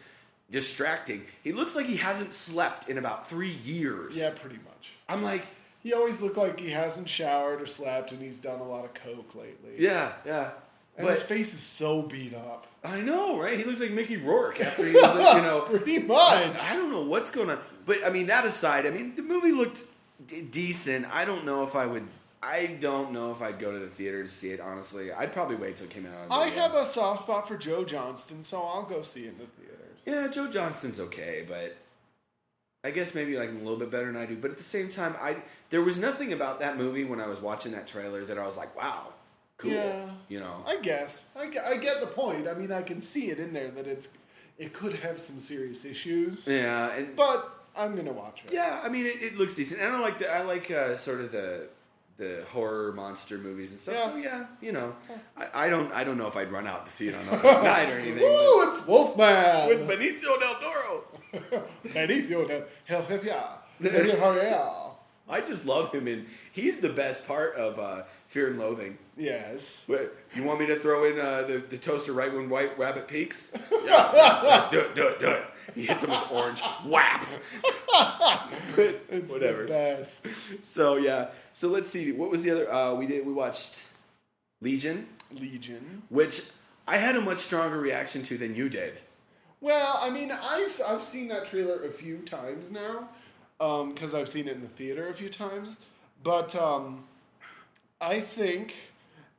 distracting. 0.55 1.23
He 1.43 1.53
looks 1.53 1.75
like 1.77 1.87
he 1.87 1.97
hasn't 1.97 2.33
slept 2.33 2.89
in 2.89 2.97
about 2.97 3.29
three 3.29 3.51
years. 3.65 4.17
yeah, 4.17 4.31
pretty 4.31 4.57
much. 4.65 4.93
I'm 5.09 5.23
like, 5.23 5.45
He 5.83 5.93
always 5.93 6.23
looked 6.23 6.37
like 6.37 6.59
he 6.61 6.71
hasn't 6.71 7.09
showered 7.09 7.61
or 7.61 7.67
slept, 7.67 8.13
and 8.13 8.23
he's 8.23 8.39
done 8.39 8.61
a 8.61 8.65
lot 8.65 8.85
of 8.85 8.95
coke 8.95 9.35
lately. 9.35 9.75
yeah, 9.79 10.13
yeah. 10.25 10.51
and 10.97 11.09
his 11.09 11.23
face 11.23 11.53
is 11.53 11.61
so 11.61 12.03
beat 12.03 12.35
up. 12.35 12.67
I 12.85 13.01
know, 13.01 13.41
right? 13.41 13.59
He 13.59 13.65
looks 13.65 13.81
like 13.81 13.91
Mickey 13.91 14.17
Rourke 14.17 14.61
after 14.61 14.87
he 14.87 14.93
was, 14.93 15.37
you 15.37 15.43
know. 15.43 15.61
pretty 15.67 15.99
much. 16.01 16.61
I 16.63 16.77
don't 16.77 16.93
know 16.93 17.03
what's 17.03 17.31
going 17.31 17.51
on, 17.51 17.59
but 17.87 17.99
I 18.07 18.11
mean 18.11 18.27
that 18.29 18.45
aside, 18.45 18.87
I 18.87 18.91
mean 18.91 19.17
the 19.17 19.23
movie 19.23 19.53
looked 19.53 19.83
d- 20.27 20.43
decent. 20.43 21.07
I 21.13 21.25
don't 21.25 21.45
know 21.45 21.65
if 21.65 21.75
I 21.75 21.87
would. 21.87 22.07
I 22.43 22.77
don't 22.79 23.13
know 23.13 23.33
if 23.33 23.41
I'd 23.41 23.59
go 23.59 23.73
to 23.73 23.79
the 23.79 23.87
theater 23.89 24.23
to 24.23 24.29
see 24.29 24.51
it. 24.51 24.61
Honestly, 24.61 25.11
I'd 25.11 25.33
probably 25.33 25.57
wait 25.57 25.77
till 25.77 25.87
it 25.87 25.91
came 25.91 26.05
out. 26.05 26.13
On 26.31 26.43
I 26.43 26.51
video. 26.51 26.63
have 26.63 26.75
a 26.75 26.85
soft 26.85 27.23
spot 27.23 27.49
for 27.49 27.57
Joe 27.57 27.85
Johnston, 27.85 28.45
so 28.45 28.61
I'll 28.61 28.83
go 28.85 29.01
see 29.01 29.25
it 29.25 29.29
in 29.29 29.39
the 29.39 29.47
theaters. 29.47 29.64
Yeah, 30.07 30.29
Joe 30.29 30.49
Johnston's 30.49 31.01
okay, 31.01 31.45
but 31.49 31.77
I 32.85 32.91
guess 32.91 33.15
maybe 33.15 33.37
like 33.37 33.49
a 33.49 33.53
little 33.53 33.79
bit 33.79 33.91
better 33.91 34.07
than 34.07 34.17
I 34.17 34.27
do. 34.27 34.37
But 34.37 34.51
at 34.51 34.59
the 34.59 34.63
same 34.63 34.89
time, 34.89 35.15
I 35.21 35.37
there 35.71 35.83
was 35.83 35.97
nothing 35.99 36.33
about 36.33 36.61
that 36.61 36.77
movie 36.77 37.05
when 37.05 37.21
I 37.21 37.27
was 37.27 37.41
watching 37.41 37.73
that 37.73 37.87
trailer 37.87 38.25
that 38.25 38.39
I 38.39 38.45
was 38.47 38.57
like, 38.57 38.77
wow, 38.77 39.09
cool. 39.57 39.73
Yeah. 39.73 40.11
You 40.29 40.41
know, 40.41 40.63
I 40.67 40.77
guess 40.77 41.25
I, 41.35 41.51
I 41.67 41.77
get 41.79 42.01
the 42.01 42.07
point. 42.07 42.47
I 42.47 42.55
mean, 42.55 42.71
I 42.71 42.83
can 42.83 43.01
see 43.01 43.31
it 43.31 43.39
in 43.39 43.53
there 43.53 43.71
that 43.71 43.87
it's 43.87 44.09
it 44.59 44.73
could 44.73 44.95
have 44.97 45.19
some 45.19 45.39
serious 45.39 45.85
issues, 45.85 46.47
yeah, 46.47 46.91
and 46.93 47.17
but 47.17 47.51
I'm 47.77 47.97
gonna 47.97 48.13
watch 48.13 48.43
it. 48.45 48.53
yeah, 48.53 48.81
I 48.85 48.89
mean 48.89 49.07
it, 49.07 49.23
it 49.23 49.37
looks 49.37 49.55
decent, 49.57 49.81
and 49.81 49.95
I 49.95 50.01
like 50.01 50.19
the 50.19 50.33
I 50.33 50.43
like 50.43 50.71
uh, 50.71 50.95
sort 50.95 51.21
of 51.21 51.33
the 51.33 51.69
the 52.17 52.45
horror 52.53 52.93
monster 52.93 53.39
movies 53.39 53.71
and 53.73 53.81
stuff. 53.81 53.97
Yeah. 53.97 54.11
So 54.13 54.17
yeah, 54.17 54.47
you 54.61 54.73
know, 54.73 54.95
I, 55.37 55.67
I 55.67 55.69
don't 55.69 55.93
I 55.93 56.05
don't 56.05 56.17
know 56.19 56.29
if 56.29 56.37
I'd 56.37 56.51
run 56.51 56.67
out 56.67 56.87
to 56.87 56.93
see 56.93 57.09
it 57.09 57.15
on 57.15 57.23
opening 57.29 57.65
night 57.65 57.91
or 57.91 57.99
anything. 57.99 58.15
but- 58.17 58.23
Ooh, 58.25 58.73
it's 58.73 58.87
Wolfman 58.87 59.69
With 59.69 59.89
Benicio 59.89 60.39
del 60.39 60.55
Toro. 60.61 61.05
Benicio 61.85 62.47
del 62.47 62.65
Hell 62.85 63.03
Hell 63.03 63.21
Yeah. 63.25 63.57
Hell 63.81 64.37
Yeah, 64.37 64.43
yeah. 64.43 64.81
I 65.29 65.41
just 65.41 65.65
love 65.65 65.91
him, 65.93 66.07
and 66.07 66.27
he's 66.53 66.81
the 66.81 66.91
best 66.91 67.27
part 67.27 67.55
of 67.57 67.79
uh, 67.79 68.03
Fear 68.29 68.49
and 68.51 68.59
Loathing. 68.59 68.99
Yes. 69.17 69.87
Wait, 69.89 70.11
you 70.35 70.45
want 70.45 70.61
me 70.61 70.67
to 70.67 70.77
throw 70.77 71.05
in 71.05 71.19
uh, 71.19 71.43
the, 71.43 71.59
the 71.59 71.79
toaster 71.79 72.13
right 72.13 72.31
when 72.33 72.51
White 72.51 72.79
Rabbit 72.79 73.09
peaks? 73.09 73.51
Yeah, 73.73 74.11
yeah, 74.15 74.69
do 74.71 74.81
it, 74.81 74.95
do 74.95 75.07
it, 75.09 75.21
do 75.21 75.29
it. 75.31 75.43
He 75.75 75.87
hits 75.87 76.05
him 76.05 76.11
with 76.11 76.31
orange. 76.31 76.61
Whap! 76.87 77.27
but 78.77 79.01
It's 79.09 79.33
whatever. 79.33 79.63
the 79.63 79.69
best. 79.69 80.27
So 80.65 80.97
yeah. 80.97 81.29
So 81.55 81.69
let's 81.69 81.89
see. 81.89 82.13
What 82.13 82.31
was 82.31 82.43
the 82.43 82.51
other? 82.51 82.73
Uh, 82.73 82.95
we 82.95 83.07
did. 83.07 83.25
We 83.25 83.33
watched 83.33 83.87
Legion, 84.61 85.07
Legion. 85.33 86.03
which 86.11 86.51
I 86.87 86.97
had 86.97 87.17
a 87.17 87.21
much 87.21 87.39
stronger 87.39 87.81
reaction 87.81 88.23
to 88.25 88.37
than 88.37 88.55
you 88.55 88.69
did. 88.69 88.99
Well, 89.61 89.99
I 90.01 90.11
mean, 90.11 90.31
I, 90.31 90.67
have 90.87 91.03
seen 91.03 91.29
that 91.29 91.47
trailer 91.47 91.85
a 91.85 91.91
few 91.91 92.19
times 92.19 92.71
now 92.71 93.09
because 93.59 94.15
I've 94.15 94.29
seen 94.29 94.49
it 94.49 94.57
in 94.57 94.61
the 94.61 94.69
theater 94.69 95.09
a 95.09 95.15
few 95.15 95.31
times. 95.31 95.77
But 96.23 96.55
um, 96.57 97.05
I 98.01 98.21
think 98.21 98.75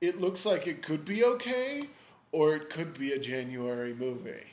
it 0.01 0.19
looks 0.19 0.45
like 0.45 0.67
it 0.67 0.81
could 0.81 1.05
be 1.05 1.23
okay 1.23 1.89
or 2.31 2.55
it 2.55 2.69
could 2.69 2.97
be 2.97 3.11
a 3.11 3.19
January 3.19 3.93
movie. 3.93 4.45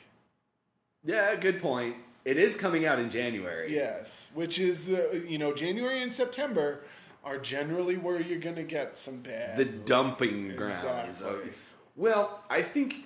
Yeah, 1.03 1.35
good 1.35 1.61
point. 1.61 1.95
It 2.25 2.37
is 2.37 2.55
coming 2.55 2.85
out 2.85 2.99
in 2.99 3.09
January. 3.09 3.73
Yes, 3.73 4.27
which 4.33 4.59
is 4.59 4.85
the, 4.85 5.25
you 5.27 5.37
know, 5.37 5.53
January 5.53 6.01
and 6.01 6.13
September 6.13 6.81
are 7.23 7.37
generally 7.37 7.95
where 7.95 8.19
you're 8.21 8.39
going 8.39 8.55
to 8.55 8.63
get 8.63 8.97
some 8.97 9.17
bad. 9.17 9.55
the 9.55 9.65
dumping 9.65 10.55
grounds. 10.55 11.21
Exactly. 11.21 11.51
Well, 11.95 12.43
I 12.49 12.61
think, 12.61 13.05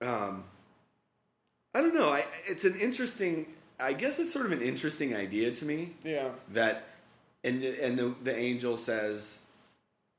um, 0.00 0.44
I 1.74 1.80
don't 1.80 1.94
know. 1.94 2.10
I, 2.10 2.24
it's 2.46 2.64
an 2.64 2.76
interesting. 2.76 3.46
I 3.80 3.94
guess 3.94 4.18
it's 4.18 4.32
sort 4.32 4.46
of 4.46 4.52
an 4.52 4.62
interesting 4.62 5.14
idea 5.16 5.50
to 5.52 5.64
me 5.64 5.94
yeah. 6.04 6.30
that, 6.50 6.84
and 7.42 7.62
and 7.62 7.98
the 7.98 8.14
the 8.22 8.36
angel 8.36 8.76
says, 8.76 9.42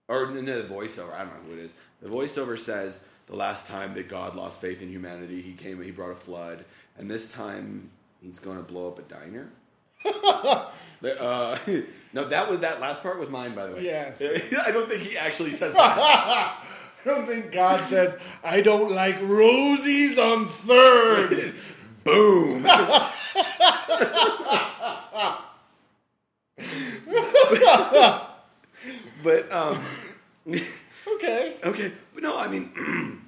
or 0.08 0.32
no, 0.32 0.42
no, 0.42 0.62
the 0.62 0.74
voiceover. 0.74 1.14
I 1.14 1.20
don't 1.20 1.28
know 1.28 1.50
who 1.50 1.54
it 1.54 1.60
is. 1.60 1.76
The 2.02 2.10
voiceover 2.10 2.58
says 2.58 3.02
the 3.28 3.36
last 3.36 3.68
time 3.68 3.94
that 3.94 4.10
God 4.10 4.36
lost 4.36 4.60
faith 4.60 4.82
in 4.82 4.90
humanity, 4.90 5.42
He 5.42 5.54
came. 5.54 5.82
He 5.82 5.92
brought 5.92 6.12
a 6.12 6.16
flood, 6.16 6.66
and 6.98 7.12
this 7.12 7.28
time 7.28 7.92
He's 8.22 8.40
going 8.40 8.58
to 8.58 8.64
blow 8.64 8.88
up 8.88 9.00
a 9.00 9.02
diner. 9.04 9.50
Uh, 11.04 11.58
no, 12.14 12.24
that 12.26 12.50
was 12.50 12.60
that 12.60 12.80
last 12.80 13.02
part 13.02 13.20
was 13.20 13.30
mine, 13.30 13.54
by 13.56 13.66
the 13.68 13.74
way. 13.76 13.84
Yes. 13.84 14.22
I 14.66 14.72
don't 14.72 14.90
think 14.90 15.02
he 15.02 15.18
actually 15.18 15.52
says 15.52 15.74
that. 15.76 15.98
I 15.98 16.64
don't 17.06 17.28
think 17.28 17.52
God 17.52 17.84
says, 17.90 18.18
I 18.44 18.62
don't 18.62 18.92
like 18.92 19.20
rosies 19.20 20.18
on 20.18 20.48
third. 20.48 21.54
Boom. 22.06 22.66
but 29.24 29.52
um, 29.52 29.82
okay. 31.16 31.56
okay, 31.64 31.92
but 32.14 32.24
no, 32.24 32.38
I 32.38 32.48
mean, 32.48 32.72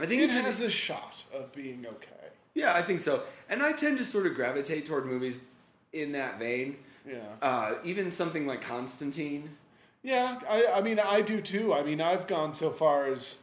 I 0.00 0.06
think 0.06 0.22
It 0.22 0.24
it's 0.30 0.34
has 0.34 0.60
a 0.60 0.70
shot 0.70 1.22
of 1.34 1.52
being 1.52 1.84
okay. 1.86 2.28
yeah, 2.54 2.74
I 2.74 2.82
think 2.82 3.00
so, 3.00 3.22
and 3.48 3.62
I 3.62 3.72
tend 3.72 3.98
to 3.98 4.04
sort 4.04 4.26
of 4.26 4.34
gravitate 4.34 4.86
toward 4.86 5.06
movies 5.06 5.40
in 5.92 6.12
that 6.12 6.38
vein. 6.38 6.76
Yeah. 7.08 7.18
Uh, 7.40 7.74
even 7.84 8.10
something 8.10 8.46
like 8.46 8.60
Constantine. 8.62 9.50
Yeah, 10.02 10.38
I, 10.48 10.66
I 10.76 10.80
mean, 10.80 10.98
I 10.98 11.20
do 11.20 11.40
too. 11.40 11.72
I 11.72 11.82
mean, 11.82 12.00
I've 12.00 12.26
gone 12.26 12.52
so 12.52 12.70
far 12.70 13.06
as 13.06 13.36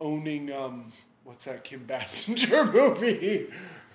owning, 0.00 0.52
um, 0.52 0.92
what's 1.24 1.44
that 1.46 1.64
Kim 1.64 1.84
Basinger 1.86 2.72
movie? 2.72 3.46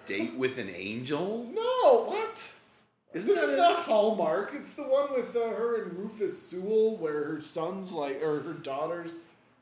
Date 0.06 0.36
with 0.36 0.58
an 0.58 0.70
Angel? 0.70 1.46
No, 1.54 2.06
what? 2.06 2.54
Isn't 3.14 3.28
This 3.30 3.38
that 3.40 3.50
is 3.50 3.54
a- 3.54 3.58
not 3.58 3.80
Hallmark. 3.84 4.54
It's 4.56 4.74
the 4.74 4.84
one 4.84 5.14
with 5.14 5.36
uh, 5.36 5.50
her 5.52 5.84
and 5.84 5.98
Rufus 5.98 6.42
Sewell, 6.50 6.98
where 6.98 7.26
her 7.26 7.42
son's 7.42 7.92
like, 7.92 8.22
or 8.22 8.42
her 8.42 8.54
daughter's. 8.54 9.14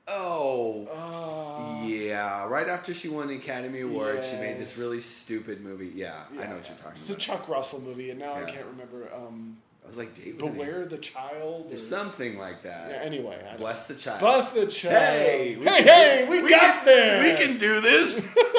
Oh. 0.10 0.88
Uh, 0.88 1.86
yeah, 1.86 2.46
right 2.48 2.68
after 2.68 2.94
she 2.94 3.10
won 3.10 3.28
the 3.28 3.36
Academy 3.36 3.82
Award, 3.82 4.24
she 4.24 4.36
made 4.38 4.58
this 4.60 4.78
really 4.78 5.00
stupid 5.00 5.62
movie. 5.62 5.92
Yeah, 5.96 6.24
I 6.32 6.48
know 6.48 6.56
what 6.56 6.68
you're 6.68 6.78
talking 6.78 6.84
about. 6.84 6.98
It's 6.98 7.10
a. 7.10 7.16
Chuck 7.16 7.48
Russell 7.48 7.82
movie, 7.82 8.10
and 8.10 8.20
now 8.20 8.34
I 8.34 8.44
can't 8.44 8.66
remember. 8.66 9.10
Um, 9.14 9.58
I 9.84 9.88
was 9.88 9.98
like, 9.98 10.16
with 10.16 10.38
Beware 10.38 10.86
the 10.86 10.98
Child. 10.98 11.64
Angel. 11.64 11.76
Or, 11.76 11.80
Something 11.80 12.38
like 12.38 12.64
that. 12.64 12.92
yeah, 12.92 12.98
anyway, 12.98 13.44
I 13.52 13.58
Bless 13.58 13.86
the 13.88 13.96
child. 13.96 14.20
Bless 14.20 14.52
the 14.52 14.68
child. 14.68 14.96
Hey, 14.96 15.56
we 15.58 15.66
hey, 15.66 15.84
can- 15.84 15.88
hey, 15.88 16.28
we, 16.30 16.44
we 16.44 16.50
got 16.50 16.86
there. 16.86 17.22
We 17.22 17.44
can 17.44 17.58
do 17.58 17.82
this. 17.82 18.28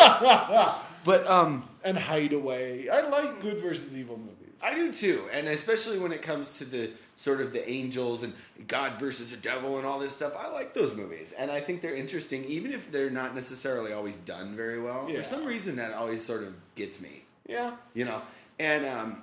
but 1.05 1.27
um, 1.27 1.69
and 1.85 1.99
Hideaway. 1.99 2.89
I 2.89 3.09
like 3.09 3.41
good 3.41 3.59
versus 3.61 3.97
evil 3.97 4.17
movies. 4.19 4.37
I 4.63 4.75
do 4.75 4.93
too, 4.93 5.25
and 5.33 5.49
especially 5.49 5.99
when 5.99 6.13
it 6.13 6.21
comes 6.23 6.59
to 6.59 6.65
the 6.65 6.91
sort 7.21 7.43
of 7.43 7.53
the 7.53 7.68
angels 7.68 8.23
and 8.23 8.33
God 8.66 8.99
versus 8.99 9.31
the 9.31 9.37
devil 9.37 9.77
and 9.77 9.87
all 9.87 9.99
this 9.99 10.12
stuff. 10.12 10.35
I 10.39 10.49
like 10.51 10.73
those 10.73 10.95
movies, 10.95 11.35
and 11.39 11.51
I 11.51 11.61
think 11.61 11.83
they're 11.83 11.95
interesting, 11.95 12.45
even 12.47 12.73
if 12.73 12.91
they're 12.91 13.11
not 13.11 13.35
necessarily 13.35 13.93
always 13.93 14.16
done 14.16 14.57
very 14.57 14.81
well. 14.81 15.07
Yeah. 15.07 15.16
For 15.16 15.23
some 15.23 15.45
reason, 15.45 15.77
that 15.77 15.93
always 15.93 16.25
sort 16.25 16.43
of 16.43 16.55
gets 16.77 16.99
me, 16.99 17.25
Yeah. 17.47 17.73
you 17.93 18.07
know. 18.07 18.23
And 18.59 18.87
um, 18.87 19.23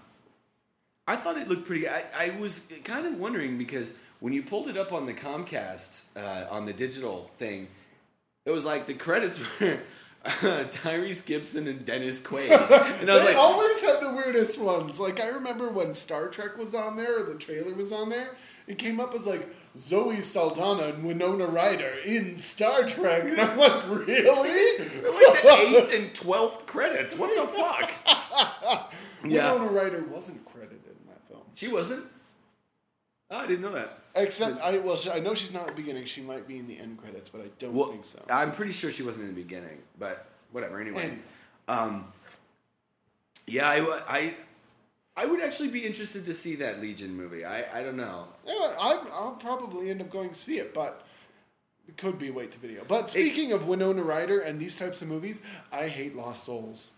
I 1.07 1.15
thought 1.15 1.37
it 1.37 1.47
looked 1.47 1.65
pretty. 1.65 1.89
I, 1.89 2.03
I 2.15 2.39
was 2.39 2.67
kind 2.83 3.07
of 3.07 3.17
wondering 3.17 3.57
because 3.57 3.93
when 4.19 4.31
you 4.31 4.43
pulled 4.43 4.67
it 4.69 4.77
up 4.77 4.93
on 4.93 5.07
the 5.07 5.13
Comcast 5.13 6.03
uh, 6.15 6.45
on 6.51 6.65
the 6.65 6.73
digital 6.73 7.31
thing, 7.39 7.67
it 8.45 8.51
was 8.51 8.63
like 8.63 8.85
the 8.85 8.93
credits 8.93 9.39
were. 9.59 9.79
Uh, 10.25 10.29
Tyrese 10.71 11.25
Gibson 11.25 11.67
and 11.67 11.85
Dennis 11.85 12.19
Quaid, 12.19 12.49
and 13.01 13.09
I 13.09 13.13
was 13.13 13.23
they 13.23 13.29
like, 13.29 13.37
always 13.37 13.81
have 13.81 14.01
the 14.01 14.13
weirdest 14.13 14.57
ones. 14.59 14.99
Like 14.99 15.19
I 15.19 15.27
remember 15.27 15.69
when 15.69 15.93
Star 15.93 16.27
Trek 16.27 16.57
was 16.57 16.75
on 16.75 16.97
there, 16.97 17.19
or 17.19 17.23
the 17.23 17.35
trailer 17.35 17.73
was 17.73 17.91
on 17.91 18.09
there. 18.09 18.35
It 18.67 18.77
came 18.77 18.99
up 18.99 19.15
as 19.15 19.25
like 19.25 19.47
Zoe 19.77 20.19
Saldana 20.19 20.93
and 20.93 21.05
Winona 21.05 21.45
Ryder 21.47 21.99
in 22.05 22.35
Star 22.35 22.85
Trek, 22.85 23.23
and 23.23 23.39
I'm 23.39 23.57
like, 23.57 23.87
really? 23.89 24.77
like 24.79 25.41
the 25.41 25.57
eighth 25.61 25.97
and 25.97 26.13
twelfth 26.13 26.65
credits. 26.65 27.15
What 27.15 27.33
the 27.35 27.47
fuck? 27.47 28.91
Yeah. 29.23 29.53
Winona 29.53 29.71
Ryder 29.71 30.03
wasn't 30.03 30.43
credited 30.45 30.81
in 30.85 31.07
that 31.07 31.25
film. 31.29 31.43
She 31.55 31.69
wasn't. 31.69 32.03
Oh, 33.29 33.37
I 33.37 33.47
didn't 33.47 33.61
know 33.61 33.73
that. 33.73 33.99
Except 34.17 34.59
I 34.61 34.77
well, 34.79 34.97
I 35.11 35.19
know 35.19 35.33
she's 35.33 35.53
not 35.53 35.69
in 35.69 35.75
the 35.75 35.81
beginning. 35.81 36.05
She 36.05 36.21
might 36.21 36.47
be 36.47 36.57
in 36.57 36.67
the 36.67 36.77
end 36.79 36.97
credits, 36.97 37.29
but 37.29 37.41
I 37.41 37.45
don't 37.59 37.73
Well, 37.73 37.89
think 37.89 38.05
so. 38.05 38.23
I'm 38.29 38.51
pretty 38.51 38.71
sure 38.71 38.91
she 38.91 39.03
wasn't 39.03 39.29
in 39.29 39.35
the 39.35 39.41
beginning, 39.41 39.79
but 39.99 40.27
whatever. 40.51 40.79
Anyway, 40.79 41.17
um, 41.67 42.11
yeah, 43.45 43.69
I, 43.69 44.01
I 44.07 44.35
I 45.15 45.25
would 45.25 45.41
actually 45.41 45.69
be 45.69 45.85
interested 45.85 46.25
to 46.25 46.33
see 46.33 46.55
that 46.57 46.79
Legion 46.79 47.15
movie. 47.15 47.43
I, 47.43 47.79
I 47.79 47.83
don't 47.83 47.97
know. 47.97 48.25
Yeah, 48.45 48.75
I, 48.79 48.99
I'll 49.13 49.37
probably 49.39 49.89
end 49.89 50.01
up 50.01 50.11
going 50.11 50.29
to 50.29 50.39
see 50.39 50.59
it, 50.59 50.73
but 50.73 51.05
it 51.87 51.97
could 51.97 52.19
be 52.19 52.29
wait 52.29 52.51
to 52.51 52.59
video. 52.59 52.83
But 52.87 53.09
speaking 53.09 53.51
of 53.51 53.67
Winona 53.67 54.03
Ryder 54.03 54.39
and 54.39 54.59
these 54.59 54.75
types 54.75 55.01
of 55.01 55.07
movies, 55.07 55.41
I 55.71 55.87
hate 55.87 56.15
Lost 56.15 56.43
Souls. 56.45 56.91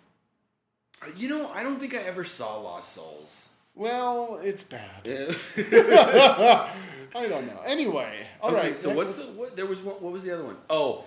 You 1.15 1.29
know, 1.29 1.49
I 1.49 1.63
don't 1.63 1.79
think 1.79 1.93
I 1.95 1.99
ever 1.99 2.25
saw 2.25 2.59
Lost 2.59 2.91
Souls. 2.91 3.47
Well, 3.73 4.39
it's 4.43 4.63
bad. 4.63 5.05
I 7.15 7.27
don't 7.27 7.47
know. 7.47 7.61
Anyway, 7.65 8.25
all 8.41 8.51
okay, 8.51 8.67
right. 8.67 8.75
so 8.75 8.93
what's 8.93 9.15
the 9.15 9.31
what? 9.31 9.55
There 9.55 9.65
was 9.65 9.81
one, 9.81 9.95
what 9.95 10.11
was 10.13 10.23
the 10.23 10.31
other 10.31 10.43
one? 10.43 10.57
Oh, 10.69 11.05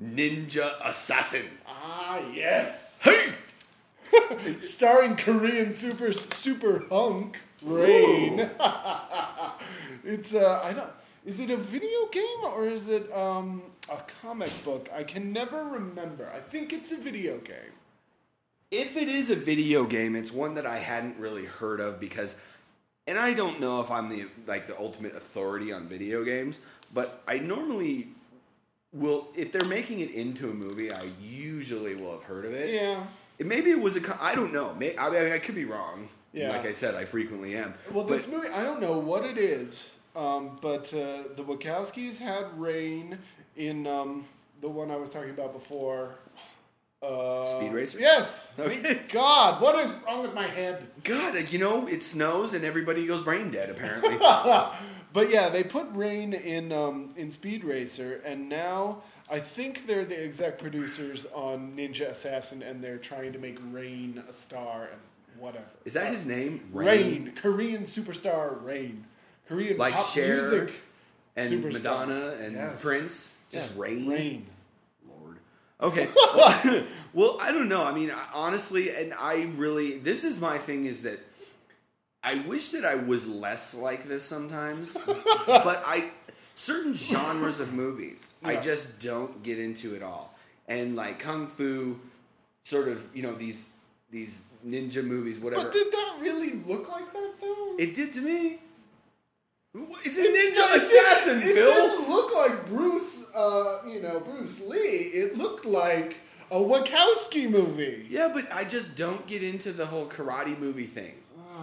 Ninja 0.00 0.74
Assassin. 0.84 1.46
ah 1.66 2.20
yes, 2.32 2.98
Hey. 3.02 3.32
starring 4.60 5.16
Korean 5.16 5.72
super 5.72 6.12
super 6.12 6.84
hunk 6.88 7.38
Rain. 7.62 8.40
it's 10.04 10.34
uh, 10.34 10.60
I 10.64 10.72
don't. 10.72 10.90
Is 11.26 11.38
it 11.38 11.50
a 11.50 11.56
video 11.56 12.06
game 12.10 12.44
or 12.44 12.66
is 12.68 12.88
it 12.88 13.12
um 13.12 13.62
a 13.92 13.98
comic 14.22 14.52
book? 14.64 14.88
I 14.94 15.02
can 15.04 15.32
never 15.32 15.64
remember. 15.64 16.30
I 16.34 16.40
think 16.40 16.72
it's 16.72 16.90
a 16.92 16.96
video 16.96 17.38
game. 17.38 17.74
If 18.70 18.96
it 18.96 19.08
is 19.08 19.30
a 19.30 19.36
video 19.36 19.84
game, 19.84 20.14
it's 20.14 20.30
one 20.32 20.54
that 20.54 20.64
I 20.64 20.78
hadn't 20.78 21.18
really 21.18 21.44
heard 21.44 21.80
of 21.80 21.98
because, 21.98 22.36
and 23.10 23.18
I 23.18 23.34
don't 23.34 23.60
know 23.60 23.80
if 23.80 23.90
I'm 23.90 24.08
the 24.08 24.26
like 24.46 24.66
the 24.66 24.78
ultimate 24.78 25.14
authority 25.14 25.72
on 25.72 25.86
video 25.86 26.24
games, 26.24 26.60
but 26.94 27.22
I 27.28 27.38
normally 27.38 28.08
will 28.92 29.28
if 29.36 29.52
they're 29.52 29.64
making 29.64 30.00
it 30.00 30.10
into 30.12 30.48
a 30.50 30.54
movie, 30.54 30.92
I 30.92 31.02
usually 31.20 31.94
will 31.96 32.12
have 32.12 32.22
heard 32.24 32.44
of 32.44 32.52
it. 32.54 32.72
Yeah. 32.72 33.04
It- 33.38 33.46
Maybe 33.46 33.70
it 33.70 33.80
was 33.80 33.96
a 33.96 34.18
I 34.20 34.34
don't 34.34 34.52
know. 34.52 34.74
May, 34.74 34.96
I 34.96 35.10
mean, 35.10 35.32
I 35.32 35.38
could 35.38 35.54
be 35.54 35.64
wrong. 35.64 36.08
Yeah. 36.32 36.50
Like 36.50 36.64
I 36.66 36.72
said, 36.72 36.94
I 36.94 37.04
frequently 37.04 37.56
am. 37.56 37.74
Well, 37.92 38.04
But- 38.04 38.14
this 38.14 38.28
movie, 38.28 38.48
I 38.48 38.62
don't 38.62 38.80
know 38.80 38.98
what 38.98 39.24
it 39.24 39.36
is, 39.38 39.94
um, 40.14 40.58
but 40.62 40.92
uh, 40.94 41.24
the 41.36 41.42
Wachowskis 41.42 42.18
had 42.18 42.44
Rain 42.58 43.18
in 43.56 43.86
um, 43.88 44.24
the 44.60 44.68
one 44.68 44.90
I 44.92 44.96
was 44.96 45.10
talking 45.10 45.30
about 45.30 45.52
before. 45.52 46.14
Uh, 47.02 47.46
Speed 47.46 47.72
Racer? 47.72 47.98
Yes. 47.98 48.46
Okay. 48.60 49.00
God, 49.08 49.62
what 49.62 49.74
is 49.86 49.90
wrong 50.06 50.20
with 50.20 50.34
my 50.34 50.46
head? 50.46 50.86
God, 51.02 51.50
you 51.50 51.58
know, 51.58 51.86
it 51.86 52.02
snows 52.02 52.52
and 52.52 52.62
everybody 52.62 53.06
goes 53.06 53.22
brain 53.22 53.50
dead. 53.50 53.70
Apparently. 53.70 54.18
But 55.12 55.28
yeah, 55.30 55.48
they 55.48 55.64
put 55.64 55.88
Rain 55.92 56.32
in 56.34 56.70
um, 56.70 57.12
in 57.16 57.32
Speed 57.32 57.64
Racer, 57.64 58.20
and 58.24 58.48
now 58.48 59.02
I 59.28 59.40
think 59.40 59.88
they're 59.88 60.04
the 60.04 60.22
exec 60.22 60.58
producers 60.60 61.26
on 61.34 61.72
Ninja 61.76 62.10
Assassin, 62.10 62.62
and 62.62 62.80
they're 62.80 62.96
trying 62.98 63.32
to 63.32 63.40
make 63.40 63.58
Rain 63.72 64.22
a 64.28 64.32
star 64.32 64.82
and 64.92 65.00
whatever. 65.40 65.64
Is 65.84 65.94
that 65.94 66.12
his 66.12 66.24
name? 66.26 66.60
Rain, 66.72 67.32
Korean 67.34 67.82
superstar 67.82 68.62
Rain, 68.64 69.04
Korean 69.48 69.78
Like 69.78 69.94
pop 69.94 70.06
Cher 70.06 70.36
music 70.36 70.74
and 71.34 71.52
superstar. 71.54 71.72
Madonna 71.72 72.34
and 72.40 72.54
Yes. 72.54 72.80
Prince. 72.80 73.34
Just 73.50 73.74
Yeah, 73.74 73.82
Rain. 73.82 74.08
Rain. 74.08 74.46
Okay. 75.82 76.08
Well, 76.34 76.84
well, 77.12 77.36
I 77.40 77.50
don't 77.50 77.68
know. 77.68 77.84
I 77.84 77.92
mean, 77.92 78.12
honestly, 78.32 78.94
and 78.94 79.12
I 79.18 79.48
really, 79.56 79.98
this 79.98 80.22
is 80.22 80.40
my 80.40 80.58
thing 80.58 80.84
is 80.84 81.02
that 81.02 81.18
I 82.22 82.44
wish 82.46 82.68
that 82.68 82.84
I 82.84 82.94
was 82.94 83.26
less 83.26 83.74
like 83.76 84.04
this 84.04 84.22
sometimes, 84.22 84.92
but 85.46 85.82
I, 85.84 86.12
certain 86.54 86.94
genres 86.94 87.58
of 87.58 87.72
movies, 87.72 88.34
I 88.44 88.56
just 88.56 89.00
don't 89.00 89.42
get 89.42 89.58
into 89.58 89.96
at 89.96 90.02
all. 90.02 90.34
And 90.68 90.94
like 90.94 91.18
Kung 91.18 91.48
Fu, 91.48 91.98
sort 92.62 92.86
of, 92.86 93.04
you 93.12 93.24
know, 93.24 93.34
these, 93.34 93.66
these 94.10 94.44
ninja 94.64 95.04
movies, 95.04 95.40
whatever. 95.40 95.64
But 95.64 95.72
did 95.72 95.90
that 95.90 96.18
really 96.20 96.52
look 96.66 96.88
like 96.88 97.12
that 97.12 97.32
though? 97.40 97.74
it 97.76 97.94
did 97.94 98.12
to 98.12 98.20
me. 98.20 98.60
It's 99.74 100.16
a 100.16 100.20
It 100.22 100.34
ninja 100.34 100.52
still- 100.52 100.74
it 100.74 100.82
assassin, 100.82 101.38
didn't- 101.38 101.50
It 101.50 101.54
Phil. 101.54 101.88
didn't 101.88 102.10
look 102.10 102.34
like 102.34 102.66
Bruce, 102.66 103.22
uh, 103.34 103.78
you 103.86 104.00
know, 104.02 104.20
Bruce 104.20 104.60
Lee. 104.60 104.78
It 104.78 105.38
looked 105.38 105.64
like 105.64 106.16
a 106.50 106.56
Wachowski 106.56 107.48
movie. 107.48 108.06
Yeah, 108.10 108.30
but 108.34 108.52
I 108.52 108.64
just 108.64 108.94
don't 108.96 109.26
get 109.28 109.42
into 109.44 109.72
the 109.72 109.86
whole 109.86 110.06
karate 110.06 110.58
movie 110.58 110.86
thing. 110.86 111.14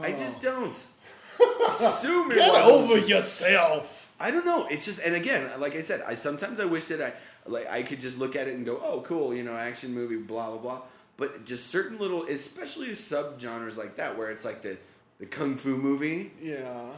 I 0.01 0.11
just 0.13 0.39
don't. 0.39 0.75
Sue 1.75 2.27
me. 2.29 2.35
Get 2.35 2.49
over 2.49 2.97
yourself. 2.99 4.11
I 4.19 4.31
don't 4.31 4.45
know. 4.45 4.67
It's 4.67 4.85
just, 4.85 4.99
and 4.99 5.13
again, 5.15 5.59
like 5.59 5.75
I 5.75 5.81
said, 5.81 6.01
I 6.07 6.15
sometimes 6.15 6.59
I 6.59 6.65
wish 6.65 6.85
that 6.85 7.01
I 7.01 7.13
like 7.49 7.67
I 7.69 7.83
could 7.83 7.99
just 8.01 8.17
look 8.17 8.35
at 8.35 8.47
it 8.47 8.55
and 8.55 8.65
go, 8.65 8.81
oh, 8.83 9.01
cool, 9.01 9.33
you 9.35 9.43
know, 9.43 9.55
action 9.55 9.93
movie, 9.93 10.17
blah 10.17 10.49
blah 10.51 10.57
blah. 10.59 10.81
But 11.17 11.45
just 11.45 11.67
certain 11.67 11.97
little, 11.97 12.23
especially 12.25 12.87
subgenres 12.89 13.75
like 13.75 13.95
that, 13.97 14.17
where 14.17 14.29
it's 14.31 14.45
like 14.45 14.61
the 14.61 14.77
the 15.19 15.25
kung 15.25 15.55
fu 15.57 15.77
movie. 15.77 16.31
Yeah. 16.41 16.91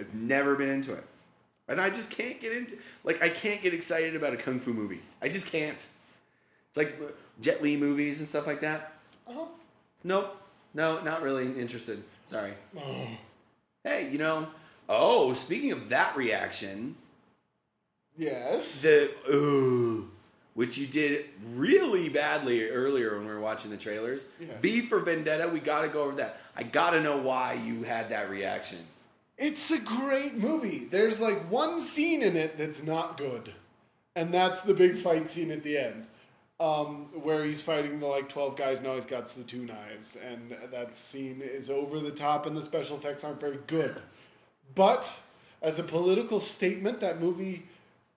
I've 0.00 0.14
never 0.14 0.56
been 0.56 0.68
into 0.70 0.92
it, 0.94 1.04
and 1.68 1.80
I 1.80 1.90
just 1.90 2.10
can't 2.10 2.40
get 2.40 2.52
into. 2.52 2.76
Like 3.04 3.22
I 3.22 3.28
can't 3.28 3.62
get 3.62 3.72
excited 3.74 4.16
about 4.16 4.32
a 4.32 4.36
kung 4.36 4.58
fu 4.58 4.72
movie. 4.72 5.00
I 5.22 5.28
just 5.28 5.46
can't. 5.46 5.74
It's 6.68 6.76
like 6.76 6.98
Jet 7.40 7.62
Li 7.62 7.76
movies 7.76 8.18
and 8.20 8.28
stuff 8.28 8.46
like 8.46 8.60
that. 8.60 8.92
Uh-huh. 9.28 9.44
Nope. 10.04 10.36
No, 10.72 11.00
not 11.02 11.22
really 11.22 11.46
interested. 11.58 12.02
Sorry. 12.30 12.52
Hey, 13.84 14.08
you 14.10 14.18
know. 14.18 14.46
Oh, 14.88 15.32
speaking 15.34 15.72
of 15.72 15.88
that 15.90 16.16
reaction, 16.16 16.96
Yes. 18.16 18.82
the 18.82 19.10
ooh, 19.32 20.10
which 20.54 20.76
you 20.78 20.86
did 20.86 21.26
really 21.54 22.08
badly 22.08 22.68
earlier 22.68 23.16
when 23.16 23.26
we 23.26 23.32
were 23.32 23.40
watching 23.40 23.70
the 23.70 23.76
trailers. 23.76 24.24
Yeah. 24.40 24.48
V 24.60 24.80
for 24.80 25.00
Vendetta. 25.00 25.48
We 25.48 25.60
got 25.60 25.82
to 25.82 25.88
go 25.88 26.02
over 26.04 26.16
that. 26.16 26.40
I 26.56 26.62
got 26.64 26.90
to 26.90 27.00
know 27.00 27.16
why 27.18 27.54
you 27.54 27.82
had 27.84 28.10
that 28.10 28.30
reaction. 28.30 28.78
It's 29.42 29.70
a 29.70 29.78
great 29.78 30.36
movie. 30.36 30.84
There's 30.84 31.18
like 31.18 31.50
one 31.50 31.80
scene 31.80 32.22
in 32.22 32.36
it 32.36 32.58
that's 32.58 32.82
not 32.82 33.16
good, 33.16 33.54
and 34.14 34.34
that's 34.34 34.60
the 34.60 34.74
big 34.74 34.98
fight 34.98 35.28
scene 35.28 35.50
at 35.50 35.62
the 35.62 35.78
end, 35.78 36.06
um, 36.60 37.08
where 37.22 37.46
he's 37.46 37.62
fighting 37.62 38.00
the 38.00 38.06
like 38.06 38.28
twelve 38.28 38.54
guys. 38.54 38.82
Now 38.82 38.96
he's 38.96 39.06
got 39.06 39.28
the 39.28 39.42
two 39.42 39.64
knives, 39.64 40.14
and 40.14 40.54
that 40.70 40.94
scene 40.94 41.40
is 41.42 41.70
over 41.70 41.98
the 42.00 42.10
top, 42.10 42.44
and 42.44 42.54
the 42.54 42.60
special 42.60 42.98
effects 42.98 43.24
aren't 43.24 43.40
very 43.40 43.58
good. 43.66 43.96
But 44.74 45.18
as 45.62 45.78
a 45.78 45.84
political 45.84 46.38
statement, 46.38 47.00
that 47.00 47.18
movie 47.18 47.66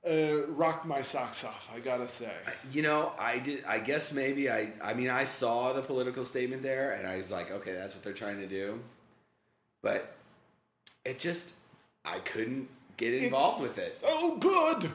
uh, 0.05 0.45
rocked 0.47 0.85
my 0.85 1.03
socks 1.03 1.45
off. 1.45 1.69
I 1.73 1.79
gotta 1.79 2.09
say. 2.09 2.33
You 2.73 2.81
know, 2.81 3.13
I 3.17 3.39
did. 3.39 3.63
I 3.63 3.79
guess 3.79 4.11
maybe 4.11 4.51
I. 4.51 4.73
I 4.81 4.93
mean, 4.93 5.09
I 5.09 5.23
saw 5.23 5.71
the 5.71 5.83
political 5.83 6.25
statement 6.25 6.63
there, 6.63 6.91
and 6.91 7.07
I 7.07 7.15
was 7.15 7.31
like, 7.31 7.49
okay, 7.49 7.71
that's 7.71 7.93
what 7.95 8.03
they're 8.03 8.11
trying 8.11 8.39
to 8.39 8.47
do. 8.47 8.81
But 9.81 10.17
it 11.05 11.19
just, 11.19 11.55
I 12.05 12.19
couldn't 12.19 12.69
get 12.97 13.13
involved 13.13 13.63
It's 13.63 13.75
with 13.77 13.85
it. 13.85 13.99
So 14.05 14.37
good. 14.37 14.91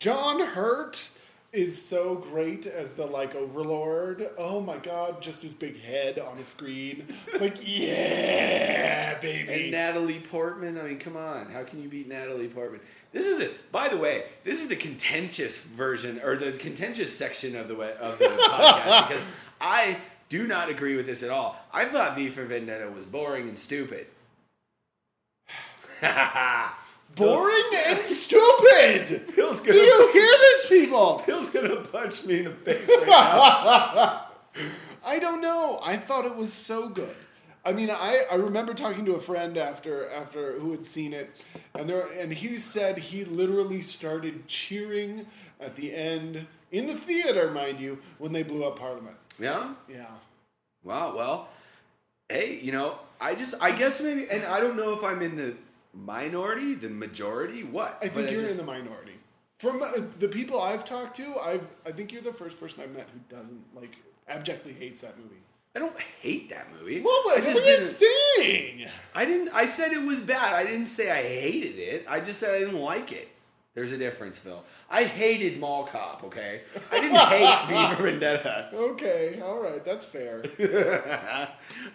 John 0.00 0.40
Hurt 0.40 1.08
is 1.52 1.80
so 1.80 2.16
great 2.16 2.66
as 2.66 2.92
the 2.92 3.06
like 3.06 3.34
overlord. 3.34 4.26
Oh 4.36 4.60
my 4.60 4.76
god, 4.78 5.22
just 5.22 5.40
his 5.42 5.54
big 5.54 5.80
head 5.80 6.18
on 6.18 6.36
a 6.38 6.44
screen. 6.44 7.06
Like, 7.40 7.56
yeah, 7.64 9.18
baby. 9.20 9.64
And. 9.64 9.70
Natalie 9.70 10.18
Portman. 10.20 10.78
I 10.78 10.82
mean, 10.82 10.98
come 10.98 11.16
on. 11.16 11.46
How 11.52 11.62
can 11.62 11.80
you 11.82 11.88
beat 11.88 12.08
Natalie 12.08 12.48
Portman? 12.48 12.80
This 13.12 13.24
is 13.26 13.38
the. 13.38 13.52
By 13.70 13.88
the 13.88 13.96
way, 13.96 14.24
this 14.42 14.60
is 14.60 14.68
the 14.68 14.76
contentious 14.76 15.62
version 15.62 16.20
or 16.24 16.36
the 16.36 16.52
contentious 16.52 17.16
section 17.16 17.54
of 17.56 17.68
the 17.68 17.76
wa- 17.76 17.92
of 18.00 18.18
the 18.18 18.24
podcast 18.26 19.08
because 19.08 19.24
I 19.60 19.98
do 20.28 20.46
not 20.48 20.68
agree 20.68 20.96
with 20.96 21.06
this 21.06 21.22
at 21.22 21.30
all. 21.30 21.56
I 21.72 21.84
thought 21.84 22.16
V 22.16 22.28
for 22.30 22.44
Vendetta 22.44 22.90
was 22.90 23.06
boring 23.06 23.48
and 23.48 23.58
stupid. 23.58 24.06
Boring 27.16 27.64
and 27.86 27.98
stupid. 28.00 29.30
Phil's 29.30 29.60
Do 29.60 29.68
gonna, 29.68 29.78
you 29.78 30.10
hear 30.12 30.26
this, 30.26 30.66
people? 30.68 31.18
Phil's 31.26 31.50
gonna 31.50 31.76
punch 31.76 32.24
me 32.26 32.38
in 32.38 32.44
the 32.46 32.50
face 32.50 32.88
right 32.88 33.06
now. 33.06 34.26
I 35.04 35.18
don't 35.18 35.40
know. 35.40 35.80
I 35.82 35.96
thought 35.96 36.24
it 36.24 36.34
was 36.34 36.52
so 36.52 36.88
good. 36.88 37.14
I 37.64 37.72
mean, 37.72 37.90
I, 37.90 38.24
I 38.30 38.34
remember 38.34 38.74
talking 38.74 39.04
to 39.06 39.14
a 39.14 39.20
friend 39.20 39.56
after 39.56 40.10
after 40.10 40.58
who 40.58 40.72
had 40.72 40.84
seen 40.84 41.12
it, 41.12 41.42
and 41.74 41.88
there 41.88 42.06
and 42.18 42.32
he 42.32 42.58
said 42.58 42.98
he 42.98 43.24
literally 43.24 43.80
started 43.80 44.46
cheering 44.48 45.26
at 45.60 45.76
the 45.76 45.94
end 45.94 46.46
in 46.72 46.86
the 46.86 46.94
theater, 46.94 47.50
mind 47.50 47.80
you, 47.80 47.98
when 48.18 48.32
they 48.32 48.42
blew 48.42 48.64
up 48.64 48.78
Parliament. 48.78 49.16
yeah. 49.38 49.74
Yeah. 49.88 50.06
Wow. 50.82 51.14
Well, 51.16 51.48
hey, 52.28 52.58
you 52.60 52.72
know, 52.72 52.98
I 53.20 53.34
just, 53.34 53.54
I 53.60 53.70
guess 53.70 54.02
maybe, 54.02 54.28
and 54.28 54.44
I 54.44 54.60
don't 54.60 54.76
know 54.76 54.92
if 54.92 55.02
I'm 55.02 55.22
in 55.22 55.36
the 55.36 55.54
minority, 55.94 56.74
the 56.74 56.88
majority, 56.90 57.64
what? 57.64 57.98
I 58.02 58.08
think 58.08 58.26
But 58.26 58.32
you're 58.32 58.40
just- 58.42 58.52
in 58.52 58.58
the 58.58 58.64
minority. 58.64 59.12
From 59.58 59.82
uh, 59.82 59.92
the 60.18 60.28
people 60.28 60.60
I've 60.60 60.84
talked 60.84 61.16
to, 61.16 61.36
I've 61.38 61.66
I 61.86 61.92
think 61.92 62.12
you're 62.12 62.20
the 62.20 62.32
first 62.32 62.58
person 62.60 62.82
I've 62.82 62.90
met 62.90 63.08
who 63.12 63.34
doesn't 63.34 63.62
like 63.74 63.96
abjectly 64.28 64.72
hates 64.72 65.00
that 65.02 65.16
movie. 65.16 65.36
I 65.76 65.78
don't 65.78 65.98
hate 66.20 66.48
that 66.50 66.66
movie. 66.78 67.00
Well, 67.00 67.12
I 67.12 67.22
what, 67.24 67.38
are 67.44 67.50
you 67.52 67.86
saying? 67.86 68.88
I 69.14 69.24
didn't. 69.24 69.54
I 69.54 69.64
said 69.64 69.92
it 69.92 70.04
was 70.04 70.20
bad. 70.20 70.54
I 70.54 70.64
didn't 70.64 70.86
say 70.86 71.10
I 71.10 71.22
hated 71.22 71.78
it. 71.78 72.04
I 72.08 72.20
just 72.20 72.40
said 72.40 72.52
I 72.54 72.58
didn't 72.58 72.80
like 72.80 73.12
it. 73.12 73.28
There's 73.74 73.90
a 73.92 73.96
difference, 73.98 74.38
Phil. 74.38 74.64
I 74.90 75.04
hated 75.04 75.58
Mall 75.58 75.84
Cop. 75.84 76.22
Okay, 76.24 76.62
I 76.92 77.00
didn't 77.00 77.16
hate 77.16 77.66
V 77.90 77.94
for 77.96 78.02
Vendetta. 78.02 78.70
Okay, 78.72 79.40
all 79.42 79.60
right, 79.60 79.84
that's 79.84 80.04
fair. 80.04 80.44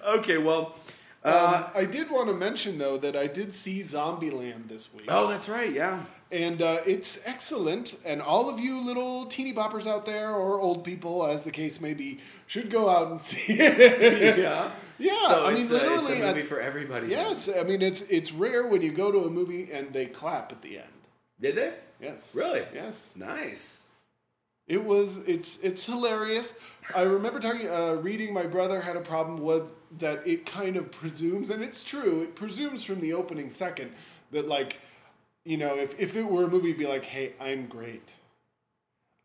okay, 0.08 0.38
well, 0.38 0.76
uh, 1.24 1.64
um, 1.66 1.72
I 1.82 1.86
did 1.86 2.10
want 2.10 2.28
to 2.30 2.34
mention 2.34 2.78
though 2.78 2.98
that 2.98 3.16
I 3.16 3.28
did 3.28 3.54
see 3.54 3.82
Zombieland 3.82 4.68
this 4.70 4.94
week, 4.94 5.06
oh, 5.10 5.28
that's 5.30 5.50
right. 5.50 5.72
Yeah, 5.72 6.04
and 6.32 6.62
uh, 6.62 6.78
it's 6.86 7.20
excellent. 7.26 7.98
And 8.06 8.22
all 8.22 8.50
of 8.50 8.60
you 8.60 8.80
little 8.80 9.26
teeny 9.26 9.54
boppers 9.54 9.86
out 9.88 10.06
there, 10.06 10.32
or 10.32 10.60
old 10.60 10.84
people, 10.84 11.26
as 11.26 11.41
the 11.44 11.52
case 11.52 11.82
may 11.82 11.94
be, 11.94 12.20
should 12.48 12.70
go 12.70 12.88
out 12.90 13.12
and 13.12 13.20
see 13.30 13.54
it. 13.54 14.38
yeah, 14.38 14.70
Yeah, 14.98 15.18
So 15.28 15.46
I 15.46 15.54
mean, 15.54 15.62
it's, 15.64 15.72
a, 15.72 15.94
it's 15.96 16.10
a 16.10 16.16
movie 16.16 16.41
I- 16.41 16.44
for 16.44 16.60
everybody. 16.62 17.08
then. 17.08 17.18
yes, 17.18 17.50
I 17.50 17.64
mean 17.64 17.82
it's 17.82 18.02
it's 18.02 18.32
rare 18.32 18.68
when 18.68 18.82
you 18.82 18.91
go 18.91 19.12
to 19.12 19.20
a 19.26 19.30
movie 19.30 19.72
and 19.72 19.91
they 19.94 20.06
clap 20.06 20.52
at 20.52 20.62
the 20.62 20.78
end. 20.78 20.88
Did 21.41 21.56
they? 21.56 21.74
Yes, 22.02 22.30
Really? 22.34 22.64
yes. 22.74 23.10
Nice. 23.16 23.84
It 24.68 24.86
was 24.86 25.18
it's 25.26 25.58
it's 25.64 25.84
hilarious. 25.86 26.54
I 26.96 27.02
remember 27.02 27.40
talking 27.40 27.68
uh, 27.70 27.94
reading 28.02 28.34
my 28.34 28.46
brother 28.46 28.80
had 28.82 28.96
a 28.96 29.02
problem 29.02 29.40
with 29.40 29.64
that 29.98 30.26
it 30.28 30.45
kind 30.45 30.76
of 30.78 30.91
presumes 30.91 31.49
and 31.49 31.64
it's 31.64 31.84
true, 31.84 32.22
it 32.22 32.36
presumes 32.36 32.84
from 32.84 33.02
the 33.02 33.14
opening 33.14 33.49
second 33.49 33.91
that 34.32 34.48
like 34.48 34.78
you 35.45 35.57
know, 35.57 35.76
if 35.78 35.99
if 35.99 36.16
it 36.16 36.24
were 36.24 36.44
a 36.44 36.48
movie 36.48 36.68
it'd 36.70 36.78
be 36.80 36.86
like, 36.86 37.06
"Hey, 37.06 37.34
I'm 37.40 37.66
great. 37.68 38.16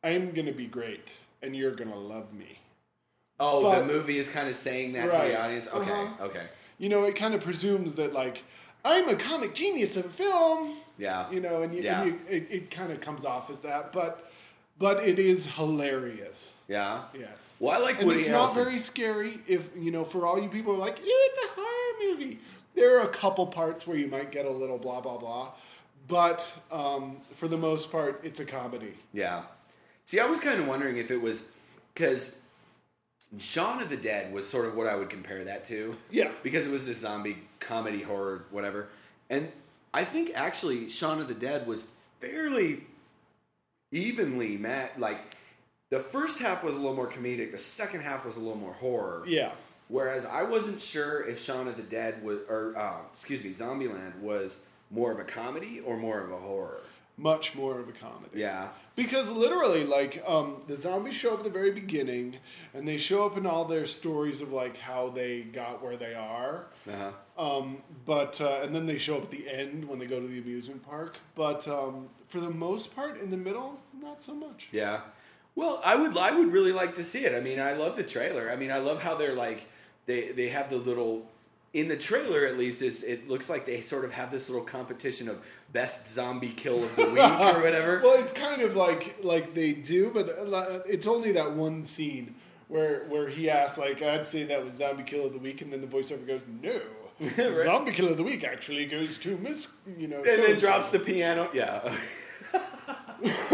I'm 0.02 0.32
going 0.32 0.46
to 0.46 0.52
be 0.52 0.66
great 0.66 1.08
and 1.42 1.54
you're 1.56 1.74
going 1.74 1.90
to 1.90 1.96
love 1.98 2.32
me." 2.32 2.58
Oh, 3.40 3.62
But- 3.64 3.80
the 3.80 3.86
movie 3.86 4.16
is 4.18 4.28
kind 4.28 4.48
of 4.48 4.54
saying 4.54 4.92
that 4.92 5.06
to 5.10 5.10
the 5.10 5.40
audience. 5.40 5.68
Okay, 5.72 5.90
Uh-huh. 5.90 6.24
okay, 6.26 6.46
You 6.78 6.88
know, 6.88 7.04
it 7.04 7.16
kind 7.16 7.34
of 7.34 7.40
presumes 7.40 7.94
that 7.94 8.12
like 8.12 8.42
I'm 8.84 9.08
a 9.08 9.16
comic 9.16 9.54
genius 9.54 9.96
of 9.96 10.04
a 10.06 10.08
film, 10.10 10.76
yeah, 10.98 11.30
you 11.30 11.40
know, 11.40 11.62
and, 11.62 11.74
you, 11.74 11.82
Yeah. 11.82 12.02
and 12.02 12.12
you, 12.12 12.20
it, 12.28 12.46
it 12.50 12.70
kind 12.70 12.92
of 12.92 13.00
comes 13.00 13.24
off 13.24 13.50
as 13.50 13.60
that, 13.60 13.92
but 13.92 14.30
but 14.78 15.02
it 15.06 15.18
is 15.18 15.46
hilarious. 15.46 16.52
yeah. 16.68 17.02
Yes. 17.18 17.54
Well, 17.58 17.72
I 17.72 17.82
like 17.84 17.98
And 17.98 18.06
Woody 18.06 18.20
it's 18.20 18.28
Harrelson. 18.28 18.32
not 18.32 18.54
very 18.54 18.78
scary 18.78 19.38
if 19.46 19.70
you 19.78 19.90
know 19.90 20.04
for 20.04 20.26
all 20.26 20.40
you 20.40 20.48
people 20.48 20.74
who 20.74 20.80
are 20.80 20.84
like, 20.84 20.98
"Ew, 20.98 21.04
it's 21.06 21.38
a 21.50 21.54
horror 21.54 22.10
movie." 22.10 22.38
There 22.74 22.98
are 22.98 23.02
a 23.04 23.08
couple 23.08 23.46
parts 23.46 23.86
where 23.86 23.96
you 23.96 24.08
might 24.08 24.30
get 24.32 24.46
a 24.46 24.50
little 24.50 24.78
blah 24.78 25.00
blah 25.00 25.16
blah, 25.18 25.52
but 26.08 26.50
um, 26.72 27.18
for 27.36 27.46
the 27.48 27.56
most 27.58 27.92
part, 27.92 28.20
it's 28.24 28.40
a 28.40 28.44
comedy. 28.44 28.94
Yeah. 29.12 29.42
See, 30.04 30.18
I 30.20 30.26
was 30.26 30.40
kind 30.40 30.60
of 30.60 30.66
wondering 30.66 30.96
if 30.96 31.10
it 31.10 31.20
was 31.22 31.44
because 31.94 32.34
Shaun 33.38 33.80
of 33.80 33.88
the 33.88 33.96
Dead 33.96 34.32
was 34.32 34.48
sort 34.48 34.66
of 34.66 34.74
what 34.74 34.86
I 34.86 34.96
would 34.96 35.08
compare 35.08 35.44
that 35.44 35.64
to. 35.66 35.96
Yeah. 36.10 36.30
Because 36.42 36.66
it 36.66 36.70
was 36.70 36.86
this 36.86 36.98
zombie 37.00 37.38
comedy 37.60 38.02
horror 38.02 38.44
whatever, 38.50 38.88
and 39.30 39.50
I 39.92 40.04
think 40.04 40.32
actually 40.34 40.88
Shaun 40.88 41.20
of 41.20 41.28
the 41.28 41.34
Dead 41.34 41.66
was 41.66 41.86
fairly 42.20 42.84
evenly 43.96 44.56
met. 44.56 44.98
Like 44.98 45.18
the 45.90 46.00
first 46.00 46.38
half 46.40 46.64
was 46.64 46.74
a 46.74 46.78
little 46.78 46.96
more 46.96 47.08
comedic, 47.10 47.52
the 47.52 47.58
second 47.58 48.00
half 48.02 48.24
was 48.24 48.36
a 48.36 48.40
little 48.40 48.58
more 48.58 48.74
horror. 48.74 49.24
Yeah, 49.26 49.52
Whereas 49.88 50.24
I 50.24 50.42
wasn't 50.44 50.80
sure 50.80 51.22
if 51.26 51.38
Shaun 51.38 51.68
of 51.68 51.76
the 51.76 51.82
Dead 51.82 52.22
was, 52.24 52.38
or 52.48 52.74
uh, 52.76 53.00
excuse 53.12 53.44
me, 53.44 53.52
Zombieland 53.52 54.18
was 54.20 54.58
more 54.90 55.12
of 55.12 55.18
a 55.18 55.24
comedy 55.24 55.80
or 55.84 55.96
more 55.98 56.20
of 56.20 56.30
a 56.32 56.36
horror. 56.36 56.80
much 57.16 57.54
more 57.54 57.78
of 57.78 57.88
a 57.88 57.92
comedy. 57.92 58.30
Yeah. 58.40 58.68
Because 58.96 59.28
literally, 59.30 59.84
like, 59.84 60.22
um, 60.26 60.62
the 60.66 60.74
zombies 60.76 61.14
show 61.14 61.32
up 61.34 61.38
at 61.40 61.44
the 61.44 61.50
very 61.50 61.70
beginning, 61.70 62.36
and 62.72 62.88
they 62.88 62.96
show 62.96 63.26
up 63.26 63.36
in 63.36 63.44
all 63.46 63.64
their 63.66 63.86
stories 63.86 64.40
of 64.40 64.52
like 64.52 64.76
how 64.78 65.10
they 65.10 65.42
got 65.42 65.82
where 65.82 65.96
they 65.96 66.14
are. 66.14 66.66
Uh-huh. 66.88 67.12
Um, 67.36 67.78
but 68.06 68.40
uh, 68.40 68.60
and 68.62 68.74
then 68.74 68.86
they 68.86 68.98
show 68.98 69.16
up 69.18 69.24
at 69.24 69.30
the 69.30 69.48
end 69.50 69.84
when 69.86 69.98
they 69.98 70.06
go 70.06 70.18
to 70.20 70.26
the 70.26 70.38
amusement 70.38 70.82
park. 70.82 71.18
But 71.34 71.66
um, 71.68 72.08
for 72.28 72.40
the 72.40 72.50
most 72.50 72.94
part, 72.96 73.20
in 73.20 73.30
the 73.30 73.36
middle, 73.36 73.78
not 74.04 74.22
so 74.22 74.34
much. 74.34 74.68
Yeah. 74.70 75.00
Well, 75.56 75.80
I 75.84 75.96
would 75.96 76.16
I 76.16 76.36
would 76.36 76.52
really 76.52 76.72
like 76.72 76.94
to 76.94 77.04
see 77.04 77.24
it. 77.24 77.34
I 77.34 77.40
mean, 77.40 77.60
I 77.60 77.72
love 77.74 77.96
the 77.96 78.02
trailer. 78.02 78.50
I 78.50 78.56
mean, 78.56 78.70
I 78.70 78.78
love 78.78 79.02
how 79.02 79.14
they're 79.14 79.34
like 79.34 79.66
they 80.06 80.32
they 80.32 80.48
have 80.48 80.70
the 80.70 80.76
little 80.76 81.26
in 81.72 81.88
the 81.88 81.96
trailer 81.96 82.46
at 82.46 82.56
least 82.56 82.80
it's, 82.82 83.02
it 83.02 83.28
looks 83.28 83.50
like 83.50 83.66
they 83.66 83.80
sort 83.80 84.04
of 84.04 84.12
have 84.12 84.30
this 84.30 84.48
little 84.48 84.64
competition 84.64 85.28
of 85.28 85.44
best 85.72 86.06
zombie 86.06 86.50
kill 86.56 86.84
of 86.84 86.94
the 86.94 87.04
week 87.06 87.18
or 87.18 87.60
whatever. 87.60 88.00
Well, 88.04 88.22
it's 88.22 88.32
kind 88.32 88.62
of 88.62 88.76
like 88.76 89.16
like 89.22 89.54
they 89.54 89.72
do, 89.72 90.10
but 90.14 90.28
uh, 90.28 90.80
it's 90.86 91.06
only 91.06 91.32
that 91.32 91.52
one 91.52 91.84
scene 91.84 92.36
where 92.68 93.04
where 93.08 93.28
he 93.28 93.50
asks 93.50 93.76
like 93.76 94.02
I'd 94.02 94.26
say 94.26 94.44
that 94.44 94.64
was 94.64 94.74
zombie 94.74 95.02
kill 95.02 95.26
of 95.26 95.32
the 95.32 95.38
week, 95.40 95.62
and 95.62 95.72
then 95.72 95.80
the 95.80 95.86
voiceover 95.86 96.26
goes 96.26 96.40
no. 96.62 96.80
Right. 97.20 97.64
Zombie 97.64 97.92
kill 97.92 98.08
of 98.08 98.16
the 98.16 98.24
week 98.24 98.42
actually 98.42 98.86
goes 98.86 99.18
to 99.18 99.36
Miss, 99.38 99.68
you 99.96 100.08
know, 100.08 100.16
and 100.18 100.26
then 100.26 100.38
so-and-so." 100.38 100.66
drops 100.66 100.90
the 100.90 100.98
piano. 100.98 101.48
Yeah. 101.54 101.96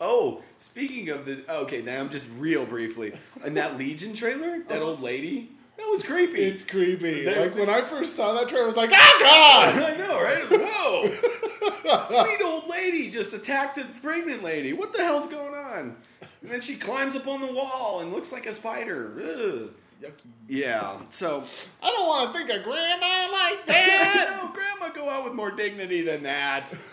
oh, 0.00 0.42
speaking 0.58 1.08
of 1.10 1.24
the 1.24 1.42
okay, 1.62 1.82
now 1.82 2.00
I'm 2.00 2.08
just 2.08 2.28
real 2.38 2.64
briefly. 2.66 3.12
In 3.44 3.54
that 3.54 3.76
Legion 3.78 4.14
trailer, 4.14 4.60
that 4.68 4.82
old 4.82 5.00
lady, 5.02 5.50
that 5.76 5.86
was 5.90 6.02
creepy. 6.02 6.42
It's 6.42 6.64
creepy. 6.64 7.24
That- 7.24 7.38
like 7.38 7.54
when 7.54 7.68
I 7.70 7.82
first 7.82 8.16
saw 8.16 8.32
that 8.34 8.48
trailer, 8.48 8.64
I 8.64 8.68
was 8.68 8.76
like, 8.76 8.90
"Ah, 8.92 9.16
God!" 9.74 9.82
I 9.82 9.96
know, 9.96 10.20
right? 10.22 10.44
Whoa! 10.50 12.24
Sweet 12.24 12.42
old 12.44 12.68
lady 12.68 13.10
just 13.10 13.32
attacked 13.32 13.78
a 13.78 13.84
pregnant 13.84 14.42
lady. 14.42 14.72
What 14.72 14.92
the 14.92 14.98
hell's 15.02 15.28
going 15.28 15.54
on? 15.54 15.96
And 16.42 16.50
then 16.50 16.60
she 16.60 16.76
climbs 16.76 17.16
up 17.16 17.26
on 17.26 17.40
the 17.40 17.52
wall 17.52 18.00
and 18.00 18.12
looks 18.12 18.32
like 18.32 18.46
a 18.46 18.52
spider. 18.52 19.12
Ugh. 19.18 19.70
Yucky. 20.02 20.12
Yeah. 20.46 20.98
So, 21.10 21.42
I 21.82 21.90
don't 21.90 22.06
want 22.06 22.32
to 22.32 22.38
think 22.38 22.50
of 22.50 22.62
Grandma 22.64 23.28
like 23.32 23.66
that. 23.66 24.38
no, 24.42 24.52
Grandma, 24.52 24.94
go 24.94 25.08
out 25.08 25.24
with 25.24 25.32
more 25.32 25.50
dignity 25.50 26.02
than 26.02 26.22
that. 26.24 26.72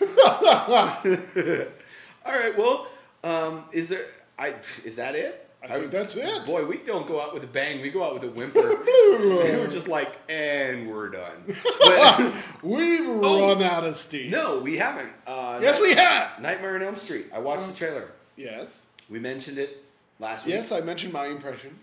All 2.26 2.32
right. 2.32 2.56
Well, 2.56 2.88
um, 3.24 3.64
is 3.72 3.88
there? 3.88 4.04
I 4.38 4.54
is 4.84 4.96
that 4.96 5.14
it? 5.16 5.40
I 5.62 5.78
think 5.78 5.90
that's 5.92 6.14
it. 6.14 6.44
Boy, 6.44 6.66
we 6.66 6.76
don't 6.76 7.06
go 7.08 7.18
out 7.18 7.32
with 7.32 7.42
a 7.42 7.46
bang. 7.46 7.80
We 7.80 7.88
go 7.88 8.02
out 8.04 8.12
with 8.12 8.22
a 8.24 8.28
whimper. 8.28 8.60
We're 8.84 9.66
just 9.70 9.88
like, 9.88 10.12
and 10.28 10.86
we're 10.90 11.08
done. 11.08 11.42
But, 11.80 12.34
We've 12.62 13.08
Oh. 13.24 13.48
run 13.54 13.62
out 13.62 13.84
of 13.84 13.96
steam. 13.96 14.30
no, 14.30 14.58
we 14.60 14.76
haven't. 14.76 15.10
Uh, 15.26 15.60
Yes, 15.62 15.80
we 15.80 15.94
have. 15.94 16.38
Nightmare 16.38 16.74
on 16.76 16.82
Elm 16.82 16.96
Street. 16.96 17.28
I 17.32 17.38
watched 17.38 17.66
the 17.66 17.72
trailer. 17.74 18.10
Yes. 18.36 18.82
We 19.08 19.18
mentioned 19.20 19.56
it 19.56 19.82
last 20.18 20.44
week. 20.44 20.54
Yes, 20.54 20.70
I 20.70 20.82
mentioned 20.82 21.14
my 21.14 21.26
impression. 21.28 21.78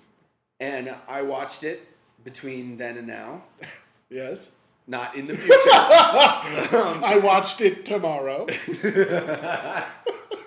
And 0.60 0.94
I 1.08 1.24
watched 1.24 1.64
it 1.64 1.88
between 2.24 2.78
then 2.78 2.98
and 2.98 3.08
now. 3.08 3.42
Yes. 4.12 4.52
Not 4.88 5.16
in 5.16 5.26
the 5.26 5.36
future. 5.38 5.56
I 5.74 7.20
watched 7.24 7.62
it 7.62 7.86
tomorrow. 7.86 8.46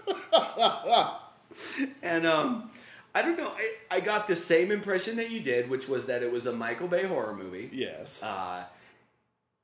and 2.02 2.26
um, 2.26 2.70
I 3.14 3.22
don't 3.22 3.36
know. 3.38 3.48
I, 3.48 3.74
I 3.90 4.00
got 4.00 4.26
the 4.26 4.36
same 4.36 4.70
impression 4.70 5.16
that 5.16 5.30
you 5.30 5.40
did, 5.40 5.70
which 5.70 5.88
was 5.88 6.06
that 6.06 6.22
it 6.22 6.32
was 6.32 6.46
a 6.46 6.52
Michael 6.52 6.88
Bay 6.88 7.06
horror 7.06 7.34
movie. 7.34 7.70
yes. 7.72 8.22
Uh, 8.22 8.64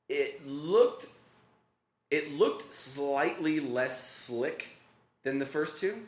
it 0.09 0.45
looked 0.45 1.07
it 2.09 2.33
looked 2.33 2.73
slightly 2.73 3.59
less 3.59 4.05
slick 4.09 4.67
than 5.23 5.39
the 5.39 5.45
first 5.45 5.77
two, 5.77 5.99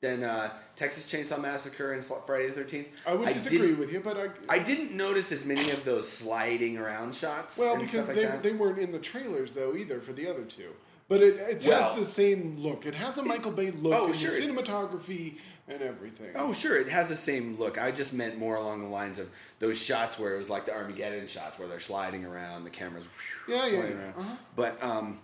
than 0.00 0.24
uh, 0.24 0.50
Texas 0.74 1.10
Chainsaw 1.10 1.40
Massacre 1.40 1.92
and 1.92 2.04
Friday 2.04 2.48
the 2.48 2.52
Thirteenth. 2.54 2.88
I 3.06 3.14
would 3.14 3.28
disagree 3.28 3.58
didn't- 3.58 3.78
with 3.78 3.92
you, 3.92 4.00
but 4.00 4.16
I. 4.18 4.56
I 4.56 4.58
didn't 4.58 4.96
notice 4.96 5.30
as 5.30 5.44
many 5.44 5.70
of 5.70 5.84
those 5.84 6.08
sliding 6.08 6.76
around 6.78 7.14
shots. 7.14 7.58
well, 7.58 7.74
and 7.74 7.82
because 7.82 8.04
stuff 8.04 8.16
like 8.16 8.42
they, 8.42 8.50
they 8.50 8.56
weren't 8.56 8.78
in 8.78 8.90
the 8.90 8.98
trailers 8.98 9.52
though 9.52 9.76
either 9.76 10.00
for 10.00 10.12
the 10.12 10.28
other 10.28 10.42
two. 10.44 10.70
But 11.12 11.20
it, 11.22 11.36
it 11.62 11.66
Well- 11.66 11.94
has 11.94 12.06
the 12.06 12.10
same 12.10 12.58
look. 12.58 12.86
It 12.86 12.94
has 12.94 13.18
a 13.18 13.22
Michael 13.22 13.50
Bay 13.50 13.70
look 13.70 13.92
Oh, 13.92 14.06
and 14.06 14.16
sure. 14.16 14.30
the 14.30 14.40
cinematography 14.46 15.36
and 15.68 15.82
everything. 15.82 16.30
Oh, 16.34 16.54
sure, 16.54 16.80
it 16.80 16.88
has 16.88 17.10
the 17.10 17.14
same 17.16 17.58
look. 17.58 17.76
I 17.76 17.90
just 17.90 18.14
meant 18.14 18.38
more 18.38 18.56
along 18.56 18.80
the 18.80 18.88
lines 18.88 19.18
of 19.18 19.28
those 19.58 19.76
shots 19.78 20.18
where 20.18 20.34
it 20.34 20.38
was 20.38 20.48
like 20.48 20.64
the 20.64 20.72
Armageddon 20.72 21.26
shots 21.26 21.58
where 21.58 21.68
they're 21.68 21.80
sliding 21.80 22.24
around, 22.24 22.64
the 22.64 22.70
cameras. 22.70 23.04
whew, 23.46 23.54
Yeah, 23.56 23.66
yeah. 23.66 23.80
Uh-huh. 24.16 24.36
But 24.56 24.82
um, 24.82 25.18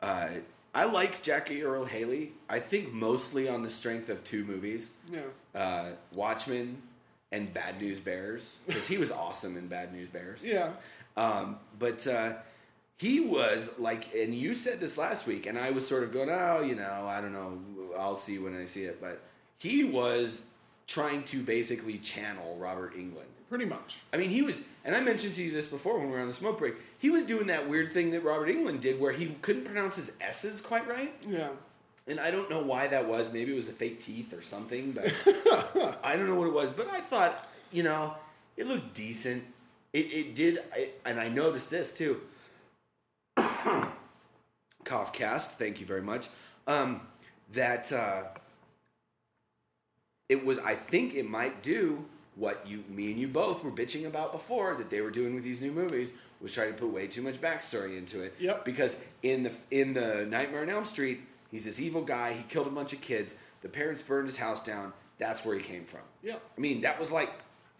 uh, 0.00 0.28
I 0.74 0.84
like 0.84 1.22
Jackie 1.22 1.64
Earle 1.64 1.86
Haley. 1.86 2.32
I 2.48 2.60
think 2.60 2.92
mostly 2.92 3.48
on 3.48 3.64
the 3.64 3.70
strength 3.70 4.10
of 4.10 4.22
two 4.22 4.44
movies, 4.44 4.92
Yeah. 5.10 5.22
uh, 5.56 5.86
Watchmen 6.12 6.82
and 7.32 7.52
Bad 7.52 7.80
News 7.80 7.98
Bears, 7.98 8.58
because 8.66 8.86
he 8.86 8.96
was 8.96 9.10
awesome 9.10 9.56
in 9.56 9.66
Bad 9.66 9.92
News 9.92 10.08
Bears. 10.08 10.44
Yeah. 10.46 10.70
Um, 11.16 11.58
but 11.80 12.06
uh, 12.06 12.34
he 13.00 13.20
was 13.20 13.70
like, 13.78 14.14
and 14.14 14.34
you 14.34 14.52
said 14.54 14.78
this 14.78 14.98
last 14.98 15.26
week, 15.26 15.46
and 15.46 15.58
I 15.58 15.70
was 15.70 15.86
sort 15.88 16.02
of 16.02 16.12
going, 16.12 16.28
oh, 16.30 16.60
you 16.60 16.74
know, 16.74 17.06
I 17.08 17.22
don't 17.22 17.32
know, 17.32 17.58
I'll 17.98 18.14
see 18.16 18.38
when 18.38 18.54
I 18.54 18.66
see 18.66 18.82
it. 18.84 19.00
But 19.00 19.22
he 19.58 19.84
was 19.84 20.44
trying 20.86 21.22
to 21.24 21.42
basically 21.42 21.96
channel 21.98 22.56
Robert 22.58 22.94
Englund. 22.94 23.24
Pretty 23.48 23.64
much. 23.64 23.96
I 24.12 24.18
mean, 24.18 24.28
he 24.28 24.42
was, 24.42 24.60
and 24.84 24.94
I 24.94 25.00
mentioned 25.00 25.34
to 25.36 25.42
you 25.42 25.50
this 25.50 25.66
before 25.66 25.98
when 25.98 26.08
we 26.08 26.12
were 26.12 26.20
on 26.20 26.26
the 26.26 26.32
smoke 26.32 26.58
break. 26.58 26.74
He 26.98 27.08
was 27.10 27.24
doing 27.24 27.46
that 27.46 27.68
weird 27.68 27.90
thing 27.90 28.10
that 28.10 28.22
Robert 28.22 28.48
Englund 28.48 28.80
did, 28.80 29.00
where 29.00 29.12
he 29.12 29.28
couldn't 29.40 29.64
pronounce 29.64 29.96
his 29.96 30.12
s's 30.20 30.60
quite 30.60 30.86
right, 30.86 31.12
Yeah. 31.26 31.48
and 32.06 32.20
I 32.20 32.30
don't 32.30 32.50
know 32.50 32.60
why 32.62 32.86
that 32.88 33.08
was. 33.08 33.32
Maybe 33.32 33.52
it 33.52 33.56
was 33.56 33.66
the 33.66 33.72
fake 33.72 33.98
teeth 33.98 34.32
or 34.34 34.42
something, 34.42 34.92
but 34.92 35.06
I 36.04 36.16
don't 36.16 36.26
know 36.26 36.34
what 36.34 36.46
it 36.48 36.52
was. 36.54 36.70
But 36.70 36.88
I 36.90 37.00
thought, 37.00 37.50
you 37.72 37.82
know, 37.82 38.14
it 38.58 38.66
looked 38.66 38.94
decent. 38.94 39.42
It, 39.92 40.06
it 40.12 40.34
did, 40.36 40.60
I, 40.72 40.90
and 41.06 41.18
I 41.18 41.28
noticed 41.28 41.70
this 41.70 41.92
too. 41.92 42.20
Cough 44.90 45.12
cast, 45.12 45.56
thank 45.56 45.78
you 45.78 45.86
very 45.86 46.02
much. 46.02 46.28
Um, 46.66 47.02
that 47.52 47.92
uh, 47.92 48.24
it 50.28 50.44
was, 50.44 50.58
I 50.58 50.74
think 50.74 51.14
it 51.14 51.30
might 51.30 51.62
do 51.62 52.04
what 52.34 52.66
you, 52.66 52.82
me 52.88 53.12
and 53.12 53.20
you 53.20 53.28
both 53.28 53.62
were 53.62 53.70
bitching 53.70 54.04
about 54.04 54.32
before 54.32 54.74
that 54.74 54.90
they 54.90 55.00
were 55.00 55.12
doing 55.12 55.36
with 55.36 55.44
these 55.44 55.60
new 55.60 55.70
movies 55.70 56.12
was 56.40 56.52
trying 56.52 56.72
to 56.72 56.78
put 56.78 56.88
way 56.92 57.06
too 57.06 57.22
much 57.22 57.40
backstory 57.40 57.96
into 57.98 58.20
it. 58.22 58.34
Yep. 58.40 58.64
Because 58.64 58.96
in 59.22 59.44
the 59.44 59.52
in 59.70 59.94
the 59.94 60.26
Nightmare 60.28 60.62
on 60.62 60.70
Elm 60.70 60.84
Street, 60.84 61.20
he's 61.52 61.64
this 61.66 61.78
evil 61.78 62.02
guy. 62.02 62.32
He 62.32 62.42
killed 62.44 62.66
a 62.66 62.70
bunch 62.70 62.92
of 62.92 63.00
kids. 63.00 63.36
The 63.62 63.68
parents 63.68 64.00
burned 64.02 64.26
his 64.26 64.38
house 64.38 64.60
down. 64.62 64.92
That's 65.18 65.44
where 65.44 65.54
he 65.54 65.62
came 65.62 65.84
from. 65.84 66.00
Yeah. 66.22 66.36
I 66.56 66.60
mean, 66.60 66.80
that 66.80 66.98
was 66.98 67.12
like 67.12 67.30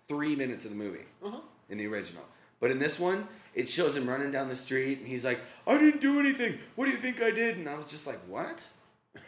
three 0.08 0.36
minutes 0.36 0.64
of 0.64 0.70
the 0.72 0.76
movie 0.76 1.06
Uh-huh. 1.24 1.40
in 1.70 1.78
the 1.78 1.86
original. 1.86 2.22
But 2.60 2.70
in 2.70 2.78
this 2.78 3.00
one, 3.00 3.26
it 3.54 3.68
shows 3.68 3.96
him 3.96 4.08
running 4.08 4.30
down 4.30 4.48
the 4.48 4.54
street, 4.56 4.98
and 4.98 5.06
he's 5.06 5.24
like, 5.24 5.40
"I 5.66 5.78
didn't 5.78 6.00
do 6.00 6.20
anything. 6.20 6.58
What 6.76 6.86
do 6.86 6.90
you 6.92 6.96
think 6.96 7.20
I 7.22 7.30
did?" 7.30 7.56
And 7.58 7.68
I 7.68 7.76
was 7.76 7.86
just 7.86 8.06
like, 8.06 8.20
"What?" 8.26 8.66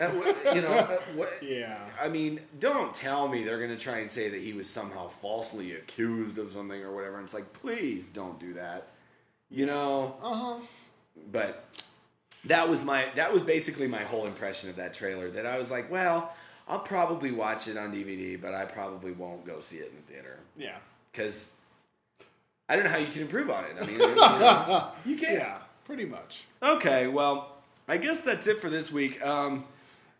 You 0.00 0.62
know, 0.62 0.98
what? 1.16 1.32
Yeah. 1.42 1.88
I 2.00 2.08
mean, 2.08 2.40
don't 2.60 2.94
tell 2.94 3.26
me 3.28 3.42
they're 3.42 3.60
gonna 3.60 3.76
try 3.76 3.98
and 3.98 4.10
say 4.10 4.28
that 4.28 4.40
he 4.40 4.52
was 4.52 4.68
somehow 4.70 5.08
falsely 5.08 5.72
accused 5.74 6.38
of 6.38 6.52
something 6.52 6.82
or 6.82 6.94
whatever. 6.94 7.16
And 7.16 7.24
it's 7.24 7.34
like, 7.34 7.52
please 7.52 8.06
don't 8.06 8.38
do 8.38 8.54
that. 8.54 8.88
You 9.50 9.66
know. 9.66 10.16
Uh 10.22 10.34
huh. 10.34 10.60
But 11.30 11.64
that 12.44 12.68
was 12.68 12.82
my 12.84 13.06
that 13.16 13.32
was 13.32 13.42
basically 13.42 13.86
my 13.88 14.02
whole 14.04 14.26
impression 14.26 14.70
of 14.70 14.76
that 14.76 14.94
trailer. 14.94 15.30
That 15.30 15.46
I 15.46 15.58
was 15.58 15.70
like, 15.70 15.90
well, 15.90 16.32
I'll 16.68 16.78
probably 16.78 17.32
watch 17.32 17.66
it 17.68 17.76
on 17.76 17.92
DVD, 17.92 18.40
but 18.40 18.54
I 18.54 18.64
probably 18.64 19.10
won't 19.12 19.44
go 19.44 19.58
see 19.60 19.78
it 19.78 19.90
in 19.90 19.96
the 19.96 20.12
theater 20.12 20.38
Yeah. 20.56 20.76
because 21.10 21.50
I 22.72 22.76
don't 22.76 22.86
know 22.86 22.90
how 22.90 22.96
you 22.96 23.08
can 23.12 23.20
improve 23.20 23.50
on 23.50 23.64
it. 23.64 23.76
I 23.78 23.84
mean, 23.84 23.96
you, 24.00 24.14
know, 24.16 24.88
you 25.04 25.16
can't. 25.16 25.34
Yeah. 25.34 25.58
Pretty 25.84 26.06
much. 26.06 26.44
Okay, 26.62 27.06
well, 27.06 27.56
I 27.86 27.98
guess 27.98 28.22
that's 28.22 28.46
it 28.46 28.60
for 28.60 28.70
this 28.70 28.90
week. 28.90 29.22
Um, 29.24 29.64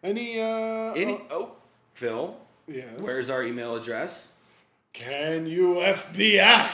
Any 0.05 0.39
uh 0.39 0.93
any 0.93 1.15
uh, 1.15 1.19
oh, 1.31 1.53
Phil, 1.95 2.37
yes. 2.69 2.99
where's 2.99 3.31
our 3.31 3.43
email 3.43 3.75
address? 3.75 4.33
Can 4.93 5.47
you 5.47 5.77
FBI 5.77 6.69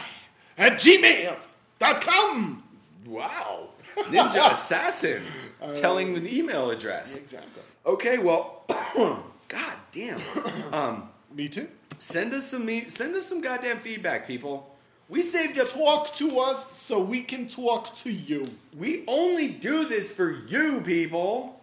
at 0.59 0.73
gmail.com? 0.81 2.65
Wow, 3.07 3.69
Ninja 3.97 4.51
Assassin, 4.51 5.23
telling 5.77 6.15
the 6.15 6.37
email 6.37 6.71
address. 6.71 7.17
Exactly. 7.17 7.63
Okay, 7.87 8.19
well, 8.19 8.65
god 9.49 9.77
damn. 9.93 10.21
Um, 10.73 11.09
Me 11.33 11.49
too. 11.49 11.69
send 11.99 12.35
us 12.35 12.49
some 12.49 12.67
me- 12.67 12.89
send 12.89 13.15
us 13.15 13.27
some 13.27 13.41
goddamn 13.41 13.79
feedback, 13.79 14.27
people. 14.27 14.68
We 15.09 15.23
saved 15.23 15.59
up. 15.59 15.71
Talk 15.71 16.15
to 16.17 16.39
us 16.39 16.73
so 16.77 17.01
we 17.01 17.23
can 17.23 17.49
talk 17.49 17.95
to 17.97 18.11
you. 18.13 18.45
We 18.77 19.05
only 19.09 19.49
do 19.49 19.89
this 19.89 20.13
for 20.13 20.31
you, 20.31 20.83
people. 20.85 21.55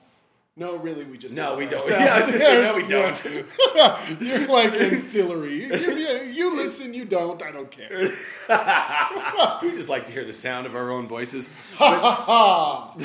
No, 0.58 0.78
really, 0.78 1.04
we 1.04 1.18
just 1.18 1.36
No, 1.36 1.58
we 1.58 1.66
don't. 1.66 1.82
ourselves. 1.82 1.92
Yeah, 2.06 2.16
I 2.16 2.20
was 2.20 2.28
gonna 2.28 2.40
say, 2.40 2.62
no, 2.62 2.76
we 2.78 2.88
don't. 4.18 4.22
You're 4.22 4.48
like 4.48 4.74
ancillary. 4.74 5.66
You, 5.66 5.76
you, 5.96 6.22
you 6.32 6.56
listen, 6.56 6.94
you 6.94 7.04
don't. 7.06 7.42
I 7.44 7.52
don't 7.52 7.70
care. 7.70 7.90
we 9.62 9.72
just 9.78 9.90
like 9.90 10.06
to 10.06 10.12
hear 10.14 10.24
the 10.24 10.32
sound 10.34 10.66
of 10.66 10.74
our 10.76 10.92
own 10.92 11.08
voices. 11.08 11.50
Ah, 11.80 12.94
All 12.94 13.02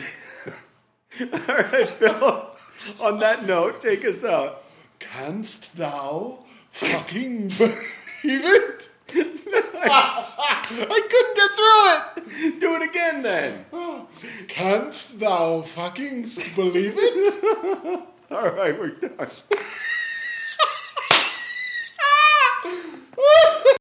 right, 1.48 1.88
Phil. 1.88 2.50
On 3.00 3.18
that 3.18 3.44
note, 3.46 3.80
take 3.80 4.04
us 4.04 4.24
out. 4.24 4.62
canst 5.00 5.76
thou 5.76 6.38
fucking 6.70 7.48
believe 7.48 7.74
it? 8.22 8.89
I 9.82 11.00
couldn't 11.10 11.36
get 11.36 11.50
through 11.56 12.52
it. 12.52 12.60
Do 12.60 12.74
it 12.76 12.82
again 12.88 13.22
then. 13.22 13.66
Canst 14.48 15.18
thou 15.20 15.62
fucking 15.62 16.22
believe 16.54 16.94
it? 16.96 18.04
All 18.30 18.50
right, 18.50 18.78
we're 18.78 18.90
done. 18.90 19.28